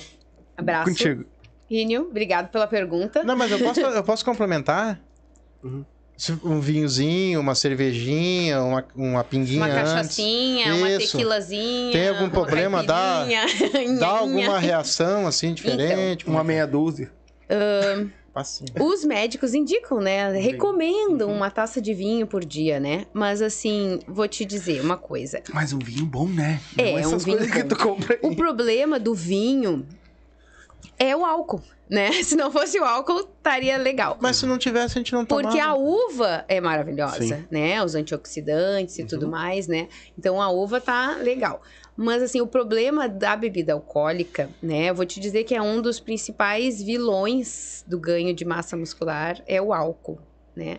Abraço. 0.57 0.89
contigo. 0.91 1.25
Rínio, 1.71 2.09
obrigado 2.11 2.49
pela 2.51 2.67
pergunta. 2.67 3.23
Não, 3.23 3.37
mas 3.37 3.53
eu 3.53 3.59
posso, 3.61 3.81
eu 3.81 4.03
posso 4.03 4.25
complementar? 4.25 4.99
Uhum. 5.63 5.85
Um 6.45 6.61
vinhozinho, 6.61 7.41
uma 7.41 7.55
cervejinha, 7.57 8.63
uma, 8.63 8.85
uma 8.95 9.25
pinguinha 9.25 9.65
Uma 9.65 9.67
antes. 9.75 9.93
cachaçinha, 9.93 10.75
uma 10.77 10.91
Isso. 10.93 11.13
tequilazinha. 11.13 11.93
Tem 11.93 12.09
algum 12.09 12.21
uma 12.25 12.31
problema? 12.31 12.83
Dá- 12.85 13.27
Dá 13.99 14.09
alguma 14.09 14.59
reação 14.59 15.27
assim 15.27 15.53
diferente? 15.53 16.27
Uma 16.29 16.45
meia 16.45 16.67
dúzia. 16.67 17.11
Passinho. 18.33 18.71
Os 18.81 19.05
médicos 19.05 19.55
indicam, 19.55 20.01
né? 20.01 20.33
Recomendam 20.33 21.31
uma 21.31 21.51
taça 21.51 21.81
de 21.81 21.95
vinho 21.95 22.27
por 22.27 22.45
dia, 22.45 22.81
né? 22.81 23.07
Mas 23.13 23.41
assim, 23.41 24.01
vou 24.09 24.27
te 24.27 24.45
dizer 24.45 24.81
uma 24.81 24.97
coisa. 24.97 25.41
Mas 25.53 25.73
um 25.73 25.79
vinho 25.79 26.05
bom, 26.05 26.27
né? 26.27 26.61
É, 26.77 26.87
Não 26.87 26.95
um 26.95 26.99
essas 26.99 27.25
vinho 27.25 27.37
coisas 27.39 27.55
que 27.55 27.63
bom. 27.63 27.69
tu 27.69 27.77
compra 27.77 28.19
O 28.23 28.35
problema 28.35 28.99
do 28.99 29.15
vinho 29.15 29.87
é 30.99 31.15
o 31.17 31.25
álcool, 31.25 31.63
né? 31.89 32.11
Se 32.23 32.37
não 32.37 32.51
fosse 32.51 32.79
o 32.79 32.85
álcool, 32.85 33.21
estaria 33.21 33.77
legal. 33.77 34.17
Mas 34.21 34.37
se 34.37 34.47
não 34.47 34.59
tivesse, 34.59 34.97
a 34.97 35.01
gente 35.01 35.13
não 35.13 35.25
tomava. 35.25 35.49
Porque 35.49 35.61
a 35.61 35.75
uva 35.75 36.45
é 36.49 36.61
maravilhosa, 36.61 37.23
Sim. 37.37 37.45
né? 37.51 37.83
Os 37.83 37.95
antioxidantes 37.95 38.99
e 38.99 39.03
Uhum. 39.03 39.09
tudo 39.09 39.29
mais, 39.29 39.67
né? 39.67 39.89
Então 40.19 40.41
a 40.41 40.51
uva 40.51 40.81
tá 40.81 41.17
legal. 41.17 41.63
Mas 41.97 42.23
assim, 42.23 42.41
o 42.41 42.47
problema 42.47 43.09
da 43.09 43.37
bebida 43.37 43.73
alcoólica, 43.73 44.51
né? 44.63 44.91
Eu 44.91 44.95
vou 44.95 45.07
te 45.07 45.21
dizer 45.21 45.45
que 45.45 45.55
é 45.55 45.63
um 45.63 45.81
dos 45.81 46.01
principais 46.01 46.83
vilões 46.83 47.85
do 47.87 47.99
ganho 48.01 48.35
de 48.35 48.45
massa 48.45 48.77
muscular 48.77 49.41
é 49.47 49.61
o 49.63 49.73
álcool, 49.73 50.19
né? 50.57 50.79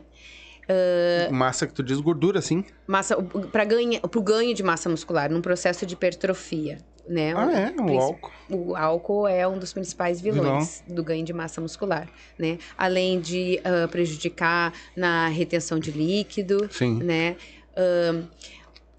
Massa 1.31 1.67
que 1.67 1.73
tu 1.73 1.83
diz 1.83 1.99
gordura, 1.99 2.41
sim. 2.41 2.63
Massa, 2.87 3.15
para 3.51 3.63
ganha, 3.65 3.99
pro 4.01 4.21
ganho 4.21 4.53
de 4.53 4.63
massa 4.63 4.89
muscular, 4.89 5.29
num 5.31 5.41
processo 5.41 5.85
de 5.85 5.93
hipertrofia, 5.93 6.77
né? 7.07 7.33
Ah, 7.35 7.51
é? 7.51 7.81
O 7.81 7.99
álcool. 7.99 8.31
O 8.49 8.75
álcool 8.75 9.27
é 9.27 9.47
um 9.47 9.57
dos 9.57 9.73
principais 9.73 10.19
vilões 10.21 10.83
do 10.87 11.03
ganho 11.03 11.23
de 11.23 11.33
massa 11.33 11.61
muscular, 11.61 12.07
né? 12.37 12.57
Além 12.77 13.19
de 13.19 13.59
ah, 13.63 13.87
prejudicar 13.87 14.73
na 14.95 15.27
retenção 15.27 15.79
de 15.79 15.91
líquido, 15.91 16.67
Sim. 16.71 17.03
né? 17.03 17.35
Ahn, 17.77 18.23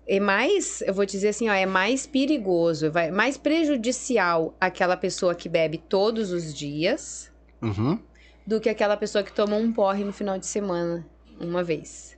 é 0.09 0.21
mais, 0.21 0.83
eu 0.83 0.95
vou 0.95 1.05
dizer 1.05 1.29
assim, 1.29 1.49
ó, 1.49 1.53
é 1.53 1.67
mais 1.67 2.07
perigoso, 2.07 2.93
vai, 2.93 3.11
mais 3.11 3.37
prejudicial 3.37 4.55
aquela 4.61 4.97
pessoa 4.97 5.35
que 5.35 5.49
bebe 5.49 5.79
todos 5.79 6.31
os 6.31 6.55
dias 6.55 7.33
Uhum. 7.61 7.99
do 8.47 8.61
que 8.61 8.69
aquela 8.69 8.97
pessoa 8.97 9.25
que 9.25 9.33
toma 9.33 9.57
um 9.57 9.73
porre 9.73 10.05
no 10.05 10.12
final 10.12 10.39
de 10.39 10.47
semana, 10.47 11.05
uma 11.41 11.62
vez, 11.62 12.16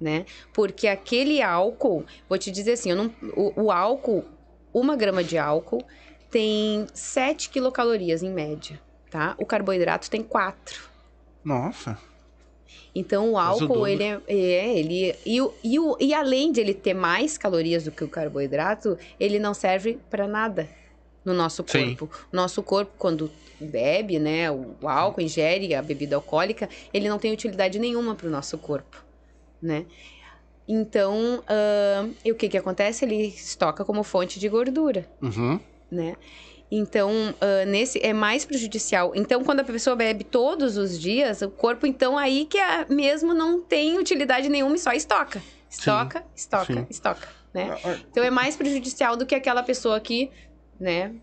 né? 0.00 0.26
Porque 0.52 0.86
aquele 0.86 1.42
álcool, 1.42 2.04
vou 2.28 2.38
te 2.38 2.50
dizer 2.50 2.72
assim, 2.72 2.92
não, 2.94 3.12
o, 3.36 3.64
o 3.64 3.70
álcool, 3.70 4.24
uma 4.72 4.96
grama 4.96 5.24
de 5.24 5.38
álcool 5.38 5.82
tem 6.30 6.86
7 6.92 7.50
quilocalorias 7.50 8.22
em 8.22 8.30
média, 8.30 8.80
tá? 9.10 9.34
O 9.38 9.46
carboidrato 9.46 10.10
tem 10.10 10.22
4. 10.22 10.88
Nossa. 11.44 11.98
Então 12.94 13.32
o 13.32 13.38
álcool, 13.38 13.86
ele 13.86 14.02
é, 14.02 14.20
é, 14.26 14.78
ele 14.78 15.14
e, 15.24 15.40
o, 15.40 15.54
e, 15.62 15.78
o, 15.78 15.96
e 16.00 16.12
além 16.12 16.50
de 16.52 16.60
ele 16.60 16.74
ter 16.74 16.94
mais 16.94 17.38
calorias 17.38 17.84
do 17.84 17.92
que 17.92 18.04
o 18.04 18.08
carboidrato, 18.08 18.98
ele 19.18 19.38
não 19.38 19.54
serve 19.54 19.98
para 20.10 20.26
nada 20.26 20.68
no 21.28 21.34
nosso 21.34 21.64
Sim. 21.66 21.94
corpo. 21.94 22.10
O 22.32 22.36
nosso 22.36 22.62
corpo 22.62 22.92
quando 22.98 23.30
bebe, 23.60 24.18
né, 24.18 24.50
o, 24.50 24.74
o 24.80 24.88
álcool, 24.88 25.20
ingere 25.20 25.74
a 25.74 25.82
bebida 25.82 26.16
alcoólica, 26.16 26.68
ele 26.92 27.08
não 27.08 27.18
tem 27.18 27.32
utilidade 27.32 27.78
nenhuma 27.78 28.14
para 28.14 28.26
o 28.26 28.30
nosso 28.30 28.56
corpo, 28.56 29.04
né? 29.60 29.84
Então, 30.66 31.42
ahn, 31.48 32.10
e 32.24 32.30
o 32.30 32.34
que 32.34 32.48
que 32.48 32.58
acontece? 32.58 33.04
Ele 33.04 33.28
estoca 33.28 33.84
como 33.84 34.02
fonte 34.02 34.38
de 34.38 34.48
gordura 34.48 35.08
Uhum. 35.22 35.58
né? 35.90 36.14
Então, 36.70 37.34
ah, 37.40 37.64
nesse 37.64 37.98
é 38.04 38.12
mais 38.12 38.44
prejudicial. 38.44 39.12
Então, 39.14 39.42
quando 39.42 39.60
a 39.60 39.64
pessoa 39.64 39.96
bebe 39.96 40.24
todos 40.24 40.76
os 40.76 41.00
dias, 41.00 41.40
o 41.42 41.50
corpo, 41.50 41.86
então, 41.86 42.18
aí 42.18 42.44
que 42.44 42.58
é, 42.58 42.84
mesmo 42.88 43.32
não 43.32 43.62
tem 43.62 43.98
utilidade 43.98 44.48
nenhuma 44.48 44.76
e 44.76 44.78
só 44.78 44.92
estoca. 44.92 45.42
Estoca, 45.70 46.24
estoca, 46.34 46.72
sim. 46.72 46.86
estoca, 46.88 47.28
né? 47.52 47.76
Então, 48.10 48.22
é 48.24 48.30
mais 48.30 48.56
prejudicial 48.56 49.16
do 49.16 49.26
que 49.26 49.34
aquela 49.34 49.62
pessoa 49.62 50.00
que, 50.00 50.30
né, 50.78 51.14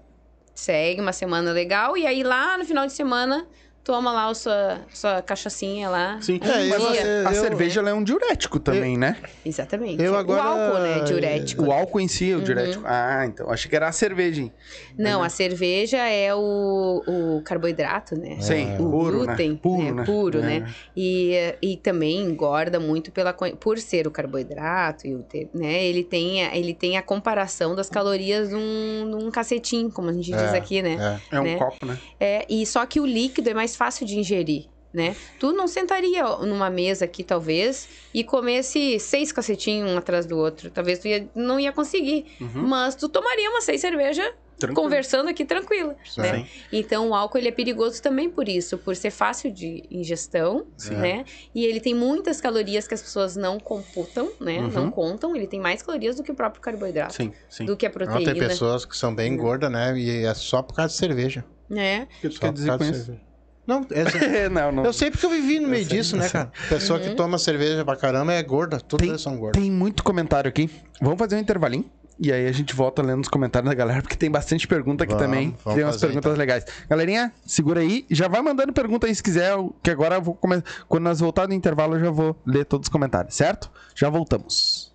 segue 0.53 1.01
uma 1.01 1.14
semana 1.14 1.51
legal 1.51 1.97
e 1.97 2.06
aí 2.06 2.24
lá 2.24 2.58
no 2.58 2.66
final 2.66 2.86
de 2.86 2.93
semana 2.93 3.47
toma 3.86 4.11
lá 4.11 4.27
a 4.29 4.33
sua, 4.33 4.81
sua 4.91 5.21
cachaçinha 5.21 5.88
lá. 5.88 6.17
Sim. 6.19 6.39
um 6.43 6.47
É, 6.49 6.67
eu- 6.69 6.88
a, 7.27 7.29
a 7.29 7.33
eu- 7.36 7.41
cerveja 7.41 7.79
ela 7.79 7.91
é 7.91 7.93
um 7.93 8.03
diurético 8.03 8.59
também, 8.59 8.97
né? 8.97 9.15
Exatamente. 9.45 10.01
Eu 10.03 10.17
agora- 10.17 10.41
O 10.43 10.47
álcool, 10.47 10.79
né, 10.79 10.99
diurético. 11.03 11.63
O 11.65 11.71
álcool 11.71 11.99
em 12.01 12.07
si 12.07 12.31
é 12.31 12.33
o 12.33 12.39
Uhum. 12.39 12.43
diurético. 12.43 12.83
Ah, 12.86 13.23
então. 13.27 13.49
Achei 13.51 13.69
que 13.69 13.75
era 13.75 13.88
a 13.88 13.91
cerveja, 13.91 14.41
hein? 14.41 14.51
Não, 14.97 15.21
a 15.21 15.29
cerveja 15.29 15.97
é 15.99 16.33
o, 16.33 17.03
o 17.07 17.41
carboidrato, 17.43 18.19
né? 18.19 18.38
Sim, 18.41 18.73
o 18.79 18.89
puro, 18.89 19.19
glúten, 19.25 19.51
né? 19.51 19.59
Puro, 19.61 19.83
né? 19.83 19.91
né? 19.91 20.03
Puro, 20.03 20.39
É. 20.39 20.41
né? 20.41 20.73
E, 20.97 21.55
e 21.61 21.77
também 21.77 22.21
engorda 22.21 22.79
muito 22.79 23.11
pela, 23.11 23.33
por 23.33 23.77
ser 23.77 24.07
o 24.07 24.11
carboidrato, 24.11 25.05
e 25.05 25.13
o 25.13 25.23
né? 25.53 25.86
Ele 25.86 26.03
tem, 26.03 26.43
a- 26.43 26.57
ele 26.57 26.73
tem 26.73 26.97
a 26.97 27.03
comparação 27.03 27.75
das 27.75 27.88
calorias 27.89 28.49
num, 28.49 29.05
num 29.05 29.29
cacetinho, 29.29 29.91
como 29.91 30.09
a 30.09 30.13
gente 30.13 30.31
diz 30.31 30.53
É, 30.53 30.57
aqui, 30.57 30.81
né? 30.81 31.19
É. 31.31 31.36
É 31.36 31.39
um 31.39 31.43
Né? 31.43 31.55
copo, 31.57 31.86
né? 31.86 31.97
É, 32.19 32.45
e 32.49 32.65
só 32.65 32.83
que 32.86 32.99
o 32.99 33.05
líquido 33.05 33.49
é 33.49 33.53
mais 33.53 33.74
fácil 33.76 34.05
de 34.05 34.17
ingerir, 34.17 34.65
né? 34.93 35.15
Tu 35.39 35.51
não 35.51 35.67
sentaria 35.67 36.23
numa 36.39 36.69
mesa 36.69 37.05
aqui, 37.05 37.23
talvez, 37.23 37.88
e 38.13 38.23
comesse 38.23 38.99
seis 38.99 39.32
cacetinhos 39.32 39.91
um 39.91 39.97
atrás 39.97 40.26
do 40.26 40.38
outro. 40.38 40.69
Talvez 40.71 40.99
tu 40.99 41.07
ia- 41.07 41.28
não 41.36 41.59
ia 41.59 41.71
conseguir. 41.71 42.26
Uhum. 42.39 42.67
Mas 42.67 42.95
tu 42.95 43.09
tomaria 43.09 43.49
umas 43.49 43.63
seis 43.65 43.82
cervejas 43.82 44.32
Tranquilo. 44.57 44.84
conversando 44.84 45.28
aqui 45.30 45.43
tranquila, 45.43 45.97
né? 46.15 46.47
Então 46.71 47.09
o 47.09 47.13
álcool 47.13 47.39
ele 47.39 47.49
é 47.49 47.51
perigoso 47.51 48.01
também 48.01 48.30
por 48.30 48.47
isso, 48.47 48.78
por 48.78 48.95
ser 48.95 49.11
fácil 49.11 49.51
de 49.51 49.84
ingestão, 49.91 50.65
Sim. 50.78 50.93
né? 50.95 51.26
E 51.53 51.65
ele 51.65 51.82
tem 51.82 51.93
muitas 51.93 52.39
calorias 52.39 52.88
que 52.88 52.93
as 52.93 53.01
pessoas 53.01 53.36
não 53.36 53.59
computam, 53.59 54.32
né? 54.39 54.59
Uhum. 54.59 54.69
Não 54.69 54.89
contam. 54.91 55.36
Ele 55.36 55.45
tem 55.45 55.59
mais 55.59 55.82
calorias 55.82 56.15
do 56.15 56.23
que 56.23 56.32
o 56.32 56.36
próprio 56.36 56.61
carboidrato, 56.61 57.15
Sim, 57.15 57.34
sim. 57.49 57.65
do 57.65 57.76
que 57.76 57.86
a 57.86 57.89
Não, 57.89 57.93
proteína, 57.95 58.32
tem 58.34 58.47
pessoas 58.47 58.86
que 58.86 58.95
são 58.95 59.13
bem 59.13 59.36
gordas, 59.36 59.69
né? 59.69 59.93
E 59.99 60.23
é 60.26 60.34
só 60.34 60.61
por 60.61 60.73
causa 60.73 60.93
de 60.93 60.99
cerveja. 60.99 61.43
né? 61.69 62.07
O 62.19 62.21
que 62.21 62.30
tu 62.30 62.36
Só 62.36 62.39
quer 62.39 62.47
por 62.47 62.53
dizer 62.53 62.67
causa 62.69 62.86
com 62.86 62.91
de 62.91 62.97
isso? 62.97 63.19
Não, 63.68 63.86
é- 63.91 64.49
não, 64.49 64.72
não. 64.72 64.86
eu 64.86 64.93
sei 64.93 65.09
porque 65.09 65.26
eu 65.26 65.30
vivi 65.30 65.59
no 65.59 65.68
meio 65.68 65.86
sei, 65.86 65.97
disso, 65.97 66.16
eu 66.16 66.20
né, 66.20 66.30
cara? 66.30 66.51
Pessoa 66.70 66.99
que 66.99 67.09
toma 67.16 67.38
cerveja 67.38 67.84
pra 67.84 67.95
caramba 67.95 68.34
é 68.34 68.43
gorda. 68.43 68.80
Todas 68.80 69.22
são 69.22 69.38
gordas. 69.38 69.61
Tem 69.61 69.72
muito 69.72 70.03
comentário 70.03 70.47
aqui. 70.49 70.70
Vamos 71.01 71.18
fazer 71.18 71.36
um 71.36 71.39
intervalinho. 71.39 71.86
E 72.18 72.32
aí 72.32 72.47
a 72.47 72.51
gente 72.53 72.74
volta 72.74 73.01
lendo 73.01 73.24
os 73.24 73.28
comentários 73.28 73.70
da 73.70 73.76
galera, 73.76 74.01
porque 74.01 74.16
tem 74.16 74.32
bastante 74.32 74.66
pergunta 74.66 75.03
aqui 75.03 75.11
Vamos, 75.13 75.28
também. 75.28 75.49
vamos 75.66 75.76
tem 75.76 75.84
umas 75.84 75.95
fazer, 75.95 76.07
perguntas 76.07 76.32
então. 76.32 76.39
legais. 76.39 76.66
Galerinha, 76.89 77.34
segura 77.45 77.82
aí. 77.82 78.05
Já 78.09 78.30
vai 78.30 78.41
mandando 78.41 78.72
pergunta 78.72 79.05
aí 79.05 79.13
se 79.13 79.22
quiser, 79.22 79.53
que 79.84 79.91
agora 79.91 80.16
eu 80.16 80.22
vou 80.22 80.34
começar. 80.34 80.63
Quando 80.88 81.03
nós 81.03 81.20
voltar 81.20 81.45
do 81.45 81.53
intervalo, 81.53 81.95
eu 81.95 81.99
já 82.05 82.11
vou 82.11 82.34
ler 82.45 82.63
todos 82.63 82.86
os 82.86 82.89
comentários, 82.89 83.36
certo? 83.36 83.70
Já 83.93 84.09
voltamos. 84.09 84.93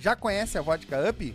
Já 0.00 0.16
conhece 0.16 0.58
a 0.58 0.60
vodka 0.60 1.08
Up? 1.08 1.34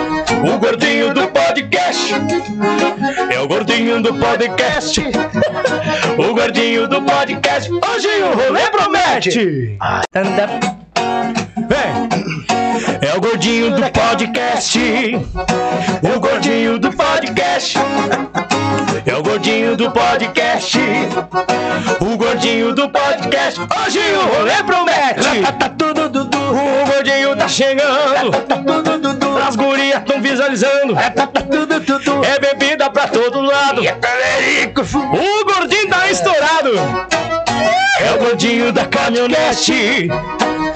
O 0.39 0.57
gordinho 0.57 1.13
do 1.13 1.27
podcast. 1.27 2.13
É 3.33 3.39
o 3.39 3.47
gordinho 3.47 4.01
do 4.01 4.13
podcast. 4.15 5.01
O 6.17 6.33
gordinho 6.33 6.87
do 6.87 7.01
podcast. 7.01 7.69
Hoje 7.71 8.07
o 8.23 8.35
rolê 8.37 8.69
promete. 8.69 9.77
Vem. 11.67 12.11
É 13.01 13.15
o 13.15 13.21
gordinho 13.21 13.71
do 13.75 13.91
podcast. 13.91 14.79
O 16.15 16.19
gordinho 16.19 16.79
do 16.79 16.91
podcast. 16.91 17.77
É 19.05 19.15
o 19.15 19.23
gordinho 19.23 19.75
do 19.75 19.91
podcast. 19.91 20.79
O 21.99 22.17
gordinho 22.17 22.73
do 22.73 22.89
podcast. 22.89 23.59
Hoje 23.59 23.99
o 23.99 24.37
rolê 24.37 24.63
promete. 24.63 25.41
Tá 25.59 25.67
dudu. 25.67 26.29
O 26.51 26.85
gordinho 26.85 27.20
tá 27.20 27.20
chegando. 27.51 28.31
Dudu. 29.01 29.37
As 29.37 29.55
gurias 29.55 30.01
tão 30.05 30.21
visualizando. 30.21 30.95
Dudu. 31.85 32.25
É 32.25 32.39
bebida 32.39 32.89
pra 32.89 33.07
todo 33.07 33.41
lado. 33.41 33.81
O 33.81 35.45
gordinho 35.45 35.89
tá 35.89 36.09
estourado. 36.09 36.71
É 37.99 38.13
o 38.13 38.19
gordinho 38.19 38.71
da 38.71 38.85
caminhonete. 38.85 40.09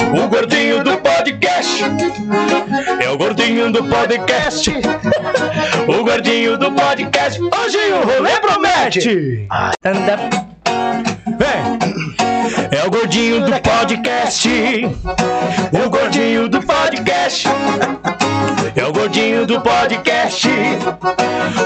O 0.00 0.28
gordinho 0.28 0.84
do 0.84 0.96
podcast. 0.98 1.82
É 3.00 3.08
o 3.10 3.16
gordinho 3.18 3.72
do 3.72 3.84
podcast. 3.84 4.70
O 5.88 6.02
gordinho 6.04 6.58
do 6.58 6.72
podcast. 6.72 7.40
Hoje 7.40 7.78
o 7.92 8.04
rolê 8.04 8.40
promete. 8.40 9.46
Vem. 11.38 11.78
É 12.72 12.84
o 12.84 12.90
gordinho 12.90 13.40
do 13.44 13.52
podcast. 13.60 14.48
O 15.84 15.88
gordinho 15.90 16.48
do 16.48 16.60
podcast. 16.60 17.46
É 18.74 18.84
o 18.84 18.92
gordinho 18.92 19.46
do 19.46 19.60
podcast. 19.60 20.48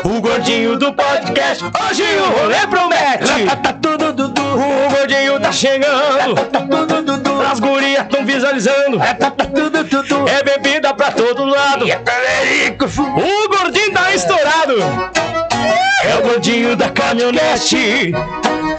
O 0.05 0.21
gordinho 0.21 0.77
do 0.77 0.93
podcast. 0.93 1.65
Hoje 1.65 2.03
o 2.03 2.41
rolê 2.41 2.67
promete. 2.67 3.47
Tá 3.63 3.73
tudo 3.73 4.13
dudu. 4.13 4.43
O 4.43 4.91
gordinho 4.97 5.20
tá 5.51 5.53
chegando. 5.53 6.35
As 7.51 7.59
gurias 7.59 8.07
tão 8.09 8.25
visualizando. 8.25 9.01
É 9.03 10.43
bebida 10.43 10.95
pra 10.95 11.11
todo 11.11 11.45
lado. 11.45 11.85
O 11.87 13.49
gordinho 13.49 13.93
tá 13.93 14.15
estourado. 14.15 14.77
É 16.05 16.17
o 16.17 16.23
gordinho 16.23 16.77
da 16.77 16.89
caminhonete. 16.89 18.13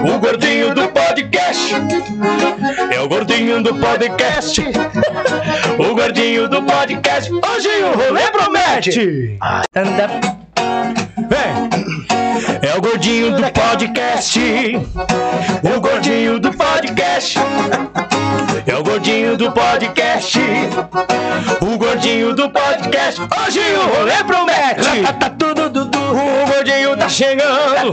O 0.00 0.18
gordinho 0.18 0.74
do 0.74 0.88
podcast. 0.88 1.74
É 2.94 3.00
o 3.00 3.08
gordinho 3.08 3.62
do 3.62 3.74
podcast. 3.76 4.60
O 5.78 5.94
gordinho 5.94 6.48
do 6.48 6.62
podcast. 6.62 7.30
Hoje 7.32 7.68
o 7.84 7.98
rolê 7.98 8.22
promete. 8.30 9.38
Vem. 11.28 11.70
É 12.62 12.76
o 12.76 12.80
gordinho 12.80 13.36
do 13.36 13.42
podcast. 13.52 14.40
O 15.76 15.80
gordinho 15.80 16.40
do 16.40 16.50
podcast. 16.52 17.38
É 18.66 18.76
o 18.76 18.82
gordinho 18.82 19.36
do 19.36 19.52
podcast. 19.52 20.38
O 21.60 21.78
gordinho 21.78 22.34
do 22.34 22.50
podcast. 22.50 23.20
Hoje 23.20 23.60
o 23.60 23.96
rolê 23.96 24.24
promete. 24.24 25.02
Tá 25.18 25.30
tudo 25.30 25.68
dudu. 25.68 25.98
O 26.00 26.46
gordinho 26.52 26.96
tá 26.96 27.08
chegando. 27.08 27.92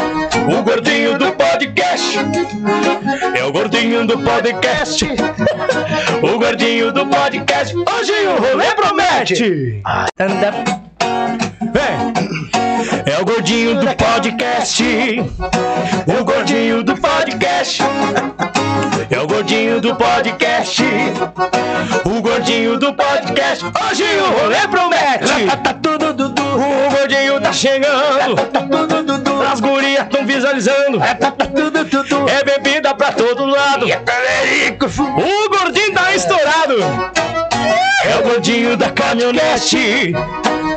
O 0.35 0.63
gordinho 0.63 1.17
do 1.17 1.31
podcast. 1.33 2.17
É 3.37 3.43
o 3.43 3.51
gordinho 3.51 4.05
do 4.07 4.17
podcast. 4.19 5.05
O 6.21 6.37
gordinho 6.37 6.91
do 6.91 7.05
podcast. 7.07 7.75
Hoje 7.75 8.13
o 8.27 8.39
rolê 8.39 8.75
promete. 8.75 9.81
Vem. 11.73 12.13
É 13.05 13.19
o 13.19 13.25
gordinho 13.25 13.75
do 13.79 13.87
podcast. 13.95 14.83
O 16.19 16.23
gordinho 16.23 16.83
do 16.83 16.95
podcast. 16.95 17.81
É 19.09 19.19
o 19.19 19.27
gordinho 19.27 19.81
do 19.81 19.95
podcast. 19.95 20.83
O 22.05 22.21
gordinho 22.21 22.77
do 22.77 22.93
podcast. 22.93 23.65
Hoje 23.65 24.03
o 24.03 24.39
rolê 24.41 24.67
promete. 24.67 25.47
Tá. 25.63 25.75
O 26.55 26.95
gordinho 26.95 27.20
tá 27.51 27.53
chegando. 27.53 28.35
As 29.51 29.59
gurias 29.59 30.07
tão 30.09 30.25
visualizando. 30.25 30.99
É 31.03 32.43
bebida 32.43 32.95
pra 32.95 33.11
todo 33.11 33.45
lado. 33.45 33.85
O 33.85 35.49
gordinho 35.49 35.93
tá 35.93 36.15
estourado. 36.15 36.77
É 38.03 38.15
o 38.17 38.23
gordinho 38.23 38.77
da 38.77 38.89
caminhonete. 38.89 40.13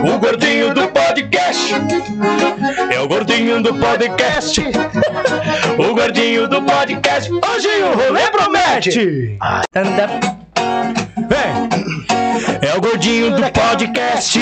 O 0.00 0.18
gordinho 0.18 0.72
do 0.74 0.88
podcast. 0.88 1.74
É 2.92 3.00
o 3.00 3.06
gordinho 3.08 3.62
do 3.62 3.74
podcast. 3.74 4.60
O 5.78 5.94
gordinho 5.94 6.48
do 6.48 6.62
podcast. 6.62 7.30
Hoje 7.30 7.68
o 7.82 7.94
rolê 7.94 8.30
promete. 8.30 8.90
Vem. 9.00 9.38
É 12.62 12.68
É 12.68 12.74
o 12.76 12.80
gordinho 12.80 13.36
do 13.36 13.50
podcast. 13.52 14.40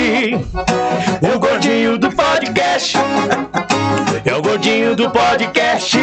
O 1.21 1.39
gordinho 1.39 1.97
do 1.97 2.09
podcast. 2.11 2.97
É 4.25 4.35
o 4.35 4.41
gordinho 4.41 4.95
do 4.95 5.09
podcast. 5.11 5.97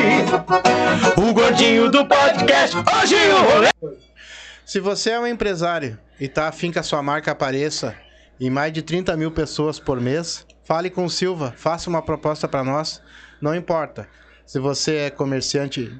O 1.16 1.32
gordinho 1.32 1.90
do 1.90 2.04
podcast. 2.06 2.76
Hoje 2.76 3.16
o 3.16 3.52
rolê. 3.52 3.68
Se 4.66 4.80
você 4.80 5.10
é 5.12 5.18
um 5.18 5.26
empresário 5.26 5.98
e 6.20 6.28
tá 6.28 6.48
afim 6.48 6.70
que 6.70 6.78
a 6.78 6.82
sua 6.82 7.02
marca 7.02 7.32
apareça 7.32 7.94
em 8.40 8.50
mais 8.50 8.72
de 8.72 8.82
30 8.82 9.16
mil 9.16 9.30
pessoas 9.30 9.78
por 9.80 10.00
mês, 10.00 10.46
fale 10.64 10.90
com 10.90 11.04
o 11.04 11.10
Silva, 11.10 11.54
faça 11.56 11.88
uma 11.90 12.02
proposta 12.02 12.46
para 12.46 12.62
nós. 12.62 13.02
Não 13.40 13.54
importa. 13.54 14.08
Se 14.46 14.58
você 14.58 14.96
é 14.96 15.10
comerciante, 15.10 15.98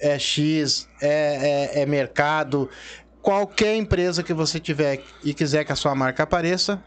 é 0.00 0.18
X, 0.18 0.88
é, 1.00 1.76
é- 1.78 1.82
é 1.82 1.86
mercado, 1.86 2.68
qualquer 3.22 3.76
empresa 3.76 4.22
que 4.22 4.34
você 4.34 4.58
tiver 4.60 5.02
e 5.22 5.32
quiser 5.32 5.64
que 5.64 5.72
a 5.72 5.76
sua 5.76 5.94
marca 5.94 6.22
apareça, 6.24 6.82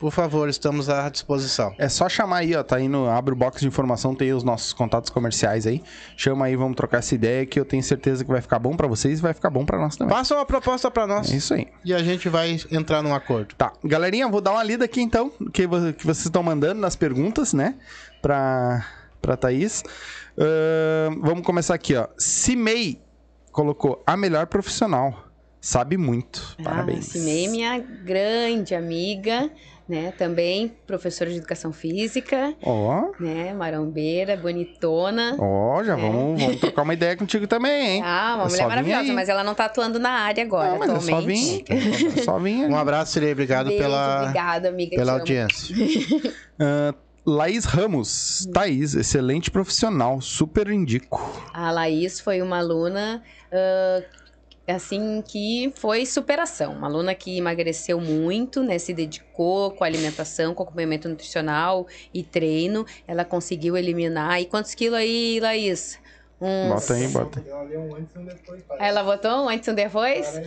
por 0.00 0.10
favor, 0.10 0.48
estamos 0.48 0.88
à 0.88 1.08
disposição. 1.08 1.74
É 1.78 1.88
só 1.88 2.08
chamar 2.08 2.38
aí, 2.38 2.56
ó. 2.56 2.62
Tá 2.62 2.76
aí 2.76 2.88
no. 2.88 3.08
Abre 3.08 3.34
o 3.34 3.36
box 3.36 3.60
de 3.60 3.68
informação, 3.68 4.14
tem 4.14 4.32
os 4.32 4.42
nossos 4.42 4.72
contatos 4.72 5.10
comerciais 5.10 5.66
aí. 5.66 5.82
Chama 6.16 6.46
aí, 6.46 6.56
vamos 6.56 6.74
trocar 6.74 6.98
essa 6.98 7.14
ideia 7.14 7.44
que 7.46 7.60
eu 7.60 7.64
tenho 7.64 7.82
certeza 7.82 8.24
que 8.24 8.30
vai 8.30 8.40
ficar 8.40 8.58
bom 8.58 8.74
pra 8.74 8.88
vocês 8.88 9.18
e 9.18 9.22
vai 9.22 9.34
ficar 9.34 9.50
bom 9.50 9.64
pra 9.64 9.78
nós 9.78 9.96
também. 9.96 10.16
Faça 10.16 10.34
uma 10.34 10.46
proposta 10.46 10.90
para 10.90 11.06
nós 11.06 11.30
É 11.32 11.36
isso 11.36 11.52
aí. 11.54 11.68
e 11.84 11.92
a 11.94 12.02
gente 12.02 12.28
vai 12.28 12.58
entrar 12.72 13.02
num 13.02 13.14
acordo. 13.14 13.54
Tá, 13.54 13.72
galerinha, 13.84 14.26
vou 14.26 14.40
dar 14.40 14.52
uma 14.52 14.62
lida 14.64 14.86
aqui 14.86 15.02
então, 15.02 15.30
que, 15.52 15.68
que 15.68 16.06
vocês 16.06 16.24
estão 16.24 16.42
mandando 16.42 16.80
nas 16.80 16.96
perguntas, 16.96 17.52
né? 17.52 17.74
Pra, 18.22 18.86
pra 19.20 19.36
Thaís. 19.36 19.84
Ahn, 20.38 21.20
vamos 21.20 21.44
começar 21.44 21.74
aqui, 21.74 21.94
ó. 21.94 22.08
Cimei 22.16 23.00
colocou 23.52 24.02
a 24.06 24.16
melhor 24.16 24.46
profissional. 24.46 25.26
Sabe 25.60 25.98
muito. 25.98 26.56
Parabéns. 26.64 27.10
Ah, 27.10 27.12
Cimei, 27.12 27.46
minha 27.48 27.78
grande 27.78 28.74
amiga, 28.74 29.50
né? 29.90 30.12
Também 30.16 30.72
professora 30.86 31.28
de 31.30 31.36
educação 31.38 31.72
física, 31.72 32.54
Ó, 32.62 33.10
né? 33.18 33.52
Marombeira, 33.52 34.36
bonitona. 34.36 35.36
ó, 35.38 35.82
já 35.82 35.96
vamos, 35.96 36.40
vamos 36.40 36.60
trocar 36.60 36.82
uma 36.82 36.94
ideia 36.94 37.16
contigo 37.16 37.46
também, 37.46 37.96
hein? 37.96 38.02
Ah, 38.04 38.34
uma 38.36 38.44
É 38.44 38.48
mulher 38.48 38.68
maravilhosa, 38.68 39.12
mas 39.12 39.28
ela 39.28 39.42
não 39.42 39.54
tá 39.54 39.64
atuando 39.64 39.98
na 39.98 40.10
área 40.10 40.44
agora, 40.44 40.70
Não, 40.70 40.78
mas 40.78 40.88
é 40.90 40.92
só 41.00 41.00
atualmente. 41.16 41.64
vir. 41.68 42.18
É 42.20 42.22
só 42.22 42.38
vir. 42.38 42.66
Um 42.70 42.76
abraço, 42.76 43.12
Sirei. 43.12 43.32
Obrigado 43.32 43.66
Beijo, 43.66 43.82
pela, 43.82 44.20
obrigada, 44.22 44.68
amiga. 44.68 44.96
pela 44.96 45.12
audiência. 45.12 45.74
Ah, 46.62 46.94
Laís 47.26 47.64
Ramos. 47.64 48.46
Thaís, 48.52 48.94
excelente 48.94 49.50
profissional. 49.50 50.20
Super 50.20 50.70
indico. 50.70 51.20
A 51.54 51.70
Laís 51.70 52.20
foi 52.20 52.42
uma 52.42 52.58
aluna, 52.58 53.22
ah, 53.52 54.02
assim, 54.70 55.22
que 55.22 55.72
foi 55.76 56.04
superação. 56.06 56.72
Uma 56.72 56.88
aluna 56.88 57.14
que 57.14 57.36
emagreceu 57.38 58.00
muito, 58.00 58.62
né? 58.62 58.78
Se 58.78 58.92
dedicou 58.92 59.70
com 59.70 59.84
alimentação, 59.84 60.54
com 60.54 60.62
acompanhamento 60.62 61.08
nutricional 61.08 61.86
e 62.12 62.22
treino. 62.22 62.84
Ela 63.06 63.24
conseguiu 63.24 63.76
eliminar. 63.76 64.40
E 64.40 64.46
quantos 64.46 64.74
quilos 64.74 64.98
aí, 64.98 65.38
Laís? 65.40 65.99
Uns... 66.40 66.68
Bota 66.68 66.94
aí, 66.94 67.08
bota. 67.08 67.44
Ela 68.78 69.02
botou 69.02 69.44
um 69.44 69.48
antes 69.50 69.68
e 69.68 69.70
um 69.70 69.74
depois? 69.74 70.40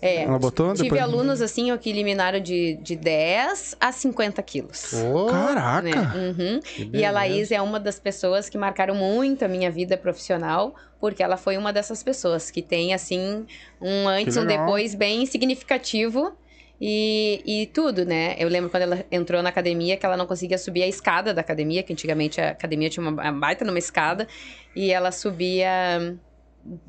É. 0.00 0.22
Ela 0.22 0.38
botou 0.38 0.72
Tive 0.72 0.84
depois? 0.84 1.02
alunos, 1.02 1.42
assim, 1.42 1.72
ó, 1.72 1.76
que 1.76 1.90
eliminaram 1.90 2.38
de, 2.38 2.78
de 2.80 2.94
10 2.94 3.76
a 3.80 3.90
50 3.90 4.40
quilos. 4.44 4.92
Ô, 4.92 5.26
Caraca! 5.26 5.82
né? 5.82 5.92
Uhum. 6.14 6.60
E 6.92 7.04
a 7.04 7.10
Laís 7.10 7.50
é 7.50 7.60
uma 7.60 7.80
das 7.80 7.98
pessoas 7.98 8.48
que 8.48 8.56
marcaram 8.56 8.94
muito 8.94 9.44
a 9.44 9.48
minha 9.48 9.70
vida 9.70 9.96
profissional, 9.96 10.76
porque 11.00 11.22
ela 11.22 11.36
foi 11.36 11.56
uma 11.56 11.72
dessas 11.72 12.04
pessoas 12.04 12.50
que 12.50 12.62
tem, 12.62 12.94
assim, 12.94 13.44
um 13.80 14.06
antes 14.06 14.36
e 14.36 14.38
um 14.38 14.46
depois 14.46 14.94
bem 14.94 15.26
significativo. 15.26 16.36
E, 16.80 17.42
e 17.46 17.66
tudo, 17.66 18.04
né? 18.04 18.36
Eu 18.38 18.48
lembro 18.48 18.68
quando 18.70 18.82
ela 18.82 19.04
entrou 19.10 19.42
na 19.42 19.48
academia 19.48 19.96
que 19.96 20.04
ela 20.04 20.16
não 20.16 20.26
conseguia 20.26 20.58
subir 20.58 20.82
a 20.82 20.86
escada 20.86 21.32
da 21.32 21.40
academia, 21.40 21.82
que 21.82 21.92
antigamente 21.92 22.40
a 22.40 22.50
academia 22.50 22.90
tinha 22.90 23.08
uma 23.08 23.32
baita 23.32 23.64
numa 23.64 23.78
escada, 23.78 24.28
e 24.74 24.90
ela 24.90 25.10
subia. 25.10 26.16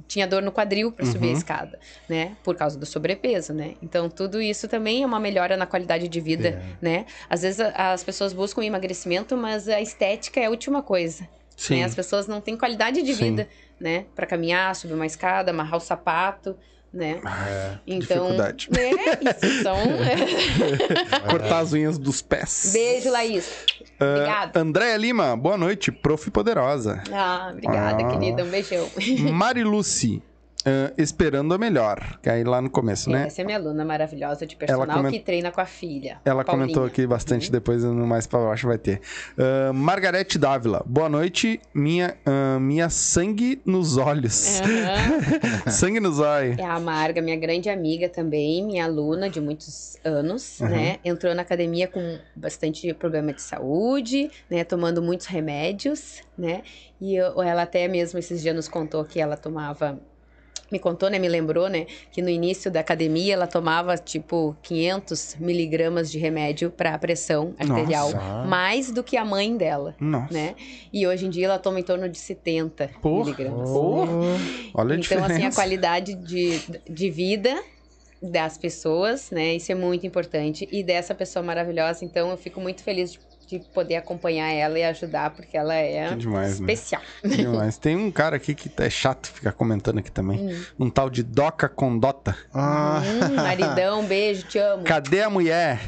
Tinha 0.08 0.26
dor 0.28 0.42
no 0.42 0.52
quadril 0.52 0.92
para 0.92 1.06
subir 1.06 1.28
a 1.28 1.28
Uhum. 1.28 1.38
escada, 1.38 1.80
né? 2.10 2.36
Por 2.44 2.56
causa 2.56 2.80
do 2.80 2.86
sobrepeso, 2.86 3.54
né? 3.54 3.76
Então, 3.80 4.10
tudo 4.10 4.42
isso 4.42 4.68
também 4.68 5.04
é 5.04 5.06
uma 5.06 5.20
melhora 5.20 5.56
na 5.56 5.68
qualidade 5.68 6.08
de 6.08 6.20
vida, 6.20 6.60
né? 6.82 7.06
Às 7.30 7.44
vezes 7.44 7.60
as 7.76 8.04
pessoas 8.04 8.34
buscam 8.34 8.64
emagrecimento, 8.66 9.38
mas 9.38 9.70
a 9.70 9.80
estética 9.80 10.40
é 10.40 10.46
a 10.46 10.50
última 10.50 10.82
coisa. 10.82 11.30
Sim. 11.56 11.76
Né? 11.78 11.84
As 11.84 11.94
pessoas 11.94 12.28
não 12.28 12.42
têm 12.42 12.58
qualidade 12.58 13.04
de 13.04 13.14
Sim. 13.14 13.32
vida, 13.32 13.48
né? 13.80 14.06
Para 14.16 14.26
caminhar, 14.26 14.76
subir 14.76 14.94
uma 14.96 15.06
escada, 15.06 15.52
amarrar 15.52 15.78
o 15.78 15.80
sapato, 15.80 16.58
né? 16.94 17.20
então, 17.86 18.00
dificuldade. 18.00 18.70
né? 18.74 18.92
Isso 19.22 19.64
são. 19.64 19.78
Cortar 21.30 21.60
as 21.60 21.74
unhas 21.74 21.98
dos 21.98 22.22
pés. 22.22 22.72
Beijo, 22.74 23.12
Laís. 23.12 23.52
Ah, 24.00 24.06
Obrigada. 24.06 24.60
Andréia 24.60 24.98
Lima, 24.98 25.36
boa 25.36 25.58
noite, 25.58 25.92
prof 25.92 26.30
poderosa. 26.32 27.04
Ah, 27.12 27.50
obrigada, 27.52 28.04
Ah. 28.06 28.10
querida. 28.12 28.44
Um 28.44 28.50
beijão. 28.50 28.90
Mari 29.32 29.64
Ah, 30.68 30.92
esperando 30.98 31.54
a 31.54 31.58
melhor. 31.58 32.20
Que 32.22 32.30
aí 32.30 32.44
lá 32.44 32.62
no 32.62 32.70
começo, 32.70 33.10
né? 33.10 33.28
Essa 33.28 33.42
é 33.42 33.46
minha 33.46 33.58
aluna 33.58 33.86
maravilhosa 33.86 34.46
de 34.46 34.56
personal 34.58 34.86
coment- 34.98 35.12
que 35.14 35.20
treina 35.20 35.50
com 35.50 35.62
a 35.62 35.66
filha. 35.66 36.20
Ela 36.26 36.44
Paulinha. 36.44 36.66
comentou 36.68 36.84
aqui 36.86 37.08
bastante, 37.08 37.46
Uhum. 37.48 37.52
depois 37.54 37.84
no 37.86 38.06
mais 38.06 38.28
pra 38.28 38.40
baixo 38.40 38.68
vai 38.68 38.78
ter. 38.78 39.00
Ah, 39.38 39.72
Margarete 39.72 40.38
Dávila, 40.38 40.84
boa 40.86 41.08
noite, 41.08 41.62
minha, 41.74 42.18
ah, 42.26 42.60
minha 42.60 42.90
sangue 42.90 43.62
nos 43.66 43.96
olhos. 43.98 44.60
Aham. 44.60 44.68
sangue 45.72 46.00
nos 46.02 46.20
olhos. 46.20 46.58
É 46.58 46.66
a 46.66 46.80
Marga, 46.80 47.22
minha 47.22 47.38
grande 47.38 47.70
amiga 47.70 48.10
também, 48.10 48.64
minha 48.66 48.84
aluna 48.86 49.30
de 49.30 49.40
muitos 49.40 49.96
anos, 50.04 50.60
Uhum. 50.60 50.68
né? 50.70 50.98
Entrou 51.06 51.34
na 51.34 51.44
academia 51.44 51.88
com 51.88 52.20
bastante 52.36 52.94
problema 52.94 53.32
de 53.32 53.42
saúde, 53.42 54.30
né? 54.50 54.64
Tomando 54.64 55.02
muitos 55.02 55.28
remédios, 55.28 56.22
né? 56.38 56.62
E 57.00 57.16
eu- 57.16 57.42
ela 57.42 57.62
até 57.62 57.88
mesmo 57.88 58.20
esses 58.20 58.42
dias 58.42 58.56
nos 58.56 58.68
contou 58.68 59.06
que 59.06 59.20
ela 59.22 59.38
tomava. 59.38 60.00
Me 60.72 60.80
contou, 60.80 61.10
né? 61.10 61.18
Me 61.18 61.30
lembrou, 61.30 61.70
né? 61.70 61.86
Que 62.12 62.22
no 62.22 62.30
início 62.30 62.70
da 62.70 62.82
academia 62.82 63.34
ela 63.34 63.48
tomava 63.48 63.98
tipo 63.98 64.56
500 64.64 65.38
miligramas 65.40 66.12
de 66.12 66.18
remédio 66.18 66.70
para 66.70 66.98
pressão 66.98 67.54
arterial, 67.58 68.12
Nossa. 68.12 68.46
mais 68.48 68.92
do 68.92 69.02
que 69.04 69.16
a 69.16 69.24
mãe 69.24 69.56
dela, 69.56 69.96
Nossa. 70.00 70.34
né? 70.34 70.56
E 70.92 71.08
hoje 71.08 71.26
em 71.26 71.30
dia 71.30 71.46
ela 71.46 71.58
toma 71.60 71.80
em 71.80 71.84
torno 71.84 72.10
de 72.10 72.18
70 72.18 72.90
Porra. 73.02 73.26
miligramas. 73.26 73.70
Porra. 73.70 74.12
Olha 74.74 74.96
a 74.96 74.98
Então, 74.98 75.00
diferença. 75.00 75.34
assim, 75.34 75.46
a 75.46 75.52
qualidade 75.54 76.16
de, 76.16 76.60
de 76.90 77.10
vida 77.10 77.58
das 78.22 78.58
pessoas, 78.58 79.30
né? 79.32 79.54
Isso 79.56 79.72
é 79.72 79.76
muito 79.76 80.06
importante. 80.06 80.68
E 80.72 80.84
dessa 80.84 81.14
pessoa 81.14 81.44
maravilhosa, 81.44 82.04
então 82.04 82.30
eu 82.32 82.38
fico 82.38 82.60
muito 82.60 82.82
feliz 82.84 83.12
de, 83.14 83.20
de 83.48 83.60
poder 83.74 83.96
acompanhar 83.96 84.50
ela 84.52 84.78
e 84.78 84.84
ajudar, 84.84 85.30
porque 85.32 85.56
ela 85.58 85.74
é 85.74 86.10
Que 86.10 86.16
demais, 86.16 86.60
né? 86.60 86.74
especial. 86.74 87.02
Que 87.22 87.30
demais. 87.30 87.78
Tem 87.78 87.96
um 87.96 88.12
cara 88.12 88.36
aqui 88.36 88.54
que 88.54 88.70
é 88.82 88.90
chato 88.90 89.28
ficar 89.32 89.54
comentando 89.54 90.00
aqui 90.00 90.12
também. 90.12 90.38
Hum. 90.54 90.62
Um 90.78 90.90
tal 90.90 91.10
de 91.10 91.24
Doca 91.24 91.70
Condota. 91.70 92.36
Ah. 92.54 93.02
Hum, 93.06 93.36
maridão, 93.36 94.04
beijo, 94.06 94.44
te 94.48 94.58
amo. 94.60 94.84
Cadê 94.84 95.22
a 95.22 95.30
mulher? 95.30 95.80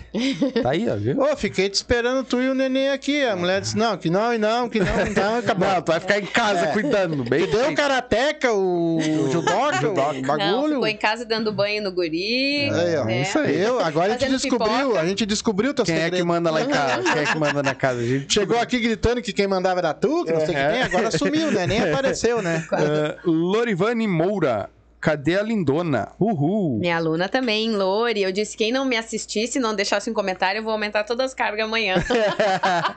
Tá 0.64 0.72
aí, 0.72 0.88
ó, 0.90 0.96
viu? 0.96 1.20
Ô, 1.22 1.36
fiquei 1.36 1.68
te 1.70 1.74
esperando 1.76 2.24
tu 2.24 2.42
e 2.42 2.50
o 2.50 2.54
neném 2.56 2.90
aqui. 2.92 3.22
A 3.24 3.36
mulher 3.36 3.60
disse, 3.62 3.78
não, 3.78 3.98
que 3.98 4.10
não, 4.10 4.34
e 4.34 4.38
não, 4.38 4.70
que 4.70 4.80
não, 4.80 5.02
então 5.08 5.38
acabou. 5.38 5.60
Não, 5.70 5.82
tu 5.82 5.92
vai 5.92 6.00
ficar 6.00 6.20
em 6.20 6.26
casa 6.26 6.68
É. 6.68 6.72
cuidando. 6.72 7.24
Bem 7.26 7.46
Tu 7.46 7.52
deu 7.58 7.70
o 7.72 7.76
karateca, 7.76 8.54
o 8.54 9.00
judoca, 9.32 9.90
o 9.90 9.94
Não, 9.94 10.22
bagulho. 10.22 10.74
ficou 10.76 10.88
em 10.88 10.98
casa 10.98 11.26
dando 11.26 11.52
banho 11.52 11.84
no 11.84 11.92
guri. 11.92 12.70
Ó, 12.72 13.04
né? 13.06 13.22
isso 13.22 13.38
aí. 13.40 13.60
Eu, 13.60 13.80
agora 13.80 14.08
a 14.08 14.10
gente 14.12 14.22
Fazendo 14.22 14.40
descobriu, 14.40 14.78
pipoca. 14.78 15.00
a 15.02 15.06
gente 15.06 15.26
descobriu 15.26 15.74
teu 15.74 15.84
Quem 15.86 15.96
é 15.96 15.98
que 15.98 16.04
segredo. 16.06 16.26
manda 16.26 16.50
lá 16.50 16.62
em 16.62 16.68
casa? 16.70 17.04
Quem 17.04 17.22
é 17.22 17.26
que 17.26 17.38
manda 17.38 17.49
na 17.64 17.76
casa? 17.76 18.00
A 18.02 18.06
gente 18.06 18.34
Chegou 18.34 18.58
aqui 18.60 18.80
gritando 18.80 19.22
que 19.22 19.34
quem 19.34 19.48
mandava 19.48 19.80
era 19.80 19.94
tu, 19.94 20.24
que 20.26 20.32
não 20.32 20.40
sei 20.40 20.50
o 20.50 20.58
que 20.58 20.68
tem, 20.74 20.82
agora 20.84 21.12
sumiu, 21.12 21.52
né? 21.52 21.66
Nem 21.68 21.82
apareceu, 21.92 22.42
né? 22.42 22.66
Ah, 22.72 23.16
Lorivane 23.26 24.08
Moura. 24.08 24.70
Cadê 25.02 25.40
a 25.40 25.42
lindona? 25.42 26.10
Uhul. 26.20 26.78
Minha 26.80 26.98
aluna 26.98 27.30
também, 27.30 27.72
Lori. 27.72 28.22
Eu 28.22 28.34
disse: 28.34 28.58
quem 28.58 28.70
não 28.70 28.84
me 28.84 28.98
assistisse, 28.98 29.58
não 29.58 29.74
deixasse 29.74 30.10
um 30.10 30.14
comentário, 30.14 30.60
eu 30.60 30.64
vou 30.64 30.74
aumentar 30.74 31.06
todas 31.06 31.28
as 31.28 31.34
cargas 31.34 31.66
amanhã. 31.66 31.96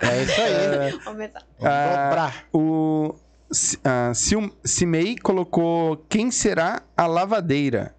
É 0.00 0.22
isso 0.22 0.40
aí. 0.40 1.00
aumentar. 1.07 1.42
Ah, 1.62 2.07
dobrar. 2.09 2.44
O 2.53 3.14
Si- 3.53 3.78
ah, 3.84 4.11
Sil- 4.18 4.50
Cimei 4.64 5.16
colocou 5.16 6.05
quem 6.09 6.31
será 6.32 6.82
a 6.97 7.06
lavadeira. 7.06 7.94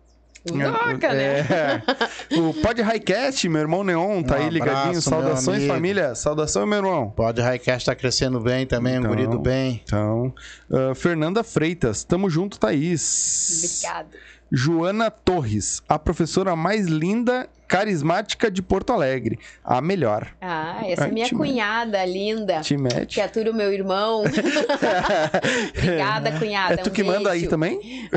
Doca, 0.45 1.13
né? 1.13 1.39
É. 1.39 1.81
O 2.37 2.53
Pod 2.53 2.81
Highcast, 2.81 3.47
meu 3.47 3.61
irmão 3.61 3.83
Neon, 3.83 4.23
tá 4.23 4.35
Um 4.35 4.41
aí 4.43 4.49
ligadinho. 4.49 4.77
abraço, 4.79 4.91
meu 4.91 5.01
Saudações, 5.01 5.57
amigo. 5.59 5.73
família. 5.73 6.15
Saudação, 6.15 6.65
meu 6.65 6.77
irmão. 6.79 7.09
Pode 7.15 7.41
Highcast 7.41 7.85
tá 7.85 7.95
crescendo 7.95 8.39
bem 8.39 8.65
também, 8.65 8.95
Então. 8.95 9.05
um 9.11 9.15
guri 9.15 9.27
do 9.27 9.39
bem. 9.39 9.81
Então, 9.85 10.33
ah, 10.71 10.93
Fernanda 10.95 11.43
Freitas, 11.43 12.03
tamo 12.03 12.29
junto, 12.29 12.59
Thaís. 12.59 13.81
Obrigada. 13.83 14.09
Joana 14.55 15.09
Torres, 15.09 15.81
a 15.89 15.97
professora 15.97 16.55
mais 16.55 16.85
linda, 16.85 17.49
carismática 17.67 18.51
de 18.51 18.61
Porto 18.61 18.93
Alegre. 18.93 19.39
A 19.63 19.81
melhor. 19.81 20.27
Ah, 20.39 20.81
essa 20.85 21.05
é 21.07 21.11
minha 21.11 21.25
te 21.25 21.33
cunhada 21.33 22.05
linda. 22.05 22.61
Te 22.61 22.77
mete. 22.77 23.15
Que 23.15 23.21
atura 23.21 23.49
o 23.49 23.53
meu 23.55 23.73
irmão. 23.73 24.21
Obrigada, 25.75 26.37
cunhada. 26.37 26.75
É 26.75 26.77
tu 26.77 26.91
um 26.91 26.93
que 26.93 27.03
manda 27.03 27.31
aí 27.31 27.39
beijo. 27.39 27.49
também? 27.49 27.79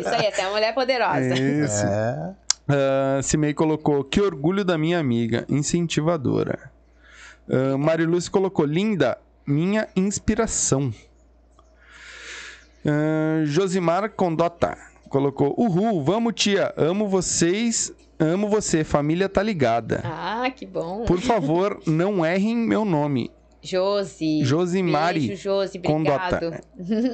Isso 0.00 0.08
aí, 0.08 0.26
até 0.26 0.42
uma 0.42 0.50
mulher 0.54 0.74
poderosa. 0.74 1.32
Isso. 1.32 1.86
É. 1.86 2.34
Uh, 2.68 3.22
Cimei 3.22 3.54
colocou, 3.54 4.02
que 4.02 4.20
orgulho 4.20 4.64
da 4.64 4.76
minha 4.76 4.98
amiga, 4.98 5.44
incentivadora. 5.48 6.72
Uh, 7.48 7.78
Mariluz 7.78 8.28
colocou, 8.28 8.66
linda, 8.66 9.16
minha 9.46 9.86
inspiração. 9.94 10.92
Uh, 12.84 13.44
Josimar 13.44 14.10
Condota 14.10 14.76
colocou, 15.08 15.54
uhul, 15.58 16.02
vamos 16.02 16.34
tia, 16.34 16.72
amo 16.76 17.08
vocês, 17.08 17.92
amo 18.18 18.48
você, 18.48 18.84
família 18.84 19.28
tá 19.28 19.42
ligada. 19.42 20.02
Ah, 20.04 20.50
que 20.54 20.64
bom. 20.64 21.04
Por 21.04 21.20
favor, 21.20 21.80
não 21.86 22.24
errem 22.24 22.56
meu 22.56 22.84
nome. 22.84 23.30
Josi. 23.62 24.44
Josimari 24.44 25.28
Beijo, 25.28 25.42
Josi, 25.42 25.78
obrigado. 25.78 26.40
Condota. 26.40 26.60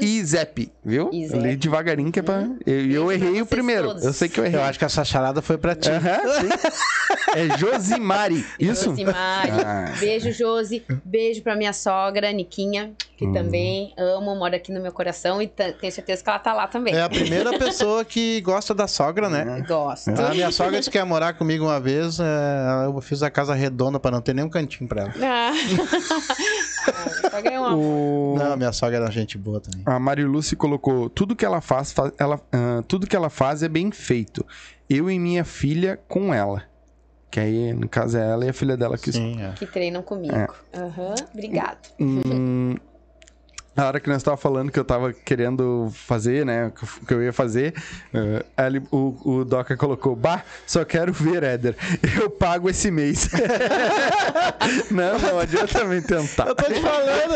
E 0.01 0.25
Zep, 0.25 0.71
viu? 0.85 1.11
E 1.13 1.25
Eu 1.25 1.29
Zep. 1.31 1.43
li 1.43 1.57
devagarinho 1.57 2.13
que 2.13 2.21
é 2.21 2.23
pra... 2.23 2.43
Eu, 2.67 2.75
eu 2.91 3.07
Beijo 3.07 3.07
pra 3.07 3.15
errei 3.15 3.43
o 3.43 3.47
primeiro. 3.47 3.89
todos. 3.89 4.05
Eu 4.05 4.13
sei 4.13 4.29
que 4.29 4.39
eu 4.41 4.45
errei. 4.45 4.59
Eu 4.61 4.65
acho 4.65 4.79
que 4.79 4.85
essa 4.85 5.05
charada 5.05 5.43
foi 5.43 5.59
pra 5.59 5.75
ti. 5.75 5.91
Aham, 5.91 6.19
sim. 6.41 6.49
É 7.35 7.59
Josimari, 7.59 8.45
isso? 8.59 8.91
Josimari. 8.91 9.51
Ah. 9.65 9.93
Beijo, 9.99 10.31
Josi. 10.33 10.85
Beijo 11.05 11.43
pra 11.43 11.57
minha 11.57 11.73
sogra, 11.73 12.31
Niquinha, 12.33 12.93
que 13.17 13.27
Hum. 13.27 13.33
também 13.33 13.93
amo, 13.99 14.35
mora 14.37 14.57
aqui 14.57 14.71
no 14.73 14.81
meu 14.81 14.93
coração 14.93 15.41
e 15.43 15.47
tenho 15.49 15.93
certeza 15.93 16.23
que 16.23 16.29
ela 16.31 16.39
tá 16.39 16.53
lá 16.53 16.67
também. 16.67 16.95
É 16.95 17.03
a 17.03 17.09
primeira 17.09 17.59
pessoa 17.59 18.05
que 18.05 18.41
gosta 18.43 18.75
da 18.75 18.87
sogra, 18.87 19.29
né? 19.29 19.65
Gosto. 19.67 20.11
A 20.11 20.31
minha 20.31 20.51
sogra 20.53 20.79
disse 20.79 20.91
que 20.91 20.99
ia 20.99 21.05
morar 21.07 21.33
comigo 21.35 21.65
uma 21.65 21.81
vez. 21.81 22.21
é, 22.21 22.87
eu 22.87 23.01
fiz 23.01 23.23
a 23.23 23.31
casa 23.31 23.55
redonda 23.55 23.99
pra 23.99 24.11
não 24.11 24.21
ter 24.21 24.35
nenhum 24.35 24.49
cantinho 24.49 24.89
pra 24.89 25.03
ela. 25.03 25.13
Ah. 25.23 25.53
Ah, 26.79 27.31
sogra 27.31 27.53
é 27.53 27.59
uma- 27.61 27.77
O... 27.77 28.35
Não, 28.39 28.57
minha 28.57 28.73
sogra 28.73 28.97
era 28.97 29.11
gente 29.11 29.37
boa 29.39 29.61
também. 29.61 29.83
A 29.87 29.99
Mariluce 29.99 30.55
colocou: 30.57 31.09
tudo 31.11 31.35
que 31.35 31.45
ela 31.45 31.61
faz, 31.61 31.93
fa- 31.93 32.13
ela, 32.19 32.41
ah, 32.53 32.83
tudo 32.87 33.07
que 33.07 33.17
ela 33.17 33.29
faz 33.31 33.63
é 33.63 33.69
bem 33.69 33.91
feito. 33.91 34.45
Eu 34.89 35.11
e 35.11 35.19
minha 35.19 35.45
filha 35.45 35.99
com 36.09 36.33
ela. 36.33 36.63
Que 37.31 37.41
aí, 37.41 37.73
no 37.73 37.89
caso, 37.89 38.17
é 38.17 38.31
ela 38.31 38.47
e 38.47 38.49
a 38.49 38.53
filha 38.53 38.77
dela 38.77 38.97
que 38.97 39.11
Sim, 39.13 39.43
é. 39.43 39.53
que 39.53 39.67
treinam 39.67 40.01
comigo. 40.03 40.35
É. 40.35 40.47
Aham, 40.75 41.15
obrigado. 41.35 41.79
Hum, 42.01 42.77
a 43.77 43.87
hora 43.87 44.01
que 44.01 44.09
nós 44.09 44.23
tava 44.23 44.37
falando 44.37 44.71
que 44.73 44.79
eu 44.79 44.85
tava 44.85 45.13
querendo 45.13 45.91
fazer, 45.93 46.45
né? 46.47 46.73
Que 46.75 46.83
eu- 46.85 47.07
que 47.07 47.15
eu 47.15 47.23
ia 47.23 47.33
fazer, 47.33 47.75
ali, 48.57 48.83
o, 48.91 49.17
o 49.25 49.45
Doca 49.45 49.77
colocou: 49.77 50.17
Bah, 50.17 50.43
só 50.67 50.85
quero 50.85 51.13
ver, 51.13 51.43
Éder. 51.43 51.77
Eu 52.21 52.31
pago 52.31 52.69
esse 52.71 52.91
mês. 52.91 53.29
não, 54.91 55.19
não 55.19 55.39
adianta 55.39 55.85
me 55.85 56.01
tentar. 56.01 56.49
Eu 56.49 56.55
tô 56.55 56.65
te 56.65 56.81
falando? 56.81 57.35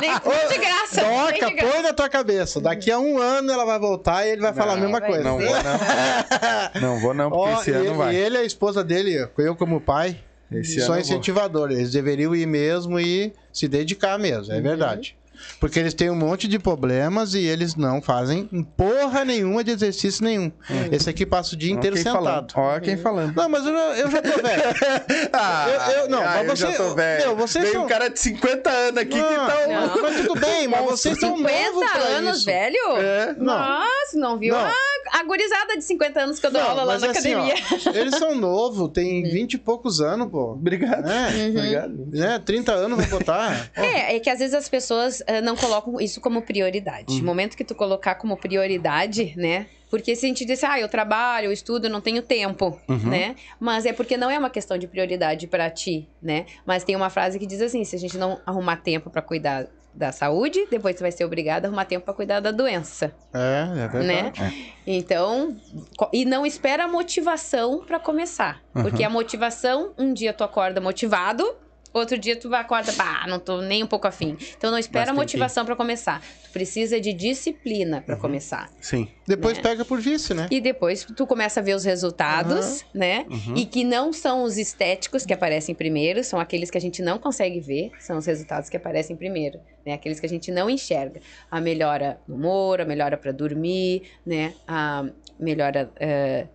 Nem 0.00 0.18
foi 0.20 0.48
de 0.48 0.58
graça. 0.58 1.02
nem 1.02 1.32
Toca, 1.40 1.46
de 1.46 1.54
graça. 1.54 1.72
põe 1.72 1.82
na 1.82 1.92
tua 1.92 2.08
cabeça. 2.08 2.60
Daqui 2.60 2.90
a 2.90 2.98
um 2.98 3.18
ano 3.18 3.52
ela 3.52 3.64
vai 3.64 3.78
voltar 3.78 4.26
e 4.26 4.30
ele 4.30 4.40
vai 4.40 4.52
falar 4.52 4.74
a 4.74 4.76
mesma 4.76 5.00
coisa. 5.00 5.22
Não 5.22 5.38
vou, 5.38 5.46
não. 5.46 6.82
Não 6.92 7.00
vou, 7.00 7.14
não, 7.14 7.30
porque 7.30 7.50
Ó, 7.54 7.60
esse 7.60 7.70
e, 7.70 7.74
ano 7.74 7.94
vai. 7.94 8.14
e 8.14 8.16
ele, 8.18 8.38
a 8.38 8.44
esposa 8.44 8.82
dele, 8.82 9.28
eu 9.38 9.54
como 9.56 9.80
pai, 9.80 10.16
Esse 10.50 10.80
são 10.80 10.98
incentivadores. 10.98 11.78
Eles 11.78 11.92
deveriam 11.92 12.34
ir 12.34 12.46
mesmo 12.46 12.98
e 12.98 13.32
se 13.52 13.68
dedicar 13.68 14.18
mesmo, 14.18 14.52
é 14.52 14.56
Uhum. 14.56 14.62
verdade. 14.62 15.16
Porque 15.60 15.78
eles 15.78 15.94
têm 15.94 16.10
um 16.10 16.14
monte 16.16 16.46
de 16.48 16.58
problemas 16.58 17.34
e 17.34 17.44
eles 17.46 17.74
não 17.76 18.00
fazem 18.02 18.46
porra 18.76 19.24
nenhuma 19.24 19.62
de 19.64 19.70
exercício 19.70 20.24
nenhum. 20.24 20.50
Esse 20.90 21.08
aqui 21.08 21.24
passa 21.26 21.54
o 21.54 21.58
dia 21.58 21.72
Ó 21.74 21.78
inteiro 21.78 21.96
quem 21.96 22.04
sentado. 22.04 22.52
Ó 22.56 22.80
quem 22.80 22.96
falando. 22.96 23.34
Não, 23.36 23.48
mas 23.48 23.64
eu, 23.66 23.72
já- 23.72 23.98
eu 23.98 24.10
já 24.10 24.22
tô 24.22 24.42
velho. 24.42 24.62
Ah, 25.32 25.66
Eu- 25.68 26.02
eu- 26.02 26.08
não, 26.08 26.20
ah, 26.20 26.42
mas 26.46 26.60
eu 26.60 26.66
você- 26.68 26.72
já 26.72 26.76
tô 26.84 26.94
velho. 26.94 27.26
meu, 27.26 27.36
vocês 27.36 27.62
Veio 27.64 27.74
são- 27.76 27.84
um 27.84 27.88
cara 27.88 28.08
de 28.08 28.18
50 28.18 28.70
anos 28.70 28.98
aqui 29.00 29.10
que 29.12 29.18
Não, 29.18 29.46
tá... 29.46 29.58
um- 29.66 29.72
Não. 29.72 30.02
Mas 30.02 30.16
tudo 30.26 30.40
bem, 30.40 30.68
mas 30.68 30.84
vocês 30.84 31.18
são 31.18 31.30
novos 31.36 31.46
50 31.52 31.90
pra 31.92 32.02
anos, 32.02 32.36
isso. 32.38 32.46
velho? 32.46 32.96
É. 32.98 33.34
Não. 33.38 33.44
Nossa, 33.58 34.16
não 34.18 34.38
viu? 34.38 34.54
Não. 34.54 34.60
A, 34.64 34.72
a 35.20 35.24
gurizada 35.24 35.76
de 35.76 35.84
50 35.84 36.20
anos 36.20 36.38
que 36.38 36.46
eu 36.46 36.50
dou 36.50 36.60
Não, 36.62 36.68
aula 36.70 36.82
lá 36.84 36.98
na 36.98 37.10
assim, 37.10 37.34
ó, 37.34 37.40
academia. 37.42 37.54
eles 38.00 38.16
são 38.16 38.34
novos, 38.34 38.90
tem 38.92 39.22
20 39.22 39.54
e 39.54 39.58
poucos 39.58 40.00
anos, 40.00 40.28
pô. 40.30 40.52
Obrigado. 40.52 41.08
É, 41.08 41.48
Obrigado. 41.48 42.10
é 42.14 42.38
30 42.38 42.72
anos 42.72 42.98
vai 42.98 43.06
botar. 43.06 43.70
Ó, 43.76 43.80
É, 43.82 44.16
é 44.16 44.20
que 44.20 44.28
às 44.30 44.38
vezes 44.38 44.54
as 44.54 44.68
pessoas 44.68 45.22
ah, 45.26 45.31
não 45.40 45.56
colocam 45.56 46.00
isso 46.00 46.20
como 46.20 46.42
prioridade. 46.42 47.18
No 47.20 47.24
momento 47.26 47.56
que 47.56 47.64
tu 47.64 47.74
colocar 47.74 48.16
como 48.16 48.36
prioridade, 48.36 49.34
né? 49.36 49.66
Porque 49.90 50.16
se 50.16 50.24
a 50.24 50.28
gente 50.28 50.44
disse, 50.44 50.64
ah, 50.64 50.80
eu 50.80 50.88
trabalho, 50.88 51.46
eu 51.46 51.52
estudo, 51.52 51.86
eu 51.86 51.90
não 51.90 52.00
tenho 52.00 52.22
tempo, 52.22 52.80
Uhum. 52.88 53.08
né? 53.10 53.36
Mas 53.60 53.84
é 53.86 53.92
porque 53.92 54.16
não 54.16 54.30
é 54.30 54.38
uma 54.38 54.48
questão 54.50 54.78
de 54.78 54.86
prioridade 54.86 55.46
pra 55.46 55.68
ti, 55.70 56.08
né? 56.22 56.46
Mas 56.66 56.82
tem 56.84 56.96
uma 56.96 57.10
frase 57.10 57.38
que 57.38 57.46
diz 57.46 57.60
assim: 57.60 57.84
se 57.84 57.94
a 57.94 57.98
gente 57.98 58.16
não 58.16 58.40
arrumar 58.46 58.76
tempo 58.76 59.10
pra 59.10 59.20
cuidar 59.20 59.66
da 59.94 60.10
saúde, 60.10 60.66
depois 60.70 60.96
tu 60.96 61.00
vai 61.00 61.12
ser 61.12 61.22
obrigado 61.26 61.66
a 61.66 61.68
arrumar 61.68 61.84
tempo 61.84 62.06
pra 62.06 62.14
cuidar 62.14 62.40
da 62.40 62.50
doença, 62.50 63.14
É, 63.34 63.84
é 63.84 63.88
verdade. 63.88 64.40
né? 64.40 64.54
Então, 64.86 65.54
co- 65.98 66.08
e 66.12 66.24
não 66.24 66.46
espera 66.46 66.84
a 66.84 66.88
motivação 66.88 67.84
pra 67.86 68.00
começar, 68.00 68.62
porque 68.72 69.04
a 69.04 69.10
motivação, 69.10 69.92
um 69.98 70.14
dia 70.14 70.32
tu 70.32 70.42
acorda 70.42 70.80
motivado, 70.80 71.44
outro 71.92 72.18
dia 72.18 72.36
tu 72.36 72.48
vai 72.48 72.60
acorda, 72.60 72.92
pá, 72.92 73.24
não 73.28 73.38
tô 73.38 73.60
nem 73.60 73.82
um 73.82 73.86
pouco 73.86 74.06
afim. 74.06 74.36
Então 74.56 74.70
não 74.70 74.78
espera 74.78 75.10
a 75.10 75.14
que- 75.14 75.20
motivação 75.20 75.64
pra 75.64 75.74
começar. 75.76 76.20
Tu 76.44 76.50
precisa 76.50 77.00
de 77.00 77.12
disciplina 77.12 78.00
pra 78.02 78.16
começar. 78.16 78.70
Sim. 78.80 79.08
Depois 79.26 79.56
Né? 79.56 79.62
pega 79.62 79.84
por 79.84 80.00
vício, 80.00 80.34
né? 80.34 80.48
E 80.50 80.60
depois 80.60 81.04
tu 81.16 81.26
começa 81.26 81.60
a 81.60 81.62
ver 81.62 81.74
os 81.74 81.84
resultados, 81.84 82.84
né? 82.94 83.24
E 83.56 83.64
que 83.66 83.84
não 83.84 84.12
são 84.12 84.42
os 84.42 84.58
estéticos 84.58 85.24
que 85.24 85.32
aparecem 85.32 85.74
primeiro, 85.74 86.22
são 86.24 86.38
aqueles 86.40 86.70
que 86.70 86.78
a 86.78 86.80
gente 86.80 87.00
não 87.02 87.18
consegue 87.18 87.60
ver, 87.60 87.90
são 88.00 88.18
os 88.18 88.26
resultados 88.26 88.68
que 88.68 88.76
aparecem 88.76 89.16
primeiro, 89.16 89.60
né? 89.86 89.94
Aqueles 89.94 90.18
que 90.20 90.26
a 90.26 90.28
gente 90.28 90.50
não 90.50 90.68
enxerga. 90.68 91.20
A 91.50 91.60
melhora 91.60 92.20
no 92.26 92.34
humor, 92.36 92.80
a 92.80 92.84
melhora 92.84 93.16
para 93.16 93.32
dormir, 93.32 94.02
né? 94.26 94.54
A 94.66 95.04
melhora 95.38 95.90
eh, 95.98 96.46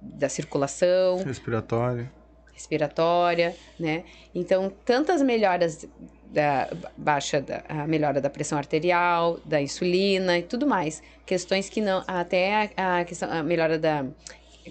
da 0.00 0.28
circulação, 0.28 1.22
Respiratório. 1.24 2.10
Respiratória, 2.54 3.56
né? 3.78 4.04
Então, 4.34 4.70
tantas 4.84 5.20
melhoras 5.22 5.86
da 6.22 6.68
baixa 6.96 7.40
da 7.40 7.62
a 7.68 7.86
melhora 7.86 8.20
da 8.20 8.30
pressão 8.30 8.56
arterial, 8.58 9.40
da 9.44 9.60
insulina 9.60 10.38
e 10.38 10.42
tudo 10.42 10.66
mais, 10.66 11.02
questões 11.26 11.68
que 11.68 11.80
não 11.80 12.02
até 12.06 12.70
a, 12.76 13.00
a 13.00 13.04
questão 13.04 13.30
a 13.30 13.42
melhora 13.42 13.78
da 13.78 14.06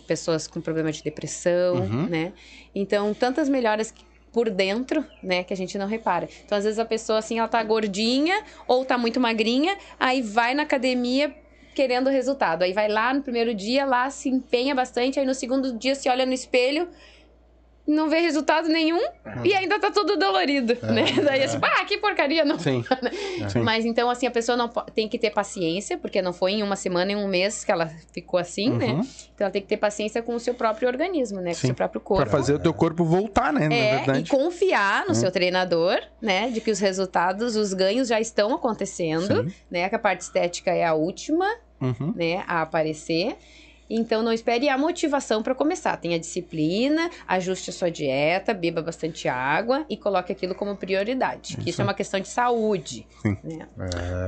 pessoas 0.07 0.47
com 0.47 0.59
problema 0.59 0.91
de 0.91 1.03
depressão, 1.03 1.75
Uhum. 1.75 2.07
né? 2.09 2.33
Então, 2.73 3.13
tantas 3.13 3.47
melhoras 3.47 3.91
que- 3.91 4.03
por 4.31 4.49
dentro, 4.49 5.05
né, 5.21 5.43
que 5.43 5.53
a 5.53 5.55
gente 5.55 5.77
não 5.77 5.85
repara. 5.85 6.27
Então, 6.43 6.57
às 6.57 6.63
vezes 6.63 6.79
a 6.79 6.85
pessoa 6.85 7.19
assim, 7.19 7.37
ela 7.37 7.47
tá 7.47 7.61
gordinha 7.63 8.33
ou 8.67 8.83
tá 8.83 8.97
muito 8.97 9.19
magrinha, 9.19 9.77
aí 9.99 10.23
vai 10.23 10.55
na 10.55 10.63
academia 10.63 11.35
querendo 11.75 12.09
resultado. 12.09 12.63
Aí 12.63 12.73
vai 12.73 12.87
lá 12.87 13.13
no 13.13 13.21
primeiro 13.21 13.53
dia, 13.53 13.85
lá 13.85 14.09
se 14.09 14.29
empenha 14.29 14.73
bastante, 14.73 15.19
aí 15.19 15.25
no 15.25 15.35
segundo 15.35 15.77
dia 15.77 15.93
se 15.93 16.09
olha 16.09 16.25
no 16.25 16.33
espelho, 16.33 16.89
não 17.85 18.09
vê 18.09 18.19
resultado 18.19 18.69
nenhum 18.69 19.01
e 19.43 19.53
ainda 19.53 19.77
tá 19.77 19.91
todo 19.91 20.15
dolorido, 20.17 20.73
né? 20.83 21.03
Daí 21.23 21.41
é 21.41 21.47
tipo, 21.47 21.65
ah, 21.65 21.83
que 21.85 21.97
porcaria, 21.97 22.45
não. 22.45 22.57
Sim. 22.57 22.83
Sim. 23.49 23.59
Mas 23.61 23.83
então, 23.85 24.09
assim, 24.09 24.25
a 24.25 24.31
pessoa 24.31 24.55
não 24.57 24.69
tem 24.69 25.07
que 25.09 25.19
ter 25.19 25.31
paciência, 25.31 25.97
porque 25.97 26.21
não 26.21 26.31
foi 26.31 26.53
em 26.53 26.63
uma 26.63 26.75
semana, 26.77 27.11
em 27.11 27.15
um 27.15 27.27
mês 27.27 27.65
que 27.65 27.71
ela 27.71 27.87
ficou 28.13 28.39
assim, 28.39 28.69
né? 28.69 28.85
Uhum. 28.87 28.99
Então 29.35 29.45
ela 29.45 29.51
tem 29.51 29.61
que 29.61 29.67
ter 29.67 29.77
paciência 29.77 30.21
com 30.21 30.33
o 30.33 30.39
seu 30.39 30.53
próprio 30.53 30.87
organismo, 30.87 31.41
né? 31.41 31.49
Com 31.51 31.55
Sim. 31.55 31.63
o 31.63 31.67
seu 31.67 31.75
próprio 31.75 31.99
Pra 31.99 32.07
corpo. 32.15 32.31
fazer 32.31 32.53
o 32.53 32.59
teu 32.59 32.73
corpo 32.73 33.03
voltar, 33.03 33.51
né? 33.51 33.67
Na 33.67 33.75
É, 34.15 34.19
e 34.19 34.27
confiar 34.27 35.05
no 35.05 35.13
seu 35.13 35.29
treinador, 35.31 35.99
né? 36.21 36.49
De 36.51 36.61
que 36.61 36.71
os 36.71 36.79
resultados, 36.79 37.55
os 37.57 37.73
ganhos 37.73 38.07
já 38.07 38.19
estão 38.19 38.53
acontecendo, 38.55 39.43
Sim. 39.49 39.53
né? 39.69 39.89
Que 39.89 39.95
a 39.95 39.99
parte 39.99 40.21
estética 40.21 40.71
é 40.71 40.85
a 40.85 40.93
última, 40.93 41.45
Uhum. 41.81 42.13
né? 42.15 42.43
A 42.47 42.61
aparecer. 42.61 43.35
Então 43.95 44.23
não 44.23 44.33
espere 44.33 44.69
a 44.69 44.77
motivação 44.77 45.43
para 45.43 45.53
começar. 45.53 45.95
Tenha 45.97 46.19
disciplina, 46.19 47.09
ajuste 47.27 47.69
a 47.69 47.73
sua 47.73 47.91
dieta, 47.91 48.53
beba 48.53 48.81
bastante 48.81 49.27
água 49.27 49.85
e 49.89 49.95
coloque 49.95 50.31
aquilo 50.31 50.55
como 50.55 50.75
prioridade. 50.75 51.57
Que 51.57 51.69
isso 51.69 51.81
é 51.81 51.83
uma 51.83 51.93
questão 51.93 52.19
de 52.19 52.27
saúde. 52.27 53.05
Sim. 53.21 53.37
Né? 53.43 53.67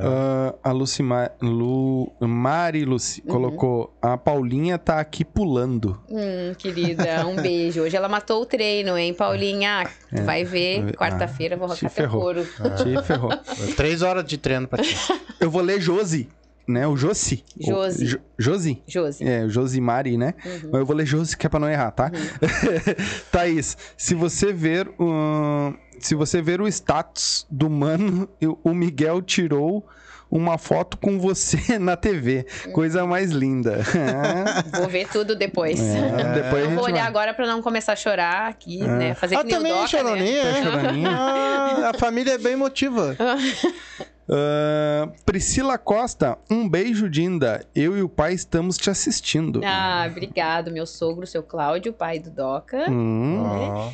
Ah, 0.03 0.53
a 0.63 0.71
Lucima, 0.71 1.31
Lu, 1.41 2.11
Mari 2.19 2.85
Luci 2.85 3.21
Uhum. 3.25 3.31
colocou: 3.31 3.93
a 4.01 4.17
Paulinha 4.17 4.77
tá 4.77 4.99
aqui 4.99 5.23
pulando. 5.25 5.99
Hum, 6.09 6.53
querida, 6.57 7.25
um 7.27 7.35
beijo. 7.35 7.81
Hoje 7.81 7.95
ela 7.95 8.07
matou 8.09 8.41
o 8.41 8.45
treino, 8.45 8.97
hein, 8.97 9.13
Paulinha? 9.13 9.89
Tu 10.15 10.21
vai 10.23 10.43
ver, 10.43 10.89
Ah, 10.89 10.97
quarta-feira 10.97 11.55
eu 11.55 11.59
vou 11.59 11.67
te 11.69 11.85
arrancar 11.85 11.89
teu 11.95 12.03
ferrou. 12.03 12.21
couro. 12.21 12.45
Te 12.45 13.03
ferrou. 13.03 13.31
Três 13.75 14.01
horas 14.01 14.23
de 14.25 14.37
treino 14.37 14.67
pra 14.67 14.83
ti. 14.83 14.95
Eu 15.39 15.49
vou 15.49 15.61
ler 15.61 15.79
Josi, 15.81 16.29
né? 16.67 16.87
O 16.87 16.95
Josi. 16.97 17.43
Josi. 17.59 18.03
O 18.03 18.07
Jo- 18.07 18.19
Josi? 18.37 18.83
Josi. 18.87 19.23
É, 19.27 19.47
Josimari, 19.47 20.17
né? 20.17 20.33
Uhum. 20.45 20.69
Mas 20.71 20.79
eu 20.79 20.85
vou 20.85 20.95
ler 20.95 21.05
Josi, 21.05 21.37
que 21.37 21.45
é 21.45 21.49
pra 21.49 21.59
não 21.59 21.69
errar, 21.69 21.91
tá? 21.91 22.11
Thaís, 23.31 23.77
se 23.97 24.13
você 24.15 24.51
ver. 24.53 24.89
ahn, 24.99 25.73
se 25.99 26.13
você 26.15 26.41
ver 26.41 26.59
o 26.61 26.67
status 26.67 27.45
do 27.49 27.69
mano, 27.69 28.27
o 28.63 28.73
Miguel 28.73 29.21
tirou 29.21 29.85
uma 30.29 30.57
foto 30.57 30.97
com 30.97 31.17
você 31.19 31.77
na 31.79 31.95
TV. 31.95 32.45
Coisa 32.73 33.05
mais 33.05 33.31
linda. 33.31 33.79
Vou 34.77 34.89
ver 34.89 35.07
tudo 35.07 35.35
depois. 35.35 35.79
É, 35.79 36.33
depois 36.43 36.63
Eu 36.65 36.71
vou 36.71 36.83
olhar 36.83 36.95
vai. 37.01 37.07
agora 37.07 37.33
pra 37.33 37.47
não 37.47 37.61
começar 37.61 37.93
a 37.93 37.95
chorar 37.95 38.49
aqui, 38.49 38.79
né? 38.79 39.13
Fazer 39.13 39.35
Ah, 39.35 39.43
que 39.43 39.45
nem 39.45 39.55
o 39.55 39.57
também, 39.57 39.71
Doca, 39.71 39.81
né? 39.83 39.87
Choroninha, 39.87 40.41
é? 40.41 40.63
Choroninha. 40.63 41.09
Ah, 41.11 41.91
a 41.95 41.97
família 41.97 42.33
é 42.33 42.37
bem 42.37 42.55
motiva. 42.57 43.15
Ah, 44.27 45.09
Priscila 45.25 45.77
Costa, 45.77 46.37
um 46.49 46.67
beijo, 46.67 47.09
Dinda. 47.09 47.65
Eu 47.75 47.97
e 47.97 48.01
o 48.01 48.09
pai 48.09 48.33
estamos 48.33 48.77
te 48.77 48.89
assistindo. 48.89 49.61
Ah, 49.63 50.07
obrigado, 50.09 50.71
meu 50.71 50.85
sogro, 50.85 51.27
seu 51.27 51.43
Cláudio, 51.43 51.93
pai 51.93 52.19
do 52.19 52.31
Doca. 52.31 52.89
Hum, 52.89 53.43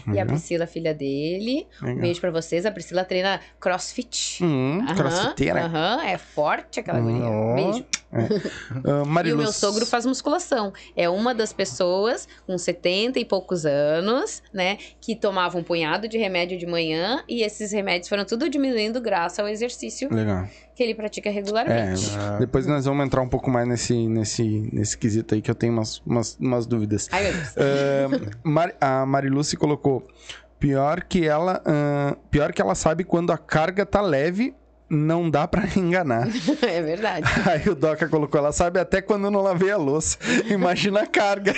né? 0.07 0.15
E 0.15 0.19
a 0.19 0.25
Priscila, 0.25 0.65
filha 0.65 0.93
dele. 0.93 1.67
Um 1.81 1.85
legal. 1.87 2.01
beijo 2.01 2.21
pra 2.21 2.31
vocês. 2.31 2.65
A 2.65 2.71
Priscila 2.71 3.03
treina 3.03 3.41
crossfit. 3.59 4.43
Hum, 4.43 4.79
Aham, 4.87 4.95
crossfiteira. 4.95 5.65
aham, 5.65 6.01
é 6.05 6.17
forte 6.17 6.79
aquela 6.79 6.99
guria. 6.99 7.23
Ó. 7.25 7.55
Beijo. 7.55 7.85
Ah, 8.13 9.25
E 9.25 9.31
o 9.33 9.37
meu 9.37 9.53
sogro 9.53 9.85
faz 9.85 10.05
musculação. 10.05 10.73
É 10.97 11.09
uma 11.09 11.33
das 11.33 11.53
pessoas 11.53 12.27
com 12.45 12.57
70 12.57 13.19
e 13.19 13.23
poucos 13.25 13.65
anos, 13.65 14.43
né? 14.53 14.77
Que 14.99 15.15
tomava 15.15 15.57
um 15.57 15.63
punhado 15.63 16.09
de 16.09 16.17
remédio 16.17 16.57
de 16.57 16.65
manhã 16.65 17.23
e 17.27 17.41
esses 17.41 17.71
remédios 17.71 18.09
foram 18.09 18.25
tudo 18.25 18.49
diminuindo 18.49 18.99
graças 18.99 19.39
ao 19.39 19.47
exercício 19.47 20.09
Legal. 20.21 20.47
que 20.75 20.83
ele 20.83 20.95
pratica 20.95 21.29
É, 21.29 21.31
regularmente. 21.31 22.09
depois 22.39 22.65
nós 22.65 22.85
vamos 22.85 23.05
entrar 23.05 23.21
um 23.21 23.29
pouco 23.29 23.49
mais 23.51 23.67
nesse, 23.67 24.07
nesse, 24.07 24.69
nesse 24.73 24.97
quesito 24.97 25.35
aí 25.35 25.41
que 25.41 25.51
eu 25.51 25.55
tenho 25.55 25.73
umas, 25.73 25.99
umas, 26.05 26.37
umas 26.39 26.65
dúvidas. 26.65 27.07
Ai. 27.11 27.25
Ah, 27.57 28.31
Mar- 28.43 28.75
a 28.79 29.05
Mariluce 29.05 29.55
colocou: 29.57 30.07
pior 30.59 31.03
que 31.03 31.25
ela, 31.27 31.61
ah, 31.65 32.15
pior 32.29 32.51
que 32.53 32.61
ela 32.61 32.75
sabe 32.75 33.03
quando 33.03 33.31
a 33.31 33.37
carga 33.37 33.85
tá 33.85 34.01
leve, 34.01 34.53
não 34.93 35.29
dá 35.29 35.47
pra 35.47 35.63
enganar. 35.77 36.27
É 36.61 36.81
verdade. 36.81 37.25
Aí 37.49 37.69
o 37.69 37.75
Doca 37.75 38.07
colocou: 38.09 38.37
ela 38.39 38.51
sabe 38.51 38.79
até 38.79 39.01
quando 39.01 39.25
eu 39.25 39.31
não 39.31 39.41
lavei 39.41 39.71
a 39.71 39.77
louça. 39.77 40.17
Imagina 40.49 41.01
a 41.01 41.07
carga. 41.07 41.53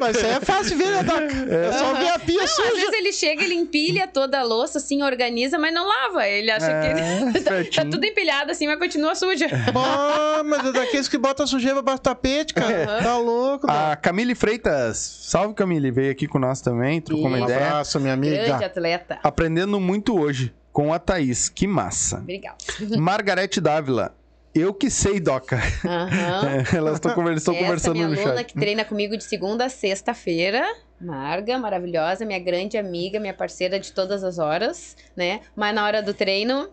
Mas 0.00 0.16
isso 0.16 0.26
aí 0.26 0.32
é 0.32 0.40
fácil 0.40 0.76
ver, 0.78 0.90
né, 0.90 1.02
Doc? 1.02 1.20
É 1.50 1.72
só 1.72 1.94
ver 1.94 2.08
a 2.08 2.18
pia 2.18 2.36
Não, 2.36 2.44
às 2.44 2.50
suja. 2.50 2.72
vezes 2.74 2.92
ele 2.92 3.12
chega, 3.12 3.42
ele 3.44 3.54
empilha 3.54 4.06
toda 4.08 4.38
a 4.40 4.42
louça, 4.42 4.78
assim, 4.78 5.02
organiza, 5.02 5.58
mas 5.58 5.72
não 5.74 5.86
lava. 5.86 6.26
Ele 6.26 6.50
acha 6.50 6.66
É, 6.70 6.80
que 6.94 7.32
ele 7.32 7.40
tá, 7.72 7.82
tá 7.82 7.90
tudo 7.90 8.04
empilhado 8.04 8.50
assim, 8.50 8.66
mas 8.66 8.78
continua 8.78 9.14
suja. 9.14 9.46
Ah, 9.74 10.42
mas 10.44 10.66
é 10.66 10.72
daqueles 10.72 11.08
que 11.08 11.18
botam 11.18 11.46
sujeira 11.46 11.82
baixo 11.82 12.00
do 12.00 12.04
tapete, 12.04 12.54
cara. 12.54 13.00
Tá 13.02 13.16
louco. 13.18 13.66
A 13.70 13.96
Camille 13.96 14.34
Freitas, 14.34 14.96
salve 15.22 15.54
Camille, 15.54 15.90
veio 15.90 16.10
aqui 16.10 16.26
com 16.26 16.38
nós 16.38 16.60
também, 16.60 17.00
trocou 17.00 17.26
uma 17.26 17.38
Um 17.38 17.44
ideia. 17.44 17.66
abraço, 17.66 18.00
minha 18.00 18.16
Grande 18.16 18.50
amiga. 18.50 18.66
atleta. 18.66 19.18
Aprendendo 19.22 19.78
muito 19.78 20.18
hoje 20.18 20.52
com 20.78 20.92
a 20.92 20.98
Thaís, 21.00 21.48
que 21.48 21.66
massa. 21.66 22.18
Obrigada. 22.18 22.56
Margarete 22.96 23.60
Dávila, 23.60 24.14
eu 24.54 24.72
que 24.72 24.88
sei, 24.88 25.18
Doca. 25.18 25.56
Aham. 25.84 26.62
Elas 26.72 26.94
estão 26.94 27.12
conversando, 27.16 27.56
Essa 27.56 27.64
conversando 27.64 27.94
minha 27.94 28.06
no 28.06 28.14
aluna 28.14 28.36
chat. 28.36 28.46
que 28.46 28.54
treina 28.54 28.84
comigo 28.84 29.16
de 29.16 29.24
segunda 29.24 29.64
a 29.64 29.68
sexta-feira. 29.68 30.64
Marga, 31.00 31.58
maravilhosa, 31.58 32.24
minha 32.24 32.38
grande 32.38 32.78
amiga, 32.78 33.18
minha 33.18 33.34
parceira 33.34 33.80
de 33.80 33.90
todas 33.90 34.22
as 34.22 34.38
horas, 34.38 34.96
né? 35.16 35.40
Mas 35.56 35.74
na 35.74 35.84
hora 35.84 36.00
do 36.00 36.14
treino, 36.14 36.68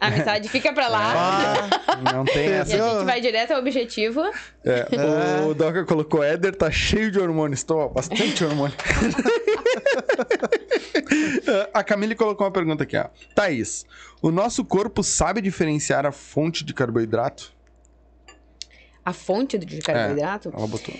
a 0.00 0.06
amizade 0.06 0.48
fica 0.52 0.72
pra 0.72 0.88
lá. 0.88 1.68
Ah, 1.86 1.96
Não 2.12 2.24
tem 2.24 2.48
E 2.48 2.52
a 2.52 2.56
essa. 2.58 2.70
gente 2.76 3.04
vai 3.04 3.20
direto 3.20 3.52
ao 3.52 3.58
objetivo. 3.60 4.22
É, 4.64 4.86
o 5.48 5.54
Doca 5.54 5.84
colocou 5.84 6.22
Éder, 6.22 6.54
tá 6.54 6.70
cheio 6.70 7.10
de 7.10 7.18
hormônios. 7.18 7.62
Tô, 7.62 7.88
bastante 7.88 8.44
hormônio. 8.44 8.76
a 11.72 11.82
Camille 11.84 12.14
colocou 12.14 12.46
uma 12.46 12.52
pergunta 12.52 12.84
aqui, 12.84 12.96
ó. 12.96 13.06
Thaís, 13.34 13.86
o 14.22 14.30
nosso 14.30 14.64
corpo 14.64 15.02
sabe 15.02 15.40
diferenciar 15.40 16.06
a 16.06 16.12
fonte 16.12 16.64
de 16.64 16.72
carboidrato? 16.74 17.52
A 19.04 19.12
fonte 19.12 19.58
de 19.58 19.80
carboidrato. 19.80 20.52
Ela 20.54 20.66
botou. 20.66 20.94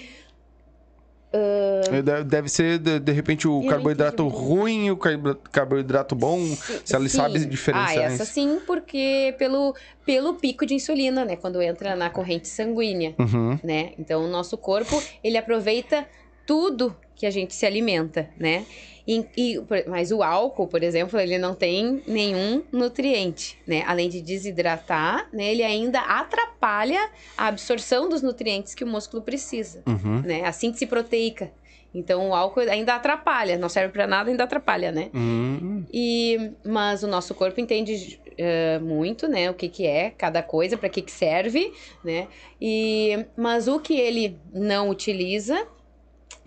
É, 1.33 2.03
Deve- 2.25 2.49
ser, 2.49 2.79
de, 2.79 2.99
de 2.99 3.13
repente, 3.13 3.47
o 3.47 3.61
não 3.61 3.69
carboidrato 3.69 4.27
ruim, 4.29 4.91
o 4.91 4.97
carbo- 4.97 5.35
carboidrato 5.53 6.15
bom, 6.15 6.39
se 6.85 6.95
ela 6.95 7.09
Sim. 7.09 7.17
sabe 7.19 7.45
diferenciar 7.45 7.99
Ah, 7.99 8.03
essa 8.13 8.23
isso. 8.23 8.33
sim, 8.33 8.61
porque 8.67 9.35
pelo, 9.39 9.75
pelo 10.07 10.35
pico 10.35 10.65
de 10.65 10.75
insulina, 10.75 11.25
né? 11.25 11.37
Quando 11.37 11.61
entra 11.61 11.95
na 11.95 12.09
corrente 12.09 12.49
sanguínea, 12.49 13.15
Uhum. 13.19 13.59
né? 13.63 13.93
Então, 13.99 14.25
o 14.25 14.29
nosso 14.29 14.57
corpo, 14.57 15.03
ele 15.23 15.37
aproveita 15.37 16.07
tudo 16.49 16.97
que 17.15 17.27
a 17.27 17.31
gente 17.31 17.55
se 17.55 17.67
alimenta, 17.67 18.31
né? 18.39 18.65
E, 19.07 19.25
e- 19.37 19.61
mas 19.87 20.11
o 20.13 20.23
álcool, 20.23 20.67
por 20.67 20.83
exemplo, 20.83 21.19
ele 21.21 21.37
não 21.37 21.55
tem 21.55 22.03
nenhum 22.07 22.63
nutriente, 22.73 23.59
né? 23.67 23.83
Além 23.87 24.09
de 24.09 24.23
desidratar, 24.23 25.29
né? 25.33 25.51
Ele 25.53 25.63
ainda 25.63 26.01
atrapalha 26.01 27.01
a 27.37 27.49
absorção 27.49 28.09
dos 28.09 28.23
nutrientes 28.23 28.75
que 28.75 28.85
o 28.85 28.87
músculo 28.87 29.23
precisa, 29.23 29.83
Uhum. 29.87 30.23
né? 30.25 30.45
A 30.45 30.53
síntese 30.53 30.87
proteica. 30.87 31.51
Então, 31.95 32.29
o 32.31 32.35
álcool 32.35 32.61
ainda 32.61 32.95
atrapalha, 32.95 33.57
não 33.59 33.69
serve 33.69 33.93
pra 33.93 34.07
nada, 34.07 34.31
ainda 34.31 34.45
atrapalha, 34.45 34.93
né? 34.93 35.11
Hum, 35.15 35.85
E, 35.93 36.53
mas 36.65 37.03
o 37.03 37.07
nosso 37.09 37.35
corpo 37.35 37.61
entende 37.61 38.21
eh, 38.37 38.79
muito, 38.79 39.27
né? 39.27 39.51
O 39.51 39.55
que, 39.55 39.69
que 39.69 39.87
é 39.87 40.11
cada 40.11 40.43
coisa, 40.43 40.77
para 40.79 40.89
que, 40.91 41.01
que 41.03 41.11
serve, 41.11 41.73
né? 42.05 42.29
E, 42.61 43.25
mas 43.37 43.69
o 43.69 43.81
que 43.81 43.95
ele 43.99 44.39
não 44.53 44.91
utiliza 44.91 45.67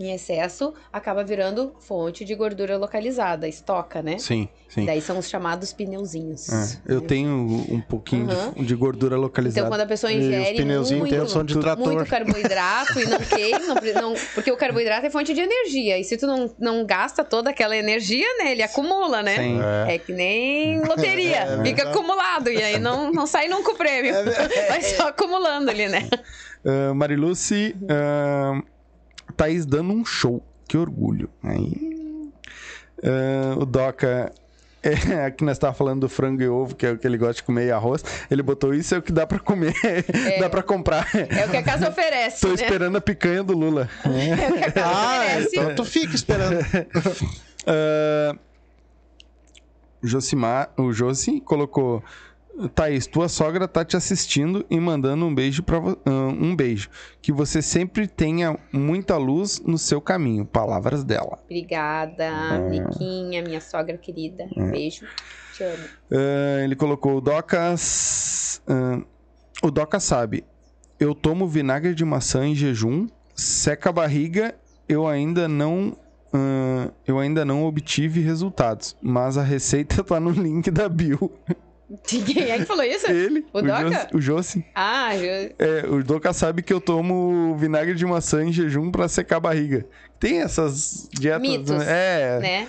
em 0.04 0.14
excesso 0.14 0.74
acaba 0.92 1.24
virando 1.24 1.74
fonte 1.80 2.26
de 2.26 2.36
gordura 2.36 2.78
localizada, 2.78 3.48
estoca, 3.48 4.02
né? 4.02 4.18
sim, 4.18 4.48
sim. 4.70 4.86
Daí 4.86 5.02
são 5.02 5.18
os 5.18 5.30
chamados 5.30 5.74
pneuzinhos. 5.74 6.50
É, 6.50 6.94
eu 6.94 7.02
né? 7.02 7.08
tenho 7.08 7.30
um 7.70 7.82
pouquinho 7.82 8.28
de- 8.28 8.34
Aham. 8.34 8.54
de, 8.66 8.76
gordura 8.76 9.16
localizada. 9.18 9.60
Então, 9.62 9.70
quando 9.72 9.82
a 9.82 9.86
pessoa 9.86 10.12
ingere 10.12 10.64
muito, 10.66 11.28
são 11.30 11.44
de 11.44 11.58
trator. 11.60 11.94
muito 11.94 12.06
carboidrato 12.10 13.00
e 13.00 13.06
não 13.06 13.20
queima, 13.20 13.76
não 14.02 14.14
porque 14.34 14.52
o 14.52 14.58
carboidrato 14.58 15.06
é 15.06 15.10
fonte 15.10 15.34
de 15.34 15.42
energia. 15.42 15.98
E 16.00 16.04
se 16.04 16.18
tu 16.18 16.26
não, 16.28 16.54
não 16.60 16.86
gasta 16.86 17.24
toda 17.24 17.50
aquela 17.50 17.76
energia, 17.76 18.28
né? 18.40 18.52
Ele 18.52 18.64
acumula, 18.64 19.22
né? 19.22 19.38
Sim. 19.38 19.60
É 19.88 19.98
que 19.98 20.14
nem 20.14 20.82
loteria, 20.86 21.38
É 21.38 21.64
fica 21.64 21.90
acumulado 21.90 22.50
e 22.50 22.62
aí 22.62 22.80
não, 22.80 23.12
não 23.12 23.28
sai 23.28 23.48
nunca 23.48 23.72
o 23.72 23.76
prêmio. 23.76 24.14
Vai 24.68 24.82
só 24.82 25.10
acumulando 25.10 25.70
ali, 25.70 25.88
né? 25.88 26.10
Ah, 26.66 26.94
Mariluce, 26.94 27.76
ah, 27.90 28.62
Thaís 29.42 29.66
dando 29.66 29.92
um 29.92 30.06
show. 30.06 30.44
Que 30.68 30.78
orgulho. 30.78 31.28
Aí, 31.44 32.32
ah, 33.04 33.56
o 33.60 33.66
Doca, 33.66 34.32
é, 34.84 35.26
aqui 35.26 35.44
nós 35.44 35.56
estávamos 35.58 35.78
falando 35.80 36.02
do 36.02 36.10
frango 36.10 36.42
e 36.44 36.48
ovo, 36.48 36.76
que 36.76 36.86
é 36.86 36.92
o 36.92 36.98
que 36.98 37.08
ele 37.08 37.18
gosta 37.18 37.34
de 37.36 37.44
comer 37.44 37.66
e 37.68 37.72
arroz. 37.72 38.04
Ele 38.30 38.44
botou 38.44 38.72
isso, 38.74 38.94
é 38.94 39.00
o 39.00 39.02
que 39.02 39.12
dá 39.12 39.26
pra 39.26 39.40
comer, 39.40 39.74
dá 40.40 40.48
pra 40.50 40.62
comprar. 40.62 41.08
É 41.16 41.46
o 41.46 41.50
que 41.50 41.58
a 41.58 41.64
casa 41.64 41.90
oferece, 41.90 42.40
Tô 42.42 42.50
né? 42.50 42.54
esperando 42.54 42.98
a 42.98 43.02
picanha 43.02 43.44
do 43.44 43.54
Lula. 43.58 43.90
É 44.06 44.50
o 44.50 44.54
que 44.54 44.64
a 44.64 44.72
casa 44.72 44.88
Ah, 44.96 45.18
oferece. 45.26 45.50
então 45.60 45.76
tu 45.76 45.86
fica 45.86 46.14
esperando. 46.16 46.60
Ah, 47.66 48.36
Josimar, 50.04 50.72
o 50.78 50.92
Josi 50.94 51.42
colocou. 51.42 52.04
Thaís, 52.76 53.08
tua 53.08 53.28
sogra 53.30 53.68
tá 53.68 53.84
te 53.84 53.96
assistindo 53.98 54.66
e 54.70 54.80
mandando 54.80 55.26
um 55.26 55.34
beijo 55.34 55.64
para 55.64 55.80
um 56.06 56.56
beijo. 56.56 56.90
Que 57.22 57.32
você 57.32 57.62
sempre 57.62 58.08
tenha 58.08 58.58
muita 58.72 59.18
luz 59.18 59.62
no 59.66 59.78
seu 59.78 60.00
caminho. 60.02 60.46
Palavras 60.46 61.04
dela. 61.04 61.40
Obrigada, 61.46 62.24
É. 62.24 62.70
Niquinha, 62.70 63.42
minha 63.42 63.62
sogra 63.62 63.98
querida. 63.98 64.48
Beijo. 64.70 65.06
Te 65.56 65.64
amo. 65.64 65.84
Ah, 66.12 66.64
ele 66.64 66.76
colocou 66.76 67.18
o 67.18 67.22
Docas. 67.22 68.62
ah, 68.68 69.02
o 69.64 69.72
Doca 69.72 70.00
sabe. 70.00 70.44
Eu 71.00 71.16
tomo 71.16 71.48
vinagre 71.48 71.96
de 71.96 72.06
maçã 72.06 72.46
em 72.46 72.54
jejum, 72.54 73.08
seca 73.34 73.90
a 73.90 73.94
barriga, 73.94 74.54
eu 74.88 75.08
ainda 75.08 75.48
não. 75.48 75.98
ah, 76.34 76.92
eu 77.08 77.18
ainda 77.18 77.44
não 77.44 77.64
obtive 77.66 78.22
resultados, 78.22 78.96
mas 79.02 79.38
a 79.38 79.44
receita 79.44 80.04
tá 80.06 80.20
no 80.20 80.30
link 80.30 80.70
da 80.70 80.88
bio. 80.88 81.32
Quem 82.08 82.50
é 82.50 82.58
que 82.60 82.66
falou 82.66 82.84
isso? 82.84 83.10
Ele, 83.10 83.46
O 83.54 83.62
Doca? 83.62 83.82
Josi, 83.90 84.08
o 84.14 84.22
Josi. 84.22 84.66
Ah. 84.76 85.10
É, 85.16 85.86
o 85.88 86.04
Doca 86.04 86.32
sabe 86.34 86.62
que 86.62 86.72
eu 86.74 86.80
tomo 86.82 87.56
vinagre 87.58 87.96
de 87.96 88.06
maçã 88.06 88.44
em 88.44 88.52
jejum 88.54 88.92
pra 88.92 89.08
secar 89.08 89.38
a 89.38 89.40
barriga. 89.42 89.86
Tem 90.20 90.42
essas 90.42 91.10
dietas, 91.12 91.42
Mitos, 91.42 91.72
né? 91.72 91.86
É. 91.88 92.40
né? 92.40 92.68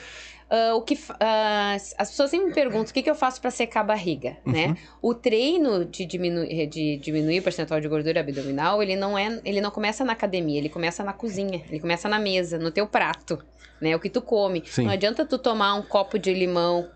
Ah, 0.51 0.75
o 0.75 0.83
que 0.83 0.99
ah, 1.19 1.75
as 1.97 2.11
pessoas 2.11 2.29
sempre 2.29 2.49
me 2.49 2.55
perguntam 2.55 2.91
o 2.91 2.93
que, 2.93 3.03
que 3.03 3.09
eu 3.09 3.15
faço 3.15 3.41
para 3.41 3.51
secar 3.51 3.81
a 3.81 3.85
barriga, 3.85 4.37
Uhum. 4.45 4.53
né? 4.53 4.77
O 5.01 5.15
treino 5.15 5.85
de, 5.85 6.05
diminu 6.05 6.47
de 6.69 6.99
diminuir 6.99 7.41
o 7.41 7.43
percentual 7.43 7.81
de 7.81 7.89
gordura 7.89 8.21
abdominal, 8.21 8.83
ele 8.83 8.95
não 8.95 9.17
é, 9.17 9.41
ele 9.47 9.63
não 9.63 9.71
começa 9.71 10.05
na 10.05 10.13
academia, 10.13 10.59
ele 10.59 10.69
começa 10.69 11.03
na 11.03 11.13
cozinha, 11.15 11.63
ele 11.71 11.81
começa 11.81 12.07
na 12.07 12.19
mesa, 12.19 12.59
no 12.59 12.71
teu 12.71 12.87
prato, 12.87 13.39
né? 13.81 13.97
O 13.97 13.99
que 13.99 14.11
tu 14.11 14.21
come. 14.21 14.63
Sim. 14.67 14.85
Não 14.85 14.93
adianta 14.93 15.25
tu 15.25 15.39
tomar 15.39 15.75
um 15.75 15.83
copo 15.83 16.19
de 16.19 16.35
limão, 16.35 16.87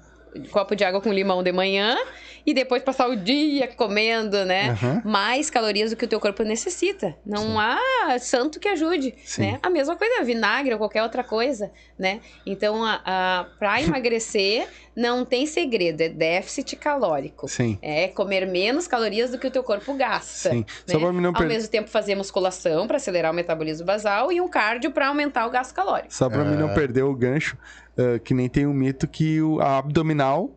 copo 0.51 0.75
de 0.77 0.85
água 0.85 1.01
com 1.01 1.13
limão 1.13 1.43
de 1.43 1.53
manhã 1.53 1.97
e 2.45 2.55
depois 2.55 2.83
passar 2.83 3.09
o 3.09 3.17
dia 3.17 3.67
comendo, 3.69 4.45
né? 4.45 4.71
Aham. 4.71 5.03
mais 5.05 5.51
calorias 5.51 5.91
do 5.91 5.97
que 5.97 6.05
o 6.05 6.09
teu 6.09 6.21
corpo 6.21 6.45
necessita. 6.45 7.17
Não 7.27 7.59
há 7.59 7.79
santo 8.21 8.61
que 8.61 8.69
ajude, 8.69 9.15
Sim. 9.25 9.43
né? 9.43 9.59
A 9.63 9.69
mesma 9.69 9.97
coisa, 9.97 10.23
vinagre 10.23 10.73
ou 10.73 10.79
qualquer 10.79 11.03
outra 11.03 11.25
coisa, 11.25 11.73
né? 11.99 12.21
Então, 12.47 12.85
a, 12.85 13.01
a, 13.05 13.47
para 13.59 13.83
emagrecer, 13.83 14.69
não 14.95 15.25
tem 15.25 15.45
segredo, 15.45 16.01
é 16.03 16.09
déficit 16.09 16.77
calórico. 16.77 17.49
Sim. 17.49 17.79
É 17.83 18.07
comer 18.09 18.47
menos 18.47 18.87
calorias 18.87 19.31
do 19.33 19.39
que 19.39 19.49
o 19.49 19.51
teu 19.51 19.65
corpo 19.65 19.93
gasta. 19.95 20.51
Sim. 20.51 20.59
Né? 20.61 20.65
Só 20.87 20.99
pra 21.01 21.13
mim 21.13 21.21
não 21.21 21.31
Ao 21.31 21.35
perder. 21.35 21.55
mesmo 21.55 21.69
tempo, 21.69 21.91
fazer 21.91 22.15
musculação 22.15 22.87
para 22.87 22.97
acelerar 22.97 23.33
o 23.33 23.35
metabolismo 23.35 23.85
basal 23.85 24.31
e 24.31 24.41
um 24.41 24.49
cardio 24.49 24.93
para 24.93 25.09
aumentar 25.09 25.47
o 25.47 25.51
gasto 25.51 25.75
calórico. 25.75 26.15
Só 26.15 26.31
pra 26.31 26.45
mim 26.45 26.57
não 26.57 26.73
perder 26.73 27.03
o 27.03 27.13
gancho, 27.15 27.57
ah, 27.99 28.19
que 28.19 28.35
nem 28.35 28.49
tem 28.49 28.67
um 28.67 28.73
mito 28.75 29.07
que 29.07 29.41
o, 29.41 29.61
a 29.61 29.79
abdominal 29.79 30.51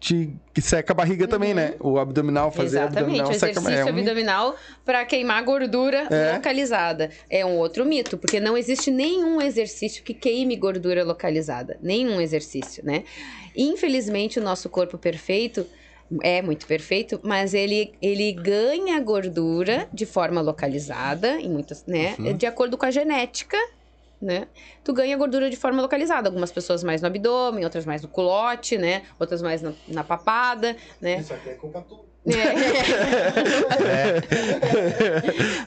te 0.00 0.36
que 0.52 0.60
seca 0.60 0.92
a 0.92 0.94
barriga 0.94 1.26
também, 1.26 1.54
né? 1.54 1.74
O 1.80 1.98
abdominal, 1.98 2.50
fazer 2.50 2.78
Uhum. 2.78 2.84
Exatamente, 2.84 2.98
abdominal 3.20 3.30
o 3.30 3.34
seca 3.34 3.46
exercício 3.52 3.78
é 3.78 3.84
um- 3.84 3.88
abdominal 3.88 4.56
para 4.84 5.04
queimar 5.06 5.42
gordura 5.44 6.06
É. 6.10 6.34
localizada. 6.34 7.10
É 7.30 7.46
um 7.46 7.56
outro 7.56 7.86
mito, 7.86 8.18
porque 8.18 8.38
não 8.40 8.56
existe 8.56 8.90
nenhum 8.90 9.40
exercício 9.40 10.02
que 10.02 10.12
queime 10.12 10.56
gordura 10.56 11.02
localizada. 11.04 11.78
Nenhum 11.80 12.20
exercício, 12.20 12.84
né? 12.84 13.04
Infelizmente, 13.56 14.38
o 14.38 14.42
nosso 14.42 14.68
corpo 14.68 14.98
perfeito 14.98 15.64
é 16.22 16.42
muito 16.42 16.66
perfeito, 16.66 17.18
mas 17.22 17.54
ele, 17.54 17.92
ele 18.02 18.32
ganha 18.32 19.00
gordura 19.00 19.88
de 19.92 20.04
forma 20.04 20.40
localizada, 20.40 21.40
em 21.40 21.48
muitas, 21.48 21.84
né? 21.86 22.14
Uhum. 22.18 22.36
De 22.36 22.46
acordo 22.46 22.76
com 22.76 22.84
a 22.84 22.90
genética. 22.90 23.56
Né? 24.20 24.48
Tu 24.82 24.92
ganha 24.92 25.16
gordura 25.16 25.50
de 25.50 25.56
forma 25.56 25.82
localizada. 25.82 26.28
Algumas 26.28 26.50
pessoas 26.50 26.82
mais 26.82 27.02
no 27.02 27.08
abdômen, 27.08 27.64
outras 27.64 27.84
mais 27.84 28.02
no 28.02 28.08
culote, 28.08 28.78
né? 28.78 29.02
Outras 29.18 29.42
mais 29.42 29.60
na, 29.60 29.72
na 29.88 30.04
papada, 30.04 30.76
né? 31.00 31.18
Isso 31.18 31.34
aqui 31.34 31.50
é 31.50 31.54
culpa 31.54 31.82
tua. 31.82 32.13
É. 32.26 32.54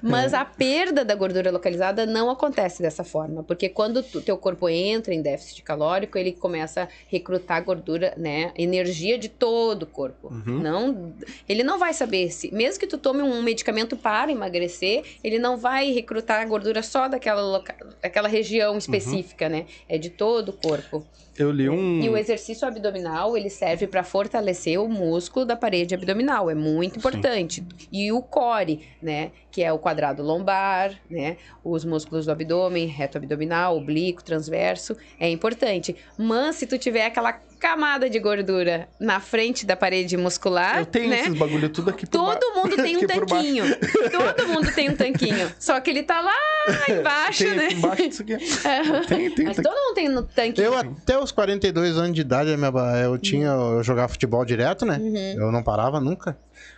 Mas 0.02 0.34
a 0.34 0.44
perda 0.44 1.06
da 1.06 1.14
gordura 1.14 1.52
localizada 1.52 2.06
não 2.06 2.30
acontece 2.30 2.82
dessa 2.82 3.04
forma, 3.04 3.44
porque 3.44 3.70
quando 3.70 3.98
o 3.98 4.22
teu 4.22 4.38
corpo 4.38 4.68
entra 4.68 5.14
em 5.14 5.22
déficit 5.22 5.62
calórico, 5.62 6.18
ele 6.18 6.32
começa 6.32 6.84
a 6.84 6.88
recrutar 7.08 7.64
gordura, 7.64 8.14
né, 8.18 8.52
energia 8.58 9.18
de 9.18 9.30
todo 9.30 9.84
o 9.84 9.88
corpo. 9.88 10.30
Uhum. 10.30 10.60
Não, 10.60 11.14
ele 11.48 11.64
não 11.64 11.78
vai 11.78 11.94
saber 11.94 12.32
se, 12.32 12.54
mesmo 12.54 12.80
que 12.80 12.88
tu 12.88 12.98
tome 12.98 13.22
um 13.22 13.44
medicamento 13.44 13.96
para 13.96 14.32
emagrecer, 14.32 15.04
ele 15.24 15.38
não 15.38 15.58
vai 15.58 15.92
recrutar 15.92 16.42
a 16.42 16.46
gordura 16.46 16.82
só 16.82 17.08
daquela 17.08 17.42
loca, 17.42 17.76
daquela 18.02 18.28
região 18.28 18.78
específica, 18.78 19.48
né? 19.48 19.66
É 19.88 19.98
de 19.98 20.10
todo 20.10 20.50
o 20.50 20.54
corpo. 20.54 21.06
Eu 21.38 21.52
li 21.52 21.70
um. 21.70 22.02
E 22.02 22.10
o 22.10 22.18
exercício 22.18 22.68
abdominal, 22.68 23.38
ele 23.38 23.50
serve 23.50 23.86
para 23.86 24.04
fortalecer 24.04 24.82
o 24.82 24.90
músculo 24.90 25.46
da 25.46 25.56
parede 25.56 25.94
abdominal, 25.94 26.50
é 26.50 26.56
muito 26.56 26.98
importante. 26.98 27.64
E 27.92 28.12
o 28.12 28.22
core, 28.24 28.82
né, 29.02 29.32
que 29.52 29.62
é 29.62 29.72
o 29.72 29.78
quadrado 29.78 30.24
lombar, 30.24 31.00
né, 31.10 31.38
os 31.64 31.86
músculos 31.86 32.26
do 32.26 32.32
abdômen, 32.32 32.88
reto 32.88 33.18
abdominal, 33.18 33.78
oblíquo, 33.78 34.24
transverso, 34.24 34.98
é 35.20 35.30
importante. 35.30 35.96
Mas 36.18 36.56
se 36.56 36.66
tu 36.66 36.78
tiver 36.78 37.06
aquela 37.06 37.34
camada 37.60 38.10
de 38.10 38.20
gordura 38.20 38.88
na 39.00 39.20
frente 39.20 39.66
da 39.66 39.76
parede 39.76 40.16
muscular, 40.16 40.80
Eu 40.80 40.86
tenho 40.86 41.10
né? 41.10 41.22
esses 41.22 41.38
bagulho 41.38 41.70
tudo 41.70 41.90
aqui 41.90 42.06
por 42.06 42.12
Todo 42.12 42.56
mundo 42.56 42.76
tem 42.78 42.98
um 42.98 43.08
tanquinho. 43.08 43.66
Todo 44.12 44.48
mundo 44.48 44.72
tem 44.74 44.90
um 44.90 44.96
tanquinho. 44.96 45.52
Só 45.60 45.80
que 45.80 45.90
ele 45.90 46.04
tá 46.04 46.22
lá 46.22 46.34
embaixo, 46.90 47.44
tem 47.44 47.56
né? 47.56 47.70
embaixo 47.72 48.10
disso 48.10 48.22
aqui. 48.24 48.38
Tem, 49.08 49.32
tem, 49.32 49.46
Mas 49.46 49.56
tem. 49.56 49.64
todo 49.64 49.76
mundo 49.76 49.96
tem 49.96 50.10
no 50.10 50.24
tanquinho. 50.24 50.66
Eu, 50.66 50.78
até 50.78 51.18
os 51.18 51.32
42 51.32 51.98
anos 51.98 52.14
de 52.14 52.22
idade, 52.22 52.50
eu 53.04 53.18
tinha. 53.18 53.48
Eu 53.48 53.84
jogava 53.84 54.08
futebol 54.10 54.44
direto, 54.46 54.86
né? 54.86 54.98
Uhum. 54.98 55.46
Eu 55.46 55.52
não 55.52 55.64
parava 55.64 56.00
nunca. 56.00 56.38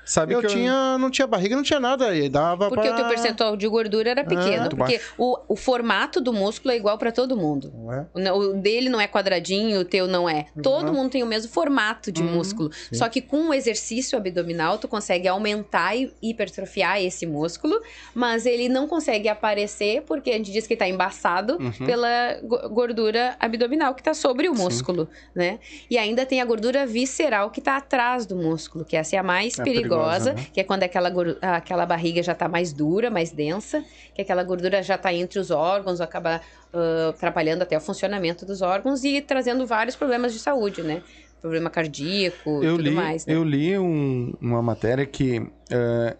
Sabe 0.10 0.34
Eu 0.34 0.42
que 0.42 0.48
tinha. 0.48 0.98
Não 0.98 1.12
tinha 1.12 1.28
barriga, 1.28 1.56
não 1.56 1.62
tinha 1.64 1.80
nada. 1.80 2.16
E 2.16 2.28
dava 2.28 2.68
Porque 2.70 2.88
pra... 2.88 2.94
o 2.94 2.96
teu 2.98 3.08
percentual 3.08 3.56
de 3.56 3.68
gordura 3.68 4.10
era 4.10 4.24
pequeno. 4.24 4.62
muito 4.62 4.76
porque 4.76 5.00
o, 5.18 5.38
o 5.48 5.56
formato 5.56 6.20
do 6.20 6.34
músculo 6.34 6.72
é 6.74 6.78
igual 6.78 6.98
pra 6.98 7.12
todo 7.12 7.38
mundo. 7.38 7.72
Não 7.76 7.94
é? 7.94 8.32
O, 8.32 8.38
o 8.50 8.54
dele 8.54 8.90
não 8.90 9.00
é 9.00 9.08
quadradinho, 9.08 9.80
o 9.82 9.86
teu 9.86 10.08
não 10.08 10.28
é. 10.28 10.48
Todo 10.64 10.92
mundo 10.92 11.12
tem 11.12 11.22
o 11.22 11.28
mesmo 11.28 11.52
formato 11.52 12.12
de 12.12 12.24
músculo. 12.24 12.72
Só 12.92 13.08
que 13.08 13.22
com 13.22 13.50
o 13.50 13.54
exercício 13.54 14.18
abdominal, 14.18 14.78
tu 14.80 14.88
consegue 14.88 15.28
aumentar 15.28 15.96
e 15.96 16.12
hipertrofiar 16.22 17.00
esse 17.02 17.26
músculo, 17.26 17.80
mas 18.16 18.46
ele 18.46 18.68
não 18.70 18.88
consegue 18.88 19.30
aparecer 19.30 20.02
porque 20.04 20.32
a 20.32 20.34
gente 20.38 20.52
diz 20.52 20.66
que 20.66 20.76
tá 20.76 20.88
embaçado 20.88 21.58
Uhum. 21.60 21.86
pela 21.86 22.40
go- 22.44 22.70
gordura 22.70 23.36
abdominal 23.40 23.94
que 23.94 24.02
tá 24.02 24.14
sobre 24.14 24.48
o 24.50 24.56
músculo, 24.56 25.08
né? 25.36 25.60
E 25.90 25.98
ainda 25.98 26.26
tem 26.26 26.42
a 26.42 26.46
gordura 26.46 26.86
visceral 26.86 27.50
que 27.52 27.62
tá 27.62 27.78
atrás 27.78 28.26
do 28.26 28.36
músculo, 28.36 28.86
que 28.86 28.96
essa 28.96 29.16
é 29.16 29.20
a 29.20 29.24
mais 29.24 29.60
É 29.60 29.64
perigosa, 29.64 29.99
perigosa, 30.08 30.34
né? 30.34 30.46
que 30.54 30.60
é 30.60 30.64
quando 30.64 30.84
aquela, 30.84 31.12
aquela 31.42 31.86
barriga 31.86 32.22
já 32.24 32.34
tá 32.36 32.48
mais 32.48 32.74
dura, 32.74 33.10
mais 33.10 33.32
densa, 33.32 33.84
que 34.16 34.22
aquela 34.22 34.44
gordura 34.44 34.82
já 34.84 34.98
tá 34.98 35.14
entre 35.14 35.40
os 35.40 35.52
órgãos, 35.52 36.02
acaba 36.02 36.42
ah, 36.74 37.10
atrapalhando 37.10 37.64
até 37.64 37.78
o 37.78 37.82
funcionamento 37.82 38.46
dos 38.46 38.62
órgãos 38.62 39.04
e 39.04 39.22
trazendo 39.22 39.66
vários 39.66 39.96
problemas 39.96 40.34
de 40.34 40.40
saúde, 40.40 40.82
né? 40.84 41.02
Problema 41.42 41.70
cardíaco 41.70 42.64
e 42.64 42.68
tudo 42.68 42.84
li, 42.84 42.92
mais, 42.92 43.26
né? 43.26 43.34
eu 43.34 43.44
li 43.44 43.78
um- 43.80 44.34
uma 44.42 44.62
matéria 44.62 45.06
que 45.06 45.42
é, 45.72 46.18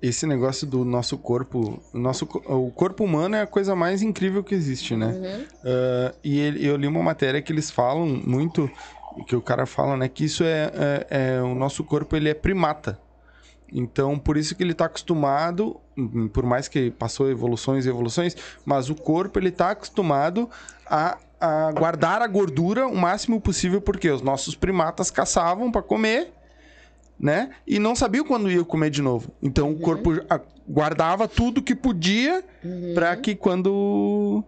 esse 0.00 0.26
negócio 0.26 0.66
do 0.66 0.84
nosso 0.84 1.16
corpo, 1.18 1.82
o 1.92 1.98
nosso 1.98 2.24
o 2.46 2.70
corpo 2.70 3.04
humano 3.04 3.36
é 3.36 3.42
a 3.42 3.46
coisa 3.46 3.74
mais 3.76 4.00
incrível 4.02 4.42
que 4.42 4.54
existe, 4.54 4.96
né? 4.96 5.06
Uhum. 5.06 5.44
É, 5.64 6.14
e 6.24 6.40
ele- 6.40 6.66
eu 6.66 6.76
li 6.76 6.86
uma 6.86 7.02
matéria 7.02 7.40
que 7.42 7.52
eles 7.52 7.70
falam 7.70 8.06
muito, 8.06 8.70
que 9.26 9.36
o 9.36 9.40
cara 9.42 9.64
fala, 9.66 9.96
né, 9.96 10.08
que 10.08 10.24
isso 10.24 10.44
é, 10.44 10.70
é- 10.74 11.34
é- 11.36 11.42
o 11.42 11.54
nosso 11.54 11.84
corpo 11.84 12.16
ele 12.16 12.28
é 12.28 12.34
primata. 12.34 12.98
Então, 13.72 14.18
por 14.18 14.36
isso 14.36 14.54
que 14.54 14.62
ele 14.62 14.72
está 14.72 14.86
acostumado, 14.86 15.80
hum, 15.96 16.28
por 16.28 16.44
mais 16.44 16.68
que 16.68 16.90
passou 16.90 17.30
evoluções 17.30 17.86
e 17.86 17.88
evoluções, 17.88 18.36
mas 18.64 18.90
o 18.90 18.94
corpo 18.94 19.38
ele 19.38 19.48
está 19.48 19.70
acostumado 19.70 20.48
a, 20.86 21.18
a 21.40 21.72
guardar 21.72 22.22
a 22.22 22.26
gordura 22.26 22.86
o 22.86 22.96
máximo 22.96 23.40
possível, 23.40 23.80
porque 23.80 24.08
os 24.10 24.22
nossos 24.22 24.54
primatas 24.54 25.10
caçavam 25.10 25.72
para 25.72 25.82
comer, 25.82 26.32
né? 27.18 27.50
E 27.66 27.78
não 27.78 27.94
sabiam 27.94 28.24
quando 28.24 28.50
ia 28.50 28.64
comer 28.64 28.90
de 28.90 29.02
novo. 29.02 29.30
Então, 29.42 29.70
o 29.70 29.78
corpo 29.78 30.10
guardava 30.68 31.28
tudo 31.28 31.62
que 31.62 31.74
podia 31.74 32.44
para 32.94 33.16
que 33.16 33.34
quando 33.34 34.44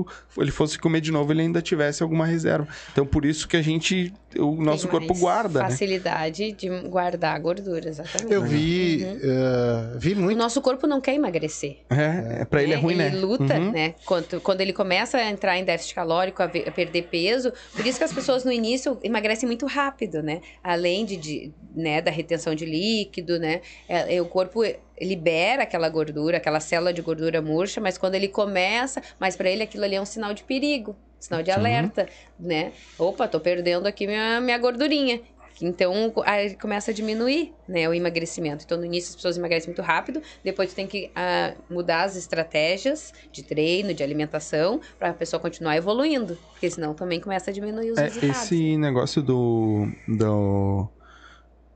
o, 0.00 0.42
ele 0.42 0.50
fosse 0.50 0.78
comer 0.78 1.00
de 1.00 1.10
novo, 1.12 1.32
ele 1.32 1.42
ainda 1.42 1.60
tivesse 1.62 2.02
alguma 2.02 2.26
reserva. 2.26 2.66
Então, 2.92 3.06
por 3.06 3.24
isso 3.24 3.46
que 3.48 3.56
a 3.56 3.62
gente, 3.62 4.12
o 4.38 4.56
nosso 4.62 4.82
Tem 4.88 4.90
corpo 4.98 5.14
guarda, 5.18 5.62
né? 5.62 5.70
Facilidade 5.70 6.52
de 6.52 6.68
guardar 6.88 7.34
a 7.36 7.38
gordura, 7.38 7.88
exatamente. 7.88 8.32
Eu 8.32 8.42
vi. 8.42 9.04
eh, 9.04 9.96
vi 9.98 10.12
O 10.14 10.18
muito. 10.20 10.36
nosso 10.38 10.60
corpo 10.60 10.86
não 10.86 11.00
quer 11.00 11.14
emagrecer. 11.14 11.78
É, 11.90 12.42
é 12.42 12.44
para 12.44 12.62
ele 12.62 12.72
é 12.72 12.76
ruim, 12.76 12.94
né? 12.96 13.06
Ele 13.08 13.20
luta, 13.20 13.58
Uhum. 13.58 13.72
né? 13.72 13.94
Quando, 14.04 14.40
quando 14.40 14.60
ele 14.60 14.72
começa 14.72 15.16
a 15.18 15.30
entrar 15.30 15.56
em 15.58 15.64
déficit 15.64 15.94
calórico, 15.94 16.42
a, 16.42 16.46
ver- 16.46 16.68
a 16.68 16.72
perder 16.72 17.02
peso. 17.10 17.52
Por 17.74 17.86
isso 17.86 17.98
que 17.98 18.04
as 18.04 18.12
pessoas 18.12 18.44
no 18.44 18.52
início 18.52 18.98
emagrecem 19.02 19.46
muito 19.46 19.66
rápido, 19.66 20.22
né? 20.22 20.40
Além 20.62 21.04
de, 21.04 21.16
de, 21.16 21.52
né, 21.74 22.00
da 22.00 22.10
retenção 22.10 22.54
de 22.54 22.64
líquido, 22.66 23.38
né? 23.38 23.60
É, 23.88 24.16
é, 24.16 24.22
o 24.22 24.26
corpo 24.26 24.62
libera 25.00 25.62
aquela 25.64 25.88
gordura, 25.88 26.36
aquela 26.38 26.60
célula 26.60 26.92
de 26.92 27.02
gordura 27.02 27.42
murcha, 27.42 27.80
mas 27.80 27.98
quando 27.98 28.14
ele 28.14 28.28
começa, 28.28 29.02
mas 29.18 29.36
para 29.36 29.50
ele 29.50 29.62
aquilo 29.62 29.84
ali 29.84 29.94
é 29.96 30.00
um 30.00 30.06
sinal 30.06 30.32
de 30.34 30.44
perigo, 30.44 30.96
sinal 31.18 31.42
de 31.42 31.50
Sim. 31.50 31.58
alerta, 31.58 32.08
né? 32.38 32.72
Opa, 32.98 33.28
tô 33.28 33.40
perdendo 33.40 33.86
aqui 33.86 34.06
minha, 34.06 34.40
minha 34.40 34.58
gordurinha. 34.58 35.20
Então, 35.60 36.12
aí 36.26 36.54
começa 36.56 36.90
a 36.90 36.94
diminuir, 36.94 37.54
né, 37.66 37.88
o 37.88 37.94
emagrecimento. 37.94 38.62
Então, 38.64 38.76
no 38.76 38.84
início 38.84 39.08
as 39.08 39.16
pessoas 39.16 39.38
emagrecem 39.38 39.68
muito 39.68 39.80
rápido, 39.80 40.20
depois 40.44 40.70
tu 40.70 40.76
tem 40.76 40.86
que 40.86 41.10
ah, 41.14 41.54
mudar 41.70 42.02
as 42.04 42.14
estratégias 42.14 43.10
de 43.32 43.42
treino, 43.42 43.94
de 43.94 44.02
alimentação, 44.02 44.80
para 44.98 45.10
a 45.10 45.14
pessoa 45.14 45.40
continuar 45.40 45.74
evoluindo, 45.76 46.36
porque 46.52 46.68
senão 46.68 46.94
também 46.94 47.20
começa 47.20 47.50
a 47.50 47.54
diminuir 47.54 47.90
os 47.90 47.98
É, 47.98 48.04
resultados. 48.04 48.28
esse 48.28 48.76
negócio 48.76 49.22
do, 49.22 49.86
do 50.06 50.88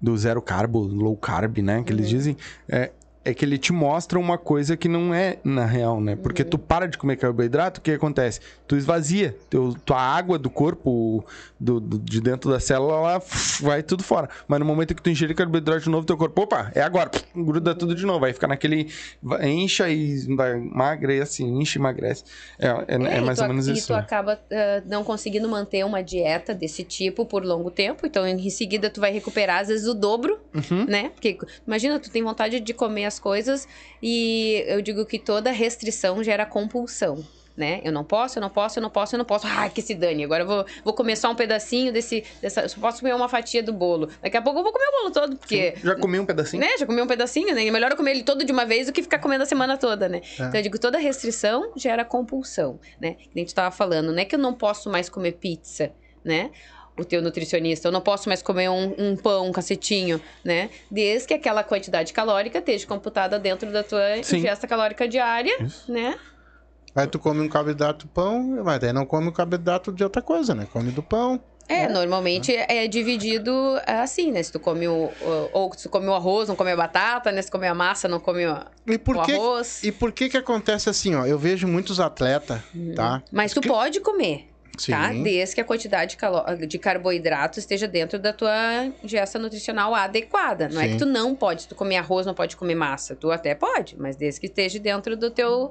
do 0.00 0.16
zero 0.16 0.40
carbo, 0.42 0.80
low 0.80 1.16
carb, 1.16 1.58
né, 1.58 1.82
que 1.82 1.92
eles 1.92 2.06
Uhum. 2.06 2.10
dizem, 2.10 2.36
é, 2.70 2.92
é 3.30 3.34
que 3.34 3.44
ele 3.44 3.58
te 3.58 3.72
mostra 3.72 4.18
uma 4.18 4.36
coisa 4.36 4.76
que 4.76 4.88
não 4.88 5.14
é 5.14 5.38
na 5.44 5.64
real, 5.66 6.00
né? 6.00 6.16
Porque 6.16 6.44
tu 6.44 6.58
para 6.58 6.86
de 6.86 6.98
comer 6.98 7.16
carboidrato, 7.16 7.80
o 7.80 7.82
que 7.82 7.90
acontece? 7.92 8.40
Tu 8.66 8.76
esvazia, 8.76 9.36
teu, 9.48 9.74
tua 9.84 10.00
água 10.00 10.38
do 10.38 10.50
corpo, 10.50 11.24
do, 11.58 11.80
do- 11.80 11.98
de 11.98 12.20
dentro 12.20 12.50
da 12.50 12.60
célula, 12.60 12.94
ela 12.94 13.22
vai 13.60 13.82
tudo 13.82 14.02
fora. 14.02 14.28
Mas 14.48 14.58
no 14.60 14.64
momento 14.66 14.94
que 14.94 15.02
tu 15.02 15.10
ingere 15.10 15.34
carboidrato 15.34 15.82
de 15.84 15.90
novo, 15.90 16.06
teu 16.06 16.16
corpo, 16.16 16.42
opa, 16.42 16.70
é 16.74 16.80
agora, 16.82 17.10
gruda 17.34 17.74
tudo 17.74 17.94
de 17.94 18.04
novo, 18.04 18.20
vai 18.20 18.32
ficar 18.32 18.48
naquele, 18.48 18.88
encha 19.42 19.88
e 19.88 20.34
vai, 20.34 20.52
emagrece, 20.54 21.44
enche 21.44 21.78
e 21.78 21.80
emagrece. 21.80 22.24
É, 22.58 22.66
é, 22.68 22.84
é 22.88 23.18
e 23.18 23.20
mais 23.20 23.38
ou 23.38 23.48
menos 23.48 23.68
e 23.68 23.72
isso. 23.74 23.88
tu 23.88 23.92
né? 23.92 23.98
acaba 24.00 24.40
ah, 24.50 24.82
não 24.86 25.04
conseguindo 25.04 25.48
manter 25.48 25.84
uma 25.84 26.02
dieta 26.02 26.54
desse 26.54 26.82
tipo 26.84 27.24
por 27.26 27.44
longo 27.44 27.70
tempo, 27.70 28.06
então 28.06 28.26
em 28.26 28.50
seguida 28.50 28.90
tu 28.90 29.00
vai 29.00 29.12
recuperar 29.12 29.60
às 29.60 29.68
vezes 29.68 29.86
o 29.86 29.94
dobro, 29.94 30.38
Uhum. 30.52 30.84
né? 30.86 31.10
Porque 31.10 31.38
imagina, 31.64 32.00
tu 32.00 32.10
tem 32.10 32.22
vontade 32.24 32.58
de 32.58 32.74
comer 32.74 33.04
as 33.04 33.19
coisas 33.20 33.68
e 34.02 34.64
eu 34.66 34.82
digo 34.82 35.04
que 35.06 35.18
toda 35.18 35.50
restrição 35.50 36.24
gera 36.24 36.44
compulsão. 36.44 37.24
Né? 37.56 37.82
Eu 37.84 37.92
não 37.92 38.04
posso, 38.04 38.38
eu 38.38 38.40
não 38.40 38.48
posso, 38.48 38.78
eu 38.78 38.82
não 38.82 38.88
posso, 38.88 39.14
eu 39.14 39.18
não 39.18 39.24
posso. 39.24 39.46
Ai, 39.46 39.68
que 39.68 39.82
se 39.82 39.94
dane. 39.94 40.24
Agora 40.24 40.44
eu 40.44 40.46
vou, 40.46 40.66
vou 40.82 40.94
comer 40.94 41.14
só 41.14 41.30
um 41.30 41.34
pedacinho 41.34 41.92
desse. 41.92 42.24
Dessa, 42.40 42.66
só 42.66 42.80
posso 42.80 43.00
comer 43.00 43.14
uma 43.14 43.28
fatia 43.28 43.62
do 43.62 43.70
bolo. 43.70 44.08
Daqui 44.22 44.36
a 44.36 44.40
pouco 44.40 44.60
eu 44.60 44.62
vou 44.62 44.72
comer 44.72 44.86
o 44.86 44.92
bolo 44.92 45.10
todo, 45.10 45.36
porque. 45.36 45.74
Já 45.82 45.94
comi 45.94 46.18
um 46.18 46.24
pedacinho? 46.24 46.60
Né? 46.62 46.78
Já 46.78 46.86
comi 46.86 47.02
um 47.02 47.06
pedacinho, 47.06 47.54
né? 47.54 47.62
E 47.62 47.70
melhor 47.70 47.90
eu 47.90 47.98
comer 47.98 48.12
ele 48.12 48.22
todo 48.22 48.44
de 48.46 48.52
uma 48.52 48.64
vez 48.64 48.86
do 48.86 48.94
que 48.94 49.02
ficar 49.02 49.18
comendo 49.18 49.42
a 49.42 49.46
semana 49.46 49.76
toda, 49.76 50.08
né? 50.08 50.22
É. 50.38 50.44
Então 50.44 50.54
eu 50.54 50.62
digo, 50.62 50.78
toda 50.78 50.96
restrição 50.96 51.72
gera 51.76 52.02
compulsão, 52.02 52.80
né? 52.98 53.14
Que 53.14 53.28
a 53.36 53.38
gente 53.40 53.54
tava 53.54 53.70
falando, 53.70 54.10
não 54.10 54.18
é 54.18 54.24
que 54.24 54.36
eu 54.36 54.38
não 54.38 54.54
posso 54.54 54.88
mais 54.88 55.10
comer 55.10 55.32
pizza, 55.32 55.92
né? 56.24 56.50
O 57.00 57.04
teu 57.04 57.22
nutricionista, 57.22 57.88
eu 57.88 57.92
não 57.92 58.00
posso 58.00 58.28
mais 58.28 58.42
comer 58.42 58.68
um, 58.68 58.94
um 58.98 59.16
pão, 59.16 59.46
um 59.48 59.52
cacetinho, 59.52 60.20
né? 60.44 60.68
Desde 60.90 61.26
que 61.28 61.34
aquela 61.34 61.64
quantidade 61.64 62.12
calórica 62.12 62.58
esteja 62.58 62.86
computada 62.86 63.38
dentro 63.38 63.72
da 63.72 63.82
tua 63.82 64.22
Sim. 64.22 64.36
ingesta 64.38 64.66
calórica 64.66 65.08
diária, 65.08 65.62
Isso. 65.62 65.90
né? 65.90 66.18
Aí 66.94 67.06
tu 67.06 67.18
come 67.18 67.40
um 67.40 67.48
carboidrato 67.48 68.06
pão, 68.08 68.60
mas 68.64 68.80
daí 68.80 68.92
não 68.92 69.06
come 69.06 69.28
o 69.28 69.32
carboidrato 69.32 69.92
de 69.92 70.02
outra 70.04 70.20
coisa, 70.20 70.54
né? 70.54 70.66
Come 70.72 70.90
do 70.90 71.02
pão. 71.02 71.40
É, 71.68 71.88
normalmente 71.88 72.52
é 72.52 72.88
dividido 72.88 73.52
assim, 73.86 74.32
né? 74.32 74.42
Se 74.42 74.50
tu 74.50 74.58
come 74.58 74.88
o, 74.88 75.08
ou 75.52 75.72
se 75.72 75.84
tu 75.84 75.88
come 75.88 76.06
o 76.08 76.14
arroz, 76.14 76.48
não 76.48 76.56
come 76.56 76.72
a 76.72 76.76
batata, 76.76 77.30
né? 77.30 77.40
Se 77.40 77.48
tu 77.48 77.52
come 77.52 77.68
a 77.68 77.74
massa, 77.74 78.08
não 78.08 78.18
come 78.18 78.44
o, 78.44 78.56
E 78.88 78.98
por 78.98 79.16
o 79.16 79.22
que, 79.22 79.32
arroz. 79.32 79.84
e 79.84 79.92
por 79.92 80.10
que 80.10 80.28
que 80.28 80.36
acontece 80.36 80.90
assim, 80.90 81.14
ó? 81.14 81.24
Eu 81.24 81.38
vejo 81.38 81.68
muitos 81.68 82.00
atletas, 82.00 82.60
tá? 82.96 83.22
Mas 83.30 83.52
tu 83.54 83.60
que- 83.60 83.68
pode 83.68 84.00
comer, 84.00 84.48
Sim. 84.80 84.92
tá? 84.92 85.12
Desde 85.12 85.54
que 85.54 85.60
a 85.60 85.64
quantidade 85.64 86.12
de, 86.12 86.16
caló- 86.16 86.44
de 86.54 86.78
carboidrato 86.78 87.58
esteja 87.58 87.86
dentro 87.86 88.18
da 88.18 88.32
tua 88.32 88.50
digesta 89.02 89.38
nutricional 89.38 89.94
adequada. 89.94 90.68
Não 90.68 90.80
é 90.80 90.86
Sim. 90.86 90.92
que 90.92 90.98
tu 90.98 91.06
não 91.06 91.34
pode, 91.34 91.66
tu 91.68 91.74
comer 91.74 91.96
arroz, 91.96 92.26
não 92.26 92.34
pode 92.34 92.56
comer 92.56 92.74
massa. 92.74 93.14
Tu 93.14 93.30
até 93.30 93.54
pode, 93.54 93.96
mas 93.98 94.16
desde 94.16 94.40
que 94.40 94.46
esteja 94.46 94.78
dentro 94.78 95.16
do 95.16 95.30
teu... 95.30 95.70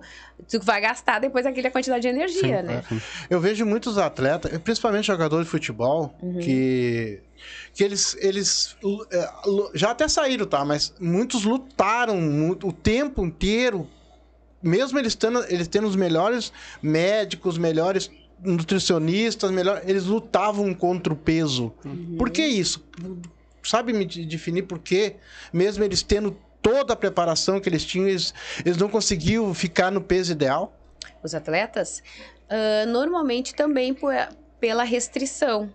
Tu 0.49 0.59
vai 0.61 0.79
gastar 0.81 1.19
depois 1.19 1.45
aquela 1.45 1.69
quantidade 1.71 2.01
de 2.01 2.07
energia, 2.07 2.61
né? 2.61 2.83
Eu 3.29 3.39
vejo 3.39 3.65
muitos 3.65 3.97
atletas, 3.97 4.57
principalmente 4.59 5.05
jogadores 5.07 5.45
de 5.45 5.51
futebol, 5.51 6.13
Uhum. 6.21 6.39
que 6.39 7.21
que 7.73 7.83
eles 7.85 8.17
eles 8.19 8.75
é, 9.11 9.29
já 9.73 9.91
até 9.91 10.07
saíram, 10.09 10.45
tá? 10.45 10.65
Mas 10.65 10.93
muitos 10.99 11.45
lutaram 11.45 12.17
muito, 12.17 12.67
o 12.67 12.73
tempo 12.73 13.23
inteiro, 13.25 13.89
mesmo 14.61 14.99
eles 14.99 15.15
tendo 15.15 15.41
eles 15.45 15.67
tendo 15.67 15.87
os 15.87 15.95
melhores 15.95 16.51
médicos, 16.81 17.57
melhores 17.57 18.11
nutricionistas, 18.43 19.51
melhor, 19.51 19.81
eles 19.85 20.05
lutavam 20.05 20.73
contra 20.73 21.11
o 21.11 21.15
peso. 21.15 21.73
Uhum. 21.85 22.15
Por 22.17 22.29
que 22.29 22.45
isso? 22.45 22.83
Sabe 23.63 23.93
me 23.93 24.05
de- 24.05 24.25
definir 24.25 24.63
por 24.63 24.79
quê? 24.79 25.15
Mesmo 25.51 25.83
eles 25.83 26.01
tendo 26.01 26.35
toda 26.61 26.93
a 26.93 26.95
preparação 26.95 27.59
que 27.59 27.67
eles 27.69 27.83
tinham, 27.85 28.07
eles, 28.07 28.33
eles 28.65 28.77
não 28.77 28.89
conseguiam 28.89 29.53
ficar 29.53 29.91
no 29.91 30.01
peso 30.01 30.31
ideal? 30.31 30.75
os 31.21 31.35
atletas, 31.35 32.01
ah, 32.49 32.85
normalmente 32.87 33.53
também 33.53 33.93
por- 33.93 34.13
pela 34.59 34.83
restrição. 34.83 35.69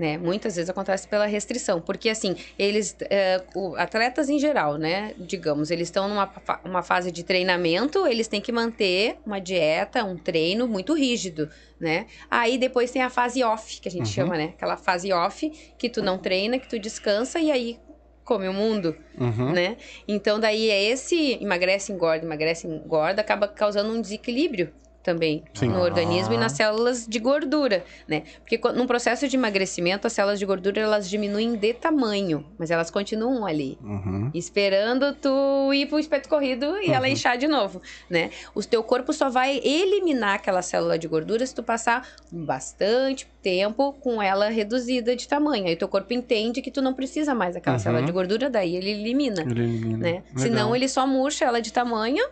Né? 0.00 0.16
Muitas 0.16 0.56
vezes 0.56 0.70
acontece 0.70 1.06
pela 1.06 1.26
restrição, 1.26 1.78
porque 1.78 2.08
assim, 2.08 2.34
eles, 2.58 2.96
eh, 3.10 3.44
atletas 3.76 4.30
em 4.30 4.38
geral, 4.38 4.78
né? 4.78 5.12
Digamos, 5.18 5.70
eles 5.70 5.88
estão 5.88 6.08
numa 6.08 6.32
uma 6.64 6.82
fase 6.82 7.12
de 7.12 7.22
treinamento, 7.22 8.06
eles 8.06 8.26
têm 8.26 8.40
que 8.40 8.50
manter 8.50 9.18
uma 9.26 9.38
dieta, 9.38 10.02
um 10.02 10.16
treino 10.16 10.66
muito 10.66 10.94
rígido, 10.94 11.50
né? 11.78 12.06
Aí 12.30 12.56
depois 12.56 12.90
tem 12.90 13.02
a 13.02 13.10
fase 13.10 13.44
off, 13.44 13.78
que 13.78 13.88
a 13.88 13.90
gente 13.90 14.06
Uhum. 14.06 14.12
chama, 14.12 14.38
né? 14.38 14.54
Aquela 14.56 14.78
fase 14.78 15.12
off, 15.12 15.50
que 15.76 15.90
tu 15.90 16.00
não 16.00 16.16
treina, 16.16 16.58
que 16.58 16.66
tu 16.66 16.78
descansa 16.78 17.38
e 17.38 17.50
aí 17.50 17.78
come 18.24 18.48
o 18.48 18.54
mundo 18.54 18.96
Uhum. 19.18 19.52
né? 19.52 19.76
Então 20.08 20.40
daí 20.40 20.70
é 20.70 20.82
esse 20.82 21.34
emagrece, 21.42 21.92
engorda, 21.92 22.24
emagrece, 22.24 22.66
engorda, 22.66 23.20
acaba 23.20 23.46
causando 23.46 23.92
um 23.92 24.00
desequilíbrio 24.00 24.72
também 25.02 25.42
Sim. 25.54 25.68
no 25.68 25.80
organismo 25.80 26.34
e 26.34 26.36
Ah. 26.36 26.40
nas 26.40 26.52
células 26.52 27.06
de 27.06 27.18
gordura, 27.18 27.84
né? 28.06 28.22
Porque 28.40 28.58
num 28.74 28.86
processo 28.86 29.26
de 29.26 29.36
emagrecimento, 29.36 30.06
as 30.06 30.12
células 30.12 30.38
de 30.38 30.44
gordura 30.44 30.80
elas 30.80 31.08
diminuem 31.08 31.54
de 31.56 31.72
tamanho, 31.72 32.44
mas 32.58 32.70
elas 32.70 32.90
continuam 32.90 33.46
ali. 33.46 33.78
Uhum. 33.82 34.30
Esperando 34.34 35.14
tu 35.14 35.72
ir 35.72 35.86
pro 35.86 35.98
espeto 35.98 36.28
corrido 36.28 36.76
e 36.82 36.90
ela 36.90 37.08
inchar 37.08 37.38
de 37.38 37.48
novo, 37.48 37.80
né? 38.10 38.30
O 38.54 38.62
teu 38.62 38.82
corpo 38.82 39.12
só 39.12 39.30
vai 39.30 39.58
eliminar 39.64 40.34
aquela 40.34 40.60
célula 40.62 40.98
de 40.98 41.08
gordura 41.08 41.46
se 41.46 41.54
tu 41.54 41.62
passar 41.62 42.06
bastante 42.30 43.26
tempo 43.42 43.92
com 43.94 44.20
ela 44.22 44.48
reduzida 44.50 45.16
de 45.16 45.26
tamanho. 45.26 45.66
Aí 45.66 45.74
o 45.74 45.78
teu 45.78 45.88
corpo 45.88 46.12
entende 46.12 46.60
que 46.60 46.70
tu 46.70 46.82
não 46.82 46.92
precisa 46.92 47.34
mais 47.34 47.54
daquela 47.54 47.76
Uhum. 47.76 47.82
célula 47.82 48.02
de 48.02 48.12
gordura, 48.12 48.50
daí 48.50 48.76
ele 48.76 48.90
elimina 48.90 49.42
Ele 49.42 49.62
elimina. 49.62 49.96
né? 49.98 50.10
Legal. 50.12 50.24
Senão 50.36 50.76
ele 50.76 50.88
só 50.88 51.06
murcha 51.06 51.44
ela 51.46 51.60
de 51.60 51.72
tamanho, 51.72 52.22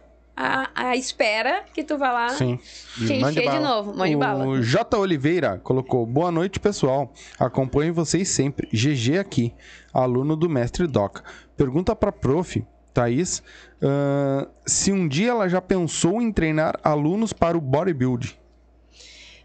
a, 0.41 0.71
a 0.91 0.97
espera 0.97 1.65
que 1.75 1.83
tu 1.83 1.99
vá 1.99 2.13
lá 2.13 2.29
Sim. 2.29 2.59
te 2.95 3.19
Mande 3.19 3.39
encher 3.41 3.41
de 3.43 3.47
bala. 3.47 3.61
novo. 3.61 3.97
Mande 3.97 4.15
bala. 4.17 4.47
O 4.47 4.63
J. 4.63 4.97
Oliveira 4.97 5.59
colocou: 5.65 6.07
Boa 6.07 6.31
noite, 6.31 6.61
pessoal. 6.61 7.13
Acompanho 7.39 7.93
vocês 7.93 8.29
sempre. 8.29 8.69
GG 8.73 9.19
aqui, 9.19 9.53
aluno 9.93 10.37
do 10.37 10.49
mestre 10.49 10.87
Doca. 10.87 11.25
Pergunta 11.57 11.97
pra 11.97 12.13
prof, 12.13 12.65
Thaís, 12.95 13.43
ah, 13.83 14.47
se 14.65 14.93
um 14.93 15.09
dia 15.09 15.31
ela 15.31 15.49
já 15.49 15.61
pensou 15.61 16.23
em 16.23 16.31
treinar 16.31 16.79
alunos 16.85 17.33
para 17.33 17.59
o 17.59 17.61
bodybuilding. 17.61 18.31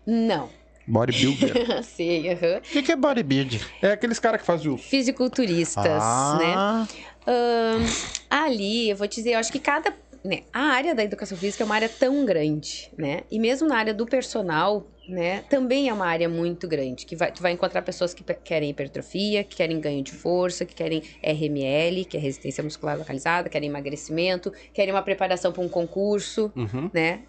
Não. 0.06 0.50
Bodybuilder. 0.86 1.82
Sei, 1.84 2.30
aham. 2.34 2.58
O 2.58 2.62
que, 2.62 2.84
que 2.84 2.92
é 2.92 2.96
bodybuilding? 2.96 3.60
é 3.82 3.92
aqueles 3.94 4.20
caras 4.20 4.42
que 4.42 4.46
fazem 4.46 4.70
o. 4.72 4.78
Fisiculturistas, 4.78 5.86
né? 5.86 6.54
Ah, 6.56 6.86
Ahn, 7.26 7.86
ali, 8.30 8.90
eu 8.90 8.98
vou 8.98 9.08
te 9.08 9.16
dizer, 9.16 9.32
eu 9.36 9.40
acho 9.40 9.52
que 9.52 9.60
cada. 9.60 9.94
Né, 10.26 10.44
a 10.54 10.62
área 10.62 10.96
da 10.96 11.04
educação 11.04 11.38
física 11.38 11.64
é 11.64 11.66
uma 11.66 11.76
área 11.76 11.90
tão 11.90 12.24
grande, 12.26 12.90
né? 12.98 13.24
E 13.30 13.38
mesmo 13.38 13.68
na 13.68 13.76
área 13.78 13.94
do 13.94 14.06
personal, 14.06 14.88
né? 15.06 15.42
Também 15.50 15.90
é 15.90 15.94
uma 15.94 16.06
área 16.06 16.30
muito 16.30 16.66
grande. 16.66 17.06
Que 17.06 17.14
vai, 17.14 17.30
tu 17.30 17.42
vai 17.42 17.52
encontrar 17.52 17.82
pessoas 17.82 18.14
que 18.14 18.24
querem 18.24 18.70
hipertrofia, 18.70 19.44
que 19.44 19.58
querem 19.58 19.82
ganho 19.82 20.02
de 20.02 20.14
força, 20.14 20.64
que 20.64 20.74
querem 20.74 21.04
RML, 21.22 22.06
que 22.06 22.16
é 22.16 22.20
resistência 22.22 22.64
muscular 22.64 22.98
localizada, 22.98 23.50
querem 23.50 23.68
emagrecimento, 23.68 24.50
querem 24.74 24.94
uma 24.94 25.02
preparação 25.02 25.52
para 25.52 25.62
um 25.62 25.68
concurso, 25.68 26.54
Uhum. 26.56 26.90
né? 26.94 27.24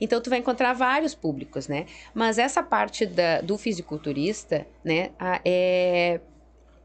Então 0.00 0.20
tu 0.20 0.28
vai 0.28 0.40
encontrar 0.40 0.72
vários 0.72 1.14
públicos, 1.14 1.68
né? 1.68 1.86
Mas 2.12 2.38
essa 2.38 2.60
parte 2.60 3.06
da- 3.06 3.40
do 3.40 3.56
fisiculturista, 3.56 4.66
né, 4.84 5.10
é, 5.44 6.20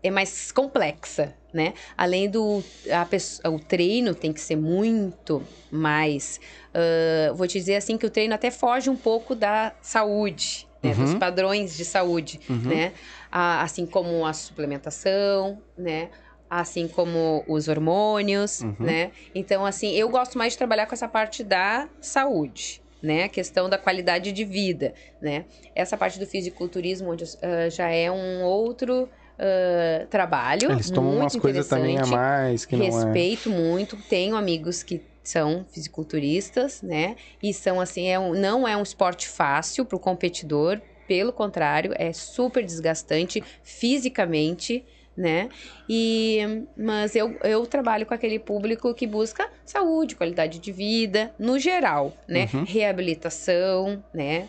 é 0.04 0.12
mais 0.12 0.52
complexa, 0.52 1.34
né? 1.58 1.74
Além 1.98 2.30
do 2.30 2.64
a 2.92 3.50
o 3.50 3.60
treino 3.60 4.14
tem 4.14 4.32
que 4.32 4.40
ser 4.40 4.56
muito 4.56 5.42
mais, 5.72 6.40
ah, 6.74 7.34
vou 7.34 7.48
te 7.48 7.58
dizer 7.58 7.76
assim 7.76 7.98
que 7.98 8.06
o 8.06 8.10
treino 8.12 8.36
até 8.36 8.52
foge 8.52 8.90
um 8.92 8.96
pouco 8.96 9.34
da 9.36 9.74
saúde, 9.82 10.68
né? 10.84 10.94
Dos 10.94 11.14
Uhum. 11.14 11.20
padrões 11.20 11.76
de 11.76 11.84
saúde, 11.84 12.40
Uhum. 12.48 12.62
né? 12.70 12.94
Ah, 13.32 13.64
assim 13.64 13.86
como 13.88 14.24
a 14.26 14.34
suplementação, 14.34 15.62
né? 15.76 16.10
Assim 16.50 16.88
como 16.88 17.44
os 17.48 17.68
hormônios, 17.68 18.62
Uhum. 18.62 18.76
né? 18.80 19.12
Então, 19.34 19.66
assim, 19.66 19.92
eu 19.96 20.08
gosto 20.10 20.38
mais 20.38 20.54
de 20.54 20.58
trabalhar 20.60 20.86
com 20.86 20.94
essa 20.94 21.08
parte 21.08 21.44
da 21.44 21.90
saúde, 22.00 22.82
né? 23.02 23.24
A 23.24 23.30
questão 23.30 23.68
da 23.68 23.78
qualidade 23.80 24.32
de 24.32 24.46
vida, 24.46 24.94
né? 25.20 25.46
Essa 25.76 25.98
parte 25.98 26.20
do 26.20 26.26
fisiculturismo, 26.28 27.12
onde 27.12 27.26
ah, 27.42 27.68
já 27.70 27.90
é 27.90 28.10
um 28.12 28.44
outro 28.44 29.10
ah, 29.40 30.06
trabalho. 30.10 30.72
Eles 30.72 30.90
tomam 30.90 31.12
muito 31.12 31.22
umas 31.24 31.36
coisas 31.36 31.68
também 31.68 31.98
a 31.98 32.02
interessante. 32.02 32.16
mais 32.16 32.66
que 32.66 32.76
não 32.76 32.86
é. 32.86 32.90
Respeito 32.90 33.50
muito. 33.50 33.98
Tenho 34.10 34.36
amigos 34.36 34.84
que 34.84 35.02
são 35.24 35.66
fisiculturistas, 35.72 36.82
né? 36.82 37.16
E 37.44 37.54
são 37.54 37.82
assim, 37.82 38.08
é 38.08 38.18
um- 38.18 38.34
não 38.34 38.66
é 38.68 38.78
um 38.78 38.84
esporte 38.84 39.28
fácil 39.28 39.84
para 39.86 39.98
o 39.98 40.00
competidor. 40.00 40.82
Pelo 41.08 41.32
contrário, 41.34 41.94
é 41.98 42.12
super 42.14 42.64
desgastante 42.66 43.42
fisicamente, 43.64 44.86
né? 45.16 45.50
E, 45.90 46.40
mas 46.78 47.16
eu, 47.16 47.38
eu 47.44 47.66
trabalho 47.66 48.06
com 48.06 48.14
aquele 48.14 48.38
público 48.40 48.94
que 48.94 49.08
busca 49.08 49.50
saúde, 49.66 50.16
qualidade 50.16 50.60
de 50.60 50.72
vida, 50.72 51.34
no 51.40 51.58
geral, 51.58 52.14
né? 52.28 52.48
Uhum. 52.54 52.64
Reabilitação, 52.66 54.04
né? 54.14 54.48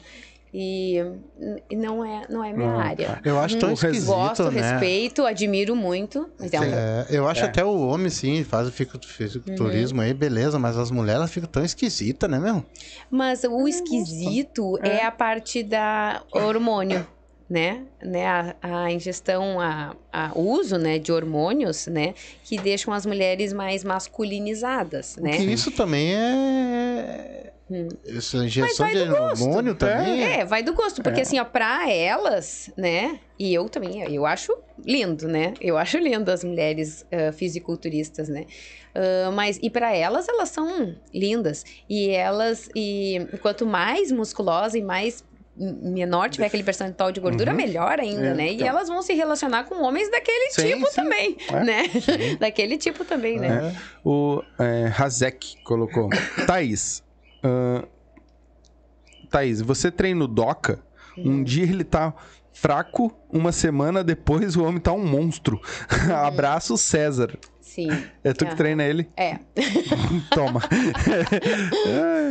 E, 0.52 0.96
e 1.70 1.76
não 1.76 2.02
é, 2.02 2.22
não 2.30 2.42
é 2.42 2.52
minha 2.54 2.70
Não, 2.72 2.78
área. 2.80 3.20
eu 3.22 3.38
acho 3.38 3.58
tão 3.58 3.68
O 3.68 3.74
res- 3.74 3.84
esquisito, 3.84 4.06
Gosto, 4.14 4.50
né? 4.50 4.70
respeito, 4.72 5.26
admiro 5.26 5.76
muito, 5.76 6.28
mas 6.38 6.52
é 6.54 6.60
um 6.60 6.64
É, 6.64 7.06
eu 7.10 7.28
acho 7.28 7.42
É. 7.42 7.44
até 7.44 7.62
o 7.64 7.86
homem, 7.86 8.08
sim, 8.08 8.42
faz 8.44 8.66
o 8.66 8.72
fico- 8.72 8.98
fisiculturismo 9.06 10.00
aí, 10.00 10.14
beleza, 10.14 10.58
mas 10.58 10.78
as 10.78 10.90
mulheres 10.90 11.18
elas 11.18 11.30
ficam 11.30 11.48
tão 11.50 11.62
esquisitas, 11.64 12.30
né, 12.30 12.38
meu? 12.38 12.64
Mas 13.10 13.44
o 13.44 13.68
esquisito 13.68 14.78
é. 14.82 15.04
a 15.04 15.10
parte 15.10 15.62
da 15.62 16.22
hormônio, 16.32 17.06
né? 17.48 17.82
né? 18.02 18.26
A, 18.26 18.84
a 18.84 18.90
ingestão, 18.92 19.60
a, 19.60 19.94
a 20.12 20.32
o 20.34 20.40
uso 20.50 20.78
né, 20.78 20.98
de 20.98 21.12
hormônios, 21.12 21.86
né? 21.88 22.14
Que 22.44 22.56
deixam 22.58 22.92
as 22.94 23.04
mulheres 23.04 23.52
mais 23.52 23.84
masculinizadas, 23.84 25.16
né? 25.16 25.36
Que 25.36 25.42
isso 25.44 25.70
também 25.70 26.14
é. 26.14 27.47
Hum. 27.70 27.88
Essa 28.06 28.38
injeção 28.38 28.88
de 28.88 28.98
hormônio 29.10 29.74
também. 29.74 30.22
É, 30.24 30.44
vai 30.44 30.62
do 30.62 30.72
gosto, 30.72 31.02
porque 31.02 31.20
assim, 31.20 31.38
ó, 31.38 31.44
pra 31.44 31.90
elas, 31.90 32.70
né? 32.76 33.20
E 33.38 33.52
eu 33.52 33.68
também, 33.68 34.02
eu 34.12 34.24
acho 34.24 34.56
lindo, 34.84 35.28
né? 35.28 35.52
Eu 35.60 35.76
acho 35.76 35.98
lindo 35.98 36.30
as 36.30 36.42
mulheres 36.42 37.04
ah, 37.12 37.30
fisiculturistas, 37.32 38.28
né? 38.28 38.46
Ah, 38.94 39.30
mas, 39.32 39.58
e 39.62 39.68
pra 39.68 39.94
elas, 39.94 40.28
elas 40.28 40.48
são 40.48 40.96
lindas. 41.12 41.64
E 41.88 42.08
elas, 42.08 42.68
e 42.74 43.26
quanto 43.42 43.66
mais 43.66 44.10
musculosa 44.10 44.78
e 44.78 44.82
mais 44.82 45.22
menor 45.60 46.30
tiver 46.30 46.46
aquele 46.46 46.62
percentual 46.62 47.10
de 47.10 47.18
gordura, 47.20 47.50
Uhum. 47.50 47.56
melhor 47.56 47.98
ainda, 47.98 48.28
É, 48.28 48.34
né? 48.34 48.46
E 48.52 48.54
então. 48.54 48.66
elas 48.68 48.88
vão 48.88 49.02
se 49.02 49.12
relacionar 49.12 49.64
com 49.64 49.82
homens 49.82 50.08
daquele 50.08 50.52
Sim, 50.52 50.68
tipo 50.74 50.86
sim. 50.86 50.94
também, 50.94 51.36
É. 51.50 51.64
né? 51.64 51.82
daquele 52.38 52.78
tipo 52.78 53.04
também, 53.04 53.38
né? 53.40 53.74
O 54.04 54.40
é, 54.58 54.92
Hazek 54.96 55.56
colocou. 55.64 56.08
Thaís. 56.46 57.02
Ahn, 57.42 57.82
Thaís, 59.30 59.60
você 59.60 59.90
treina 59.90 60.24
o 60.24 60.28
Doca? 60.28 60.80
Um 61.16 61.42
dia 61.42 61.64
ele 61.64 61.84
tá 61.84 62.14
fraco, 62.52 63.12
uma 63.28 63.52
semana 63.52 64.02
depois 64.04 64.56
o 64.56 64.64
homem 64.64 64.80
tá 64.80 64.92
um 64.92 65.04
monstro. 65.04 65.60
Abraço, 66.26 66.76
César. 66.76 67.36
Sim. 67.60 67.88
É 68.24 68.32
tu 68.32 68.46
que 68.46 68.56
treina 68.56 68.82
ele? 68.84 69.08
É. 69.16 69.38
Toma. 70.34 70.60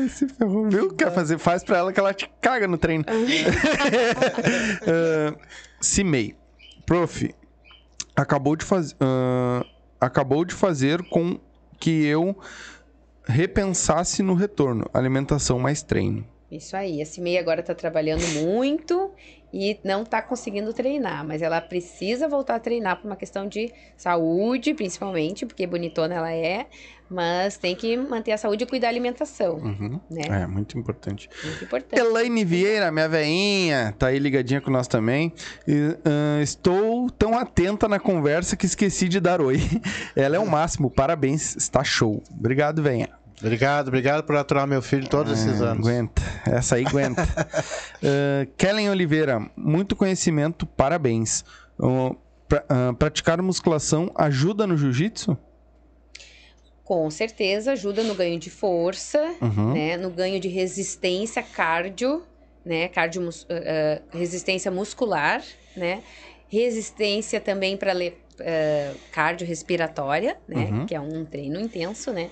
Ai, 0.02 0.10
se 0.10 0.28
ferrou. 0.28 0.70
Viu? 0.70 0.94
Quer 0.94 1.14
fazer? 1.14 1.38
Faz 1.38 1.64
pra 1.64 1.78
ela 1.78 1.94
que 1.94 2.00
ela 2.00 2.14
te 2.14 2.30
caga 2.42 2.68
no 2.68 2.78
treino. 2.78 3.06
uh, 4.84 5.38
Cimei. 5.80 6.36
Prof, 6.86 7.34
acabou 8.16 8.56
de 8.56 8.66
fazer. 8.66 8.96
acabou 10.00 10.44
de 10.46 10.54
fazer 10.54 11.04
com 11.10 11.40
que 11.80 12.06
eu 12.06 12.38
repensasse 13.28 14.24
no 14.24 14.34
retorno. 14.34 14.90
Alimentação 14.94 15.60
mais 15.60 15.82
treino. 15.84 16.26
Isso 16.50 16.78
aí. 16.78 17.02
A 17.02 17.06
Cimei 17.06 17.38
agora 17.38 17.62
tá 17.62 17.76
trabalhando 17.76 18.26
muito 18.42 19.12
e 19.54 19.78
não 19.84 20.06
tá 20.06 20.22
conseguindo 20.22 20.72
treinar, 20.74 21.26
mas 21.26 21.42
ela 21.42 21.60
precisa 21.60 22.28
voltar 22.28 22.56
a 22.56 22.60
treinar 22.60 22.98
por 23.02 23.08
uma 23.08 23.18
questão 23.18 23.48
de 23.48 23.72
saúde, 23.98 24.74
principalmente, 24.74 25.46
porque 25.46 25.68
bonitona 25.68 26.16
ela 26.16 26.32
é, 26.32 26.68
mas 27.10 27.58
tem 27.58 27.76
que 27.76 27.98
manter 27.98 28.32
a 28.32 28.38
saúde 28.38 28.64
e 28.64 28.68
cuidar 28.68 28.88
da 28.88 28.92
alimentação, 28.92 29.56
Uhum. 29.56 30.00
né? 30.10 30.22
É, 30.44 30.48
muito 30.48 30.78
importante. 30.78 31.30
Muito 31.44 31.64
importante. 31.66 32.00
Elaine 32.00 32.46
Vieira, 32.46 32.92
minha 32.94 33.10
veinha, 33.10 33.94
tá 33.98 34.08
aí 34.08 34.20
ligadinha 34.20 34.62
com 34.62 34.72
nós 34.72 34.88
também. 34.88 35.34
E, 35.68 35.98
ah, 36.06 36.42
estou 36.42 37.10
tão 37.12 37.38
atenta 37.38 37.90
na 37.90 38.00
conversa 38.00 38.56
que 38.56 38.66
esqueci 38.66 39.10
de 39.10 39.20
dar 39.20 39.42
oi. 39.42 39.58
Ela 40.16 40.38
é 40.38 40.40
o 40.40 40.50
máximo, 40.50 40.90
parabéns, 40.90 41.56
está 41.58 41.84
show. 41.84 42.22
Obrigado, 42.32 42.82
venha. 42.84 43.10
Obrigado, 43.40 43.90
obrigado 43.90 44.24
por 44.24 44.36
aturar 44.36 44.66
meu 44.66 44.82
filho 44.82 45.08
todos 45.08 45.32
esses 45.34 45.62
Ah, 45.62 45.72
anos. 45.72 45.88
Aguenta, 45.88 46.22
essa 46.46 46.76
aí 46.76 46.86
aguenta. 46.86 47.22
Ah, 47.24 48.48
Kellen 48.58 48.90
Oliveira, 48.90 49.40
muito 49.56 49.96
conhecimento, 49.96 50.66
parabéns. 50.66 51.46
Ah, 51.80 52.16
pra- 52.48 52.66
ah, 52.68 52.94
praticar 52.98 53.40
musculação 53.42 54.12
ajuda 54.16 54.66
no 54.66 54.76
jiu-jitsu? 54.76 55.38
Com 56.84 57.12
certeza 57.12 57.74
ajuda 57.74 58.02
no 58.02 58.16
ganho 58.16 58.40
de 58.40 58.50
força, 58.50 59.20
Uhum. 59.42 59.74
né? 59.74 59.98
No 59.98 60.10
ganho 60.10 60.40
de 60.40 60.48
resistência 60.48 61.44
cardio, 61.44 62.24
né? 62.66 62.88
Cardio, 62.88 63.22
mus- 63.22 63.46
ah, 63.50 64.02
ah, 64.14 64.18
resistência 64.18 64.72
muscular, 64.72 65.44
né? 65.76 66.02
Resistência 66.50 67.40
também 67.40 67.78
para 67.78 67.92
cardiorrespiratória, 69.12 70.38
né? 70.48 70.70
Uhum. 70.72 70.86
Que 70.86 70.96
é 70.96 71.00
um 71.00 71.26
treino 71.26 71.60
intenso, 71.60 72.12
né? 72.14 72.30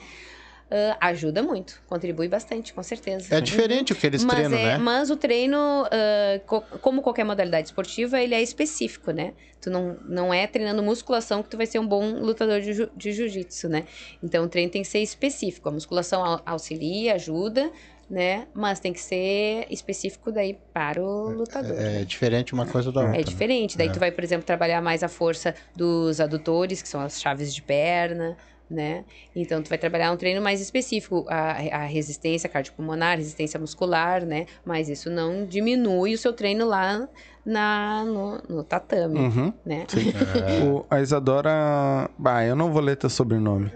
Ah, 0.72 0.98
ajuda 1.10 1.44
muito, 1.44 1.80
contribui 1.88 2.28
bastante, 2.28 2.74
com 2.74 2.82
certeza. 2.82 3.36
É 3.36 3.40
diferente 3.40 3.94
o 3.94 3.96
que 3.96 4.08
eles 4.08 4.24
mas, 4.24 4.36
treinam, 4.36 4.58
é- 4.58 4.64
né? 4.64 4.78
mas 4.80 5.12
o 5.12 5.16
treino, 5.16 5.58
ah, 5.92 6.40
co- 6.48 6.62
como 6.82 7.04
qualquer 7.04 7.24
modalidade 7.24 7.68
esportiva, 7.68 8.20
ele 8.20 8.34
é 8.34 8.42
específico, 8.42 9.12
né? 9.12 9.34
Tu 9.62 9.70
não, 9.70 9.96
não 10.08 10.34
é 10.34 10.48
treinando 10.48 10.82
musculação 10.82 11.44
que 11.44 11.50
tu 11.50 11.58
vai 11.58 11.68
ser 11.68 11.78
um 11.78 11.86
bom 11.88 12.14
lutador 12.20 12.62
de, 12.62 12.74
ju- 12.74 12.90
de 12.96 13.12
jiu-jitsu, 13.12 13.70
né? 13.70 13.86
Então 14.24 14.44
o 14.46 14.50
treino 14.50 14.72
tem 14.72 14.82
que 14.82 14.88
ser 14.88 15.00
específico. 15.00 15.70
A 15.70 15.72
musculação 15.72 16.24
au- 16.26 16.42
auxilia, 16.46 17.14
ajuda, 17.14 17.72
né? 18.10 18.48
Mas 18.54 18.80
tem 18.80 18.92
que 18.92 19.00
ser 19.02 19.68
específico 19.70 20.32
daí 20.32 20.58
para 20.74 21.00
o 21.02 21.30
lutador. 21.30 21.76
É 21.80 22.04
diferente 22.06 22.54
uma 22.54 22.66
coisa 22.66 22.92
da 22.92 23.02
outra. 23.02 23.20
É 23.20 23.24
diferente. 23.24 23.78
Daí 23.78 23.92
tu 23.92 24.00
vai, 24.00 24.12
por 24.12 24.24
exemplo, 24.24 24.46
trabalhar 24.46 24.82
mais 24.82 25.04
a 25.04 25.08
força 25.08 25.54
dos 25.76 26.20
adutores, 26.20 26.82
que 26.82 26.88
são 26.90 27.02
as 27.02 27.20
chaves 27.22 27.54
de 27.54 27.62
perna, 27.62 28.36
né? 28.70 29.04
Então 29.36 29.62
tu 29.62 29.70
vai 29.70 29.78
trabalhar 29.78 30.12
um 30.12 30.18
treino 30.18 30.42
mais 30.42 30.60
específico, 30.62 31.26
a, 31.30 31.52
a 31.78 31.86
resistência 31.86 32.50
cardiopulmonar, 32.50 33.18
resistência 33.18 33.60
muscular, 33.60 34.26
né? 34.26 34.46
Mas 34.66 34.90
isso 34.90 35.10
não 35.10 35.46
diminui 35.46 36.14
o 36.14 36.18
seu 36.18 36.34
treino 36.34 36.66
lá 36.66 37.08
na, 37.46 38.04
no, 38.04 38.42
no 38.50 38.64
tatame, 38.64 39.20
Uhum. 39.20 39.54
né? 39.66 39.86
O- 40.66 40.86
a 40.90 41.02
Isadora. 41.02 42.10
Bah, 42.18 42.44
eu 42.44 42.56
não 42.56 42.72
vou 42.72 42.82
ler 42.82 42.96
teu 42.96 43.10
sobrenome. 43.10 43.72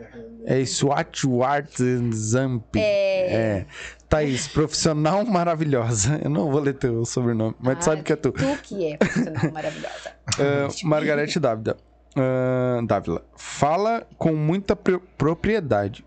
É 0.46 0.64
Swatwart-Zamp. 0.66 2.76
É. 2.76 3.66
Thaís, 4.08 4.48
profissional 4.48 5.24
maravilhosa. 5.24 6.20
Eu 6.24 6.30
não 6.32 6.50
vou 6.50 6.60
ler 6.62 6.74
teu 6.74 7.06
sobrenome, 7.06 7.56
mas 7.60 7.76
tu 7.78 7.82
Ah, 7.82 7.84
sabe 7.84 8.02
que 8.04 8.14
é 8.14 8.16
tu. 8.16 8.32
Tu 8.32 8.58
que 8.64 8.94
é 8.94 8.98
profissional 8.98 9.52
maravilhosa. 9.52 10.12
Ah, 10.40 10.68
Margarete 10.84 11.40
Dávila. 11.40 11.78
Ah, 12.16 12.82
Dávila. 12.86 13.24
Fala 13.36 14.06
com 14.18 14.36
muita 14.36 14.76
pro- 14.76 15.02
propriedade. 15.18 16.04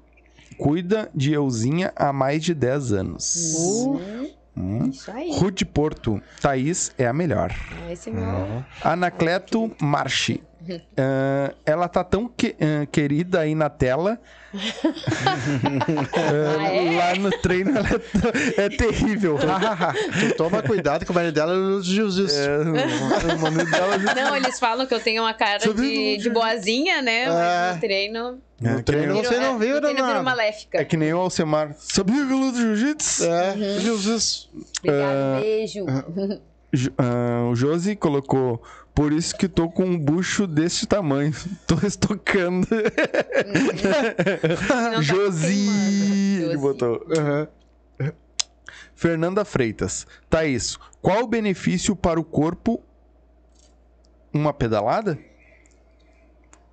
Cuida 0.59 1.11
de 1.15 1.33
Euzinha 1.33 1.93
há 1.97 2.13
mais 2.13 2.43
de 2.45 2.55
10 2.55 2.93
anos. 2.93 3.55
Hum, 3.57 4.29
Hum. 4.55 4.91
Isso 4.91 5.11
aí. 5.11 5.31
Rude 5.33 5.65
Porto. 5.65 6.21
Thaís 6.41 6.93
é 6.99 7.07
a 7.07 7.13
melhor. 7.13 7.51
Esse 7.91 8.11
é 8.11 8.13
meu. 8.13 8.63
Anacleto 8.85 9.73
Marchi. 9.81 10.43
Ah, 10.97 11.53
ela 11.67 11.89
tá 11.89 12.03
tão 12.05 12.29
que- 12.29 12.55
ah, 12.61 12.87
querida 12.91 13.41
aí 13.41 13.55
na 13.55 13.69
tela. 13.71 14.19
Ah, 16.15 16.57
Ah, 16.61 16.73
é? 16.73 16.97
Lá 16.97 17.15
no 17.17 17.31
treino 17.41 17.71
ela 17.77 17.89
é, 18.57 18.65
é 18.65 18.69
terrível. 18.69 19.39
Tu 20.21 20.35
toma 20.37 20.63
cuidado 20.63 21.05
com 21.07 21.13
o 21.13 21.15
marido 21.15 21.33
dela 21.35 21.55
no 21.55 21.83
jiu-jitsu. 21.83 22.37
É, 22.37 22.59
o 22.59 23.39
mano 23.41 23.65
dela 23.71 23.99
Não, 23.99 24.37
eles 24.37 24.59
falam 24.59 24.87
que 24.87 24.95
eu 24.95 25.01
tenho 25.01 25.23
uma 25.23 25.35
cara 25.35 25.59
de, 25.59 26.17
de 26.19 26.31
boazinha, 26.31 27.01
né? 27.03 27.27
Mas 27.29 27.37
É. 27.37 27.73
no 27.75 27.81
treino. 27.81 28.39
No 28.61 28.69
É, 28.79 28.83
treino 28.83 29.21
que 29.21 29.27
você 29.27 29.39
não 29.41 29.59
viu, 29.59 29.81
vira 29.81 30.23
maléfica. 30.23 30.79
É 30.81 30.85
que 30.85 30.97
nem 30.97 31.13
o 31.13 31.19
Alcemar. 31.19 31.75
Sabia 31.79 32.25
que 32.27 32.33
eu 32.33 32.37
luto 32.39 32.59
jiu-jitsu? 32.59 33.25
É, 33.25 33.55
jiu-jitsu. 33.81 34.51
Obrigado, 34.79 35.41
beijo. 35.41 35.87
Jo- 36.73 36.93
o 37.51 37.55
Josi 37.55 37.97
colocou. 37.97 38.63
Por 38.95 39.13
isso 39.13 39.35
que 39.37 39.49
tô 39.49 39.71
com 39.71 39.85
um 39.85 39.99
bucho 39.99 40.47
deste 40.47 40.87
tamanho. 40.87 41.33
Tô 41.67 41.77
estocando. 41.87 42.67
Tá 44.69 45.01
Josi! 45.01 46.43
Ele 46.43 46.57
botou. 46.59 47.05
Aham. 47.17 47.49
Fernanda 48.95 49.45
Freitas. 49.45 50.07
Thaís, 50.29 50.77
qual 51.01 51.23
o 51.23 51.27
benefício 51.27 51.97
para 51.97 52.21
o 52.21 52.25
corpo? 52.25 52.83
Uma 54.33 54.53
pedalada? 54.53 55.19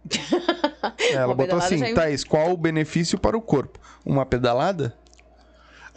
Ela 1.11 1.25
Uma 1.27 1.35
botou 1.35 1.57
pedalada 1.59 1.65
assim, 1.65 1.77
já- 1.77 1.93
Thaís, 1.93 2.23
qual 2.23 2.51
o 2.51 2.57
benefício 2.57 3.17
para 3.17 3.37
o 3.37 3.41
corpo? 3.41 3.79
Uma 4.05 4.25
pedalada? 4.25 4.95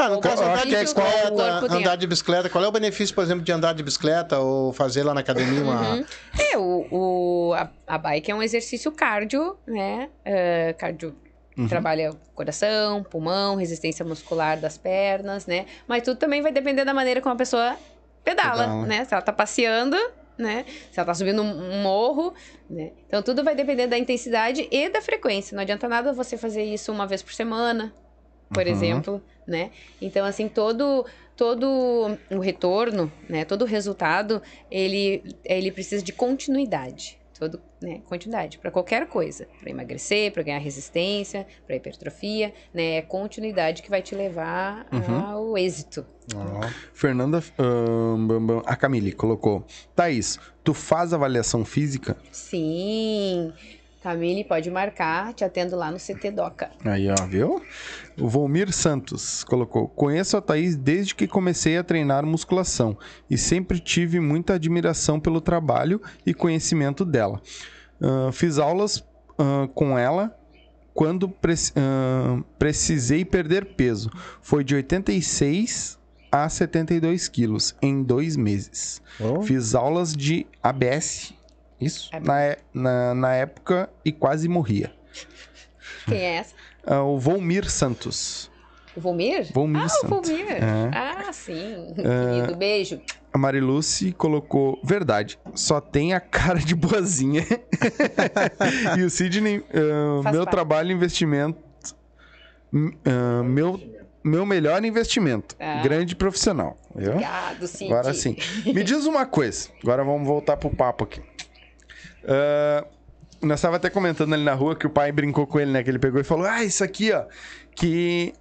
Ah, 0.02 0.08
no 0.08 0.20
caso, 0.20 0.42
andar 0.42 0.66
de 0.66 0.76
bicicleta, 0.76 1.74
andar 1.74 1.96
de 1.96 2.06
bicicleta, 2.06 2.48
qual 2.48 2.64
é 2.64 2.66
o 2.68 2.72
benefício, 2.72 3.14
por 3.14 3.22
exemplo, 3.22 3.44
de 3.44 3.52
andar 3.52 3.72
de 3.72 3.82
bicicleta 3.82 4.38
ou 4.38 4.72
fazer 4.72 5.02
lá 5.04 5.14
na 5.14 5.20
academia 5.20 5.62
uma... 5.62 5.94
Uhum. 5.94 6.04
É, 6.38 6.58
o, 6.58 6.86
o, 6.90 7.54
a, 7.54 7.70
a 7.86 7.98
bike 7.98 8.30
é 8.30 8.34
um 8.34 8.42
exercício 8.42 8.90
cardio, 8.90 9.56
né? 9.66 10.08
É, 10.24 10.72
cardio 10.74 11.14
Uhum. 11.56 11.68
trabalha 11.68 12.10
coração, 12.34 13.02
pulmão, 13.02 13.56
resistência 13.56 14.04
muscular 14.04 14.58
das 14.58 14.78
pernas, 14.78 15.46
né? 15.46 15.66
Mas 15.86 16.02
tudo 16.02 16.16
também 16.16 16.40
vai 16.40 16.50
depender 16.50 16.84
da 16.84 16.94
maneira 16.94 17.20
como 17.20 17.34
a 17.34 17.36
pessoa 17.36 17.76
pedala, 18.24 18.64
Pedala. 18.64 18.86
né? 18.86 19.04
Se 19.04 19.12
ela 19.12 19.22
tá 19.22 19.32
passeando, 19.32 19.96
né? 20.38 20.64
Se 20.90 20.98
ela 20.98 21.06
tá 21.06 21.14
subindo 21.14 21.42
um 21.42 21.82
morro, 21.82 22.32
né? 22.70 22.92
Então 23.06 23.22
tudo 23.22 23.44
vai 23.44 23.54
depender 23.54 23.86
da 23.86 23.98
intensidade 23.98 24.66
e 24.70 24.88
da 24.88 25.02
frequência. 25.02 25.54
Não 25.54 25.62
adianta 25.62 25.86
nada 25.88 26.12
você 26.12 26.38
fazer 26.38 26.64
isso 26.64 26.90
uma 26.90 27.06
vez 27.06 27.22
por 27.22 27.34
semana, 27.34 27.92
por 28.52 28.66
Uhum. 28.66 28.72
exemplo, 28.72 29.22
né? 29.46 29.70
Então 30.00 30.24
assim, 30.24 30.48
todo 30.48 31.04
todo 31.36 32.18
o 32.30 32.38
retorno, 32.38 33.10
né, 33.28 33.44
todo 33.44 33.62
o 33.62 33.66
resultado, 33.66 34.40
ele 34.70 35.22
ele 35.44 35.72
precisa 35.72 36.02
de 36.04 36.12
continuidade. 36.12 37.18
Todo, 37.38 37.60
né, 37.82 38.00
continuidade 38.04 38.58
para 38.58 38.70
qualquer 38.70 39.08
coisa, 39.08 39.48
para 39.58 39.68
emagrecer, 39.68 40.30
para 40.32 40.44
ganhar 40.44 40.58
resistência, 40.58 41.44
para 41.66 41.74
hipertrofia, 41.74 42.52
né, 42.72 42.98
é 42.98 43.02
continuidade 43.02 43.82
que 43.82 43.90
vai 43.90 44.00
te 44.00 44.14
levar 44.14 44.86
Uhum. 44.92 45.18
ao 45.20 45.58
êxito. 45.58 46.06
Fernanda. 46.94 47.42
ahn, 47.58 48.26
bam, 48.28 48.46
bam, 48.46 48.62
a 48.64 48.76
Camille 48.76 49.10
colocou. 49.12 49.64
Thaís, 49.96 50.38
tu 50.62 50.72
faz 50.72 51.12
avaliação 51.12 51.64
física? 51.64 52.16
Sim. 52.30 53.52
Camille, 54.02 54.42
pode 54.44 54.70
marcar, 54.70 55.32
te 55.32 55.44
atendo 55.44 55.76
lá 55.76 55.90
no 55.90 55.96
CT 55.96 56.32
Doca. 56.32 56.70
Aí, 56.84 57.08
ó, 57.08 57.26
viu? 57.26 57.62
O 58.18 58.28
Volmir 58.28 58.72
Santos 58.72 59.44
colocou: 59.44 59.88
Conheço 59.88 60.36
a 60.36 60.40
Thaís 60.40 60.76
desde 60.76 61.14
que 61.14 61.26
comecei 61.28 61.76
a 61.78 61.84
treinar 61.84 62.26
musculação 62.26 62.98
e 63.30 63.38
sempre 63.38 63.78
tive 63.78 64.18
muita 64.18 64.54
admiração 64.54 65.20
pelo 65.20 65.40
trabalho 65.40 66.00
e 66.26 66.34
conhecimento 66.34 67.04
dela. 67.04 67.40
Ah, 68.00 68.30
fiz 68.32 68.58
aulas 68.58 69.04
ah, 69.38 69.68
com 69.74 69.96
ela 69.96 70.36
quando 70.92 71.28
preci- 71.28 71.72
ah, 71.76 72.42
precisei 72.58 73.24
perder 73.24 73.74
peso. 73.76 74.10
Foi 74.42 74.64
de 74.64 74.74
86 74.74 75.98
a 76.30 76.48
72 76.48 77.28
quilos 77.28 77.74
em 77.80 78.02
dois 78.02 78.36
meses. 78.36 79.00
Oh. 79.20 79.42
Fiz 79.42 79.74
aulas 79.74 80.12
de 80.14 80.46
ABS, 80.62 81.34
isso, 81.84 82.09
ABS. 82.12 82.26
na, 82.26 82.40
é- 82.42 82.59
na, 82.72 83.14
na 83.14 83.34
época 83.34 83.90
e 84.04 84.12
quase 84.12 84.48
morria. 84.48 84.92
Quem 86.06 86.18
é 86.18 86.36
essa? 86.36 86.54
Ah, 86.86 87.02
o 87.02 87.18
Volmir 87.18 87.68
Santos. 87.70 88.50
O 88.96 89.00
Volmir? 89.00 89.50
Volmir 89.52 89.82
Ah, 89.82 89.86
o 89.86 89.88
Santos. 89.88 90.28
Volmir. 90.28 90.46
É. 90.50 90.60
Ah, 90.92 91.32
sim. 91.32 91.94
Querido, 91.94 92.56
beijo. 92.56 93.00
A 93.32 93.38
Mariluce 93.38 94.12
colocou, 94.12 94.78
verdade, 94.84 95.38
só 95.54 95.80
tem 95.80 96.12
a 96.12 96.20
cara 96.20 96.59
de 96.59 96.74
boazinha. 96.74 97.46
e 98.98 99.02
o 99.02 99.09
Sidney, 99.10 99.64
ah, 99.72 100.22
Faz 100.22 100.34
meu 100.34 100.44
parte. 100.44 100.54
trabalho 100.54 100.90
e 100.90 100.94
investimento. 100.94 101.59
ah, 103.06 103.42
meu, 103.42 103.80
meu 104.22 104.44
melhor 104.44 104.84
investimento. 104.84 105.56
Ah. 105.59 105.80
Grande 105.82 106.14
profissional. 106.14 106.78
Viu? 106.94 107.12
Obrigado, 107.12 107.66
Cid. 107.66 107.90
Agora 107.92 108.12
sim. 108.12 108.36
Me 108.66 108.84
diz 108.84 109.06
uma 109.06 109.24
coisa. 109.24 109.68
Agora 109.82 110.04
vamos 110.04 110.26
voltar 110.26 110.56
pro 110.59 110.68
papo 110.68 111.04
aqui. 111.04 111.22
Ah, 112.26 112.84
nós 113.40 113.58
estava 113.58 113.76
até 113.76 113.90
comentando 113.90 114.32
ali 114.32 114.44
na 114.44 114.54
rua 114.54 114.76
que 114.76 114.86
o 114.86 114.90
pai 114.90 115.10
brincou 115.10 115.46
com 115.46 115.58
ele, 115.58 115.72
né? 115.72 115.82
Que 115.82 115.90
ele 115.90 115.98
pegou 115.98 116.20
e 116.20 116.24
falou: 116.24 116.46
Ah, 116.46 116.64
isso 116.64 116.84
aqui, 116.84 117.12
ó. 117.12 117.24
Que 117.74 118.32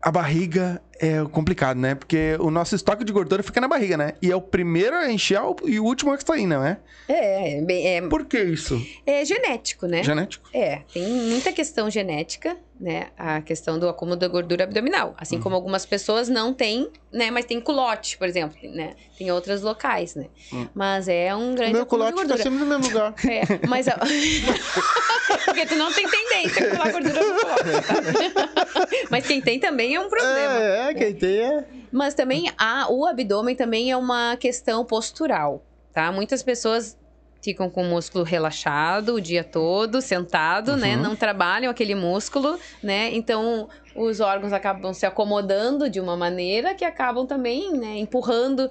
a 0.00 0.10
barriga 0.12 0.80
é 1.00 1.22
complicado, 1.30 1.78
né? 1.78 1.94
Porque 1.94 2.36
o 2.40 2.50
nosso 2.50 2.74
estoque 2.74 3.04
de 3.04 3.12
gordura 3.12 3.42
fica 3.42 3.60
na 3.60 3.68
barriga, 3.68 3.96
né? 3.96 4.14
E 4.20 4.30
é 4.32 4.36
o 4.36 4.40
primeiro 4.40 4.96
a 4.96 5.10
encher 5.12 5.40
e 5.64 5.78
o 5.78 5.84
último 5.84 6.12
a 6.12 6.18
sair, 6.18 6.46
não 6.46 6.64
é? 6.64 6.78
É, 7.08 7.58
é, 7.58 7.60
bem- 7.62 7.86
é, 7.86 8.00
Por 8.02 8.24
que 8.26 8.38
isso? 8.38 8.80
é 9.06 9.24
genético, 9.24 9.86
né? 9.86 10.02
Genético? 10.02 10.48
É, 10.52 10.82
tem 10.92 11.04
muita 11.08 11.52
questão 11.52 11.88
genética, 11.88 12.56
né? 12.80 13.08
A 13.16 13.40
questão 13.40 13.78
do 13.78 13.88
acúmulo 13.88 14.16
da 14.16 14.26
gordura 14.28 14.64
abdominal. 14.64 15.14
Assim 15.16 15.36
Uhum. 15.36 15.42
como 15.42 15.54
algumas 15.54 15.86
pessoas 15.86 16.28
não 16.28 16.52
têm, 16.52 16.90
né? 17.12 17.30
Mas 17.30 17.44
tem 17.44 17.60
culote, 17.60 18.18
por 18.18 18.26
exemplo, 18.28 18.56
né? 18.72 18.94
Tem 19.16 19.30
outros 19.30 19.62
locais, 19.62 20.14
né? 20.16 20.26
Hum. 20.52 20.66
Mas 20.74 21.06
é 21.08 21.34
um 21.34 21.52
O 21.52 21.54
grande 21.54 21.72
meu 21.74 21.82
acúmulo 21.82 22.08
de 22.08 22.12
culote 22.14 22.28
fica 22.28 22.28
gordura. 22.28 22.42
sempre 22.42 22.58
no 22.58 22.66
mesmo 22.66 22.86
lugar. 22.92 23.14
É, 23.28 23.66
mas... 23.68 23.86
a- 23.88 23.98
Porque 25.58 25.74
tu 25.74 25.76
não 25.76 25.92
tem 25.92 26.06
tendência 26.08 26.72
a 26.72 26.88
gordura 26.92 27.20
no 27.20 27.34
culote, 27.34 28.30
tá? 28.32 28.88
Mas 29.10 29.26
quem 29.26 29.40
tem 29.40 29.58
também 29.58 29.96
é 29.96 30.00
um 30.00 30.08
problema. 30.08 30.62
É, 30.62 30.90
é, 30.90 30.94
quem 30.94 31.14
tem 31.14 31.40
é. 31.40 31.64
Mas 31.90 32.14
também 32.14 32.52
a, 32.56 32.86
o 32.88 33.04
abdômen 33.04 33.56
também 33.56 33.90
é 33.90 33.96
uma 33.96 34.36
questão 34.36 34.84
postural, 34.84 35.64
tá? 35.92 36.12
Muitas 36.12 36.44
pessoas 36.44 36.96
ficam 37.42 37.68
com 37.68 37.82
o 37.82 37.86
músculo 37.86 38.22
relaxado 38.22 39.14
o 39.14 39.20
dia 39.20 39.42
todo, 39.42 40.00
sentado, 40.00 40.76
né? 40.76 40.94
Não 40.94 41.16
trabalham 41.16 41.70
aquele 41.70 41.94
músculo, 41.94 42.56
né? 42.80 43.10
Então 43.12 43.68
os 43.96 44.20
órgãos 44.20 44.52
acabam 44.52 44.94
se 44.94 45.06
acomodando 45.06 45.90
de 45.90 45.98
uma 45.98 46.16
maneira 46.16 46.72
que 46.72 46.84
acabam 46.84 47.26
também, 47.26 47.72
né, 47.72 47.98
empurrando 47.98 48.70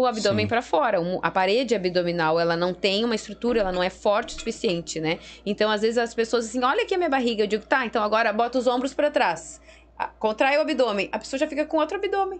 o 0.00 0.04
abdômen 0.04 0.46
para 0.46 0.60
fora. 0.60 0.98
A 1.22 1.30
parede 1.30 1.74
abdominal, 1.74 2.38
ela 2.38 2.54
não 2.54 2.74
tem 2.74 3.02
uma 3.02 3.14
estrutura, 3.14 3.60
ela 3.60 3.72
não 3.72 3.82
é 3.82 3.88
forte 3.88 4.34
o 4.34 4.38
suficiente, 4.38 5.00
né? 5.00 5.18
Então, 5.44 5.70
às 5.70 5.80
vezes 5.80 5.96
as 5.96 6.12
pessoas 6.12 6.44
assim, 6.44 6.62
olha 6.62 6.82
aqui 6.82 6.94
a 6.94 6.98
minha 6.98 7.08
barriga, 7.08 7.44
eu 7.44 7.46
digo, 7.46 7.64
tá, 7.64 7.86
então 7.86 8.02
agora 8.02 8.30
bota 8.30 8.58
os 8.58 8.66
ombros 8.66 8.92
para 8.92 9.10
trás. 9.10 9.58
Contrai 10.18 10.58
o 10.58 10.60
abdômen, 10.60 11.08
a 11.10 11.18
pessoa 11.18 11.40
já 11.40 11.46
fica 11.46 11.64
com 11.64 11.78
outro 11.78 11.96
abdômen, 11.96 12.38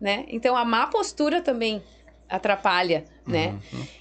né? 0.00 0.24
Então, 0.28 0.56
a 0.56 0.64
má 0.64 0.86
postura 0.86 1.42
também 1.42 1.82
atrapalha, 2.26 3.04
né? 3.26 3.58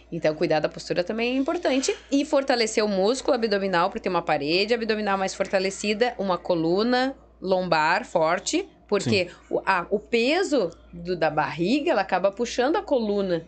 Então, 0.10 0.34
cuidar 0.34 0.62
da 0.62 0.70
postura 0.70 1.04
também 1.04 1.36
é 1.36 1.38
importante. 1.38 1.94
E 2.10 2.24
fortalecer 2.24 2.82
o 2.82 2.88
músculo 2.88 3.36
abdominal 3.36 3.90
para 3.90 4.00
ter 4.00 4.08
uma 4.08 4.22
parede 4.22 4.74
abdominal 4.74 5.18
mais 5.18 5.36
fortalecida, 5.36 6.16
uma 6.18 6.38
coluna 6.38 7.14
lombar 7.42 8.06
forte, 8.06 8.70
porque 8.90 9.30
o, 9.50 9.62
a- 9.66 9.86
o 9.90 10.00
peso 10.00 10.72
do- 10.92 11.16
da 11.16 11.30
barriga 11.30 11.92
ela 11.92 12.02
acaba 12.02 12.32
puxando 12.32 12.76
a 12.76 12.82
coluna 12.82 13.46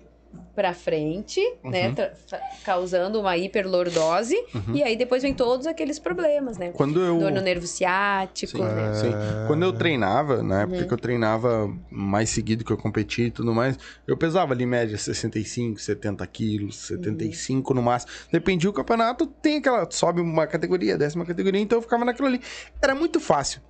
para 0.55 0.73
frente, 0.73 1.41
né? 1.61 1.89
Uhum. 1.89 1.95
tra- 1.95 2.13
fa- 2.27 2.39
causando 2.63 3.19
uma 3.19 3.35
hiperlordose. 3.35 4.35
E 4.73 4.81
aí 4.81 4.95
depois 4.95 5.21
vem 5.23 5.33
todos 5.33 5.67
aqueles 5.67 5.99
problemas, 5.99 6.57
né? 6.57 6.71
Quando 6.71 7.01
eu. 7.01 7.19
Dor 7.19 7.31
no 7.33 7.41
nervo 7.41 7.67
ciático, 7.67 8.57
Sim, 8.57 8.63
né? 8.63 8.93
sim. 8.93 9.11
Quando 9.47 9.63
eu 9.63 9.73
treinava, 9.73 10.41
na 10.41 10.61
época 10.61 10.77
Uhum. 10.79 10.87
que 10.87 10.93
eu 10.93 10.97
treinava 10.97 11.73
mais 11.89 12.29
seguido 12.29 12.63
que 12.63 12.71
eu 12.71 12.77
competi 12.77 13.23
e 13.23 13.31
tudo 13.31 13.53
mais, 13.53 13.77
eu 14.07 14.15
pesava 14.15 14.53
ali 14.53 14.63
em 14.63 14.67
média 14.67 14.97
65, 14.97 15.79
70 15.81 16.25
quilos, 16.27 16.77
75 16.77 17.73
no 17.73 17.81
máximo. 17.81 18.11
Dependia 18.31 18.69
do 18.69 18.73
campeonato, 18.73 19.25
tem 19.27 19.57
aquela. 19.57 19.85
Sobe 19.91 20.21
uma 20.21 20.47
categoria, 20.47 20.97
desce 20.97 21.17
uma 21.17 21.25
categoria, 21.25 21.59
então 21.59 21.77
eu 21.77 21.81
ficava 21.81 22.05
naquilo 22.05 22.27
ali. 22.29 22.39
Era 22.81 22.95
muito 22.95 23.19
fácil 23.19 23.61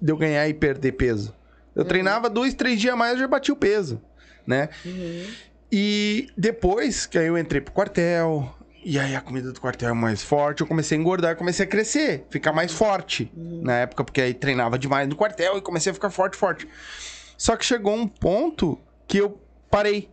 de 0.00 0.12
eu 0.12 0.16
ganhar 0.16 0.48
e 0.48 0.54
perder 0.54 0.92
peso. 0.92 1.34
Eu 1.74 1.84
treinava 1.84 2.28
dois, 2.28 2.54
três 2.54 2.80
dias 2.80 2.94
a 2.94 2.96
mais, 2.96 3.14
eu 3.14 3.20
já 3.20 3.28
bati 3.28 3.52
o 3.52 3.56
peso, 3.56 4.00
né? 4.46 4.68
Uhum. 4.84 5.26
E 5.70 6.28
depois 6.36 7.06
que 7.06 7.16
aí 7.16 7.26
eu 7.26 7.38
entrei 7.38 7.60
pro 7.60 7.72
quartel, 7.72 8.54
e 8.84 8.98
aí 8.98 9.14
a 9.14 9.20
comida 9.20 9.52
do 9.52 9.60
quartel 9.60 9.90
é 9.90 9.92
mais 9.92 10.22
forte, 10.22 10.62
eu 10.62 10.66
comecei 10.66 10.96
a 10.96 11.00
engordar, 11.00 11.36
comecei 11.36 11.64
a 11.64 11.68
crescer, 11.68 12.24
ficar 12.30 12.52
mais 12.52 12.72
forte 12.72 13.30
na 13.34 13.76
época, 13.76 14.02
porque 14.02 14.20
aí 14.20 14.34
treinava 14.34 14.78
demais 14.78 15.08
no 15.08 15.14
quartel 15.14 15.58
e 15.58 15.60
comecei 15.60 15.90
a 15.90 15.94
ficar 15.94 16.10
forte, 16.10 16.36
forte. 16.36 16.66
Só 17.36 17.56
que 17.56 17.64
chegou 17.64 17.94
um 17.94 18.08
ponto 18.08 18.78
que 19.06 19.18
eu 19.18 19.40
parei. 19.70 20.08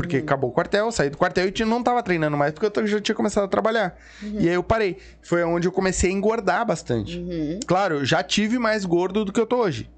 Porque 0.00 0.16
acabou 0.16 0.48
o 0.48 0.52
quartel, 0.52 0.90
saí 0.90 1.10
do 1.10 1.18
quartel 1.18 1.46
e 1.54 1.64
não 1.66 1.82
tava 1.82 2.02
treinando 2.02 2.34
mais, 2.34 2.54
porque 2.54 2.80
eu 2.80 2.86
já 2.86 2.98
tinha 3.02 3.14
começado 3.14 3.44
a 3.44 3.48
trabalhar. 3.48 3.98
E 4.22 4.48
aí 4.48 4.54
eu 4.54 4.62
parei. 4.62 4.96
Foi 5.20 5.44
onde 5.44 5.68
eu 5.68 5.72
comecei 5.72 6.08
a 6.08 6.12
engordar 6.12 6.64
bastante. 6.64 7.18
Uhum. 7.18 7.60
Claro, 7.66 7.96
eu 7.96 8.04
já 8.06 8.22
tive 8.22 8.58
mais 8.58 8.86
gordo 8.86 9.26
do 9.26 9.32
que 9.32 9.38
eu 9.38 9.44
tô 9.44 9.58
hoje. 9.58 9.90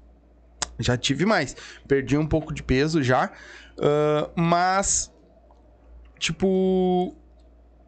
Já 0.77 0.97
tive 0.97 1.25
mais. 1.25 1.55
Perdi 1.87 2.17
um 2.17 2.27
pouco 2.27 2.53
de 2.53 2.61
peso 2.61 3.01
já. 3.01 3.31
ah, 3.79 4.29
mas, 4.35 5.09
tipo. 6.19 7.15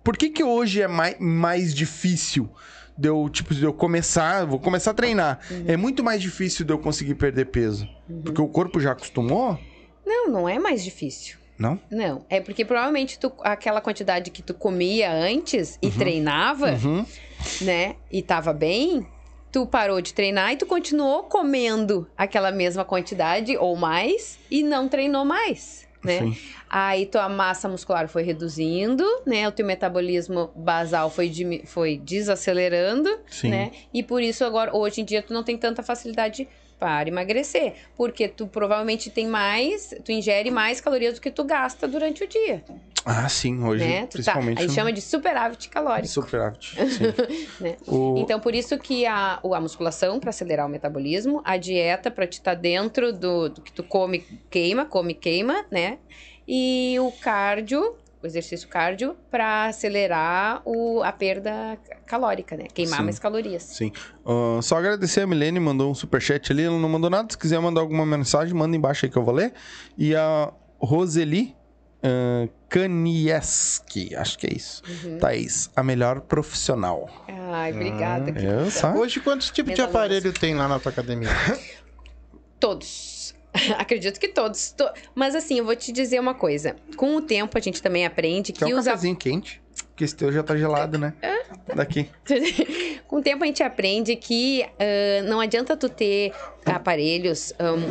Por 0.02 0.16
que 0.16 0.30
que 0.30 0.44
hoje 0.44 0.82
é 0.82 0.88
mais, 0.88 1.18
mais 1.20 1.76
difícil 1.76 2.50
de 2.98 3.10
eu, 3.10 3.28
tipo, 3.28 3.54
de 3.54 3.66
eu 3.66 3.74
começar. 3.74 4.46
Vou 4.46 4.60
começar 4.60 4.92
a 4.92 4.94
treinar. 4.94 5.42
É 5.68 5.76
muito 5.76 6.02
mais 6.02 6.22
difícil 6.22 6.64
de 6.66 6.72
eu 6.72 6.80
conseguir 6.80 7.16
perder 7.16 7.48
peso. 7.48 7.86
Porque 8.24 8.42
o 8.42 8.48
corpo 8.48 8.80
já 8.80 8.94
acostumou? 8.94 9.60
Não, 10.06 10.30
não 10.30 10.48
é 10.48 10.58
mais 10.58 10.82
difícil. 10.82 11.44
Não? 11.58 11.80
Não, 11.90 12.26
é 12.30 12.42
porque 12.42 12.66
provavelmente 12.66 13.18
tu, 13.18 13.32
aquela 13.42 13.80
quantidade 13.82 14.30
que 14.32 14.42
tu 14.42 14.54
comia 14.54 15.12
antes 15.12 15.78
e 15.82 15.90
treinava, 15.90 16.72
Uhum. 16.72 17.06
né, 17.62 17.96
e 18.12 18.22
tava 18.22 18.52
bem, 18.52 19.08
tu 19.52 19.66
parou 19.66 20.02
de 20.02 20.14
treinar 20.14 20.52
e 20.52 20.58
tu 20.58 20.66
continuou 20.66 21.24
comendo 21.24 22.08
aquela 22.18 22.52
mesma 22.52 22.84
quantidade 22.84 23.56
ou 23.56 23.76
mais 23.78 24.38
e 24.52 24.64
não 24.64 24.90
treinou 24.90 25.24
mais, 25.24 25.88
né? 26.04 26.20
Sim. 26.20 26.38
Aí 26.70 27.06
tua 27.06 27.30
massa 27.30 27.70
muscular 27.70 28.10
foi 28.10 28.24
reduzindo, 28.24 29.06
né? 29.26 29.48
O 29.48 29.52
teu 29.54 29.66
metabolismo 29.66 30.52
basal 30.54 31.10
foi, 31.10 31.32
foi 31.66 31.98
desacelerando, 31.98 33.10
Sim. 33.30 33.50
né? 33.50 33.72
E 33.94 34.04
por 34.04 34.22
isso 34.22 34.44
agora, 34.44 34.76
hoje 34.76 35.00
em 35.02 35.06
dia, 35.06 35.22
tu 35.24 35.34
não 35.34 35.42
tem 35.44 35.58
tanta 35.58 35.82
facilidade 35.82 36.48
para 36.80 37.08
emagrecer. 37.10 37.76
Porque 37.96 38.28
tu 38.28 38.48
provavelmente 38.48 39.10
tem 39.10 39.28
mais, 39.28 39.90
tu 40.04 40.12
ingere 40.12 40.52
mais 40.52 40.80
calorias 40.82 41.16
do 41.16 41.22
que 41.22 41.32
tu 41.32 41.44
gasta 41.44 41.88
durante 41.88 42.24
o 42.24 42.28
dia, 42.28 42.64
Ah, 43.06 43.30
sim. 43.30 43.64
Hoje, 43.64 43.86
né? 43.86 44.02
Tá, 44.02 44.08
principalmente. 44.14 44.60
aí 44.62 44.68
no- 44.68 44.74
chama 44.74 44.92
de 44.92 45.02
superávit 45.02 45.70
calórico. 45.70 46.08
Superávit. 46.08 46.76
Sim. 46.90 47.14
Né? 47.60 47.78
O... 47.88 48.16
Então, 48.18 48.40
por 48.40 48.56
isso 48.56 48.78
que 48.80 49.06
a, 49.06 49.40
a 49.44 49.62
musculação 49.62 50.20
para 50.20 50.32
acelerar 50.32 50.66
o 50.66 50.70
metabolismo, 50.70 51.42
a 51.46 51.56
dieta 51.58 52.10
para 52.10 52.26
te 52.26 52.34
estar 52.34 52.56
dentro 52.56 53.14
do, 53.14 53.50
do 53.50 53.62
que 53.62 53.72
tu 53.72 53.84
come, 53.84 54.26
queima, 54.50 54.86
come, 54.86 55.14
queima, 55.14 55.66
né? 55.72 56.00
E 56.48 56.96
o 57.00 57.12
cardio, 57.12 57.96
o 58.26 58.28
exercício 58.28 58.68
cardio, 58.68 59.16
para 59.32 59.68
acelerar 59.68 60.62
o, 60.66 61.02
a 61.04 61.12
perda 61.12 61.78
calórica, 62.06 62.58
né? 62.58 62.66
Queimar 62.74 63.00
Sim. 63.00 63.06
mais 63.06 63.20
calorias. 63.20 63.64
Sim. 63.64 63.92
Ah, 64.26 64.60
só 64.62 64.78
agradecer 64.78 65.22
a 65.22 65.28
Milene, 65.28 65.60
mandou 65.60 65.90
um 65.90 65.96
superchat 65.96 66.52
ali. 66.52 66.64
Ela 66.64 66.80
não 66.80 66.90
mandou 66.90 67.10
nada. 67.10 67.28
Se 67.30 67.38
quiser 67.38 67.60
mandar 67.60 67.82
alguma 67.82 68.06
mensagem, 68.06 68.54
manda 68.54 68.76
embaixo 68.76 69.06
aí 69.06 69.12
que 69.12 69.18
eu 69.18 69.24
vou 69.24 69.34
ler. 69.34 69.54
E 69.98 70.16
a 70.16 70.52
Roseli 70.80 71.56
uh, 72.06 72.50
Kanieski, 72.70 74.16
acho 74.16 74.38
que 74.38 74.48
é 74.48 74.54
isso. 74.54 74.82
Uhum. 74.88 75.18
Thaís, 75.18 75.70
a 75.76 75.84
melhor 75.84 76.22
profissional. 76.22 77.10
Ai, 77.28 77.72
obrigada. 77.72 78.32
Eu, 78.40 78.70
sabe? 78.72 78.98
Hoje, 78.98 79.20
quantos 79.20 79.50
tipos 79.50 79.74
de 79.74 79.82
Meus 79.82 79.90
aparelho 79.90 80.34
tem 80.34 80.56
lá 80.56 80.68
na 80.68 80.80
tua 80.80 80.92
academia? 80.92 81.30
Todos. 82.60 83.35
Acredito 83.78 84.20
que 84.20 84.28
todos. 84.28 84.72
To- 84.72 84.92
Mas 85.14 85.36
assim, 85.36 85.60
eu 85.60 85.66
vou 85.66 85.76
te 85.76 85.92
dizer 85.92 86.20
uma 86.20 86.34
coisa. 86.34 86.76
Com 86.96 87.16
o 87.16 87.22
tempo, 87.22 87.58
a 87.58 87.62
gente 87.62 87.82
também 87.82 88.06
aprende 88.06 88.52
que 88.52 88.60
Quer 88.66 88.74
um 88.76 88.80
os 88.80 88.86
cafezinho 88.86 89.16
quente? 89.16 89.62
Porque 89.90 90.04
esse 90.04 90.16
teu 90.16 90.32
já 90.32 90.44
tá 90.44 90.56
gelado, 90.58 90.98
né? 90.98 91.14
Daqui. 91.74 92.10
Com 93.08 93.18
o 93.18 93.22
tempo 93.22 93.44
a 93.44 93.48
gente 93.48 93.62
aprende 93.64 94.16
que 94.16 94.64
ah, 94.64 95.24
não 95.26 95.40
adianta 95.40 95.76
tu 95.78 95.88
ter 95.90 96.34
aparelhos 96.66 97.54
ahn, 97.60 97.82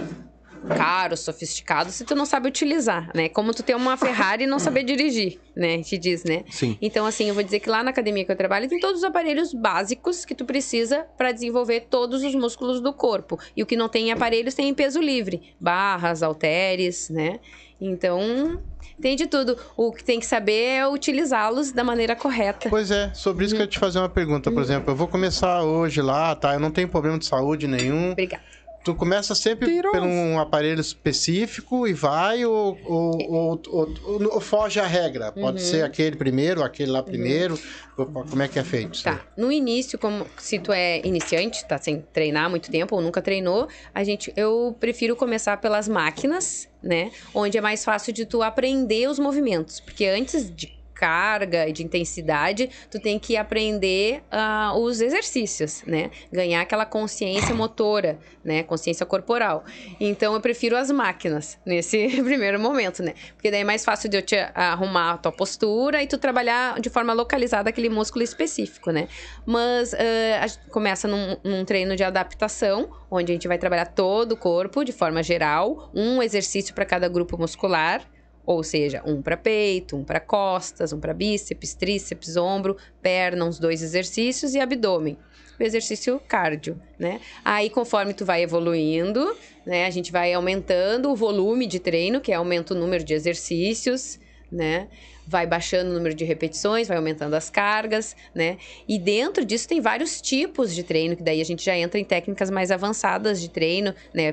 caros, 0.68 1.20
sofisticados, 1.20 1.94
se 1.94 2.04
tu 2.04 2.14
não 2.14 2.26
sabe 2.26 2.48
utilizar, 2.48 3.10
né? 3.14 3.28
Como 3.28 3.52
tu 3.52 3.62
ter 3.62 3.74
uma 3.74 3.96
Ferrari 3.96 4.44
e 4.44 4.46
não 4.46 4.58
saber 4.58 4.84
dirigir, 4.84 5.38
né? 5.54 5.74
A 5.74 5.76
gente 5.76 5.98
diz, 5.98 6.24
né? 6.24 6.44
Sim. 6.50 6.78
Então, 6.80 7.06
assim, 7.06 7.28
eu 7.28 7.34
vou 7.34 7.42
dizer 7.42 7.60
que 7.60 7.68
lá 7.68 7.82
na 7.82 7.90
academia 7.90 8.24
que 8.24 8.32
eu 8.32 8.36
trabalho 8.36 8.68
tem 8.68 8.80
todos 8.80 8.98
os 8.98 9.04
aparelhos 9.04 9.52
básicos 9.52 10.24
que 10.24 10.34
tu 10.34 10.44
precisa 10.44 11.06
para 11.16 11.32
desenvolver 11.32 11.86
todos 11.90 12.22
os 12.22 12.34
músculos 12.34 12.80
do 12.80 12.92
corpo. 12.92 13.38
E 13.56 13.62
o 13.62 13.66
que 13.66 13.76
não 13.76 13.88
tem 13.88 14.08
em 14.08 14.12
aparelhos 14.12 14.54
tem 14.54 14.68
em 14.68 14.74
peso 14.74 15.00
livre. 15.00 15.54
Barras, 15.60 16.22
halteres, 16.22 17.10
né? 17.10 17.40
Então, 17.80 18.62
tem 19.00 19.16
de 19.16 19.26
tudo. 19.26 19.58
O 19.76 19.92
que 19.92 20.04
tem 20.04 20.20
que 20.20 20.26
saber 20.26 20.76
é 20.76 20.88
utilizá-los 20.88 21.72
da 21.72 21.82
maneira 21.82 22.14
correta. 22.14 22.68
Pois 22.70 22.90
é, 22.90 23.12
sobre 23.14 23.44
isso 23.44 23.54
que 23.54 23.60
eu 23.60 23.64
ia 23.64 23.70
te 23.70 23.78
fazer 23.78 23.98
uma 23.98 24.08
pergunta. 24.08 24.50
Por 24.50 24.62
exemplo, 24.62 24.92
eu 24.92 24.96
vou 24.96 25.08
começar 25.08 25.62
hoje 25.62 26.00
lá, 26.00 26.34
tá? 26.34 26.54
Eu 26.54 26.60
não 26.60 26.70
tenho 26.70 26.88
problema 26.88 27.18
de 27.18 27.26
saúde 27.26 27.66
nenhum. 27.66 28.12
Obrigada. 28.12 28.53
Tu 28.84 28.94
começa 28.94 29.34
sempre 29.34 29.66
Tirou. 29.68 29.90
por 29.92 30.02
um 30.02 30.38
aparelho 30.38 30.80
específico 30.80 31.88
e 31.88 31.92
vai 31.94 32.44
ou, 32.44 32.78
ou, 32.84 33.60
ou, 33.68 33.94
ou- 34.32 34.40
foge 34.40 34.78
a 34.78 34.86
regra? 34.86 35.32
Pode 35.32 35.62
Uhum. 35.62 35.68
ser 35.70 35.82
aquele 35.84 36.16
primeiro, 36.16 36.62
aquele 36.62 36.90
lá 36.90 37.02
primeiro. 37.02 37.58
ou- 37.96 38.06
Como 38.06 38.42
é 38.42 38.48
que 38.48 38.58
é 38.58 38.64
feito? 38.64 39.02
Tá. 39.02 39.24
No 39.36 39.50
início, 39.50 39.98
como 39.98 40.26
se 40.36 40.58
tu 40.58 40.72
é 40.72 41.00
iniciante, 41.06 41.64
tá 41.66 41.78
sem 41.78 42.00
treinar 42.12 42.44
há 42.44 42.48
muito 42.48 42.70
tempo 42.70 42.94
ou 42.94 43.00
nunca 43.00 43.22
treinou, 43.22 43.68
a 43.94 44.04
gente 44.04 44.32
eu 44.36 44.76
prefiro 44.78 45.16
começar 45.16 45.56
pelas 45.58 45.88
máquinas, 45.88 46.68
né? 46.82 47.10
Onde 47.34 47.56
é 47.56 47.60
mais 47.60 47.84
fácil 47.84 48.12
de 48.12 48.26
tu 48.26 48.42
aprender 48.42 49.08
os 49.08 49.18
movimentos, 49.18 49.80
porque 49.80 50.04
antes 50.06 50.54
de 50.54 50.72
carga 51.04 51.68
e 51.68 51.72
de 51.72 51.82
intensidade, 51.82 52.70
tu 52.90 52.98
tem 52.98 53.18
que 53.18 53.36
aprender 53.36 54.22
ah, 54.30 54.72
os 54.74 55.02
exercícios, 55.02 55.82
né? 55.86 56.10
Ganhar 56.32 56.62
aquela 56.62 56.86
consciência 56.86 57.54
motora, 57.54 58.18
né? 58.42 58.62
Consciência 58.62 59.04
corporal. 59.04 59.66
Então 60.00 60.32
eu 60.32 60.40
prefiro 60.40 60.74
as 60.78 60.90
máquinas 60.90 61.58
nesse 61.66 62.08
primeiro 62.24 62.58
momento, 62.58 63.02
né? 63.02 63.12
Porque 63.34 63.50
daí 63.50 63.60
é 63.60 63.64
mais 63.64 63.84
fácil 63.84 64.08
de 64.08 64.16
eu 64.16 64.22
te 64.22 64.34
arrumar 64.54 65.12
a 65.12 65.18
tua 65.18 65.30
postura 65.30 66.02
e 66.02 66.06
tu 66.06 66.16
trabalhar 66.16 66.80
de 66.80 66.88
forma 66.88 67.12
localizada 67.12 67.68
aquele 67.68 67.90
músculo 67.90 68.24
específico, 68.24 68.90
né? 68.90 69.06
Mas 69.44 69.92
ah, 69.92 70.42
a 70.42 70.46
gente 70.46 70.66
começa 70.70 71.06
num, 71.06 71.36
num 71.44 71.66
treino 71.66 71.94
de 71.96 72.02
adaptação, 72.02 72.90
onde 73.10 73.30
a 73.30 73.34
gente 73.34 73.46
vai 73.46 73.58
trabalhar 73.58 73.88
todo 73.88 74.32
o 74.32 74.36
corpo 74.38 74.82
de 74.82 74.92
forma 74.92 75.22
geral, 75.22 75.90
um 75.94 76.22
exercício 76.22 76.74
para 76.74 76.86
cada 76.86 77.06
grupo 77.10 77.36
muscular. 77.36 78.13
Ou 78.46 78.62
seja, 78.62 79.02
um 79.06 79.22
para 79.22 79.36
peito, 79.36 79.96
um 79.96 80.04
para 80.04 80.20
costas, 80.20 80.92
um 80.92 81.00
para 81.00 81.14
bíceps, 81.14 81.74
tríceps, 81.74 82.36
ombro, 82.36 82.76
perna, 83.00 83.44
uns 83.44 83.58
dois 83.58 83.82
exercícios 83.82 84.54
e 84.54 84.60
abdômen. 84.60 85.16
O 85.58 85.62
exercício 85.62 86.20
cardio, 86.26 86.80
né? 86.98 87.20
Aí, 87.44 87.70
conforme 87.70 88.12
tu 88.12 88.24
vai 88.24 88.42
evoluindo, 88.42 89.36
né? 89.64 89.86
A 89.86 89.90
gente 89.90 90.10
vai 90.10 90.32
aumentando 90.32 91.10
o 91.10 91.16
volume 91.16 91.66
de 91.66 91.78
treino, 91.78 92.20
que 92.20 92.32
aumenta 92.32 92.74
o 92.74 92.76
número 92.76 93.04
de 93.04 93.14
exercícios, 93.14 94.18
né? 94.50 94.88
Vai 95.26 95.46
baixando 95.46 95.90
o 95.90 95.94
número 95.94 96.14
de 96.14 96.24
repetições, 96.24 96.88
vai 96.88 96.96
aumentando 96.96 97.34
as 97.34 97.48
cargas, 97.48 98.16
né? 98.34 98.58
E 98.86 98.98
dentro 98.98 99.44
disso 99.44 99.68
tem 99.68 99.80
vários 99.80 100.20
tipos 100.20 100.74
de 100.74 100.82
treino, 100.82 101.16
que 101.16 101.22
daí 101.22 101.40
a 101.40 101.44
gente 101.44 101.64
já 101.64 101.76
entra 101.76 102.00
em 102.00 102.04
técnicas 102.04 102.50
mais 102.50 102.70
avançadas 102.70 103.40
de 103.40 103.48
treino, 103.48 103.94
né? 104.12 104.32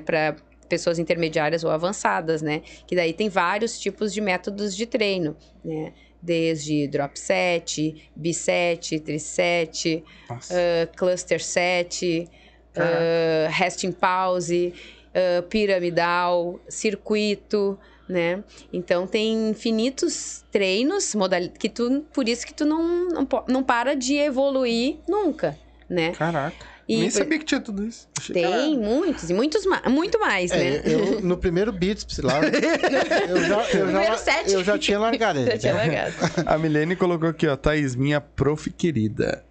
Pessoas 0.71 0.97
intermediárias 0.97 1.65
ou 1.65 1.69
avançadas, 1.69 2.41
né? 2.41 2.61
Que 2.87 2.95
daí 2.95 3.11
tem 3.11 3.27
vários 3.27 3.77
tipos 3.77 4.13
de 4.13 4.21
métodos 4.21 4.73
de 4.73 4.85
treino, 4.85 5.35
né? 5.63 5.91
Desde 6.21 6.87
drop 6.87 7.19
set, 7.19 8.09
biset, 8.15 8.99
triset, 9.01 10.01
uh, 10.29 10.95
cluster 10.95 11.43
set, 11.43 12.29
uh, 12.77 13.51
resting 13.51 13.91
pause, 13.91 14.73
uh, 15.09 15.43
piramidal, 15.43 16.57
circuito, 16.69 17.77
né? 18.07 18.41
Então 18.71 19.05
tem 19.05 19.49
infinitos 19.49 20.45
treinos, 20.51 21.13
modal... 21.15 21.49
que 21.49 21.67
tu, 21.67 22.05
por 22.13 22.29
isso 22.29 22.47
que 22.47 22.53
tu 22.53 22.65
não, 22.65 23.09
não, 23.09 23.27
não 23.47 23.63
para 23.63 23.93
de 23.93 24.15
evoluir 24.15 24.99
nunca, 25.09 25.57
né? 25.89 26.11
Caraca. 26.11 26.70
E 26.87 26.97
Nem 26.97 27.09
por- 27.09 27.17
sabia 27.17 27.39
que 27.39 27.45
tinha 27.45 27.61
tudo 27.61 27.85
isso. 27.85 28.07
Achei 28.17 28.33
que 28.33 28.41
era- 28.43 28.57
Tem 28.57 28.77
muitos 28.77 29.29
e 29.29 29.33
muitos 29.33 29.65
ma 29.65 29.81
muito 29.87 30.19
mais, 30.19 30.51
né? 30.51 30.77
É, 30.77 30.81
eu, 30.85 31.21
no 31.21 31.37
primeiro 31.37 31.71
Beats 31.71 32.17
lá, 32.19 32.39
eu 32.43 33.43
já, 33.43 33.63
eu 33.77 33.91
já, 33.91 34.17
set. 34.17 34.51
eu 34.51 34.63
já 34.63 34.77
tinha 34.77 34.99
largado 34.99 35.39
ele. 35.39 35.51
Já 35.51 35.57
tinha 35.57 35.73
largado. 35.75 36.13
A 36.45 36.57
Milene 36.57 36.95
colocou 36.95 37.29
aqui, 37.29 37.47
ó, 37.47 37.55
Thaís, 37.55 37.95
minha 37.95 38.19
prof 38.19 38.69
querida. 38.71 39.43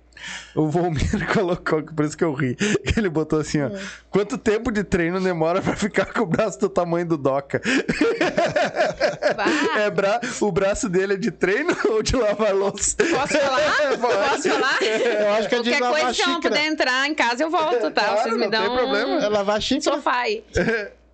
O 0.54 0.68
Volmir 0.68 1.26
colocou, 1.32 1.82
por 1.82 2.04
isso 2.04 2.16
que 2.16 2.24
eu 2.24 2.32
ri. 2.32 2.56
Ele 2.96 3.08
botou 3.08 3.38
assim, 3.40 3.62
ó. 3.62 3.68
Hum. 3.68 3.78
Quanto 4.10 4.36
tempo 4.38 4.70
de 4.72 4.82
treino 4.84 5.20
demora 5.20 5.62
pra 5.62 5.76
ficar 5.76 6.06
com 6.06 6.20
o 6.22 6.26
braço 6.26 6.58
do 6.60 6.68
tamanho 6.68 7.06
do 7.06 7.16
Doca? 7.16 7.60
Bah, 9.36 9.80
É 9.80 9.90
bra... 9.90 10.20
O 10.40 10.50
braço 10.52 10.88
dele 10.88 11.14
é 11.14 11.16
de 11.16 11.30
treino 11.30 11.76
ou 11.90 12.02
de 12.02 12.16
lavar 12.16 12.54
louça? 12.54 12.96
Posso 12.98 13.38
falar? 13.38 13.98
Posso 14.00 14.48
falar? 14.50 14.82
Eu 14.82 15.32
acho 15.34 15.48
que 15.48 15.54
é 15.54 15.62
de 15.62 15.70
Qualquer 15.70 15.80
lavar 15.80 16.00
coisa, 16.00 16.14
se 16.14 16.22
eu 16.22 16.26
não 16.28 16.34
xícara. 16.36 16.54
puder 16.54 16.66
entrar 16.66 17.08
em 17.08 17.14
casa, 17.14 17.42
eu 17.42 17.50
volto, 17.50 17.90
tá? 17.90 18.02
Claro, 18.04 18.22
Vocês 18.22 18.34
me 18.34 18.40
não 18.42 18.50
dão 18.50 18.66
tem 18.66 18.76
problema. 18.76 19.24
É 19.24 19.28
um 19.28 19.32
lavar 19.32 19.60
xícara. 19.62 19.96
sofá 19.96 20.16
aí. 20.22 20.42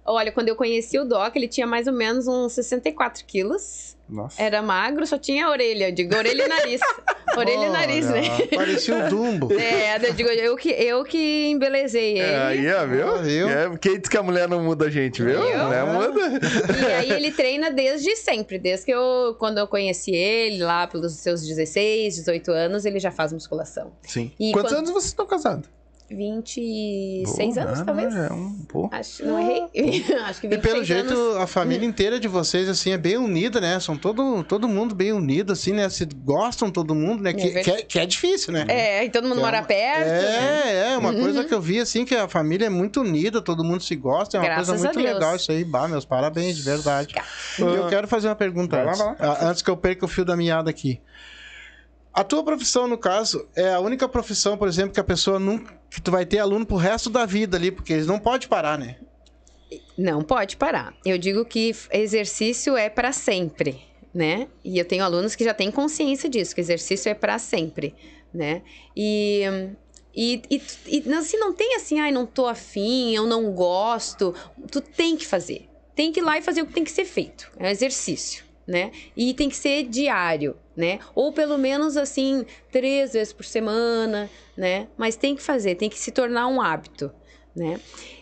Olha, 0.07 0.31
quando 0.31 0.49
eu 0.49 0.57
conheci 0.57 0.99
o 0.99 1.05
Doc, 1.05 1.35
ele 1.37 1.49
tinha 1.49 1.67
mais 1.67 1.87
ou 1.87 1.93
menos 1.93 2.27
uns 2.29 2.53
64 2.53 3.25
quilos. 3.25 3.97
Nossa. 4.09 4.41
Era 4.41 4.63
magro, 4.63 5.05
só 5.05 5.19
tinha 5.19 5.49
orelha. 5.51 5.89
Eu 5.89 5.93
digo, 5.93 6.15
orelha 6.15 6.45
e 6.45 6.49
nariz. 6.49 6.81
orelha 7.37 7.67
e 7.67 7.71
nariz, 7.71 8.09
né? 8.09 8.23
Parecia 8.55 9.05
o 9.05 9.09
Dumbo. 9.09 9.49
É, 9.59 9.97
eu 9.97 10.13
digo, 10.13 10.29
eu 10.29 10.57
que, 10.57 10.69
eu 10.71 11.03
que 11.03 11.47
embelezei 11.49 12.13
ele. 12.13 12.21
É, 12.21 12.39
aí, 12.39 12.73
ó, 12.73 12.87
viu? 12.87 13.09
Ah, 13.15 13.19
viu? 13.19 13.49
É, 13.49 13.77
quem 13.79 13.99
diz 13.99 14.09
que 14.09 14.17
a 14.17 14.23
mulher 14.23 14.49
não 14.49 14.63
muda 14.63 14.87
a 14.87 14.91
gente, 14.91 15.23
viu? 15.23 15.43
Viu? 15.43 15.61
A 15.61 15.65
mulher 15.65 15.85
muda. 15.87 16.21
E 16.89 16.93
aí 16.93 17.11
ele 17.11 17.33
treina 17.33 17.71
desde 17.73 18.15
sempre, 18.15 18.59
desde 18.61 18.87
que 18.87 18.93
eu, 18.93 19.35
quando 19.41 19.59
eu 19.59 19.67
conheci 19.67 20.13
ele, 20.15 20.63
lá 20.63 20.87
pelos 20.87 21.13
seus 21.15 21.45
16, 21.45 22.15
18 22.15 22.53
anos, 22.53 22.85
ele 22.85 23.01
já 23.01 23.11
faz 23.11 23.33
musculação. 23.33 23.93
Sim. 24.03 24.31
E 24.39 24.53
Quantos 24.53 24.71
quando- 24.71 24.79
anos 24.79 24.91
vocês 24.91 25.07
estão 25.07 25.27
casados? 25.27 25.69
26 26.09 27.55
Boa, 27.55 27.65
anos, 27.67 27.79
né? 27.81 27.85
talvez? 27.85 28.15
É 28.15 28.33
um 28.33 28.65
pouco. 28.69 28.95
Acho, 28.95 29.25
não 29.25 29.39
errei? 29.41 29.63
Acho 30.25 30.41
que 30.41 30.49
26 30.49 30.53
E 30.53 30.59
pelo 30.59 30.85
jeito, 30.85 31.13
anos. 31.13 31.37
a 31.37 31.47
família 31.47 31.87
inteira 31.87 32.21
de 32.21 32.29
vocês, 32.29 32.69
assim, 32.69 32.91
é 32.93 32.99
bem 32.99 33.17
unida, 33.17 33.61
né? 33.61 33.79
São 33.81 33.97
todo, 33.97 34.45
todo 34.45 34.69
mundo 34.69 34.95
bem 34.95 35.13
unido, 35.13 35.53
assim, 35.53 35.73
né? 35.73 35.89
Se 35.89 36.05
gostam 36.05 36.71
todo 36.71 36.95
mundo, 36.95 37.23
né? 37.23 37.33
Que, 37.33 37.49
verdade. 37.49 37.65
que, 37.65 37.71
é, 37.71 37.83
que 37.83 37.99
é 37.99 38.07
difícil, 38.07 38.53
né? 38.53 38.65
É, 38.69 39.05
e 39.05 39.11
todo 39.11 39.25
mundo 39.25 39.35
Que 39.35 39.41
é 39.41 39.45
mora 39.45 39.59
uma- 39.59 39.67
perto. 39.67 40.07
né? 40.09 40.63
É, 40.89 40.93
é, 40.93 40.97
uma 40.99 41.13
coisa 41.13 41.45
que 41.45 41.53
eu 41.55 41.61
vi, 41.61 41.81
assim, 41.81 42.05
que 42.05 42.15
a 42.15 42.29
família 42.29 42.67
é 42.67 42.71
muito 42.71 43.01
unida, 43.01 43.43
todo 43.43 43.65
mundo 43.65 43.83
se 43.83 43.97
gosta, 43.97 44.37
é 44.37 44.41
uma 44.41 44.47
Graças 44.47 44.69
coisa 44.69 44.85
muito 44.85 45.01
legal 45.01 45.37
isso 45.37 45.51
aí. 45.51 45.65
Bah, 45.65 45.89
meus 45.89 46.05
parabéns, 46.05 46.57
de 46.57 46.63
verdade. 46.63 47.15
E 47.59 47.63
eu 47.63 47.89
quero 47.89 48.07
fazer 48.07 48.29
uma 48.29 48.37
pergunta 48.37 48.77
lá, 48.77 48.91
antes, 48.91 48.99
vai 48.99 49.09
lá. 49.09 49.17
a- 49.35 49.49
antes 49.51 49.63
que 49.63 49.71
eu 49.71 49.77
perca 49.77 50.05
o 50.05 50.09
fio 50.09 50.25
da 50.25 50.37
meada 50.37 50.71
aqui. 50.71 51.01
A 52.13 52.25
tua 52.25 52.43
profissão, 52.43 52.89
no 52.89 52.97
caso, 52.97 53.47
é 53.55 53.75
a 53.75 53.79
única 53.81 54.09
profissão, 54.09 54.57
por 54.57 54.67
exemplo, 54.69 54.93
que 54.95 55.01
a 55.01 55.05
pessoa 55.05 55.39
nunca. 55.39 55.76
Que 55.91 56.01
tu 56.01 56.11
vai 56.11 56.27
ter 56.27 56.39
aluno 56.39 56.67
pro 56.67 56.77
resto 56.77 57.09
da 57.11 57.25
vida 57.27 57.57
ali, 57.57 57.71
porque 57.71 57.93
eles 57.93 58.07
não 58.07 58.19
podem 58.19 58.49
parar, 58.49 58.79
né? 58.79 58.97
Não 59.97 60.23
pode 60.23 60.57
parar. 60.57 60.95
Eu 61.05 61.19
digo 61.19 61.45
que 61.45 61.75
exercício 61.93 62.77
é 62.77 62.89
para 62.89 63.13
sempre, 63.13 63.81
né? 64.15 64.49
E 64.65 64.79
eu 64.79 64.85
tenho 64.85 65.03
alunos 65.05 65.35
que 65.35 65.45
já 65.45 65.55
têm 65.55 65.71
consciência 65.71 66.29
disso, 66.29 66.55
que 66.55 66.61
exercício 66.61 67.09
é 67.09 67.15
para 67.15 67.39
sempre, 67.39 67.95
né? 68.33 68.63
E 68.97 69.43
e, 70.19 70.41
e, 70.51 70.63
e 70.87 71.01
não- 71.07 71.23
se 71.23 71.37
não 71.37 71.53
tem 71.53 71.75
assim, 71.77 72.01
ai, 72.01 72.11
não 72.11 72.25
tô 72.25 72.47
afim, 72.47 73.15
eu 73.15 73.27
não 73.27 73.53
gosto, 73.53 74.35
tu 74.71 74.81
tem 74.81 75.15
que 75.15 75.27
fazer. 75.27 75.69
Tem 75.95 76.11
que 76.11 76.21
ir 76.21 76.23
lá 76.23 76.39
e 76.39 76.43
fazer 76.43 76.63
o 76.63 76.67
que 76.67 76.73
tem 76.73 76.85
que 76.85 76.91
ser 76.91 77.05
feito. 77.05 77.51
É 77.59 77.65
um 77.65 77.71
exercício, 77.71 78.43
né? 78.67 78.91
E 79.17 79.33
tem 79.33 79.49
que 79.49 79.57
ser 79.57 79.85
diário, 79.85 80.57
né? 80.77 80.99
Ou 81.15 81.33
pelo 81.33 81.57
menos 81.57 81.97
assim, 81.97 82.45
três 82.71 83.13
vezes 83.13 83.33
por 83.33 83.45
semana, 83.45 84.29
né? 84.57 84.89
Mas 84.97 85.17
tem 85.17 85.37
que 85.37 85.43
fazer, 85.43 85.77
tem 85.77 85.89
que 85.89 85.99
se 85.99 86.11
tornar 86.11 86.49
um 86.49 86.61
hábito, 86.61 87.11
né? 87.55 87.81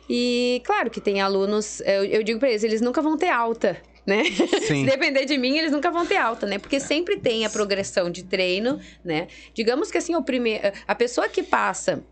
E 0.09 0.61
claro 0.65 0.91
que 0.91 1.01
tem 1.01 1.21
alunos, 1.21 1.81
eu, 1.81 2.05
eu 2.05 2.23
digo 2.23 2.39
para 2.39 2.51
eles, 2.51 2.63
eles 2.63 2.81
nunca 2.81 3.01
vão 3.01 3.17
ter 3.17 3.31
alta, 3.31 3.81
né? 4.07 4.23
Se 4.67 4.85
depender 4.85 5.25
de 5.25 5.39
mim, 5.39 5.57
eles 5.57 5.73
nunca 5.73 5.91
vão 5.91 6.05
ter 6.05 6.19
alta, 6.19 6.47
né? 6.47 6.59
Porque 6.59 6.79
sempre 6.79 7.19
tem 7.19 7.47
a 7.47 7.51
progressão 7.51 8.11
de 8.11 8.25
treino, 8.25 8.79
né? 9.03 9.29
Digamos 9.55 9.91
que 9.91 9.97
assim, 9.97 10.15
o 10.15 10.23
primeiro, 10.23 10.73
a 10.87 10.95
pessoa 10.95 11.29
que 11.29 11.43
passa 11.43 12.05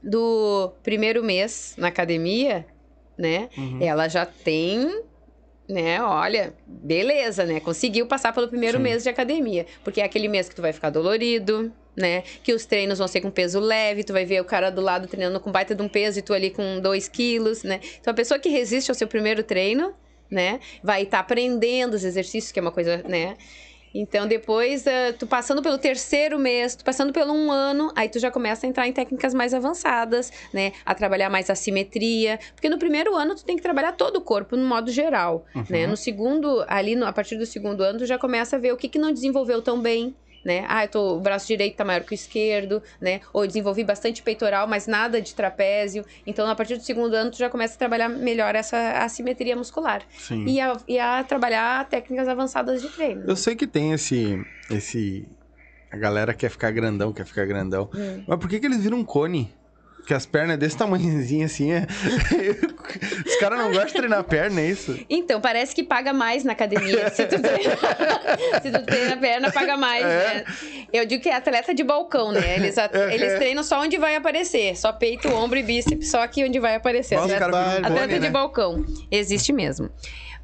do 0.00 0.72
primeiro 0.84 1.24
mês 1.24 1.74
na 1.76 1.88
academia, 1.88 2.64
né? 3.18 3.48
Uhum. 3.58 3.78
Ela 3.82 4.06
já 4.06 4.24
tem 4.24 5.02
né, 5.68 6.00
olha, 6.02 6.54
beleza, 6.66 7.44
né? 7.44 7.60
Conseguiu 7.60 8.06
passar 8.06 8.32
pelo 8.32 8.48
primeiro 8.48 8.78
Sim. 8.78 8.84
mês 8.84 9.02
de 9.02 9.08
academia. 9.08 9.66
Porque 9.82 10.00
é 10.00 10.04
aquele 10.04 10.28
mês 10.28 10.48
que 10.48 10.54
tu 10.54 10.62
vai 10.62 10.72
ficar 10.72 10.90
dolorido, 10.90 11.72
né? 11.96 12.22
Que 12.42 12.52
os 12.52 12.64
treinos 12.66 12.98
vão 12.98 13.08
ser 13.08 13.20
com 13.20 13.30
peso 13.30 13.58
leve, 13.58 14.04
tu 14.04 14.12
vai 14.12 14.24
ver 14.24 14.40
o 14.40 14.44
cara 14.44 14.70
do 14.70 14.80
lado 14.80 15.08
treinando 15.08 15.40
com 15.40 15.50
baita 15.50 15.74
de 15.74 15.82
um 15.82 15.88
peso 15.88 16.18
e 16.18 16.22
tu 16.22 16.32
ali 16.32 16.50
com 16.50 16.80
2 16.80 17.08
quilos, 17.08 17.62
né? 17.62 17.80
Então 18.00 18.12
a 18.12 18.14
pessoa 18.14 18.38
que 18.38 18.48
resiste 18.48 18.90
ao 18.90 18.94
seu 18.94 19.08
primeiro 19.08 19.42
treino, 19.42 19.92
né? 20.30 20.60
Vai 20.82 21.02
estar 21.02 21.20
aprendendo 21.20 21.94
os 21.94 22.04
exercícios, 22.04 22.52
que 22.52 22.58
é 22.58 22.62
uma 22.62 22.72
coisa, 22.72 23.02
né? 23.08 23.36
Então, 24.00 24.26
depois, 24.28 24.86
eh, 24.86 25.12
tu 25.12 25.26
passando 25.26 25.62
pelo 25.62 25.78
terceiro 25.78 26.38
mês, 26.38 26.76
tu 26.76 26.84
passando 26.84 27.12
pelo 27.12 27.32
um 27.32 27.50
ano, 27.50 27.90
aí 27.96 28.08
tu 28.08 28.18
já 28.18 28.30
começa 28.30 28.66
a 28.66 28.68
entrar 28.68 28.86
em 28.86 28.92
técnicas 28.92 29.32
mais 29.32 29.54
avançadas, 29.54 30.30
né? 30.52 30.72
A 30.84 30.94
trabalhar 30.94 31.30
mais 31.30 31.48
a 31.48 31.54
simetria. 31.54 32.38
Porque 32.54 32.68
no 32.68 32.78
primeiro 32.78 33.14
ano, 33.16 33.34
tu 33.34 33.44
tem 33.44 33.56
que 33.56 33.62
trabalhar 33.62 33.92
todo 33.92 34.16
o 34.16 34.20
corpo, 34.20 34.56
no 34.56 34.66
modo 34.66 34.90
geral, 34.90 35.44
né? 35.70 35.86
No 35.86 35.96
segundo, 35.96 36.64
ali, 36.68 36.94
no- 36.94 37.06
a 37.06 37.12
partir 37.12 37.36
do 37.36 37.46
segundo 37.46 37.82
ano, 37.82 37.98
tu 38.00 38.06
já 38.06 38.18
começa 38.18 38.56
a 38.56 38.58
ver 38.58 38.72
o 38.72 38.76
que, 38.76 38.88
que 38.88 38.98
não 38.98 39.12
desenvolveu 39.12 39.62
tão 39.62 39.80
bem, 39.80 40.14
né? 40.46 40.64
Ah, 40.68 40.84
eu 40.84 40.88
tô, 40.88 41.16
o 41.16 41.20
braço 41.20 41.48
direito 41.48 41.76
tá 41.76 41.84
maior 41.84 42.04
que 42.04 42.12
o 42.12 42.14
esquerdo, 42.14 42.80
né? 43.00 43.20
Ou 43.32 43.42
eu 43.42 43.48
desenvolvi 43.48 43.82
bastante 43.82 44.22
peitoral, 44.22 44.68
mas 44.68 44.86
nada 44.86 45.20
de 45.20 45.34
trapézio. 45.34 46.04
Então, 46.24 46.48
a 46.48 46.54
partir 46.54 46.76
do 46.76 46.82
segundo 46.82 47.14
ano, 47.14 47.32
tu 47.32 47.36
já 47.36 47.50
começa 47.50 47.74
a 47.74 47.78
trabalhar 47.78 48.08
melhor 48.08 48.54
essa 48.54 48.92
assimetria 48.98 49.56
muscular. 49.56 50.02
Sim. 50.16 50.44
E 50.46 50.60
a, 50.60 50.76
e 50.86 50.98
a 51.00 51.24
trabalhar 51.24 51.88
técnicas 51.88 52.28
avançadas 52.28 52.80
de 52.80 52.88
treino. 52.88 53.24
Eu 53.26 53.34
sei 53.34 53.56
que 53.56 53.66
tem 53.66 53.92
esse. 53.92 54.40
esse. 54.70 55.28
A 55.90 55.96
galera 55.96 56.32
quer 56.32 56.48
ficar 56.48 56.70
grandão, 56.70 57.12
quer 57.12 57.26
ficar 57.26 57.44
grandão. 57.44 57.90
Hum. 57.92 58.22
Mas 58.28 58.38
por 58.38 58.48
que, 58.48 58.60
que 58.60 58.66
eles 58.66 58.82
viram 58.82 58.98
um 58.98 59.04
cone? 59.04 59.52
Que 60.06 60.14
as 60.14 60.24
pernas 60.24 60.54
é 60.54 60.56
desse 60.56 60.76
tamanhozinho 60.76 61.44
assim. 61.44 61.72
É... 61.72 61.84
Os 63.26 63.36
caras 63.36 63.58
não 63.58 63.66
gostam 63.68 63.86
de 63.86 63.92
treinar 63.94 64.22
perna, 64.24 64.60
é 64.60 64.66
isso? 64.66 64.96
Então, 65.10 65.40
parece 65.40 65.74
que 65.74 65.82
paga 65.82 66.12
mais 66.12 66.44
na 66.44 66.52
academia. 66.52 67.10
Se 67.10 67.26
tu 67.26 67.40
treina, 67.42 67.76
se 68.62 68.70
tu 68.70 68.82
treina 68.86 69.16
perna, 69.16 69.50
paga 69.50 69.76
mais, 69.76 70.04
É. 70.04 70.06
né? 70.06 70.44
Eu 70.92 71.04
digo 71.04 71.22
que 71.22 71.28
é 71.28 71.34
atleta 71.34 71.74
de 71.74 71.82
balcão, 71.82 72.30
né? 72.30 72.54
Eles, 72.56 72.78
a- 72.78 72.88
eles 73.12 73.34
treinam 73.34 73.64
só 73.64 73.80
onde 73.82 73.98
vai 73.98 74.14
aparecer. 74.14 74.76
Só 74.76 74.92
peito, 74.92 75.28
ombro 75.28 75.58
e 75.58 75.62
bíceps, 75.64 76.08
só 76.10 76.22
aqui 76.22 76.44
onde 76.44 76.60
vai 76.60 76.76
aparecer. 76.76 77.16
Nossa, 77.16 77.26
os 77.26 77.32
Atleta, 77.34 77.50
caras 77.52 77.74
ficam 77.74 77.86
atleta 77.90 78.06
bone, 78.06 78.18
de 78.20 78.26
né? 78.26 78.30
balcão. 78.30 78.86
Existe 79.10 79.52
mesmo. 79.52 79.90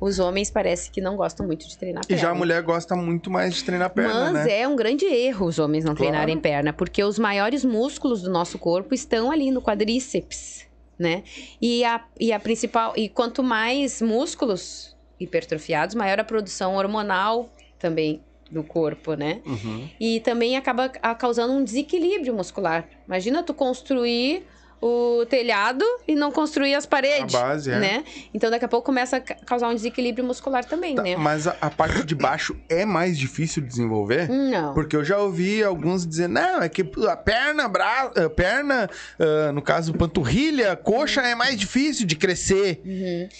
Os 0.05 0.19
homens 0.19 0.51
parece 0.51 0.91
que 0.91 1.01
não 1.01 1.15
gostam 1.17 1.47
muito 1.47 1.69
de 1.69 1.79
treinar 1.79 2.03
E 2.03 2.09
perna. 2.09 2.21
já 2.23 2.31
a 2.31 2.35
mulher 2.35 2.61
gosta 2.63 2.97
muito 2.97 3.31
mais 3.31 3.55
de 3.55 3.63
treinar 3.63 3.89
perna, 3.91 4.33
Mas 4.33 4.47
né? 4.47 4.63
é 4.63 4.67
um 4.67 4.75
grande 4.75 5.05
erro 5.05 5.47
os 5.47 5.61
homens 5.61 5.85
não 5.85 5.95
Claro. 5.95 6.11
treinarem 6.11 6.41
perna, 6.41 6.73
porque 6.73 7.05
os 7.05 7.21
maiores 7.21 7.65
músculos 7.65 8.21
do 8.23 8.29
nosso 8.29 8.59
corpo 8.59 8.93
estão 8.95 9.31
ali 9.31 9.53
no 9.53 9.63
quadríceps, 9.63 10.67
né? 10.99 11.23
E 11.61 11.85
a, 11.85 12.05
e 12.19 12.33
a 12.33 12.41
principal. 12.41 12.95
E 12.97 13.09
quanto 13.09 13.45
mais 13.45 14.03
músculos 14.03 14.97
hipertrofiados, 15.21 15.95
maior 15.95 16.19
a 16.19 16.25
produção 16.25 16.75
hormonal 16.75 17.49
também 17.79 18.21
do 18.51 18.65
corpo, 18.65 19.15
né? 19.15 19.41
Uhum. 19.47 19.89
E 20.01 20.19
também 20.19 20.57
acaba 20.57 20.91
a- 21.01 21.15
causando 21.15 21.53
um 21.53 21.63
desequilíbrio 21.63 22.35
muscular. 22.35 22.89
Imagina 23.07 23.43
tu 23.45 23.55
construir 23.55 24.45
o 24.85 25.25
telhado 25.27 25.85
e 26.09 26.15
não 26.17 26.33
construir 26.33 26.75
as 26.75 26.85
paredes, 26.85 27.33
A 27.37 27.41
base, 27.41 27.71
é. 27.71 27.79
né? 27.79 28.05
Então 28.35 28.51
daqui 28.51 28.65
a 28.65 28.69
pouco 28.69 28.85
começa 28.85 29.19
a 29.19 29.21
ca- 29.21 29.37
causar 29.47 29.69
um 29.69 29.75
desequilíbrio 29.75 30.25
muscular 30.25 30.65
também, 30.65 30.97
Tá, 30.97 31.03
né? 31.03 31.15
Mas 31.17 31.47
a, 31.47 31.57
a 31.61 31.71
parte 31.71 32.03
de 32.05 32.17
baixo 32.17 32.57
é 32.69 32.85
mais 32.85 33.17
difícil 33.17 33.63
de 33.63 33.69
desenvolver? 33.69 34.29
Não. 34.29 34.75
Porque 34.75 34.97
eu 34.97 35.05
já 35.05 35.19
ouvi 35.19 35.63
alguns 35.63 36.05
dizer, 36.05 36.29
não, 36.29 36.61
é 36.61 36.69
que 36.69 36.83
a 37.09 37.17
perna, 37.17 37.69
bra... 37.69 38.11
a 38.17 38.29
perna, 38.29 38.91
ah, 39.21 39.53
no 39.53 39.63
caso, 39.63 39.95
panturrilha, 39.95 40.75
coxa 40.75 41.23
é 41.23 41.35
mais 41.37 41.57
difícil 41.57 42.05
de 42.05 42.17
crescer, 42.17 42.83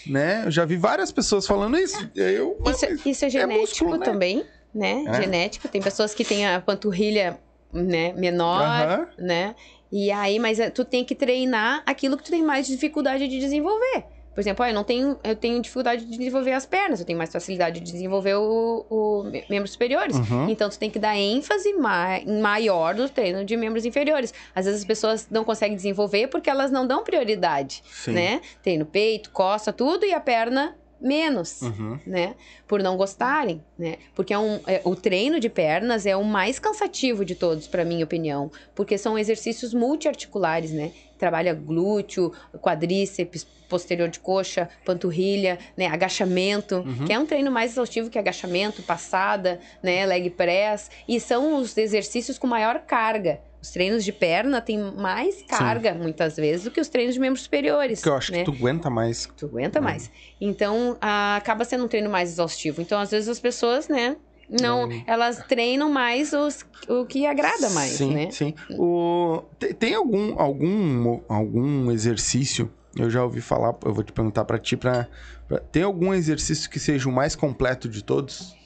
né? 0.07 0.43
Eu 0.47 0.51
já 0.53 0.65
vi 0.65 0.77
várias 0.77 1.11
pessoas 1.11 1.45
falando 1.45 1.77
isso. 1.77 2.09
Eu, 2.15 2.57
Isso, 2.67 3.09
isso 3.09 3.25
é 3.25 3.31
genético 3.31 3.61
músculo, 3.63 3.97
né? 3.97 4.05
também, 4.05 4.45
né? 4.73 5.05
É. 5.09 5.15
Genético. 5.23 5.67
Tem 5.67 5.83
pessoas 5.83 6.15
que 6.15 6.25
têm 6.25 6.47
a 6.47 6.61
panturrilha 6.61 7.37
né, 7.73 8.13
menor, 8.13 8.63
Aham. 8.63 9.09
né? 9.19 9.55
E 9.93 10.11
aí, 10.11 10.39
mas 10.39 10.59
eh, 10.59 10.71
tu 10.71 10.85
tem 10.85 11.05
que 11.05 11.15
treinar 11.15 11.83
aquilo 11.85 12.17
que 12.17 12.25
tu 12.25 12.31
tem 12.31 12.43
mais 12.43 12.67
dificuldade 12.67 13.29
de 13.29 13.39
desenvolver. 13.39 14.05
Por 14.35 14.41
exemplo, 14.41 14.65
ah, 14.65 14.71
eu 14.71 14.75
não 14.75 14.83
tenho, 14.83 15.19
eu 15.23 15.37
tenho 15.37 15.61
dificuldade 15.61 16.07
de 16.07 16.17
desenvolver 16.17 16.53
as 16.53 16.65
pernas, 16.65 16.99
eu 17.01 17.05
tenho 17.05 17.19
mais 17.19 17.31
facilidade 17.31 17.81
de 17.81 17.93
desenvolver 17.93 18.35
o, 18.37 18.87
o 18.89 19.25
me- 19.25 19.45
membros 19.51 19.73
superiores. 19.73 20.17
Uhum. 20.17 20.49
Então 20.49 20.71
tu 20.71 20.79
tem 20.79 20.89
que 20.89 20.99
dar 20.99 21.15
ênfase 21.19 21.75
ma 21.75 22.19
maior 22.41 22.95
no 22.95 23.07
treino 23.11 23.45
de 23.45 23.55
membros 23.59 23.85
inferiores. 23.85 24.33
Às 24.55 24.65
vezes 24.65 24.81
as 24.81 24.87
pessoas 24.87 25.29
não 25.31 25.45
conseguem 25.45 25.77
desenvolver 25.77 26.29
porque 26.29 26.49
elas 26.49 26.71
não 26.71 26.87
dão 26.87 27.05
prioridade, 27.05 27.83
Sim. 27.85 28.13
né? 28.13 28.41
Treino 28.63 28.87
peito, 28.87 29.31
costa, 29.31 29.71
tudo 29.71 30.07
e 30.07 30.15
a 30.15 30.21
perna 30.21 30.75
menos 31.03 31.61
Uhum. 31.63 31.99
né? 32.07 32.35
Por 32.67 32.83
não 32.83 32.97
gostarem, 32.97 33.63
né? 33.79 33.97
Porque 34.15 34.33
é 34.33 34.39
um, 34.39 34.61
é- 34.67 34.81
o 34.85 34.95
treino 34.95 35.41
de 35.41 35.49
pernas 35.49 36.07
é 36.07 36.17
o 36.17 36.25
mais 36.25 36.59
cansativo 36.59 37.25
de 37.25 37.35
todos, 37.35 37.67
para 37.67 37.85
minha 37.85 38.05
opinião, 38.05 38.51
porque 38.75 38.97
são 38.97 39.19
exercícios 39.19 39.75
multiarticulares, 39.75 40.71
né? 40.71 40.93
Trabalha 41.19 41.53
glúteo, 41.55 42.33
quadríceps, 42.61 43.47
posterior 43.69 44.09
de 44.09 44.21
coxa, 44.21 44.69
panturrilha, 44.85 45.59
né? 45.77 45.87
Agachamento, 45.87 46.85
que 47.07 47.13
é 47.13 47.19
um 47.19 47.27
treino 47.27 47.51
mais 47.51 47.73
exaustivo 47.73 48.11
que 48.11 48.19
agachamento, 48.19 48.83
passada, 48.83 49.59
né? 49.83 50.05
Leg 50.07 50.31
press, 50.31 50.91
e 51.09 51.19
são 51.21 51.57
os 51.57 51.77
exercícios 51.77 52.39
com 52.39 52.47
maior 52.47 52.81
carga. 52.81 53.41
Os 53.63 53.71
treinos 53.71 54.05
de 54.05 54.13
perna 54.13 54.61
têm 54.61 54.77
mais 54.79 55.43
carga, 55.45 55.95
muitas 55.95 56.35
vezes, 56.37 56.65
do 56.65 56.71
que 56.73 56.81
os 56.81 56.89
treinos 56.89 57.15
de 57.15 57.21
membros 57.21 57.45
superiores. 57.45 58.01
Porque 58.01 58.09
eu 58.09 58.17
acho 58.17 58.33
né? 58.33 58.39
que 58.39 58.45
tu 58.45 58.51
aguenta 58.51 58.91
mais. 58.91 59.29
Tu 59.37 59.47
aguenta 59.47 59.81
mais. 59.81 60.11
Então, 60.41 60.99
ah, 61.01 61.37
acaba 61.37 61.65
sendo 61.65 61.85
um 61.85 61.89
treino 61.89 62.11
mais 62.11 62.31
exaustivo. 62.33 62.83
Então, 62.83 62.99
às 62.99 63.13
vezes, 63.13 63.29
as 63.29 63.39
pessoas, 63.39 63.87
né? 63.87 64.17
Não, 64.51 64.89
elas 65.07 65.45
treinam 65.47 65.91
mais 65.91 66.33
os, 66.33 66.65
o 66.89 67.07
que 67.07 67.25
agrada 67.25 67.71
mais, 67.71 67.93
sim, 67.93 68.13
né? 68.13 68.31
sim. 68.33 68.53
O... 68.71 69.45
Tem, 69.59 69.73
tem 69.73 69.95
algum, 69.95 70.39
algum, 70.39 71.21
algum 71.29 71.91
exercício, 71.91 72.71
eu 72.99 73.09
já 73.09 73.23
ouvi 73.23 73.41
falar, 73.41 73.75
eu 73.85 73.95
vou 73.95 74.03
te 74.03 74.13
perguntar 74.13 74.45
pra 74.45 74.59
ti, 74.59 74.77
pra, 74.77 75.09
pra- 75.49 75.59
tem 75.59 75.85
algum 75.85 76.13
exercício 76.13 76.69
que 76.69 76.79
seja 76.79 77.09
o 77.09 77.13
mais 77.13 77.35
completo 77.37 77.89
de 77.89 78.03
todos? 78.05 78.61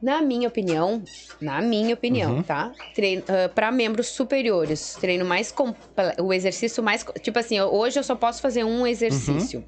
Na 0.00 0.22
minha 0.22 0.46
opinião, 0.46 1.02
na 1.40 1.60
minha 1.60 1.94
opinião, 1.94 2.36
Uhum. 2.36 2.42
tá? 2.42 2.72
Treino, 2.94 3.24
para 3.54 3.72
membros 3.72 4.08
superiores, 4.08 4.94
treino 5.00 5.24
mais 5.24 5.52
o 6.20 6.32
exercício 6.32 6.82
mais, 6.82 7.04
tipo 7.20 7.38
assim, 7.38 7.60
hoje 7.60 7.98
eu 7.98 8.04
só 8.04 8.14
posso 8.14 8.40
fazer 8.40 8.62
um 8.64 8.86
exercício. 8.86 9.60
Uhum. 9.60 9.66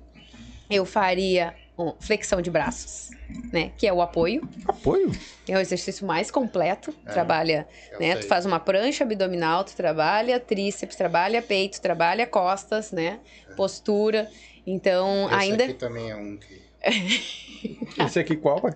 Eu 0.71 0.85
faria 0.85 1.55
um, 1.77 1.95
flexão 1.99 2.41
de 2.41 2.49
braços, 2.49 3.11
né? 3.53 3.73
Que 3.77 3.89
é 3.89 3.93
o 3.93 4.01
apoio. 4.01 4.49
Apoio? 4.69 5.11
É 5.49 5.57
o 5.57 5.61
exercício 5.61 6.07
mais 6.07 6.31
completo. 6.31 6.93
Trabalha, 7.05 7.67
eu 7.91 7.99
né? 7.99 8.13
sei. 8.13 8.21
Tu 8.23 8.29
faz 8.29 8.47
uma 8.47 8.61
prancha 8.61 9.03
abdominal, 9.03 9.65
tu 9.65 9.75
trabalha 9.75 10.39
tríceps, 10.39 10.95
trabalha 10.95 11.43
peito, 11.43 11.81
trabalha 11.81 12.25
costas, 12.25 12.93
né? 12.93 13.19
Postura. 13.57 14.31
Então, 14.65 15.27
Esse 15.27 15.35
ainda 15.35 15.65
aqui 15.65 15.75
também 15.75 16.09
é 16.11 16.15
um 16.15 16.37
que 16.37 16.71
Esse 17.99 18.19
aqui 18.21 18.37
qual, 18.37 18.61
pai? 18.61 18.73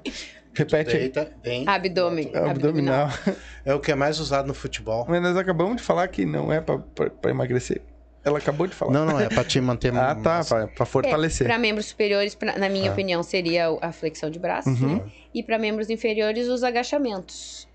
Repete 0.54 0.92
deita 0.92 1.32
bem. 1.42 1.64
abdômen. 1.68 2.30
Abdominal. 2.34 3.08
É 3.64 3.74
o 3.74 3.80
que 3.80 3.90
é 3.90 3.94
mais 3.94 4.20
usado 4.20 4.46
no 4.46 4.54
futebol. 4.54 5.04
Mas 5.08 5.20
nós 5.22 5.36
acabamos 5.36 5.76
de 5.76 5.82
falar 5.82 6.06
que 6.08 6.24
não 6.24 6.52
é 6.52 6.60
pra 6.60 6.80
emagrecer. 7.30 7.80
Ela 8.24 8.38
acabou 8.38 8.66
de 8.66 8.74
falar. 8.74 8.90
Não, 8.92 9.04
não, 9.04 9.20
é 9.20 9.28
pra 9.28 9.44
te 9.44 9.60
manter 9.60 9.92
Ah, 9.96 10.14
tá, 10.14 10.40
pra 10.74 10.86
fortalecer. 10.86 11.46
Para 11.46 11.58
membros 11.58 11.86
superiores, 11.86 12.34
pra- 12.34 12.56
na 12.58 12.68
minha 12.70 12.88
Ah. 12.88 12.92
opinião, 12.92 13.22
seria 13.22 13.66
a 13.82 13.92
flexão 13.92 14.30
de 14.30 14.38
braços, 14.38 14.80
Uhum. 14.80 14.96
né? 14.96 15.02
E 15.34 15.42
para 15.42 15.58
membros 15.58 15.90
inferiores, 15.90 16.48
os 16.48 16.62
agachamentos. 16.62 17.68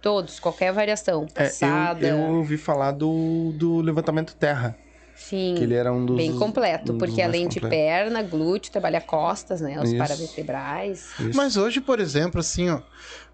Todos, 0.00 0.40
qualquer 0.40 0.72
variação. 0.72 1.26
É, 1.36 1.44
Passada. 1.44 2.04
eu, 2.06 2.16
eu 2.16 2.30
ouvi 2.34 2.56
falar 2.56 2.90
do, 2.90 3.52
do 3.54 3.80
levantamento 3.80 4.34
terra, 4.34 4.76
Sim. 5.14 5.54
que 5.56 5.62
ele 5.64 5.74
era 5.74 5.92
um 5.92 6.04
dos... 6.04 6.16
Bem 6.16 6.36
completo, 6.38 6.92
um 6.92 6.98
porque 6.98 7.20
além 7.22 7.46
de 7.48 7.60
completos. 7.60 7.70
perna, 7.78 8.22
glúteo, 8.22 8.72
trabalha 8.72 9.00
costas, 9.00 9.60
né? 9.60 9.78
Os 9.80 9.88
Isso. 9.90 9.98
paravertebrais. 9.98 11.08
Isso. 11.20 11.30
Mas 11.36 11.56
hoje, 11.56 11.80
por 11.80 12.00
exemplo, 12.00 12.40
assim, 12.40 12.70
ó. 12.70 12.80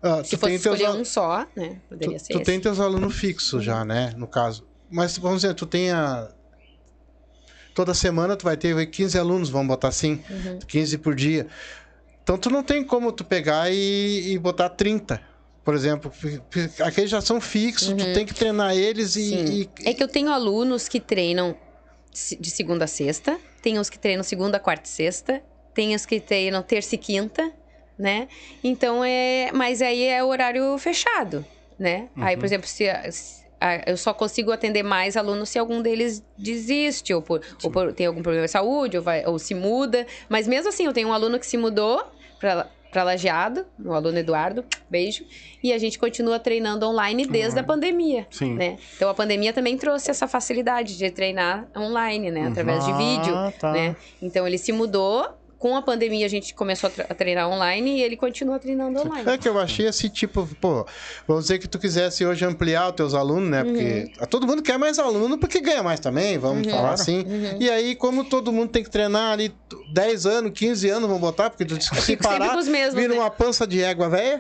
ah, 0.03 0.23
Se 0.23 0.31
tu 0.31 0.39
fosse 0.39 0.59
teus, 0.59 0.75
escolher 0.75 0.87
al- 0.87 0.97
um 0.97 1.05
só, 1.05 1.47
né? 1.57 1.77
tu, 1.89 1.89
Poderia 1.91 2.19
ser 2.19 2.33
tu 2.33 2.37
esse. 2.39 2.45
tem 2.45 2.61
teus 2.61 2.79
alunos 2.81 3.15
fixos 3.17 3.65
já, 3.65 3.85
né? 3.85 4.13
No 4.17 4.27
caso. 4.27 4.67
Mas 4.91 5.17
vamos 5.19 5.43
dizer, 5.43 5.55
tu 5.55 5.67
tem 5.67 5.91
a. 5.91 6.29
Toda 7.75 7.95
semana 7.95 8.37
tu 8.37 8.45
vai 8.45 8.57
ter 8.57 8.87
15 8.91 9.19
alunos, 9.19 9.49
vamos 9.51 9.69
botar 9.69 9.89
assim, 9.89 10.21
Uhum. 10.29 10.59
15 10.67 10.99
por 10.99 11.15
dia. 11.15 11.47
Então 12.23 12.37
tu 12.37 12.51
não 12.51 12.63
tem 12.63 12.83
como 12.85 13.13
tu 13.13 13.25
pegar 13.25 13.71
e, 13.73 14.33
e 14.33 14.39
botar 14.39 14.69
30. 14.69 15.21
Por 15.65 15.75
exemplo, 15.75 16.11
aqueles 16.85 17.11
já 17.11 17.21
são 17.21 17.41
fixos, 17.41 17.89
tu 17.91 18.13
tem 18.15 18.25
que 18.27 18.35
treinar 18.35 18.75
eles 18.77 19.17
e. 19.17 19.33
Uhum. 19.35 19.45
E- 19.53 19.71
É 19.85 19.95
que 19.95 20.03
eu 20.03 20.09
tenho 20.09 20.31
alunos 20.31 20.89
que 20.89 20.99
treinam 20.99 21.55
de 22.13 22.51
segunda 22.51 22.85
a 22.85 22.89
sexta, 22.89 23.39
tem 23.63 23.79
os 23.79 23.89
que 23.91 23.99
treinam 23.99 24.23
segunda, 24.23 24.59
quarta 24.59 24.89
e 24.89 24.93
sexta, 24.93 25.43
tem 25.75 25.95
os 25.95 26.05
que 26.07 26.21
treinam 26.21 26.63
terça 26.63 26.95
e 26.95 26.99
quinta, 26.99 27.53
né? 27.99 28.29
Então 28.63 29.05
é. 29.05 29.51
Mas 29.53 29.81
aí 29.83 30.05
é 30.05 30.23
horário 30.23 30.77
fechado, 30.79 31.45
né? 31.79 32.09
Aí, 32.17 32.35
Uhum. 32.35 32.41
por 32.41 32.47
exemplo, 32.47 32.67
se. 32.69 32.85
se- 33.13 33.47
eu 33.89 33.97
só 33.97 34.15
consigo 34.15 34.53
atender 34.53 34.85
mais 34.85 35.17
alunos 35.17 35.49
se 35.49 35.59
algum 35.59 35.83
deles 35.83 36.23
desiste, 36.37 37.13
ou, 37.13 37.21
por, 37.21 37.41
ou 37.65 37.71
por- 37.73 37.93
tem 37.93 38.07
algum 38.07 38.23
problema 38.23 38.47
de 38.47 38.53
saúde, 38.53 38.97
ou, 38.97 39.03
vai, 39.03 39.27
ou 39.27 39.37
se 39.37 39.53
muda. 39.53 40.07
Mas 40.29 40.47
mesmo 40.47 40.69
assim, 40.69 40.85
eu 40.87 40.93
tenho 40.93 41.09
um 41.09 41.13
aluno 41.13 41.41
que 41.41 41.47
se 41.47 41.57
mudou 41.57 42.01
para 42.39 42.71
para 42.91 43.03
Lajeado, 43.03 43.67
o 43.85 43.93
aluno 43.93 44.19
Eduardo, 44.19 44.65
beijo. 44.89 45.25
E 45.63 45.73
a 45.73 45.79
gente 45.79 45.99
continua 45.99 46.39
treinando 46.39 46.87
online 46.87 47.27
desde 47.27 47.59
a 47.59 47.63
pandemia 47.65 48.27
Sim. 48.31 48.55
né? 48.55 48.79
Então 48.97 49.09
a 49.11 49.15
pandemia 49.15 49.53
também 49.53 49.77
trouxe 49.77 50.11
essa 50.11 50.27
facilidade 50.27 50.97
de 50.97 51.11
treinar 51.11 51.69
online, 51.77 52.31
né? 52.31 52.47
Através 52.49 52.85
de 52.87 52.93
vídeo, 52.93 53.35
Ah, 53.35 53.53
tá. 53.59 53.73
né? 53.73 53.97
Então 54.23 54.47
ele 54.47 54.59
se 54.59 54.73
mudou. 54.73 55.27
Com 55.59 55.77
a 55.77 55.83
pandemia 55.83 56.25
a 56.25 56.29
gente 56.29 56.55
começou 56.55 56.87
a, 56.89 56.91
tre- 56.91 57.07
a 57.09 57.15
treinar 57.15 57.49
online 57.51 57.99
e 57.99 58.03
ele 58.03 58.17
continua 58.17 58.59
treinando 58.61 59.01
online. 59.01 59.29
É 59.29 59.37
que 59.37 59.49
eu 59.49 59.59
achei 59.59 59.89
assim, 59.89 60.09
tipo, 60.09 60.49
pô, 60.61 60.87
vamos 61.27 61.45
dizer 61.45 61.59
que 61.59 61.67
tu 61.67 61.79
quisesse 61.79 62.25
hoje 62.25 62.45
ampliar 62.45 62.89
os 62.91 62.95
teus 62.95 63.13
alunos, 63.15 63.49
né? 63.51 63.65
Porque 63.65 64.13
Uhum. 64.21 64.27
todo 64.29 64.47
mundo 64.47 64.63
quer 64.63 64.79
mais 64.79 64.99
aluno 64.99 65.37
porque 65.37 65.61
ganha 65.61 65.83
mais 65.83 65.99
também, 65.99 66.39
vamos 66.39 66.65
falar 66.67 66.79
Claro. 66.81 66.95
assim. 66.95 67.21
Uhum. 67.27 67.57
E 67.61 67.69
aí, 67.69 67.95
como 67.97 68.25
todo 68.25 68.53
mundo 68.53 68.71
tem 68.71 68.85
que 68.85 68.91
treinar 68.91 69.33
ali 69.33 69.53
10 69.93 70.27
anos, 70.27 70.53
15 70.55 70.89
anos, 70.91 71.09
vamos 71.09 71.21
botar, 71.21 71.51
porque 71.51 71.65
tu 71.65 71.77
disse 71.77 71.91
que 71.91 72.01
se 72.03 72.17
parar, 72.17 72.55
mesmos, 72.65 72.95
vira 72.95 73.15
né? 73.15 73.19
uma 73.21 73.31
pança 73.31 73.67
de 73.67 73.83
égua 73.83 74.09
velha. 74.09 74.39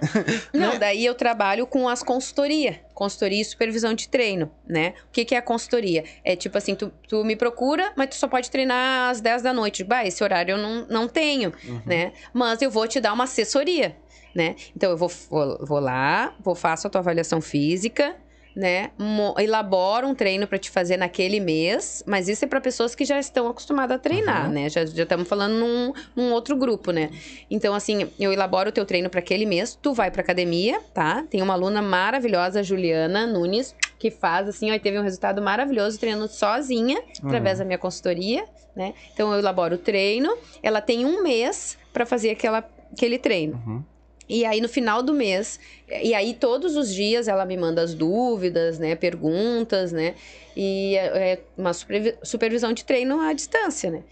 Não, 0.52 0.72
né? 0.74 0.78
daí 0.78 1.04
eu 1.04 1.14
trabalho 1.14 1.66
com 1.66 1.88
as 1.88 2.02
consultoria. 2.02 2.80
Consultoria 2.98 3.40
e 3.40 3.44
supervisão 3.44 3.94
de 3.94 4.08
treino, 4.08 4.50
né? 4.66 4.92
O 5.08 5.12
que, 5.12 5.24
que 5.24 5.32
é 5.36 5.38
a 5.38 5.42
consultoria? 5.42 6.02
É 6.24 6.34
tipo 6.34 6.58
assim, 6.58 6.74
tu, 6.74 6.92
tu 7.06 7.22
me 7.22 7.36
procura, 7.36 7.92
mas 7.96 8.08
tu 8.08 8.16
só 8.16 8.26
pode 8.26 8.50
treinar 8.50 9.10
às 9.10 9.20
10 9.20 9.40
da 9.40 9.52
noite. 9.52 9.84
Bah, 9.84 10.04
esse 10.04 10.24
horário 10.24 10.54
eu 10.54 10.58
não, 10.58 10.84
não 10.88 11.06
tenho, 11.06 11.52
né? 11.86 12.12
Mas 12.34 12.60
eu 12.60 12.68
vou 12.68 12.88
te 12.88 13.00
dar 13.00 13.12
uma 13.12 13.22
assessoria, 13.22 13.96
né? 14.34 14.56
Então 14.74 14.90
eu 14.90 14.96
vou, 14.96 15.08
vou, 15.30 15.64
vou 15.64 15.78
lá, 15.78 16.34
vou 16.40 16.56
faço 16.56 16.88
a 16.88 16.90
tua 16.90 17.00
avaliação 17.00 17.40
física, 17.40 18.16
né? 18.58 18.90
elabora 19.38 20.04
um 20.04 20.16
treino 20.16 20.44
para 20.44 20.58
te 20.58 20.68
fazer 20.68 20.96
naquele 20.96 21.38
mês, 21.38 22.02
mas 22.04 22.28
isso 22.28 22.44
é 22.44 22.48
para 22.48 22.60
pessoas 22.60 22.92
que 22.92 23.04
já 23.04 23.16
estão 23.20 23.46
acostumadas 23.46 23.94
a 23.96 24.00
treinar, 24.00 24.50
né? 24.50 24.68
Já 24.68 24.84
já 24.84 25.04
estamos 25.04 25.28
falando 25.28 25.52
num, 25.54 25.92
num 26.16 26.32
outro 26.32 26.56
grupo, 26.56 26.90
né? 26.90 27.08
Então 27.48 27.72
assim, 27.72 28.10
eu 28.18 28.32
elaboro 28.32 28.70
o 28.70 28.72
teu 28.72 28.84
treino 28.84 29.08
para 29.08 29.20
aquele 29.20 29.46
mês, 29.46 29.78
tu 29.80 29.94
vai 29.94 30.10
para 30.10 30.22
academia, 30.22 30.80
tá? 30.92 31.24
Tem 31.30 31.40
uma 31.40 31.54
aluna 31.54 31.80
maravilhosa, 31.80 32.60
Juliana 32.60 33.28
Nunes, 33.28 33.76
que 33.96 34.10
faz 34.10 34.48
assim, 34.48 34.72
ó, 34.72 34.74
e 34.74 34.80
teve 34.80 34.98
um 34.98 35.02
resultado 35.04 35.40
maravilhoso 35.40 35.96
treinando 35.96 36.26
sozinha 36.26 37.00
através 37.22 37.60
da 37.60 37.64
minha 37.64 37.78
consultoria, 37.78 38.44
né? 38.74 38.92
Então 39.14 39.32
eu 39.32 39.38
elaboro 39.38 39.76
o 39.76 39.78
treino, 39.78 40.36
ela 40.60 40.80
tem 40.80 41.06
um 41.06 41.22
mês 41.22 41.78
para 41.92 42.04
fazer 42.04 42.30
aquela, 42.30 42.68
aquele 42.92 43.18
treino. 43.18 43.62
Uhum. 43.64 43.84
E 44.28 44.44
aí, 44.44 44.60
no 44.60 44.68
final 44.68 45.02
do 45.02 45.14
mês, 45.14 45.58
e 46.02 46.12
aí 46.14 46.34
todos 46.34 46.76
os 46.76 46.92
dias 46.94 47.28
ela 47.28 47.46
me 47.46 47.56
manda 47.56 47.80
as 47.82 47.94
dúvidas, 47.94 48.78
né? 48.78 48.94
Perguntas, 48.94 49.90
né? 49.92 50.14
E 50.56 50.96
é 50.96 51.32
é 51.32 51.38
uma 51.56 51.72
supervi- 51.72 52.14
supervisão 52.22 52.72
de 52.72 52.84
treino 52.84 53.20
à 53.20 53.32
distância, 53.32 53.90
né? 53.90 54.02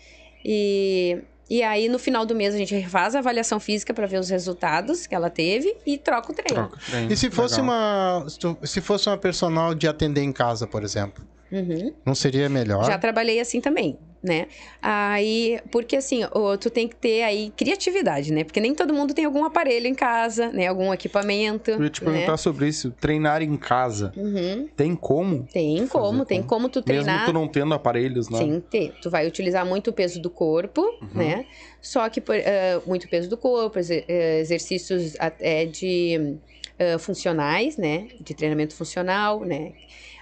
E, 0.45 1.19
e 1.51 1.63
aí, 1.63 1.89
no 1.89 1.99
final 1.99 2.25
do 2.25 2.35
mês, 2.35 2.55
a 2.55 2.59
gente 2.59 2.75
refaz 2.75 3.15
a 3.15 3.19
avaliação 3.19 3.59
física 3.61 3.93
para 3.93 4.07
ver 4.07 4.19
os 4.19 4.29
resultados 4.31 5.07
que 5.07 5.15
ela 5.15 5.29
teve 5.29 5.77
e 5.85 5.99
troca 5.99 6.33
o 6.33 6.35
treino. 6.35 6.55
Troca 6.69 6.77
o 6.77 6.81
treino. 6.91 7.13
E 7.13 7.17
se 7.17 7.31
fosse 7.31 7.61
Legal. 7.61 7.65
uma. 8.23 8.27
Se 8.65 8.81
fosse 8.81 9.09
uma 9.09 9.19
personal 9.19 9.75
de 9.75 9.87
atender 9.89 10.23
em 10.23 10.33
casa, 10.33 10.67
por 10.67 10.83
exemplo, 10.83 11.25
Uhum. 11.51 11.93
não 12.05 12.15
seria 12.15 12.49
melhor? 12.49 12.85
Já 12.85 12.99
trabalhei 12.99 13.39
assim 13.41 13.61
também, 13.61 13.99
né? 14.27 14.47
Aí, 14.83 15.59
porque 15.71 15.97
assim, 15.97 16.21
tu 16.61 16.69
tem 16.69 16.87
que 16.89 16.97
ter 16.97 17.23
aí 17.23 17.53
criatividade, 17.57 18.33
né? 18.33 18.45
Porque 18.45 18.61
nem 18.61 18.75
todo 18.75 18.93
mundo 18.93 19.15
tem 19.15 19.25
algum 19.25 19.45
aparelho 19.45 19.87
em 19.87 19.95
casa, 19.95 20.49
né? 20.53 20.67
Algum 20.67 20.93
equipamento. 20.93 21.71
Eu 21.71 21.85
ia 21.85 21.89
te 21.91 22.05
né? 22.05 22.11
perguntar 22.13 22.37
sobre 22.37 22.69
isso. 22.69 22.91
Treinar 23.01 23.43
em 23.43 23.57
casa. 23.57 24.13
Uhum. 24.17 24.69
Tem 24.77 24.95
como? 24.95 25.47
Tem 25.53 25.87
como, 25.87 26.25
tem 26.25 26.43
como? 26.43 26.69
tu 26.69 26.83
treinar. 26.83 27.07
Mesmo 27.07 27.27
tu 27.27 27.33
não 27.33 27.49
tendo 27.49 27.73
aparelhos, 27.75 28.29
né? 28.29 28.39
Sem 28.39 28.61
ter. 28.61 28.95
Tu 29.01 29.09
vai 29.09 29.27
utilizar 29.27 29.65
muito 29.65 29.91
o 29.91 29.93
peso 29.93 30.21
do 30.21 30.29
corpo, 30.29 30.81
Uhum. 31.01 31.09
né? 31.15 31.47
Só 31.81 32.09
que 32.09 32.21
por- 32.21 32.35
eh, 32.35 32.81
muito 32.87 33.09
peso 33.09 33.31
do 33.31 33.37
corpo, 33.37 33.79
eh, 33.79 34.41
exercícios 34.41 35.15
até 35.19 35.65
de 35.65 36.37
eh, 36.79 36.99
funcionais, 36.99 37.77
né? 37.79 38.09
De 38.21 38.35
treinamento 38.35 38.75
funcional, 38.75 39.41
né? 39.41 39.73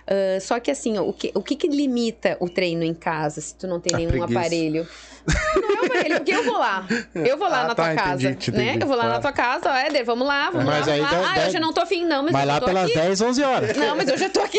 Ah, 0.06 0.39
só 0.40 0.60
que 0.60 0.70
assim, 0.70 0.98
ó, 0.98 1.02
o 1.02 1.12
que, 1.12 1.32
o 1.35 1.43
que 1.43 1.56
que 1.56 1.68
limita 1.68 2.36
o 2.40 2.48
treino 2.48 2.82
em 2.82 2.94
casa 2.94 3.40
se 3.40 3.55
tu 3.55 3.66
não 3.66 3.81
tem 3.81 3.94
A 3.94 3.97
nenhum 3.98 4.10
preguiça. 4.10 4.39
aparelho? 4.39 4.86
Não 5.26 5.84
aparelho, 5.84 6.16
porque 6.16 6.32
eu 6.34 6.44
vou 6.44 6.59
lá. 6.59 6.86
Eu 7.14 7.38
vou 7.38 7.48
lá 7.48 7.60
Ah, 7.62 7.68
na 7.68 7.74
tá, 7.74 7.84
tua 7.86 7.94
casa, 7.94 8.22
entendi, 8.28 8.36
te 8.36 8.51
né? 8.52 8.64
entendi, 8.70 8.82
Eu 8.82 8.86
vou 8.88 8.96
lá 8.96 9.05
na 9.05 9.09
claro. 9.20 9.22
tua 9.22 9.32
casa, 9.32 9.70
ó, 9.70 9.74
Éder, 9.76 10.05
vamos 10.05 10.26
lá, 10.26 10.51
vamos 10.51 10.66
Mas 10.66 10.86
lá, 10.86 10.92
aí 10.92 11.01
vamos 11.01 11.16
lá. 11.16 11.22
dá- 11.22 11.32
Ah, 11.32 11.46
eu 11.46 11.51
já 11.51 11.60
não 11.60 11.72
tô 11.72 11.80
afim, 11.80 12.05
não, 12.05 12.22
mas, 12.22 12.32
Mas 12.32 12.42
eu 12.42 12.48
lá 12.48 12.55
já 12.55 12.60
tô 12.60 12.66
pelas 12.66 12.84
aqui. 12.84 12.94
10, 12.94 13.20
11 13.22 13.42
horas. 13.42 13.76
Não, 13.76 13.96
mas 13.96 14.09
eu 14.09 14.18
já 14.18 14.28
tô 14.28 14.40
aqui. 14.40 14.59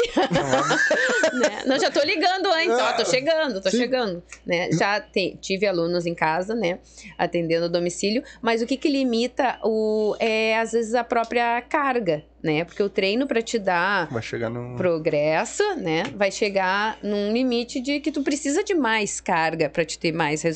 Né? 1.34 1.62
Não, 1.66 1.80
já 1.80 1.92
tô 1.92 2.02
ligando 2.04 2.48
antes, 2.48 2.78
ó, 2.80 2.94
tô 2.94 3.06
chegando, 3.06 3.62
tô 3.62 3.70
Sim. 3.70 3.78
chegando. 3.78 4.24
Né? 4.46 4.70
Já 4.72 5.00
te- 5.00 5.38
tive 5.42 5.68
alunos 5.68 6.06
em 6.06 6.14
casa, 6.16 6.56
né? 6.56 6.80
Atendendo 7.18 7.66
a 7.66 7.68
domicílio, 7.68 8.24
mas 8.42 8.62
o 8.62 8.66
que 8.66 8.78
que 8.78 8.90
limita 8.90 9.58
o, 9.64 10.16
é, 10.20 10.58
às 10.58 10.72
vezes, 10.72 10.94
a 10.96 11.04
própria 11.04 11.62
carga, 11.62 12.24
né? 12.44 12.64
Porque 12.64 12.82
o 12.82 12.90
treino 12.90 13.28
para 13.28 13.42
te 13.42 13.58
dar 13.60 14.08
Vai 14.10 14.22
chegar 14.22 14.50
no. 14.50 14.76
progresso, 14.78 15.64
né? 15.78 16.04
Vai 16.16 16.32
chegar 16.32 16.98
num 17.02 17.32
limite 17.34 17.80
de 17.82 18.00
que 18.00 18.12
tu 18.12 18.22
precisa 18.24 18.64
de 18.64 18.74
mais 18.74 19.20
carga 19.20 19.70
para 19.70 19.84
te 19.84 19.98
ter 19.98 20.12
mais 20.12 20.42
resultado, 20.42 20.55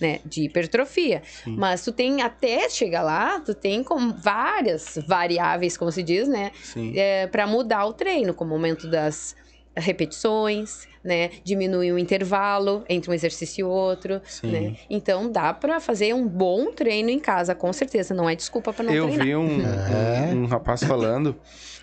né? 0.00 0.20
De 0.24 0.42
hipertrofia. 0.44 1.22
Sim. 1.44 1.56
Mas 1.56 1.84
tu 1.84 1.92
tem 1.92 2.22
até 2.22 2.68
chegar 2.68 3.02
lá, 3.02 3.40
tu 3.40 3.54
tem 3.54 3.82
com 3.82 4.12
várias 4.12 4.98
variáveis, 5.06 5.76
como 5.76 5.90
se 5.92 6.02
diz, 6.02 6.28
né? 6.28 6.50
É, 6.94 7.26
para 7.26 7.46
mudar 7.46 7.86
o 7.86 7.92
treino, 7.92 8.32
como 8.34 8.52
o 8.52 8.54
aumento 8.54 8.88
das 8.88 9.34
repetições, 9.76 10.86
né? 11.02 11.30
Diminuir 11.44 11.92
o 11.92 11.98
intervalo 11.98 12.84
entre 12.88 13.10
um 13.10 13.14
exercício 13.14 13.60
e 13.60 13.64
outro, 13.64 14.20
Sim. 14.24 14.50
né? 14.50 14.76
Então 14.88 15.30
dá 15.30 15.52
para 15.52 15.80
fazer 15.80 16.14
um 16.14 16.26
bom 16.26 16.70
treino 16.72 17.10
em 17.10 17.18
casa, 17.18 17.54
com 17.54 17.72
certeza. 17.72 18.14
Não 18.14 18.28
é 18.28 18.34
desculpa 18.34 18.72
para 18.72 18.84
não 18.84 18.92
Eu 18.92 19.06
treinar. 19.06 19.26
vi 19.26 19.36
um, 19.36 19.60
É. 19.62 20.34
um, 20.34 20.42
um 20.42 20.46
rapaz 20.46 20.82
falando. 20.82 21.36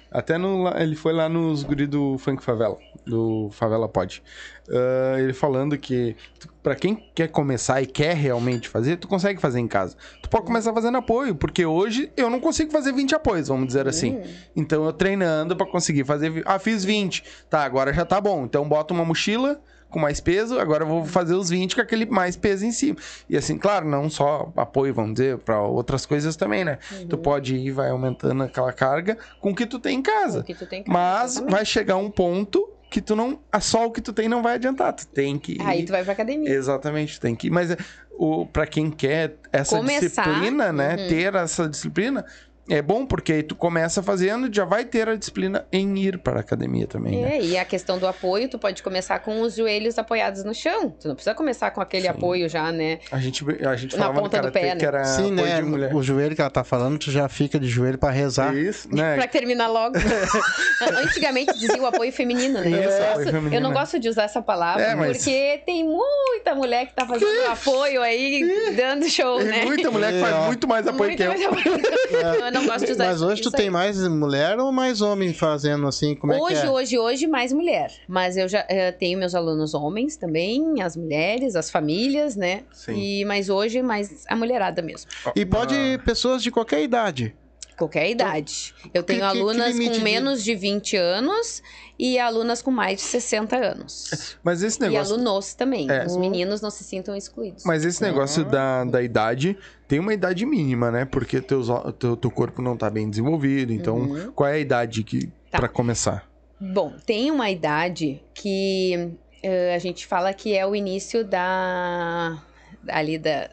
Até 0.10 0.38
no, 0.38 0.68
ele 0.78 0.96
foi 0.96 1.12
lá 1.12 1.28
nos 1.28 1.64
guri 1.64 1.86
do 1.86 2.18
Funk 2.18 2.42
Favela, 2.42 2.78
do 3.08 3.50
Favela 3.52 3.88
Pod. 3.88 4.22
Ah, 4.70 5.16
ele 5.20 5.34
falando 5.34 5.78
que 5.78 6.16
pra 6.62 6.76
quem 6.76 7.10
quer 7.16 7.30
começar 7.30 7.82
e 7.82 7.86
quer 7.86 8.16
realmente 8.16 8.68
fazer, 8.68 8.98
tu 8.98 9.08
consegue 9.08 9.40
fazer 9.40 9.60
em 9.60 9.68
casa. 9.68 9.96
Tu 10.22 10.30
pode 10.30 10.46
começar 10.46 10.74
fazendo 10.74 10.98
apoio, 10.98 11.36
porque 11.36 11.66
hoje 11.66 12.12
eu 12.18 12.30
não 12.30 12.40
consigo 12.40 12.72
fazer 12.72 12.92
20 12.92 13.16
apoios, 13.16 13.48
vamos 13.48 13.68
dizer 13.68 13.88
assim. 13.88 14.22
Então 14.56 14.86
eu 14.86 14.92
treinando 14.92 15.56
pra 15.56 15.66
conseguir 15.66 16.04
fazer. 16.04 16.44
Ah, 16.46 16.60
fiz 16.60 16.84
20. 16.84 17.24
Tá, 17.50 17.64
agora 17.64 17.94
já 17.94 18.06
tá 18.06 18.20
bom. 18.20 18.44
Então 18.44 18.68
bota 18.68 18.94
uma 18.94 19.06
mochila 19.06 19.60
com 19.90 20.00
mais 20.00 20.20
peso, 20.20 20.60
agora 20.60 20.84
eu 20.84 20.88
vou 20.88 21.06
fazer 21.06 21.34
os 21.34 21.50
20 21.50 21.74
com 21.74 21.82
aquele 21.82 22.06
mais 22.06 22.36
peso 22.36 22.66
em 22.66 22.74
cima. 22.74 22.98
E 23.30 23.38
assim, 23.38 23.58
claro, 23.58 23.88
não 23.88 24.10
só 24.10 24.52
apoio, 24.58 24.94
vamos 24.94 25.14
dizer, 25.14 25.38
pra 25.38 25.62
outras 25.62 26.06
coisas 26.06 26.36
também, 26.36 26.66
né? 26.66 26.78
Tu 27.10 27.18
pode 27.18 27.56
ir, 27.56 27.72
vai 27.72 27.90
aumentando 27.90 28.44
aquela 28.44 28.74
carga 28.74 29.18
com 29.40 29.52
o 29.52 29.56
que 29.56 29.66
tu 29.66 29.80
tem 29.80 30.00
em 30.00 30.02
casa. 30.02 30.44
Tem 30.44 30.84
que 30.84 30.92
Mas 30.92 31.32
exatamente. 31.32 31.52
vai 31.56 31.66
chegar 31.66 31.96
um 31.96 32.12
ponto 32.12 32.70
que 32.90 33.02
tu 33.02 33.16
não. 33.16 33.40
Só 33.62 33.86
o 33.86 33.92
que 33.92 34.02
tu 34.02 34.14
tem 34.14 34.28
não 34.30 34.42
vai 34.42 34.56
adiantar. 34.56 34.94
Tu 34.94 35.08
tem 35.08 35.38
que. 35.38 35.54
ir- 35.54 35.62
Aí 35.62 35.84
tu 35.86 35.92
vai 35.92 36.04
pra 36.04 36.14
academia. 36.14 36.50
Exatamente, 36.50 37.20
tem 37.20 37.36
que 37.36 37.48
ir. 37.48 37.50
Mas 37.52 37.72
é, 37.72 37.78
o, 38.12 38.46
pra 38.46 38.66
quem 38.66 38.90
quer 38.90 39.36
essa 39.52 39.78
Começar, 39.78 40.24
disciplina, 40.24 40.72
né? 40.72 40.96
uhum. 40.96 41.08
Ter 41.10 41.36
essa 41.36 41.68
disciplina. 41.68 42.26
É 42.70 42.82
bom 42.82 43.06
porque 43.06 43.32
aí 43.34 43.44
tu 43.44 43.56
começa 43.56 44.04
fazendo, 44.04 44.54
já 44.54 44.66
vai 44.66 44.84
ter 44.86 45.08
a 45.08 45.16
disciplina 45.16 45.66
em 45.72 45.98
ir 46.00 46.18
para 46.18 46.38
a 46.38 46.40
academia 46.42 46.86
também, 46.88 47.22
né? 47.22 47.38
É, 47.38 47.42
e 47.42 47.58
a 47.58 47.64
questão 47.64 47.98
do 47.98 48.06
apoio, 48.08 48.50
tu 48.50 48.60
pode 48.60 48.84
começar 48.84 49.20
com 49.20 49.42
os 49.42 49.56
joelhos 49.56 49.98
apoiados 49.98 50.44
no 50.44 50.54
chão. 50.54 50.90
Tu 51.00 51.08
não 51.08 51.16
precisa 51.16 51.34
começar 51.34 51.72
com 51.72 51.80
aquele 51.82 52.04
Sim. 52.04 52.10
apoio 52.10 52.50
já, 52.50 52.72
né? 52.72 53.00
A 53.12 53.20
gente, 53.20 53.46
a 53.66 53.76
gente 53.76 53.94
Na 53.96 54.04
falava 54.06 54.18
no 54.18 54.24
ponta 54.24 54.38
do 54.38 54.42
karatê 54.52 54.60
pé, 54.60 54.74
né? 54.74 54.76
que 54.80 54.86
era 54.86 55.04
Sim, 55.06 55.34
apoio 55.34 55.48
né? 55.48 55.56
de 55.56 55.62
mulher. 55.64 55.96
O 55.96 56.04
joelho 56.04 56.36
que 56.36 56.42
ela 56.42 56.50
tá 56.50 56.64
falando, 56.64 56.98
tu 57.00 57.10
já 57.12 57.28
fica 57.30 57.58
de 57.60 57.68
joelho 57.70 57.98
pra 57.98 58.10
rezar. 58.10 58.54
Isso, 58.56 58.94
né? 58.94 59.16
Pra 59.16 59.28
terminar 59.28 59.68
logo. 59.68 59.96
Antigamente 61.04 61.54
dizia 61.58 61.82
o 61.82 61.86
apoio 61.86 62.12
feminino, 62.12 62.60
né? 62.60 62.70
Isso, 62.70 62.80
eu, 62.98 63.14
gosto- 63.16 63.32
feminino, 63.32 63.56
eu 63.56 63.62
não 63.62 63.70
né? 63.70 63.76
gosto 63.76 64.00
de 64.00 64.10
usar 64.10 64.24
essa 64.24 64.42
palavra, 64.42 64.84
É, 64.84 64.96
mas- 64.96 65.18
porque 65.18 65.62
tem 65.66 65.84
muita 65.84 66.54
mulher 66.56 66.86
que 66.88 66.94
tá 66.94 67.06
fazendo 67.06 67.46
apoio 67.50 68.02
aí, 68.02 68.74
dando 68.76 69.10
show, 69.10 69.38
Tem 69.38 69.48
né? 69.48 69.66
muita 69.66 69.90
mulher 69.92 70.14
que 70.14 70.20
faz 70.20 70.36
É. 70.36 70.46
muito 70.48 70.68
mais 70.68 70.88
apoio 70.88 71.10
Muito 71.10 71.18
que 71.18 71.24
eu. 71.24 71.30
mais 71.30 71.46
apoio. 71.46 72.46
Eu 72.46 72.52
não 72.60 72.66
gosto 72.68 72.86
de 72.86 72.92
usar 72.92 73.06
Mas 73.06 73.22
hoje 73.22 73.42
tu 73.42 73.52
tem 73.52 73.66
aí. 73.66 73.70
mais 73.72 74.08
mulher 74.08 74.60
ou 74.60 74.72
mais 74.72 75.02
homem 75.02 75.34
fazendo 75.34 75.88
assim? 75.88 76.16
Como 76.16 76.34
é 76.34 76.38
hoje, 76.38 76.62
que 76.62 76.68
é? 76.68 76.70
hoje, 76.70 77.00
hoje, 77.00 77.28
mais 77.28 77.54
mulher. 77.54 77.92
Mas 78.08 78.38
eu 78.38 78.48
já 78.48 78.66
eh, 78.70 78.92
tenho 78.92 79.18
meus 79.20 79.36
alunos 79.36 79.74
homens 79.74 80.18
também, 80.18 80.82
as 80.82 80.96
mulheres, 80.96 81.56
as 81.56 81.70
famílias, 81.70 82.36
né? 82.36 82.64
Sim. 82.72 82.94
E, 82.94 83.26
mas 83.26 83.50
hoje, 83.50 83.82
mais 83.82 84.26
a 84.28 84.36
mulherada 84.36 84.82
mesmo. 84.82 85.10
E 85.36 85.46
pode 85.46 85.76
pessoas 86.06 86.44
de 86.44 86.52
qualquer 86.52 86.82
idade. 86.82 87.36
Qualquer 87.78 88.10
idade. 88.10 88.74
Eu 88.94 89.04
que- 89.04 89.08
tenho 89.14 89.22
que- 89.22 89.32
que 89.32 89.38
alunas 89.38 89.68
limite 89.74 89.92
com 89.92 89.98
de- 90.00 90.04
menos 90.04 90.44
de 90.44 90.56
20 90.56 90.98
anos 90.98 91.62
e 92.00 92.18
alunas 92.18 92.62
com 92.62 92.72
mais 92.72 92.98
de 92.98 93.04
60 93.04 93.56
anos. 93.56 94.36
Mas 94.44 94.64
esse 94.64 94.80
E 94.80 94.82
negócio. 94.90 95.14
alunos 95.14 95.54
também. 95.54 95.90
É. 95.90 96.04
Os 96.06 96.18
meninos 96.18 96.60
não 96.60 96.72
se 96.72 96.84
sintam 96.84 97.16
excluídos. 97.16 97.64
Mas 97.66 97.86
esse 97.86 98.02
negócio 98.02 98.44
da, 98.44 98.84
da 98.84 99.02
idade 99.04 99.56
tem 99.88 100.00
uma 100.00 100.12
idade 100.14 100.44
mínima, 100.46 100.90
né? 100.90 101.06
Porque 101.06 101.40
teus, 101.40 101.68
teu, 102.00 102.18
teu 102.18 102.32
corpo 102.32 102.62
não 102.64 102.76
tá 102.76 102.90
bem 102.90 103.08
desenvolvido. 103.10 103.72
Então, 103.72 103.98
Uhum. 104.00 104.32
qual 104.32 104.50
é 104.50 104.54
a 104.54 104.60
idade 104.60 105.04
que 105.04 105.28
Tá. 105.52 105.60
para 105.60 105.68
começar? 105.68 106.28
Bom, 106.60 106.94
tem 107.06 107.30
uma 107.30 107.50
idade 107.52 108.22
que 108.34 109.12
eh, 109.44 109.76
a 109.76 109.78
gente 109.78 110.08
fala 110.08 110.34
que 110.34 110.56
é 110.58 110.66
o 110.66 110.76
início 110.76 111.24
da. 111.24 112.42
ali 112.88 113.20
da. 113.20 113.50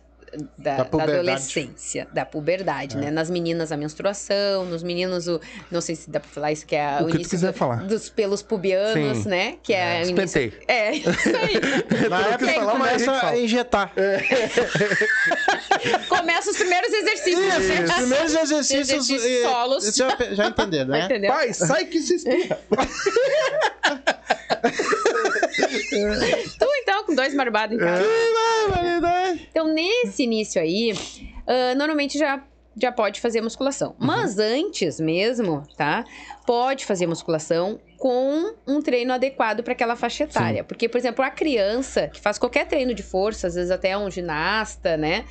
Da, 0.58 0.78
Da 0.78 0.84
da 0.84 1.02
adolescência, 1.04 2.08
da 2.12 2.24
puberdade, 2.24 2.96
né? 2.96 3.10
Nas 3.10 3.30
meninas 3.30 3.70
a 3.70 3.76
menstruação, 3.76 4.64
nos 4.64 4.82
meninos 4.82 5.28
o. 5.28 5.40
Não 5.70 5.80
sei 5.80 5.94
se 5.94 6.10
dá 6.10 6.18
pra 6.18 6.28
falar 6.28 6.50
isso, 6.52 6.66
que 6.66 6.74
é 6.74 6.98
O 7.00 7.04
o, 7.04 7.06
que 7.06 7.12
tu 7.12 7.16
início 7.16 7.30
quiser 7.30 7.52
do- 7.52 7.58
falar. 7.58 7.84
dos 7.84 8.08
pelos 8.08 8.42
pubianos, 8.42 9.18
Sim. 9.18 9.28
né? 9.28 9.56
Que 9.62 9.72
é, 9.72 10.02
o 10.02 10.08
início. 10.08 10.24
Espentei. 10.24 10.52
É, 10.66 10.92
isso 10.96 11.28
aí. 11.28 11.60
Na 12.10 12.20
época 12.20 12.46
que 12.46 12.52
falar, 12.54 12.74
mas 12.78 13.02
a 13.02 13.06
começa 13.06 13.20
fala. 13.20 13.32
a 13.32 13.38
injetar. 13.38 13.92
Começa 16.08 16.50
os 16.50 16.56
primeiros 16.56 16.92
exercícios. 16.92 17.44
Isso, 17.46 17.82
os 17.84 17.92
primeiros 17.94 18.34
exercícios. 18.34 18.88
Exercícios 18.90 19.42
solos. 19.42 19.94
Já, 19.96 20.16
já 20.32 20.46
entenderam, 20.48 20.90
né? 20.90 21.04
Entendeu? 21.04 21.30
Pai, 21.32 21.52
sai 21.52 21.84
que 21.86 22.00
se 22.00 22.14
espirra. 22.16 22.58
Tu 26.58 26.66
então, 26.94 27.04
com 27.06 27.14
dois 27.14 27.34
barbados 27.34 27.76
em 27.76 27.78
casa. 27.78 28.04
Então, 29.50 29.68
nesse 29.72 30.22
início 30.22 30.60
aí, 30.60 30.92
ah, 31.46 31.74
normalmente 31.74 32.16
já, 32.18 32.42
já 32.80 32.92
pode 32.92 33.20
fazer 33.20 33.40
musculação. 33.40 33.94
Mas 33.98 34.38
antes 34.38 35.00
mesmo, 35.00 35.62
tá? 35.76 36.04
Pode 36.46 36.84
fazer 36.84 37.06
musculação 37.06 37.80
com 37.98 38.54
um 38.66 38.80
treino 38.82 39.12
adequado 39.12 39.62
para 39.62 39.72
aquela 39.72 39.96
faixa 39.96 40.24
etária. 40.24 40.62
Porque, 40.64 40.88
por 40.88 40.98
exemplo, 40.98 41.24
a 41.24 41.30
criança 41.30 42.08
que 42.08 42.20
faz 42.20 42.38
qualquer 42.38 42.66
treino 42.66 42.94
de 42.94 43.02
força, 43.02 43.46
às 43.46 43.54
vezes 43.54 43.70
até 43.70 43.96
um 43.96 44.10
ginasta, 44.10 44.96
né? 44.96 45.24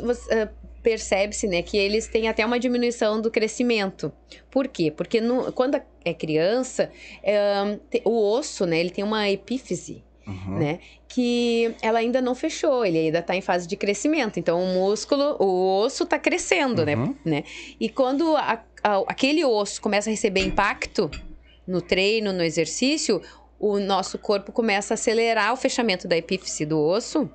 você- 0.00 0.32
ah, 0.34 0.48
percebe-se, 0.82 1.46
né, 1.48 1.62
que 1.62 1.78
eles 1.78 2.06
têm 2.08 2.28
até 2.28 2.44
uma 2.44 2.58
diminuição 2.60 3.18
do 3.18 3.30
crescimento. 3.30 4.12
Por 4.50 4.68
quê? 4.68 4.90
Porque 4.94 5.18
no- 5.18 5.50
quando 5.50 5.80
é 6.04 6.12
criança, 6.12 6.90
é, 7.22 7.78
o 8.04 8.10
osso, 8.36 8.66
né, 8.66 8.80
ele 8.80 8.90
tem 8.90 9.02
uma 9.02 9.30
epífise, 9.30 10.04
Uhum. 10.26 10.58
né, 10.58 10.78
que 11.06 11.74
ela 11.82 11.98
ainda 11.98 12.22
não 12.22 12.34
fechou, 12.34 12.84
ele 12.84 12.98
ainda 12.98 13.18
está 13.18 13.36
em 13.36 13.42
fase 13.42 13.66
de 13.68 13.76
crescimento. 13.76 14.38
Então, 14.40 14.62
o 14.62 14.66
músculo, 14.66 15.36
o 15.38 15.82
osso 15.84 16.04
está 16.04 16.18
crescendo, 16.18 16.84
né, 16.84 16.96
Uhum. 16.96 17.14
né? 17.24 17.44
E 17.78 17.88
quando 17.90 18.34
a- 18.36 18.64
a- 18.82 19.04
aquele 19.06 19.44
osso 19.44 19.82
começa 19.82 20.08
a 20.08 20.12
receber 20.12 20.40
impacto 20.40 21.10
no 21.66 21.82
treino, 21.82 22.32
no 22.32 22.42
exercício, 22.42 23.20
o 23.60 23.78
nosso 23.78 24.18
corpo 24.18 24.50
começa 24.50 24.92
a 24.92 24.96
acelerar 24.96 25.52
o 25.52 25.56
fechamento 25.56 26.08
da 26.08 26.16
epífise 26.16 26.64
do 26.66 26.80
osso 26.80 27.30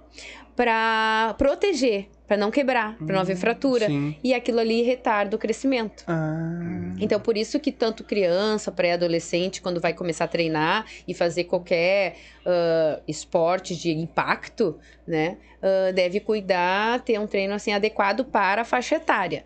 para 0.55 1.35
proteger, 1.37 2.07
para 2.29 2.37
não 2.37 2.51
quebrar, 2.51 2.95
para 2.97 3.15
não 3.15 3.21
haver 3.21 3.35
fratura. 3.35 3.87
Sim. 3.87 4.15
E 4.23 4.35
aquilo 4.35 4.59
ali 4.59 4.83
retarda 4.83 5.35
o 5.35 5.39
crescimento. 5.39 6.03
Ah, 6.07 6.93
Então, 6.99 7.19
por 7.19 7.35
isso 7.35 7.59
que 7.59 7.71
tanto 7.71 8.03
criança, 8.03 8.71
pré-adolescente, 8.71 9.63
quando 9.63 9.81
vai 9.81 9.95
começar 9.95 10.25
a 10.25 10.27
treinar 10.27 10.85
e 11.07 11.13
fazer 11.15 11.45
qualquer 11.45 12.17
ah, 12.45 12.99
esporte 13.07 13.75
de 13.75 13.89
impacto, 13.89 14.77
né, 15.07 15.37
ah, 15.63 15.91
deve 15.91 16.19
cuidar, 16.19 17.01
ter 17.01 17.19
um 17.19 17.25
treino 17.25 17.55
assim 17.55 17.73
adequado 17.73 18.23
para 18.23 18.61
a 18.61 18.65
faixa 18.65 18.97
etária. 18.97 19.43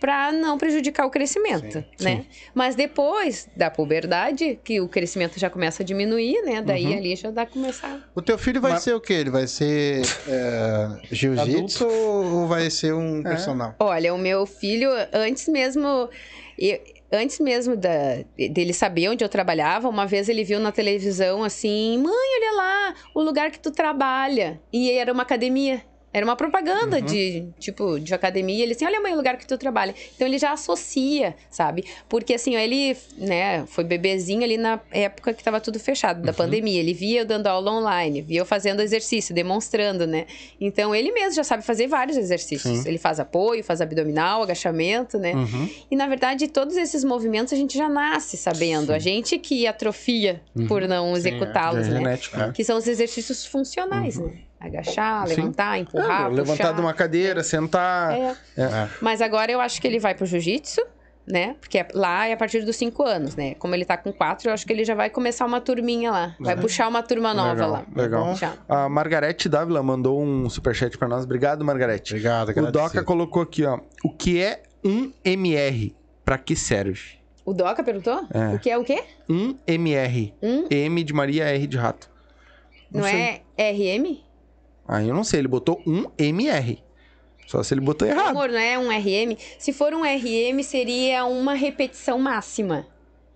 Para 0.00 0.32
não 0.32 0.56
prejudicar 0.56 1.04
o 1.06 1.10
crescimento, 1.10 1.84
né? 2.00 2.24
Mas 2.54 2.74
depois 2.74 3.46
da 3.54 3.70
puberdade, 3.70 4.58
que 4.64 4.80
o 4.80 4.88
crescimento 4.88 5.38
já 5.38 5.50
começa 5.50 5.82
a 5.82 5.86
diminuir, 5.86 6.40
né? 6.42 6.62
Daí 6.62 6.86
Uhum. 6.86 6.96
ali 6.96 7.14
já 7.16 7.30
dá 7.30 7.44
começar. 7.44 8.00
O 8.14 8.22
teu 8.22 8.38
filho 8.38 8.60
vai 8.62 8.72
Mas- 8.72 8.82
ser 8.82 8.94
o 8.94 9.00
quê? 9.00 9.12
Ele 9.12 9.28
vai 9.30 9.46
ser 9.46 10.00
é, 10.26 10.88
jiu-jitsu 11.12 11.86
ou 11.86 12.46
vai 12.48 12.70
ser 12.70 12.94
um 12.94 13.22
personal? 13.22 13.74
Olha, 13.78 14.14
o 14.14 14.18
meu 14.18 14.46
filho, 14.46 14.88
antes 15.12 15.46
mesmo. 15.48 16.08
eu- 16.58 16.78
antes 17.12 17.40
mesmo 17.40 17.76
da, 17.76 17.90
dele 18.50 18.72
saber 18.72 19.08
onde 19.08 19.24
eu 19.24 19.28
trabalhava, 19.28 19.88
uma 19.88 20.06
vez 20.06 20.28
ele 20.28 20.44
viu 20.44 20.58
na 20.60 20.70
televisão 20.72 21.42
assim: 21.44 21.98
mãe, 21.98 22.12
olha 22.12 22.56
lá, 22.56 22.94
o 23.14 23.20
lugar 23.22 23.50
que 23.50 23.58
tu 23.58 23.70
trabalha. 23.70 24.60
E 24.72 24.90
era 24.92 25.12
uma 25.12 25.22
academia. 25.24 25.82
Era 26.12 26.24
uma 26.26 26.34
propaganda 26.34 26.96
Uhum. 26.98 27.04
de, 27.04 27.46
tipo, 27.58 28.00
de 28.00 28.12
academia. 28.12 28.62
Ele 28.64 28.72
assim, 28.72 28.84
olha, 28.84 29.00
mãe, 29.00 29.12
o 29.12 29.16
lugar 29.16 29.36
que 29.36 29.46
tu 29.46 29.56
trabalha. 29.56 29.94
Então, 30.16 30.26
ele 30.26 30.38
já 30.38 30.52
associa, 30.52 31.36
sabe? 31.48 31.84
Porque, 32.08 32.34
assim, 32.34 32.56
ele, 32.56 32.96
né, 33.16 33.64
foi 33.66 33.84
bebezinho 33.84 34.42
ali 34.42 34.56
na 34.56 34.80
época 34.90 35.32
que 35.32 35.42
tava 35.44 35.60
tudo 35.60 35.78
fechado, 35.78 36.18
Uhum. 36.18 36.24
da 36.26 36.32
pandemia. 36.32 36.80
Ele 36.80 36.92
via 36.92 37.20
eu 37.20 37.24
dando 37.24 37.46
aula 37.46 37.70
online, 37.72 38.22
via 38.22 38.40
eu 38.40 38.44
fazendo 38.46 38.80
exercício, 38.82 39.32
demonstrando, 39.34 40.06
né? 40.06 40.26
Então, 40.60 40.94
ele 40.94 41.12
mesmo 41.12 41.34
já 41.34 41.44
sabe 41.44 41.62
fazer 41.64 41.86
vários 41.86 42.16
exercícios. 42.16 42.78
Sim. 42.80 42.88
Ele 42.88 42.98
faz 42.98 43.20
apoio, 43.20 43.62
faz 43.62 43.80
abdominal, 43.80 44.42
agachamento, 44.42 45.18
né? 45.18 45.32
Uhum. 45.34 45.68
E, 45.90 45.94
na 45.96 46.08
verdade, 46.08 46.48
todos 46.48 46.76
esses 46.76 47.04
movimentos 47.04 47.52
a 47.52 47.56
gente 47.56 47.78
já 47.78 47.88
nasce 47.88 48.36
sabendo. 48.36 48.92
A 48.92 48.98
gente 48.98 49.38
que 49.38 49.66
atrofia 49.66 50.40
por 50.66 50.82
não 50.88 51.16
executá-los, 51.16 51.86
é 51.86 51.90
né? 51.90 51.96
genético, 51.98 52.36
né? 52.36 52.52
Que 52.54 52.64
são 52.64 52.76
os 52.78 52.88
exercícios 52.88 53.46
funcionais, 53.46 54.18
né? 54.18 54.32
Agachar, 54.60 55.26
Sim. 55.26 55.36
levantar, 55.36 55.78
empurrar, 55.78 56.26
É, 56.26 56.28
levantar 56.28 56.72
de 56.74 56.80
uma 56.82 56.92
cadeira, 56.92 57.42
sentar. 57.42 58.12
É. 58.12 58.36
É. 58.58 58.88
Mas 59.00 59.22
agora 59.22 59.50
eu 59.50 59.60
acho 59.60 59.80
que 59.80 59.86
ele 59.86 59.98
vai 59.98 60.14
pro 60.14 60.26
jiu-jitsu, 60.26 60.82
né? 61.26 61.56
Porque 61.60 61.78
é- 61.78 61.88
lá 61.94 62.26
é 62.26 62.32
a 62.34 62.36
partir 62.36 62.60
dos 62.62 62.76
cinco 62.76 63.02
anos, 63.02 63.34
né? 63.36 63.54
Como 63.54 63.74
ele 63.74 63.86
tá 63.86 63.96
com 63.96 64.12
quatro, 64.12 64.50
eu 64.50 64.52
acho 64.52 64.66
que 64.66 64.72
ele 64.72 64.84
já 64.84 64.94
vai 64.94 65.08
começar 65.08 65.46
uma 65.46 65.60
turminha 65.62 66.10
lá. 66.10 66.36
Vai 66.38 66.56
puxar 66.58 66.88
uma 66.88 67.02
turma 67.02 67.32
nova 67.32 67.52
Legal, 67.54 67.70
lá. 67.70 67.84
legal. 67.96 68.34
Já. 68.36 68.54
A 68.68 68.86
Margarete 68.88 69.48
Dávila 69.48 69.82
mandou 69.82 70.20
um 70.22 70.50
superchat 70.50 70.98
pra 70.98 71.08
nós. 71.08 71.24
Obrigado, 71.24 71.64
Margarete. 71.64 72.12
Obrigado, 72.12 72.48
O 72.48 72.50
agradecido. 72.50 72.82
Doca 72.88 73.02
colocou 73.02 73.42
aqui, 73.42 73.64
ó. 73.64 73.78
O 74.04 74.10
que 74.10 74.42
é 74.42 74.62
um 74.84 75.10
MR? 75.24 75.96
Pra 76.24 76.36
que 76.36 76.54
serve? 76.54 77.18
O 77.46 77.54
Doca 77.54 77.82
perguntou? 77.82 78.26
É. 78.32 78.54
O 78.54 78.58
que 78.58 78.68
é 78.68 78.76
o 78.76 78.84
quê? 78.84 79.02
Um 79.28 79.56
MR. 79.66 80.34
Um? 80.42 80.66
M 80.70 81.02
de 81.02 81.12
Maria, 81.14 81.44
R 81.44 81.66
de 81.66 81.78
rato. 81.78 82.10
Não, 82.92 83.02
sei. 83.04 83.40
é 83.56 83.70
RM? 83.70 84.18
Aí 84.92 85.08
eu 85.08 85.14
não 85.14 85.22
sei, 85.22 85.38
ele 85.40 85.46
botou 85.48 85.80
um 85.86 86.06
MR. 86.18 86.82
Só 87.46 87.62
se 87.62 87.72
ele 87.74 87.80
botou 87.80 88.06
errado. 88.08 88.30
Amor, 88.30 88.48
não 88.48 88.58
é 88.58 88.76
um 88.76 88.88
RM? 88.90 89.36
Se 89.58 89.72
for 89.72 89.92
um 89.94 90.02
RM, 90.02 90.62
seria 90.64 91.24
uma 91.24 91.54
repetição 91.54 92.18
máxima. 92.18 92.86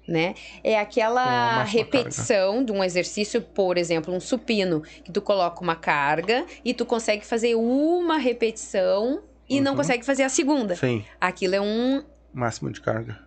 Né? 0.07 0.35
É 0.63 0.79
aquela 0.79 1.63
repetição 1.63 2.63
de 2.65 2.73
um 2.73 2.83
exercício, 2.85 3.41
por 3.41 3.79
exemplo, 3.79 4.13
um 4.13 4.21
supino, 4.21 4.83
que 5.03 5.11
tu 5.13 5.23
coloca 5.23 5.63
uma 5.63 5.77
carga 5.77 6.45
e 6.65 6.75
tu 6.75 6.85
consegue 6.85 7.25
fazer 7.25 7.55
uma 7.55 8.19
repetição 8.19 9.23
e 9.49 9.61
não 9.61 9.73
Uhum. 9.73 9.77
consegue 9.79 10.05
fazer 10.05 10.25
a 10.25 10.29
segunda. 10.29 10.75
Sim, 10.77 11.05
Aquilo 11.21 11.55
é 11.55 11.61
um 11.61 12.03
máximo 12.33 12.71
de 12.71 12.81
carga. 12.81 13.19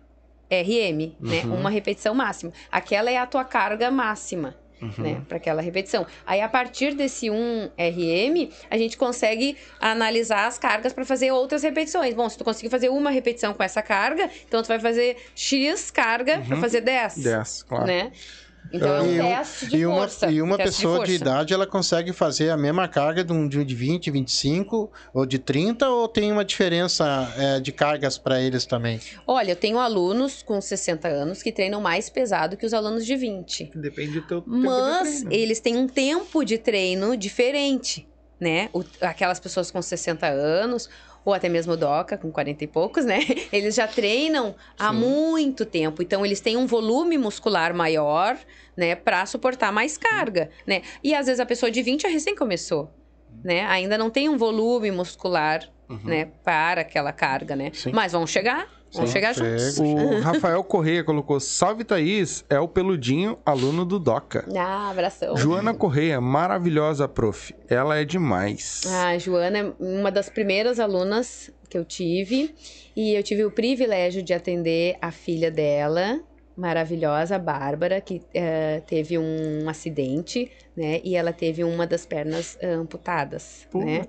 RM, 0.50 1.14
né? 1.20 1.42
Uhum. 1.44 1.54
Uma 1.56 1.70
repetição 1.70 2.14
máxima. 2.14 2.52
Aquela 2.70 3.10
é 3.10 3.16
a 3.18 3.26
tua 3.26 3.44
carga 3.44 3.90
máxima, 3.90 4.54
Uhum. 4.80 4.92
né? 4.98 5.22
Para 5.28 5.36
aquela 5.38 5.60
repetição. 5.60 6.06
Aí, 6.26 6.40
a 6.40 6.48
partir 6.48 6.94
desse 6.94 7.30
1 7.30 7.70
RM, 7.76 8.50
a 8.70 8.78
gente 8.78 8.96
consegue 8.96 9.56
analisar 9.80 10.46
as 10.46 10.58
cargas 10.58 10.92
para 10.92 11.04
fazer 11.04 11.32
outras 11.32 11.62
repetições. 11.62 12.14
Bom, 12.14 12.28
se 12.28 12.38
tu 12.38 12.44
conseguir 12.44 12.70
fazer 12.70 12.88
uma 12.88 13.10
repetição 13.10 13.52
com 13.52 13.62
essa 13.62 13.82
carga, 13.82 14.30
então 14.46 14.62
tu 14.62 14.68
vai 14.68 14.78
fazer 14.78 15.16
X 15.34 15.90
carga 15.90 16.42
para 16.46 16.56
fazer 16.56 16.80
10, 16.80 17.18
10, 17.18 17.62
claro. 17.64 17.86
né? 17.86 18.12
Então, 18.72 18.96
é 18.96 19.02
um 19.02 19.14
E 19.14 19.18
teste 19.18 19.66
de 19.66 19.76
e 19.78 19.86
uma, 19.86 19.96
força. 20.00 20.30
e 20.30 20.42
uma 20.42 20.56
teste 20.56 20.76
pessoa 20.82 20.94
de, 21.04 21.12
força. 21.12 21.14
idade, 21.14 21.54
ela 21.54 21.66
consegue 21.66 22.12
fazer 22.12 22.50
a 22.50 22.56
mesma 22.56 22.86
carga 22.86 23.24
de 23.24 23.32
um 23.32 23.48
de 23.48 23.58
um 23.58 23.64
de 23.64 23.74
20, 23.74 24.10
25 24.10 24.92
ou 25.14 25.24
de 25.24 25.38
30 25.38 25.88
ou 25.88 26.06
tem 26.08 26.30
uma 26.30 26.44
diferença 26.44 27.32
é, 27.36 27.60
de 27.60 27.72
cargas 27.72 28.18
para 28.18 28.40
eles 28.40 28.66
também? 28.66 29.00
Olha, 29.26 29.52
eu 29.52 29.56
tenho 29.56 29.78
alunos 29.78 30.42
com 30.42 30.60
60 30.60 31.08
anos 31.08 31.42
que 31.42 31.50
treinam 31.50 31.80
mais 31.80 32.10
pesado 32.10 32.56
que 32.56 32.66
os 32.66 32.74
alunos 32.74 33.06
de 33.06 33.16
20. 33.16 33.70
Depende 33.74 34.20
do 34.20 34.26
teu 34.26 34.40
tempo 34.42 34.56
Mas 34.56 35.22
de 35.22 35.34
eles 35.34 35.60
têm 35.60 35.76
um 35.76 35.86
tempo 35.88 36.44
de 36.44 36.58
treino 36.58 37.16
diferente, 37.16 38.06
né? 38.40 38.68
O- 38.72 38.84
aquelas 39.00 39.40
pessoas 39.40 39.70
com 39.70 39.80
60 39.80 40.26
anos, 40.26 40.88
ou 41.28 41.34
até 41.34 41.46
mesmo 41.48 41.74
o 41.74 41.76
DOCA, 41.76 42.16
com 42.16 42.32
40 42.32 42.64
e 42.64 42.66
poucos, 42.66 43.04
né? 43.04 43.18
Eles 43.52 43.74
já 43.74 43.86
treinam 43.86 44.54
há 44.78 44.90
Sim. 44.92 44.98
muito 44.98 45.66
tempo. 45.66 46.02
Então, 46.02 46.24
eles 46.24 46.40
têm 46.40 46.56
um 46.56 46.66
volume 46.66 47.18
muscular 47.18 47.74
maior, 47.74 48.38
né? 48.74 48.94
Pra 48.94 49.26
suportar 49.26 49.70
mais 49.70 49.98
carga, 49.98 50.48
né? 50.66 50.80
E 51.04 51.14
às 51.14 51.26
vezes 51.26 51.38
a 51.38 51.44
pessoa 51.44 51.70
de 51.70 51.82
20 51.82 52.02
já 52.02 52.08
recém 52.08 52.34
começou, 52.34 52.90
né? 53.44 53.66
Ainda 53.66 53.98
não 53.98 54.08
tem 54.08 54.28
um 54.28 54.38
volume 54.38 54.90
muscular, 54.90 55.68
Uhum. 55.88 56.00
né? 56.04 56.28
Para 56.44 56.80
aquela 56.82 57.12
carga, 57.12 57.54
né? 57.56 57.70
Sim. 57.74 57.92
Mas 57.92 58.12
vão 58.12 58.26
chegar, 58.26 58.66
Sim, 58.90 59.06
chegar 59.06 59.34
juntos. 59.34 59.78
O 59.78 60.20
Rafael 60.20 60.62
Correia 60.64 61.04
colocou: 61.04 61.38
Salve 61.40 61.84
Thaís, 61.84 62.44
é 62.48 62.58
o 62.58 62.66
peludinho, 62.66 63.38
aluno 63.44 63.84
do 63.84 63.98
Doca. 63.98 64.44
Ah, 64.56 64.90
abração. 64.90 65.36
Joana 65.36 65.74
Correia, 65.74 66.20
maravilhosa 66.20 67.06
prof. 67.06 67.54
Ela 67.68 67.98
é 67.98 68.04
demais. 68.04 68.82
A 68.86 69.18
Joana 69.18 69.58
é 69.58 69.72
uma 69.78 70.10
das 70.10 70.28
primeiras 70.28 70.80
alunas 70.80 71.50
que 71.68 71.76
eu 71.76 71.84
tive 71.84 72.54
e 72.96 73.14
eu 73.14 73.22
tive 73.22 73.44
o 73.44 73.50
privilégio 73.50 74.22
de 74.22 74.32
atender 74.32 74.96
a 75.00 75.10
filha 75.10 75.50
dela, 75.50 76.20
maravilhosa, 76.56 77.38
Bárbara, 77.38 78.00
que 78.00 78.22
eh, 78.34 78.82
teve 78.86 79.18
um 79.18 79.68
acidente, 79.68 80.50
né? 80.78 81.00
E 81.02 81.16
ela 81.16 81.32
teve 81.32 81.64
uma 81.64 81.88
das 81.88 82.06
pernas 82.06 82.56
eh, 82.60 82.70
amputadas, 82.70 83.66
né? 83.74 84.06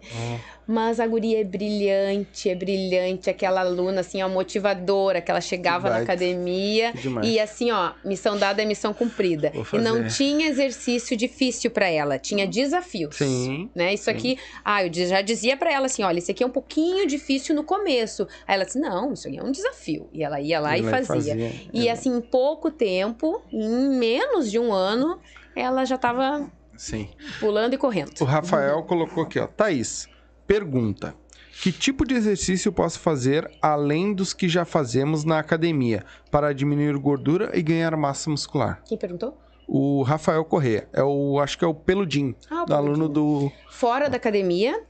Mas 0.67 0.99
a 0.99 1.07
guria 1.07 1.41
é 1.41 1.43
brilhante, 1.43 2.47
é 2.47 2.53
brilhante, 2.53 3.27
aquela 3.27 3.61
aluna 3.61 4.01
assim, 4.01 4.21
ó, 4.21 4.29
motivadora, 4.29 5.19
que 5.19 5.31
ela 5.31 5.41
chegava 5.41 5.89
na 5.89 5.97
academia 5.97 6.93
e 7.23 7.39
assim, 7.39 7.71
ó, 7.71 7.93
missão 8.05 8.37
dada 8.37 8.61
é 8.61 8.65
missão 8.65 8.93
cumprida. 8.93 9.51
E 9.73 9.77
não 9.79 10.07
tinha 10.07 10.47
exercício 10.47 11.17
difícil 11.17 11.71
pra 11.71 11.89
ela, 11.89 12.19
tinha 12.19 12.45
desafios 12.45 13.15
Sim. 13.15 13.71
né? 13.73 13.91
Isso 13.95 14.11
aqui, 14.11 14.37
ah, 14.63 14.85
eu 14.85 14.93
já 14.93 15.21
dizia 15.21 15.57
pra 15.57 15.73
ela 15.73 15.87
assim, 15.87 16.03
olha, 16.03 16.19
isso 16.19 16.29
aqui 16.29 16.43
é 16.43 16.45
um 16.45 16.51
pouquinho 16.51 17.07
difícil 17.07 17.55
no 17.55 17.63
começo. 17.63 18.27
Aí 18.47 18.53
ela 18.53 18.63
disse, 18.63 18.79
não, 18.79 19.13
isso 19.13 19.27
aqui 19.27 19.39
é 19.39 19.43
um 19.43 19.51
desafio. 19.51 20.07
E 20.13 20.23
ela 20.23 20.39
ia 20.39 20.59
lá 20.59 20.77
e 20.77 20.81
Ela 20.81 21.03
fazia. 21.03 21.35
E 21.73 21.89
assim, 21.89 22.15
em 22.15 22.21
pouco 22.21 22.69
tempo, 22.69 23.41
em 23.51 23.89
menos 23.97 24.51
de 24.51 24.59
um 24.59 24.71
ano, 24.71 25.19
ela 25.55 25.83
já 25.83 25.97
tava 25.97 26.51
Sim. 26.79 27.09
pulando 27.41 27.73
e 27.73 27.77
correndo. 27.77 28.11
O 28.21 28.23
Rafael 28.23 28.81
colocou 28.83 29.23
aqui, 29.23 29.37
ó. 29.37 29.45
Thaís, 29.47 30.07
pergunta. 30.47 31.13
Que 31.61 31.73
tipo 31.73 32.05
de 32.07 32.15
exercício 32.15 32.71
posso 32.71 32.99
fazer 32.99 33.51
além 33.61 34.13
dos 34.13 34.31
que 34.33 34.47
já 34.47 34.63
fazemos 34.63 35.25
na 35.25 35.39
academia 35.39 36.05
para 36.31 36.53
diminuir 36.53 36.97
gordura 36.97 37.51
e 37.53 37.61
ganhar 37.61 37.95
massa 37.97 38.29
muscular? 38.29 38.81
Quem 38.85 38.97
perguntou? 38.97 39.37
O 39.67 40.01
Rafael 40.03 40.43
Corrêa, 40.45 40.87
é 40.93 41.03
o, 41.03 41.37
acho 41.39 41.57
que 41.57 41.65
é 41.65 41.67
o 41.67 41.73
Peludim, 41.73 42.33
Ah, 42.49 42.63
o 42.63 42.65
do 42.65 42.73
aluno 42.73 43.09
do 43.09 43.51
Fora 43.69 44.09
da 44.09 44.15
academia, 44.15 44.81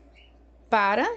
para 0.70 1.10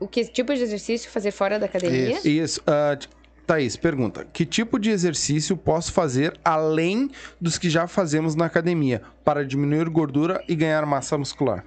o 0.00 0.08
que 0.08 0.24
tipo 0.24 0.52
de 0.52 0.60
exercício 0.60 1.08
fazer 1.08 1.30
fora 1.30 1.56
da 1.58 1.66
academia? 1.66 2.16
Isso. 2.18 2.28
Isso. 2.28 2.60
t- 2.98 3.08
Thaís, 3.50 3.74
pergunta: 3.76 4.24
que 4.32 4.46
tipo 4.46 4.78
de 4.78 4.90
exercício 4.90 5.56
posso 5.56 5.92
fazer 5.92 6.38
além 6.44 7.10
dos 7.40 7.58
que 7.58 7.68
já 7.68 7.88
fazemos 7.88 8.36
na 8.36 8.44
academia 8.44 9.02
para 9.24 9.44
diminuir 9.44 9.88
gordura 9.88 10.40
e 10.46 10.54
ganhar 10.54 10.86
massa 10.86 11.18
muscular? 11.18 11.64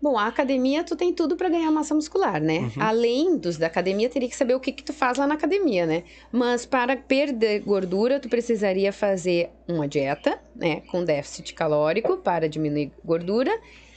Bom, 0.00 0.16
a 0.16 0.28
academia, 0.28 0.84
tu 0.84 0.94
tem 0.94 1.12
tudo 1.12 1.34
pra 1.36 1.48
ganhar 1.48 1.72
massa 1.72 1.92
muscular, 1.92 2.40
né? 2.40 2.60
Uhum. 2.60 2.70
Além 2.78 3.36
dos 3.36 3.58
da 3.58 3.66
academia, 3.66 4.08
teria 4.08 4.28
que 4.28 4.36
saber 4.36 4.54
o 4.54 4.60
que 4.60 4.70
que 4.70 4.84
tu 4.84 4.92
faz 4.92 5.18
lá 5.18 5.26
na 5.26 5.34
academia, 5.34 5.84
né? 5.86 6.04
Mas 6.30 6.64
para 6.64 6.96
perder 6.96 7.58
gordura, 7.62 8.20
tu 8.20 8.28
precisaria 8.28 8.92
fazer 8.92 9.50
uma 9.66 9.88
dieta, 9.88 10.38
né? 10.54 10.82
Com 10.82 11.04
déficit 11.04 11.52
calórico 11.52 12.16
para 12.18 12.48
diminuir 12.48 12.92
gordura 13.04 13.50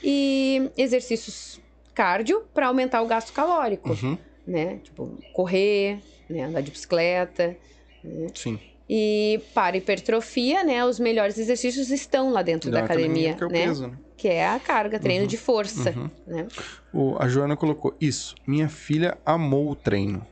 e 0.04 0.72
exercícios 0.76 1.62
cardio 1.94 2.42
para 2.52 2.66
aumentar 2.66 3.04
o 3.04 3.06
gasto 3.06 3.32
calórico, 3.32 3.92
Uhum. 3.92 4.18
né? 4.48 4.80
Tipo, 4.84 5.20
correr, 5.34 6.00
né? 6.30 6.44
Andar 6.44 6.62
de 6.62 6.72
bicicleta. 6.72 7.56
Sim. 8.34 8.60
E 8.90 9.42
para 9.54 9.78
hipertrofia, 9.78 10.64
né? 10.64 10.84
Os 10.86 11.00
melhores 11.00 11.38
exercícios 11.38 11.90
estão 11.90 12.32
lá 12.32 12.42
dentro 12.42 12.70
da, 12.70 12.80
academia, 12.82 13.34
que 13.34 13.44
é 13.44 13.48
o 13.48 13.50
né? 13.50 13.66
peso, 13.66 13.88
né? 13.88 13.98
Que 14.18 14.28
é 14.28 14.48
a 14.48 14.60
carga, 14.60 15.00
treino 15.00 15.26
de 15.26 15.38
força, 15.38 15.92
Uhum. 15.92 16.10
né? 16.28 16.48
O- 16.94 17.16
a 17.18 17.28
Joana 17.28 17.56
colocou 17.56 17.96
isso. 18.00 18.36
Minha 18.46 18.68
filha 18.70 19.18
amou 19.26 19.70
o 19.72 19.76
treino. 19.76 20.26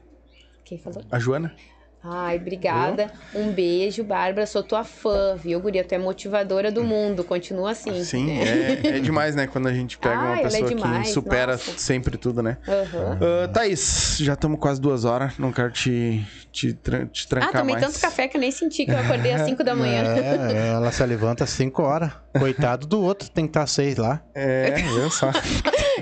Quem 0.66 0.78
falou? 0.78 1.02
A 1.10 1.18
Joana? 1.20 1.56
Ai, 2.04 2.38
obrigada. 2.38 3.12
Um 3.34 3.52
beijo, 3.52 4.04
Bárbara. 4.04 4.48
Sou 4.48 4.64
tua 4.64 4.84
fã, 4.84 5.36
viu, 5.36 5.60
Guria? 5.60 5.84
Tu 5.84 5.94
é 5.94 6.00
motivadora 6.00 6.72
do 6.72 6.84
mundo. 6.84 7.24
Continua 7.24 7.72
assim. 7.72 8.04
Sim, 8.04 8.26
né? 8.26 8.80
é, 8.84 8.88
é 8.98 9.00
demais, 9.00 9.36
né? 9.36 9.46
Quando 9.46 9.68
a 9.68 9.74
gente 9.74 10.00
pega 10.00 10.16
Ah, 10.16 10.24
uma 10.24 10.38
é 10.40 10.42
pessoa 10.42 10.68
demais, 10.70 11.08
que 11.08 11.14
supera 11.14 11.52
nossa. 11.52 11.78
sempre 11.78 12.18
tudo, 12.18 12.42
né? 12.42 12.58
Aham. 12.68 13.20
Ah, 13.44 13.48
Thaís, 13.50 14.18
já 14.20 14.34
estamos 14.34 14.60
quase 14.60 14.82
duas 14.82 15.06
horas. 15.06 15.38
Não 15.38 15.52
quero 15.52 15.70
te, 15.72 16.26
te, 16.52 16.74
te 16.74 17.26
Ah, 17.26 17.30
trancar 17.30 17.52
tomei 17.62 17.76
mais. 17.76 17.86
tanto 17.86 18.00
café 18.00 18.28
que 18.28 18.36
eu 18.36 18.42
nem 18.42 18.50
senti 18.52 18.84
que 18.86 18.92
eu 18.92 18.98
acordei 19.00 19.34
às 19.34 19.42
5 19.44 19.64
da 19.64 19.76
manhã. 19.76 20.04
É, 20.18 20.70
ela 20.70 20.92
se 20.92 21.06
levanta 21.06 21.44
às 21.44 21.52
5 21.52 21.84
horas. 21.84 22.12
Coitado 22.38 22.88
do 22.88 23.00
outro, 23.02 23.30
tem 23.30 23.46
que 23.46 23.50
estar 23.50 23.62
às 23.64 23.72
6 23.72 23.98
lá. 23.98 24.22
É, 24.34 24.72
viu 24.72 25.12
só. 25.12 25.30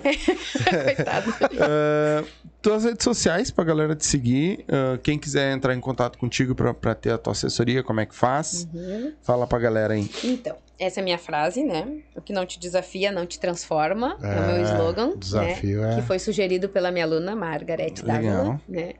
Coitado. 0.86 1.34
Ah, 1.60 2.24
tuas 2.62 2.84
redes 2.84 3.04
sociais 3.04 3.52
pra 3.52 3.64
galera 3.64 3.96
te 3.96 4.06
seguir. 4.06 4.66
Ah, 4.68 4.98
quem 5.02 5.18
quiser 5.18 5.52
entrar 5.54 5.74
em 5.76 5.80
contato 5.80 6.18
contigo 6.18 6.54
pra, 6.56 6.74
pra 6.74 6.94
ter 6.96 7.12
a 7.12 7.18
tua 7.18 7.32
assessoria, 7.34 7.82
como 7.84 8.00
é 8.00 8.06
que 8.06 8.16
faz? 8.16 8.68
Uhum. 8.74 9.14
Fala 9.22 9.48
pra 9.48 9.60
galera 9.60 9.94
aí. 9.94 10.10
Então, 10.24 10.58
essa 10.78 11.00
é 11.00 11.02
a 11.02 11.04
minha 11.04 11.18
frase, 11.18 11.64
né? 11.64 12.02
O 12.16 12.22
que 12.22 12.34
não 12.34 12.46
te 12.46 12.60
desafia, 12.60 13.12
não 13.12 13.26
te 13.26 13.40
transforma. 13.40 14.18
É, 14.22 14.40
o 14.40 14.46
meu 14.48 14.56
É, 14.58 14.62
slogan. 14.64 15.14
desafio 15.18 15.82
né? 15.82 15.94
é- 15.94 15.96
Que 15.96 16.02
foi 16.04 16.20
sugerido 16.20 16.70
pela 16.70 16.92
minha 16.92 17.06
aluna 17.06 17.36
Margaret. 17.36 17.94
Dávila, 18.04 18.60
né? 18.68 18.94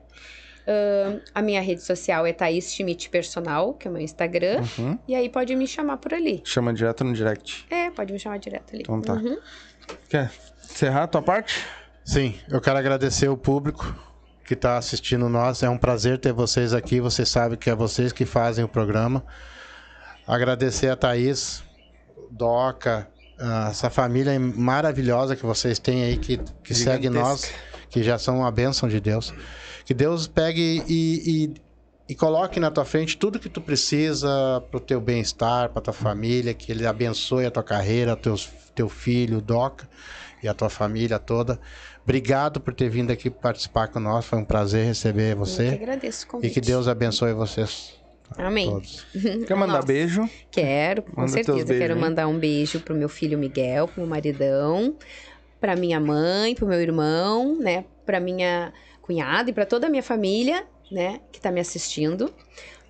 Ahn, 0.68 1.20
a 1.34 1.42
minha 1.42 1.62
rede 1.62 1.82
social 1.82 2.28
é 2.28 2.34
Thaís 2.34 2.72
Schmidt 2.72 3.10
Personal, 3.10 3.74
que 3.74 3.88
é 3.88 3.90
o 3.90 3.94
meu 3.94 4.04
Instagram. 4.04 4.62
Uhum. 4.78 5.00
E 5.08 5.16
aí 5.16 5.28
pode 5.28 5.56
me 5.56 5.66
chamar 5.66 5.98
por 5.98 6.14
ali. 6.14 6.42
Chama 6.46 6.72
direto 6.74 7.04
no 7.04 7.12
direct. 7.14 7.66
É, 7.72 7.90
pode 7.90 8.14
me 8.14 8.20
chamar 8.20 8.38
direto 8.38 8.74
ali. 8.74 8.82
Então 8.84 9.02
tá. 9.02 9.14
Uhum. 9.14 9.38
Quer 10.10 10.30
encerrar 10.64 11.04
a 11.04 11.08
tua 11.08 11.24
parte? 11.24 11.66
Sim, 12.10 12.34
eu 12.50 12.60
quero 12.60 12.80
agradecer 12.80 13.30
o 13.30 13.38
público 13.38 13.96
que 14.44 14.56
está 14.56 14.80
assistindo 14.80 15.30
nós. 15.30 15.62
É 15.62 15.70
um 15.70 15.78
prazer 15.78 16.18
ter 16.18 16.34
vocês 16.34 16.74
aqui. 16.74 17.00
Vocês 17.00 17.30
sabem 17.30 17.56
que 17.56 17.70
é 17.70 17.76
vocês 17.76 18.12
que 18.12 18.26
fazem 18.26 18.66
o 18.66 18.68
programa. 18.68 19.24
Agradecer 20.26 20.90
a 20.90 20.96
Thaís, 20.96 21.64
Doca, 22.32 23.08
essa 23.70 23.92
família 23.92 24.40
maravilhosa 24.40 25.36
que 25.36 25.46
vocês 25.46 25.78
têm 25.78 26.04
aí, 26.04 26.18
que, 26.18 26.40
que 26.64 26.74
segue 26.74 27.12
nós, 27.12 27.54
que 27.92 28.02
já 28.02 28.18
são 28.18 28.40
uma 28.40 28.52
bênção 28.52 28.90
de 28.90 29.00
Deus. 29.00 29.32
Que 29.86 29.94
Deus 29.94 30.26
pegue 30.26 30.84
e, 30.88 31.54
e, 32.08 32.14
e 32.14 32.16
coloque 32.16 32.60
na 32.60 32.72
tua 32.72 32.86
frente 32.86 33.20
tudo 33.20 33.38
que 33.38 33.50
tu 33.50 33.62
precisa 33.62 34.64
para 34.72 34.78
o 34.80 34.82
teu 34.82 35.00
bem-estar, 35.00 35.70
para 35.70 35.80
tua 35.80 35.94
família, 35.94 36.56
que 36.56 36.72
Ele 36.72 36.88
abençoe 36.88 37.46
a 37.46 37.52
tua 37.52 37.64
carreira, 37.64 38.16
teus, 38.16 38.50
teu 38.74 38.90
filho, 38.90 39.40
Doca, 39.40 39.88
e 40.42 40.48
a 40.48 40.56
tua 40.56 40.70
família 40.70 41.20
toda. 41.20 41.60
Obrigado 42.10 42.60
por 42.60 42.74
ter 42.74 42.90
vindo 42.90 43.12
aqui 43.12 43.30
participar 43.30 43.88
com 43.88 44.00
nós, 44.00 44.26
foi 44.26 44.40
um 44.40 44.44
prazer 44.44 44.84
receber 44.84 45.28
Eu 45.34 45.34
que 45.34 45.40
você. 45.42 45.68
agradeço 45.68 46.26
o 46.26 46.28
E 46.28 46.32
convite. 46.32 46.54
que 46.56 46.60
Deus 46.62 46.88
abençoe 46.88 47.34
vocês 47.34 47.94
Amém. 48.36 48.68
todos. 48.68 49.06
Quer 49.46 49.54
mandar 49.56 49.74
Nossa. 49.74 49.86
beijo? 49.86 50.28
Quero, 50.50 51.04
com 51.04 51.22
Manda 51.22 51.32
certeza. 51.34 51.58
beijos, 51.66 51.78
Quero 51.78 51.96
mandar 52.00 52.28
um 52.28 52.40
beijo 52.40 52.80
pro 52.80 52.96
meu 52.96 53.08
filho 53.08 53.38
Miguel, 53.38 53.88
pro 53.88 54.02
meu 54.02 54.10
maridão, 54.10 54.98
pra 55.62 55.76
minha 55.76 56.00
mãe, 56.00 56.56
pro 56.56 56.66
meu 56.66 56.82
irmão, 56.82 57.56
né? 57.60 57.86
Pra 58.08 58.20
minha 58.20 58.74
cunhada 59.04 59.52
e 59.52 59.54
pra 59.54 59.68
toda 59.68 59.86
a 59.86 59.90
minha 59.90 60.02
família, 60.02 60.66
né? 60.92 61.22
Que 61.32 61.40
tá 61.40 61.52
me 61.52 61.60
assistindo. 61.60 62.34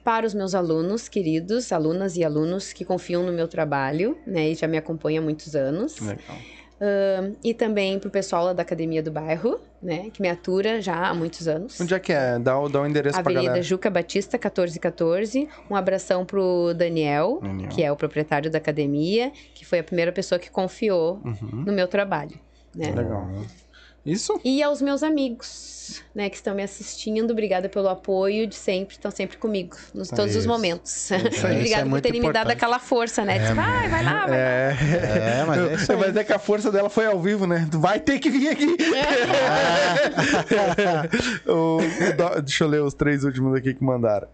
Para 0.02 0.26
os 0.26 0.34
meus 0.34 0.56
alunos 0.56 1.10
queridos, 1.10 1.74
alunas 1.74 2.16
e 2.16 2.24
alunos 2.24 2.72
que 2.72 2.86
confiam 2.86 3.22
no 3.24 3.34
meu 3.34 3.50
trabalho, 3.50 4.18
né? 4.26 4.50
E 4.52 4.56
já 4.56 4.66
me 4.66 4.78
acompanham 4.78 5.22
há 5.22 5.26
muitos 5.26 5.58
anos. 5.58 6.00
Legal. 6.00 6.38
Ahn, 6.81 7.34
e 7.43 7.53
também 7.53 7.99
pro 7.99 8.10
pessoal 8.10 8.45
lá 8.45 8.53
da 8.53 8.61
Academia 8.61 9.03
do 9.03 9.11
Bairro, 9.11 9.60
né? 9.84 10.10
Que 10.14 10.22
me 10.22 10.30
atura 10.30 10.81
já 10.81 11.07
há 11.10 11.14
muitos 11.14 11.47
anos. 11.47 11.80
Onde 11.81 11.93
é 11.93 11.99
que 11.99 12.14
é? 12.14 12.39
Dá, 12.39 12.57
o- 12.57 12.69
dá 12.69 12.81
o 12.81 12.85
endereço 12.88 13.14
pra 13.15 13.22
Avenida 13.22 13.43
galera. 13.47 13.61
Juca 13.64 13.89
Batista, 13.89 14.38
1414. 14.38 15.47
Um 15.69 15.76
abração 15.76 16.26
pro 16.26 16.73
Daniel, 16.73 17.39
Daniel. 17.41 17.69
que 17.69 17.84
é 17.84 17.91
o 17.91 17.95
proprietário 17.95 18.49
da 18.49 18.57
academia, 18.57 19.31
que 19.53 19.65
foi 19.65 19.80
a 19.80 19.84
primeira 19.84 20.11
pessoa 20.11 20.39
que 20.39 20.49
confiou 20.49 21.19
Uhum. 21.26 21.64
no 21.65 21.73
meu 21.73 21.88
trabalho. 21.88 22.39
Né? 22.76 22.91
Legal. 22.91 23.27
Isso? 24.11 24.40
E 24.44 24.61
aos 24.64 24.81
meus 24.81 25.03
amigos, 25.03 26.02
né, 26.14 26.30
que 26.30 26.36
estão 26.36 26.53
me 26.56 26.61
assistindo, 26.64 27.31
obrigada 27.31 27.68
pelo 27.69 27.88
apoio 27.90 28.45
de 28.48 28.56
sempre, 28.56 28.95
estão 28.95 29.10
sempre 29.11 29.38
comigo, 29.38 29.76
nos 29.94 30.10
todos 30.10 30.31
os 30.36 30.41
Isso. 30.41 30.48
momentos. 30.48 31.11
aí. 31.11 31.27
Isso 31.30 31.48
é 31.48 31.52
obrigada 31.56 31.84
por 31.84 31.90
muito 31.90 32.03
terem 32.03 32.19
me 32.22 32.27
dado 32.27 32.38
importante. 32.52 32.57
aquela 32.57 32.80
força, 32.80 33.26
né? 33.26 33.40
Diz, 33.40 33.49
vai, 33.52 33.88
vai 33.90 34.03
lá, 34.03 34.26
vai 34.26 34.30
lá. 34.30 34.36
É. 34.36 34.76
É, 35.41 35.44
mas 35.45 35.57
é 35.60 35.73
isso. 35.73 35.98
Mas 35.98 36.15
é 36.15 36.23
que 36.23 36.34
a 36.34 36.40
força 36.40 36.72
dela 36.72 36.90
foi 36.90 37.06
ao 37.06 37.19
vivo, 37.19 37.45
né? 37.48 37.68
Tu 37.72 37.80
vai 37.80 37.99
ter 37.99 38.19
que 38.19 38.30
vir 38.30 38.49
aqui. 38.49 38.77
o, 41.48 41.77
o 41.77 41.80
Do- 42.15 42.41
deixa 42.41 42.64
eu 42.64 42.68
ler 42.68 42.81
os 42.81 42.94
três 42.94 43.23
últimos 43.23 43.56
aqui 43.56 43.73
que 43.73 43.84
mandaram. 43.84 44.27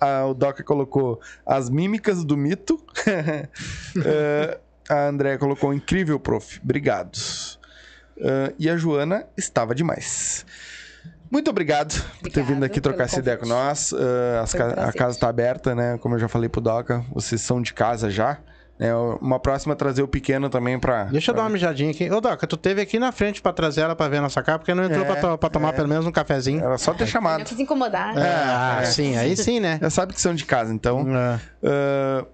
Ah, 0.00 0.20
a- 0.20 0.26
o 0.26 0.34
Doca 0.34 0.62
colocou 0.62 1.20
as 1.44 1.68
mímicas 1.70 2.24
do 2.24 2.36
mito. 2.36 2.80
Ah, 4.88 4.94
a 4.94 5.08
Andrea 5.08 5.36
colocou 5.36 5.74
incrível, 5.74 6.20
prof. 6.20 6.60
Obrigado. 6.62 7.10
Ah, 8.22 8.52
e 8.58 8.68
a 8.70 8.76
Joana 8.76 9.24
estava 9.36 9.74
demais. 9.74 10.44
Muito 11.30 11.50
obrigado 11.50 12.00
por 12.22 12.30
ter 12.30 12.44
vindo 12.44 12.64
aqui 12.64 12.80
trocar 12.80 13.04
essa 13.04 13.18
ideia 13.18 13.36
com 13.36 13.46
nós. 13.46 13.92
As 14.40 14.52
Foi 14.52 14.60
um 14.62 14.70
a 14.70 14.92
casa 14.92 15.16
está 15.16 15.28
aberta, 15.28 15.74
né? 15.74 15.98
Como 16.00 16.14
eu 16.14 16.18
já 16.20 16.28
falei 16.28 16.48
pro 16.48 16.60
Doca, 16.60 17.04
vocês 17.12 17.40
são 17.40 17.60
de 17.60 17.74
casa 17.74 18.08
já. 18.08 18.38
né? 18.78 18.94
uma 18.94 19.40
próxima 19.40 19.72
é 19.72 19.76
trazer 19.76 20.02
o 20.02 20.08
pequeno 20.08 20.48
também 20.48 20.78
pra. 20.78 21.04
Deixa 21.04 21.32
eu 21.32 21.34
dar 21.34 21.42
uma 21.42 21.50
mijadinha 21.50 21.90
aqui. 21.90 22.08
Ô, 22.10 22.20
Doca, 22.20 22.46
tu 22.46 22.56
teve 22.56 22.80
aqui 22.80 22.98
na 23.00 23.10
frente 23.10 23.42
pra 23.42 23.52
trazer 23.52 23.80
ela 23.80 23.96
pra 23.96 24.06
ver 24.06 24.18
a 24.18 24.22
nossa 24.22 24.40
cara, 24.40 24.58
porque 24.60 24.72
não 24.72 24.84
entrou 24.84 25.02
É, 25.02 25.04
pra, 25.04 25.16
to- 25.16 25.38
pra 25.38 25.48
tomar 25.50 25.72
pelo 25.72 25.88
menos 25.88 26.06
um 26.06 26.12
cafezinho. 26.12 26.62
Era 26.64 26.78
só 26.78 26.94
ter 26.94 27.02
Eu 27.02 27.08
chamado. 27.08 27.42
quis 27.44 27.58
incomodar. 27.58 28.16
É, 28.16 28.20
ah, 28.22 28.78
é. 28.82 28.84
sim, 28.84 29.16
aí 29.16 29.36
sim, 29.36 29.58
né? 29.58 29.78
Já 29.82 29.90
sabe 29.90 30.12
que 30.14 30.20
são 30.20 30.32
de 30.34 30.44
casa, 30.44 30.72
então. 30.72 31.04
É. 31.62 32.24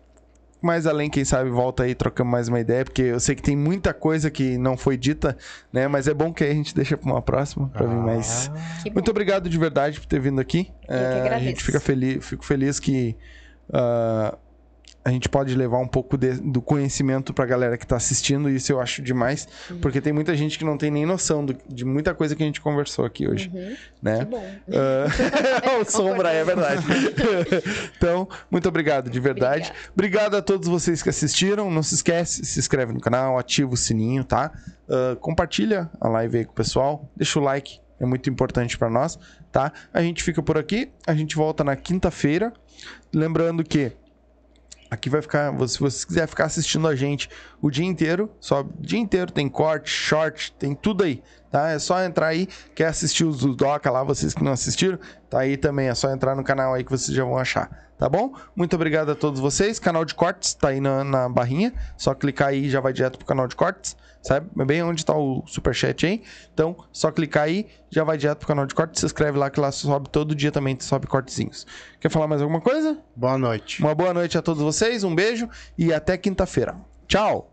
ah, 0.63 0.67
mais 0.67 0.87
além, 0.87 1.11
quem 1.11 1.25
sabe, 1.25 1.51
volta 1.51 1.83
aí, 1.83 1.95
trocamos 1.95 2.31
mais 2.33 2.49
uma 2.49 2.61
ideia, 2.61 2.85
porque 2.85 3.03
eu 3.03 3.21
sei 3.21 3.35
que 3.35 3.43
tem 3.43 3.57
muita 3.57 3.93
coisa 3.93 4.31
que 4.31 4.57
não 4.59 4.77
foi 4.77 4.97
dita, 4.97 5.37
né? 5.73 5.89
Mas 5.89 6.07
é 6.09 6.15
bom 6.15 6.33
que 6.33 6.45
aí 6.45 6.51
a 6.51 6.55
gente 6.55 6.75
deixa 6.75 6.97
pra 6.97 7.11
uma 7.11 7.23
próxima, 7.23 7.69
pra 7.69 7.87
vir 7.87 7.97
mais. 7.97 8.51
Que. 8.83 8.91
Muito 8.91 9.11
obrigado 9.11 9.49
de 9.49 9.59
verdade 9.59 9.99
por 10.01 10.07
ter 10.07 10.21
vindo 10.21 10.41
aqui. 10.41 10.71
Eu 10.83 10.87
que 10.87 10.93
É, 10.95 10.97
a 10.97 11.17
agradeço. 11.21 11.45
gente 11.51 11.65
fica 11.65 11.81
feliz, 11.81 12.25
fico 12.27 12.45
feliz 12.45 12.79
que 12.81 13.17
ah, 13.73 14.37
a 15.05 15.11
gente 15.11 15.29
pode 15.29 15.55
levar 15.55 15.79
um 15.79 15.87
pouco 15.89 16.17
de- 16.17 16.41
do 16.41 16.63
conhecimento 16.63 17.35
pra 17.35 17.45
galera 17.45 17.77
que 17.77 17.85
tá 17.87 17.97
assistindo, 17.97 18.49
e 18.49 18.55
isso 18.57 18.71
eu 18.73 18.81
acho 18.81 19.03
demais, 19.03 19.49
Uhum. 19.71 19.79
porque 19.81 20.01
tem 20.01 20.13
muita 20.13 20.37
gente 20.37 20.57
que 20.59 20.65
não 20.65 20.79
tem 20.79 20.91
nem 20.91 21.05
noção 21.05 21.45
do- 21.45 21.57
de 21.69 21.85
muita 21.85 22.15
coisa 22.15 22.37
que 22.37 22.43
a 22.43 22.47
gente 22.47 22.61
conversou 22.61 23.05
aqui 23.05 23.29
hoje, 23.29 23.51
Uhum. 23.53 23.77
né? 24.01 24.19
Que 24.21 24.25
bom. 24.27 24.51
Ah, 24.73 25.07
o 25.81 25.85
sombra, 25.91 26.31
é 26.31 26.45
verdade. 26.45 26.83
então, 27.97 28.29
muito 28.51 28.69
obrigado, 28.69 29.11
de 29.11 29.19
verdade. 29.21 29.73
Obrigada. 29.93 29.93
Obrigado 29.95 30.37
a 30.37 30.43
todos 30.43 30.69
vocês 30.69 31.03
que 31.03 31.09
assistiram. 31.09 31.71
Não 31.71 31.83
se 31.83 31.95
esquece, 31.95 32.45
se 32.45 32.59
inscreve 32.59 32.93
no 32.93 33.01
canal, 33.01 33.39
ativa 33.39 33.73
o 33.73 33.77
sininho, 33.77 34.23
tá? 34.25 34.53
Ah, 34.89 35.17
compartilha 35.21 35.91
a 36.01 36.09
live 36.09 36.39
aí 36.39 36.45
com 36.45 36.53
o 36.53 36.55
pessoal. 36.55 37.09
Deixa 37.17 37.39
o 37.39 37.43
like, 37.43 37.81
é 38.01 38.07
muito 38.07 38.29
importante 38.31 38.77
pra 38.79 38.89
nós, 38.91 39.19
tá? 39.51 39.73
A 39.93 40.01
gente 40.03 40.23
fica 40.23 40.43
por 40.43 40.59
aqui, 40.59 40.91
a 41.07 41.15
gente 41.15 41.35
volta 41.37 41.65
na 41.65 41.75
quinta-feira. 41.77 42.53
Lembrando 43.13 43.63
que 43.65 43.93
Aqui 44.93 45.09
vai 45.09 45.23
ficar, 45.23 45.51
se 45.67 45.81
você 45.81 46.07
quiser 46.07 46.27
ficar 46.29 46.45
assistindo 46.45 46.87
a 46.87 46.95
gente 46.95 47.31
o 47.63 47.71
dia 47.71 47.87
inteiro, 47.87 48.31
só 48.39 48.61
o 48.61 48.71
dia 48.79 48.99
inteiro 48.99 49.33
tem 49.33 49.49
corte, 49.49 49.89
short, 49.89 50.53
tem 50.59 50.75
tudo 50.75 51.03
aí, 51.03 51.23
tá? 51.51 51.71
É 51.71 51.79
só 51.79 52.05
entrar 52.05 52.27
aí, 52.27 52.47
quer 52.75 52.89
assistir 52.89 53.25
os 53.25 53.39
do 53.39 53.57
Doca 53.57 53.91
lá, 53.91 54.05
vocês 54.05 54.35
que 54.35 54.45
não 54.45 54.53
assistiram, 54.53 54.99
tá 55.31 55.39
aí 55.39 55.57
também, 55.57 55.89
é 55.89 55.95
só 55.95 56.13
entrar 56.13 56.37
no 56.37 56.45
canal 56.45 56.75
aí 56.75 56.85
que 56.85 56.91
vocês 56.91 57.17
já 57.17 57.25
vão 57.25 57.39
achar, 57.39 57.71
tá 57.99 58.07
bom? 58.07 58.35
Muito 58.55 58.77
obrigado 58.77 59.11
a 59.11 59.15
todos 59.15 59.41
vocês, 59.41 59.79
canal 59.79 60.05
de 60.05 60.15
cortes 60.15 60.53
tá 60.53 60.69
aí 60.69 60.79
na, 60.79 61.03
na 61.03 61.27
barrinha, 61.27 61.73
só 61.97 62.15
clicar 62.15 62.49
aí 62.49 62.69
já 62.69 62.79
vai 62.79 62.93
direto 62.93 63.17
pro 63.17 63.27
canal 63.27 63.49
de 63.49 63.57
cortes, 63.57 63.97
sabe? 64.23 64.49
É 64.59 64.65
bem 64.65 64.83
onde 64.83 65.05
tá 65.05 65.15
o 65.15 65.43
superchat 65.47 66.07
aí, 66.07 66.23
então 66.55 66.77
só 66.93 67.11
clicar 67.11 67.45
aí, 67.45 67.67
já 67.91 68.05
vai 68.05 68.17
direto 68.17 68.39
pro 68.39 68.49
canal 68.49 68.67
de 68.67 68.75
cortes, 68.75 69.01
se 69.01 69.07
inscreve 69.07 69.37
lá 69.37 69.51
que 69.51 69.61
lá 69.61 69.71
sobe 69.71 70.09
todo 70.09 70.35
dia 70.35 70.53
também, 70.53 70.79
sobe 70.81 71.07
cortezinhos. 71.07 71.67
Quer 72.01 72.11
falar 72.11 72.27
mais 72.27 72.41
alguma 72.41 72.61
coisa? 72.61 72.99
Boa 73.15 73.37
noite. 73.37 73.83
Uma 73.83 73.95
boa 73.95 74.15
noite 74.15 74.39
a 74.39 74.43
todos 74.43 74.63
vocês, 74.63 75.05
um 75.05 75.15
beijo 75.15 75.49
e 75.77 75.93
até 75.93 76.17
quinta-feira. 76.17 76.77
Tchau! 77.07 77.52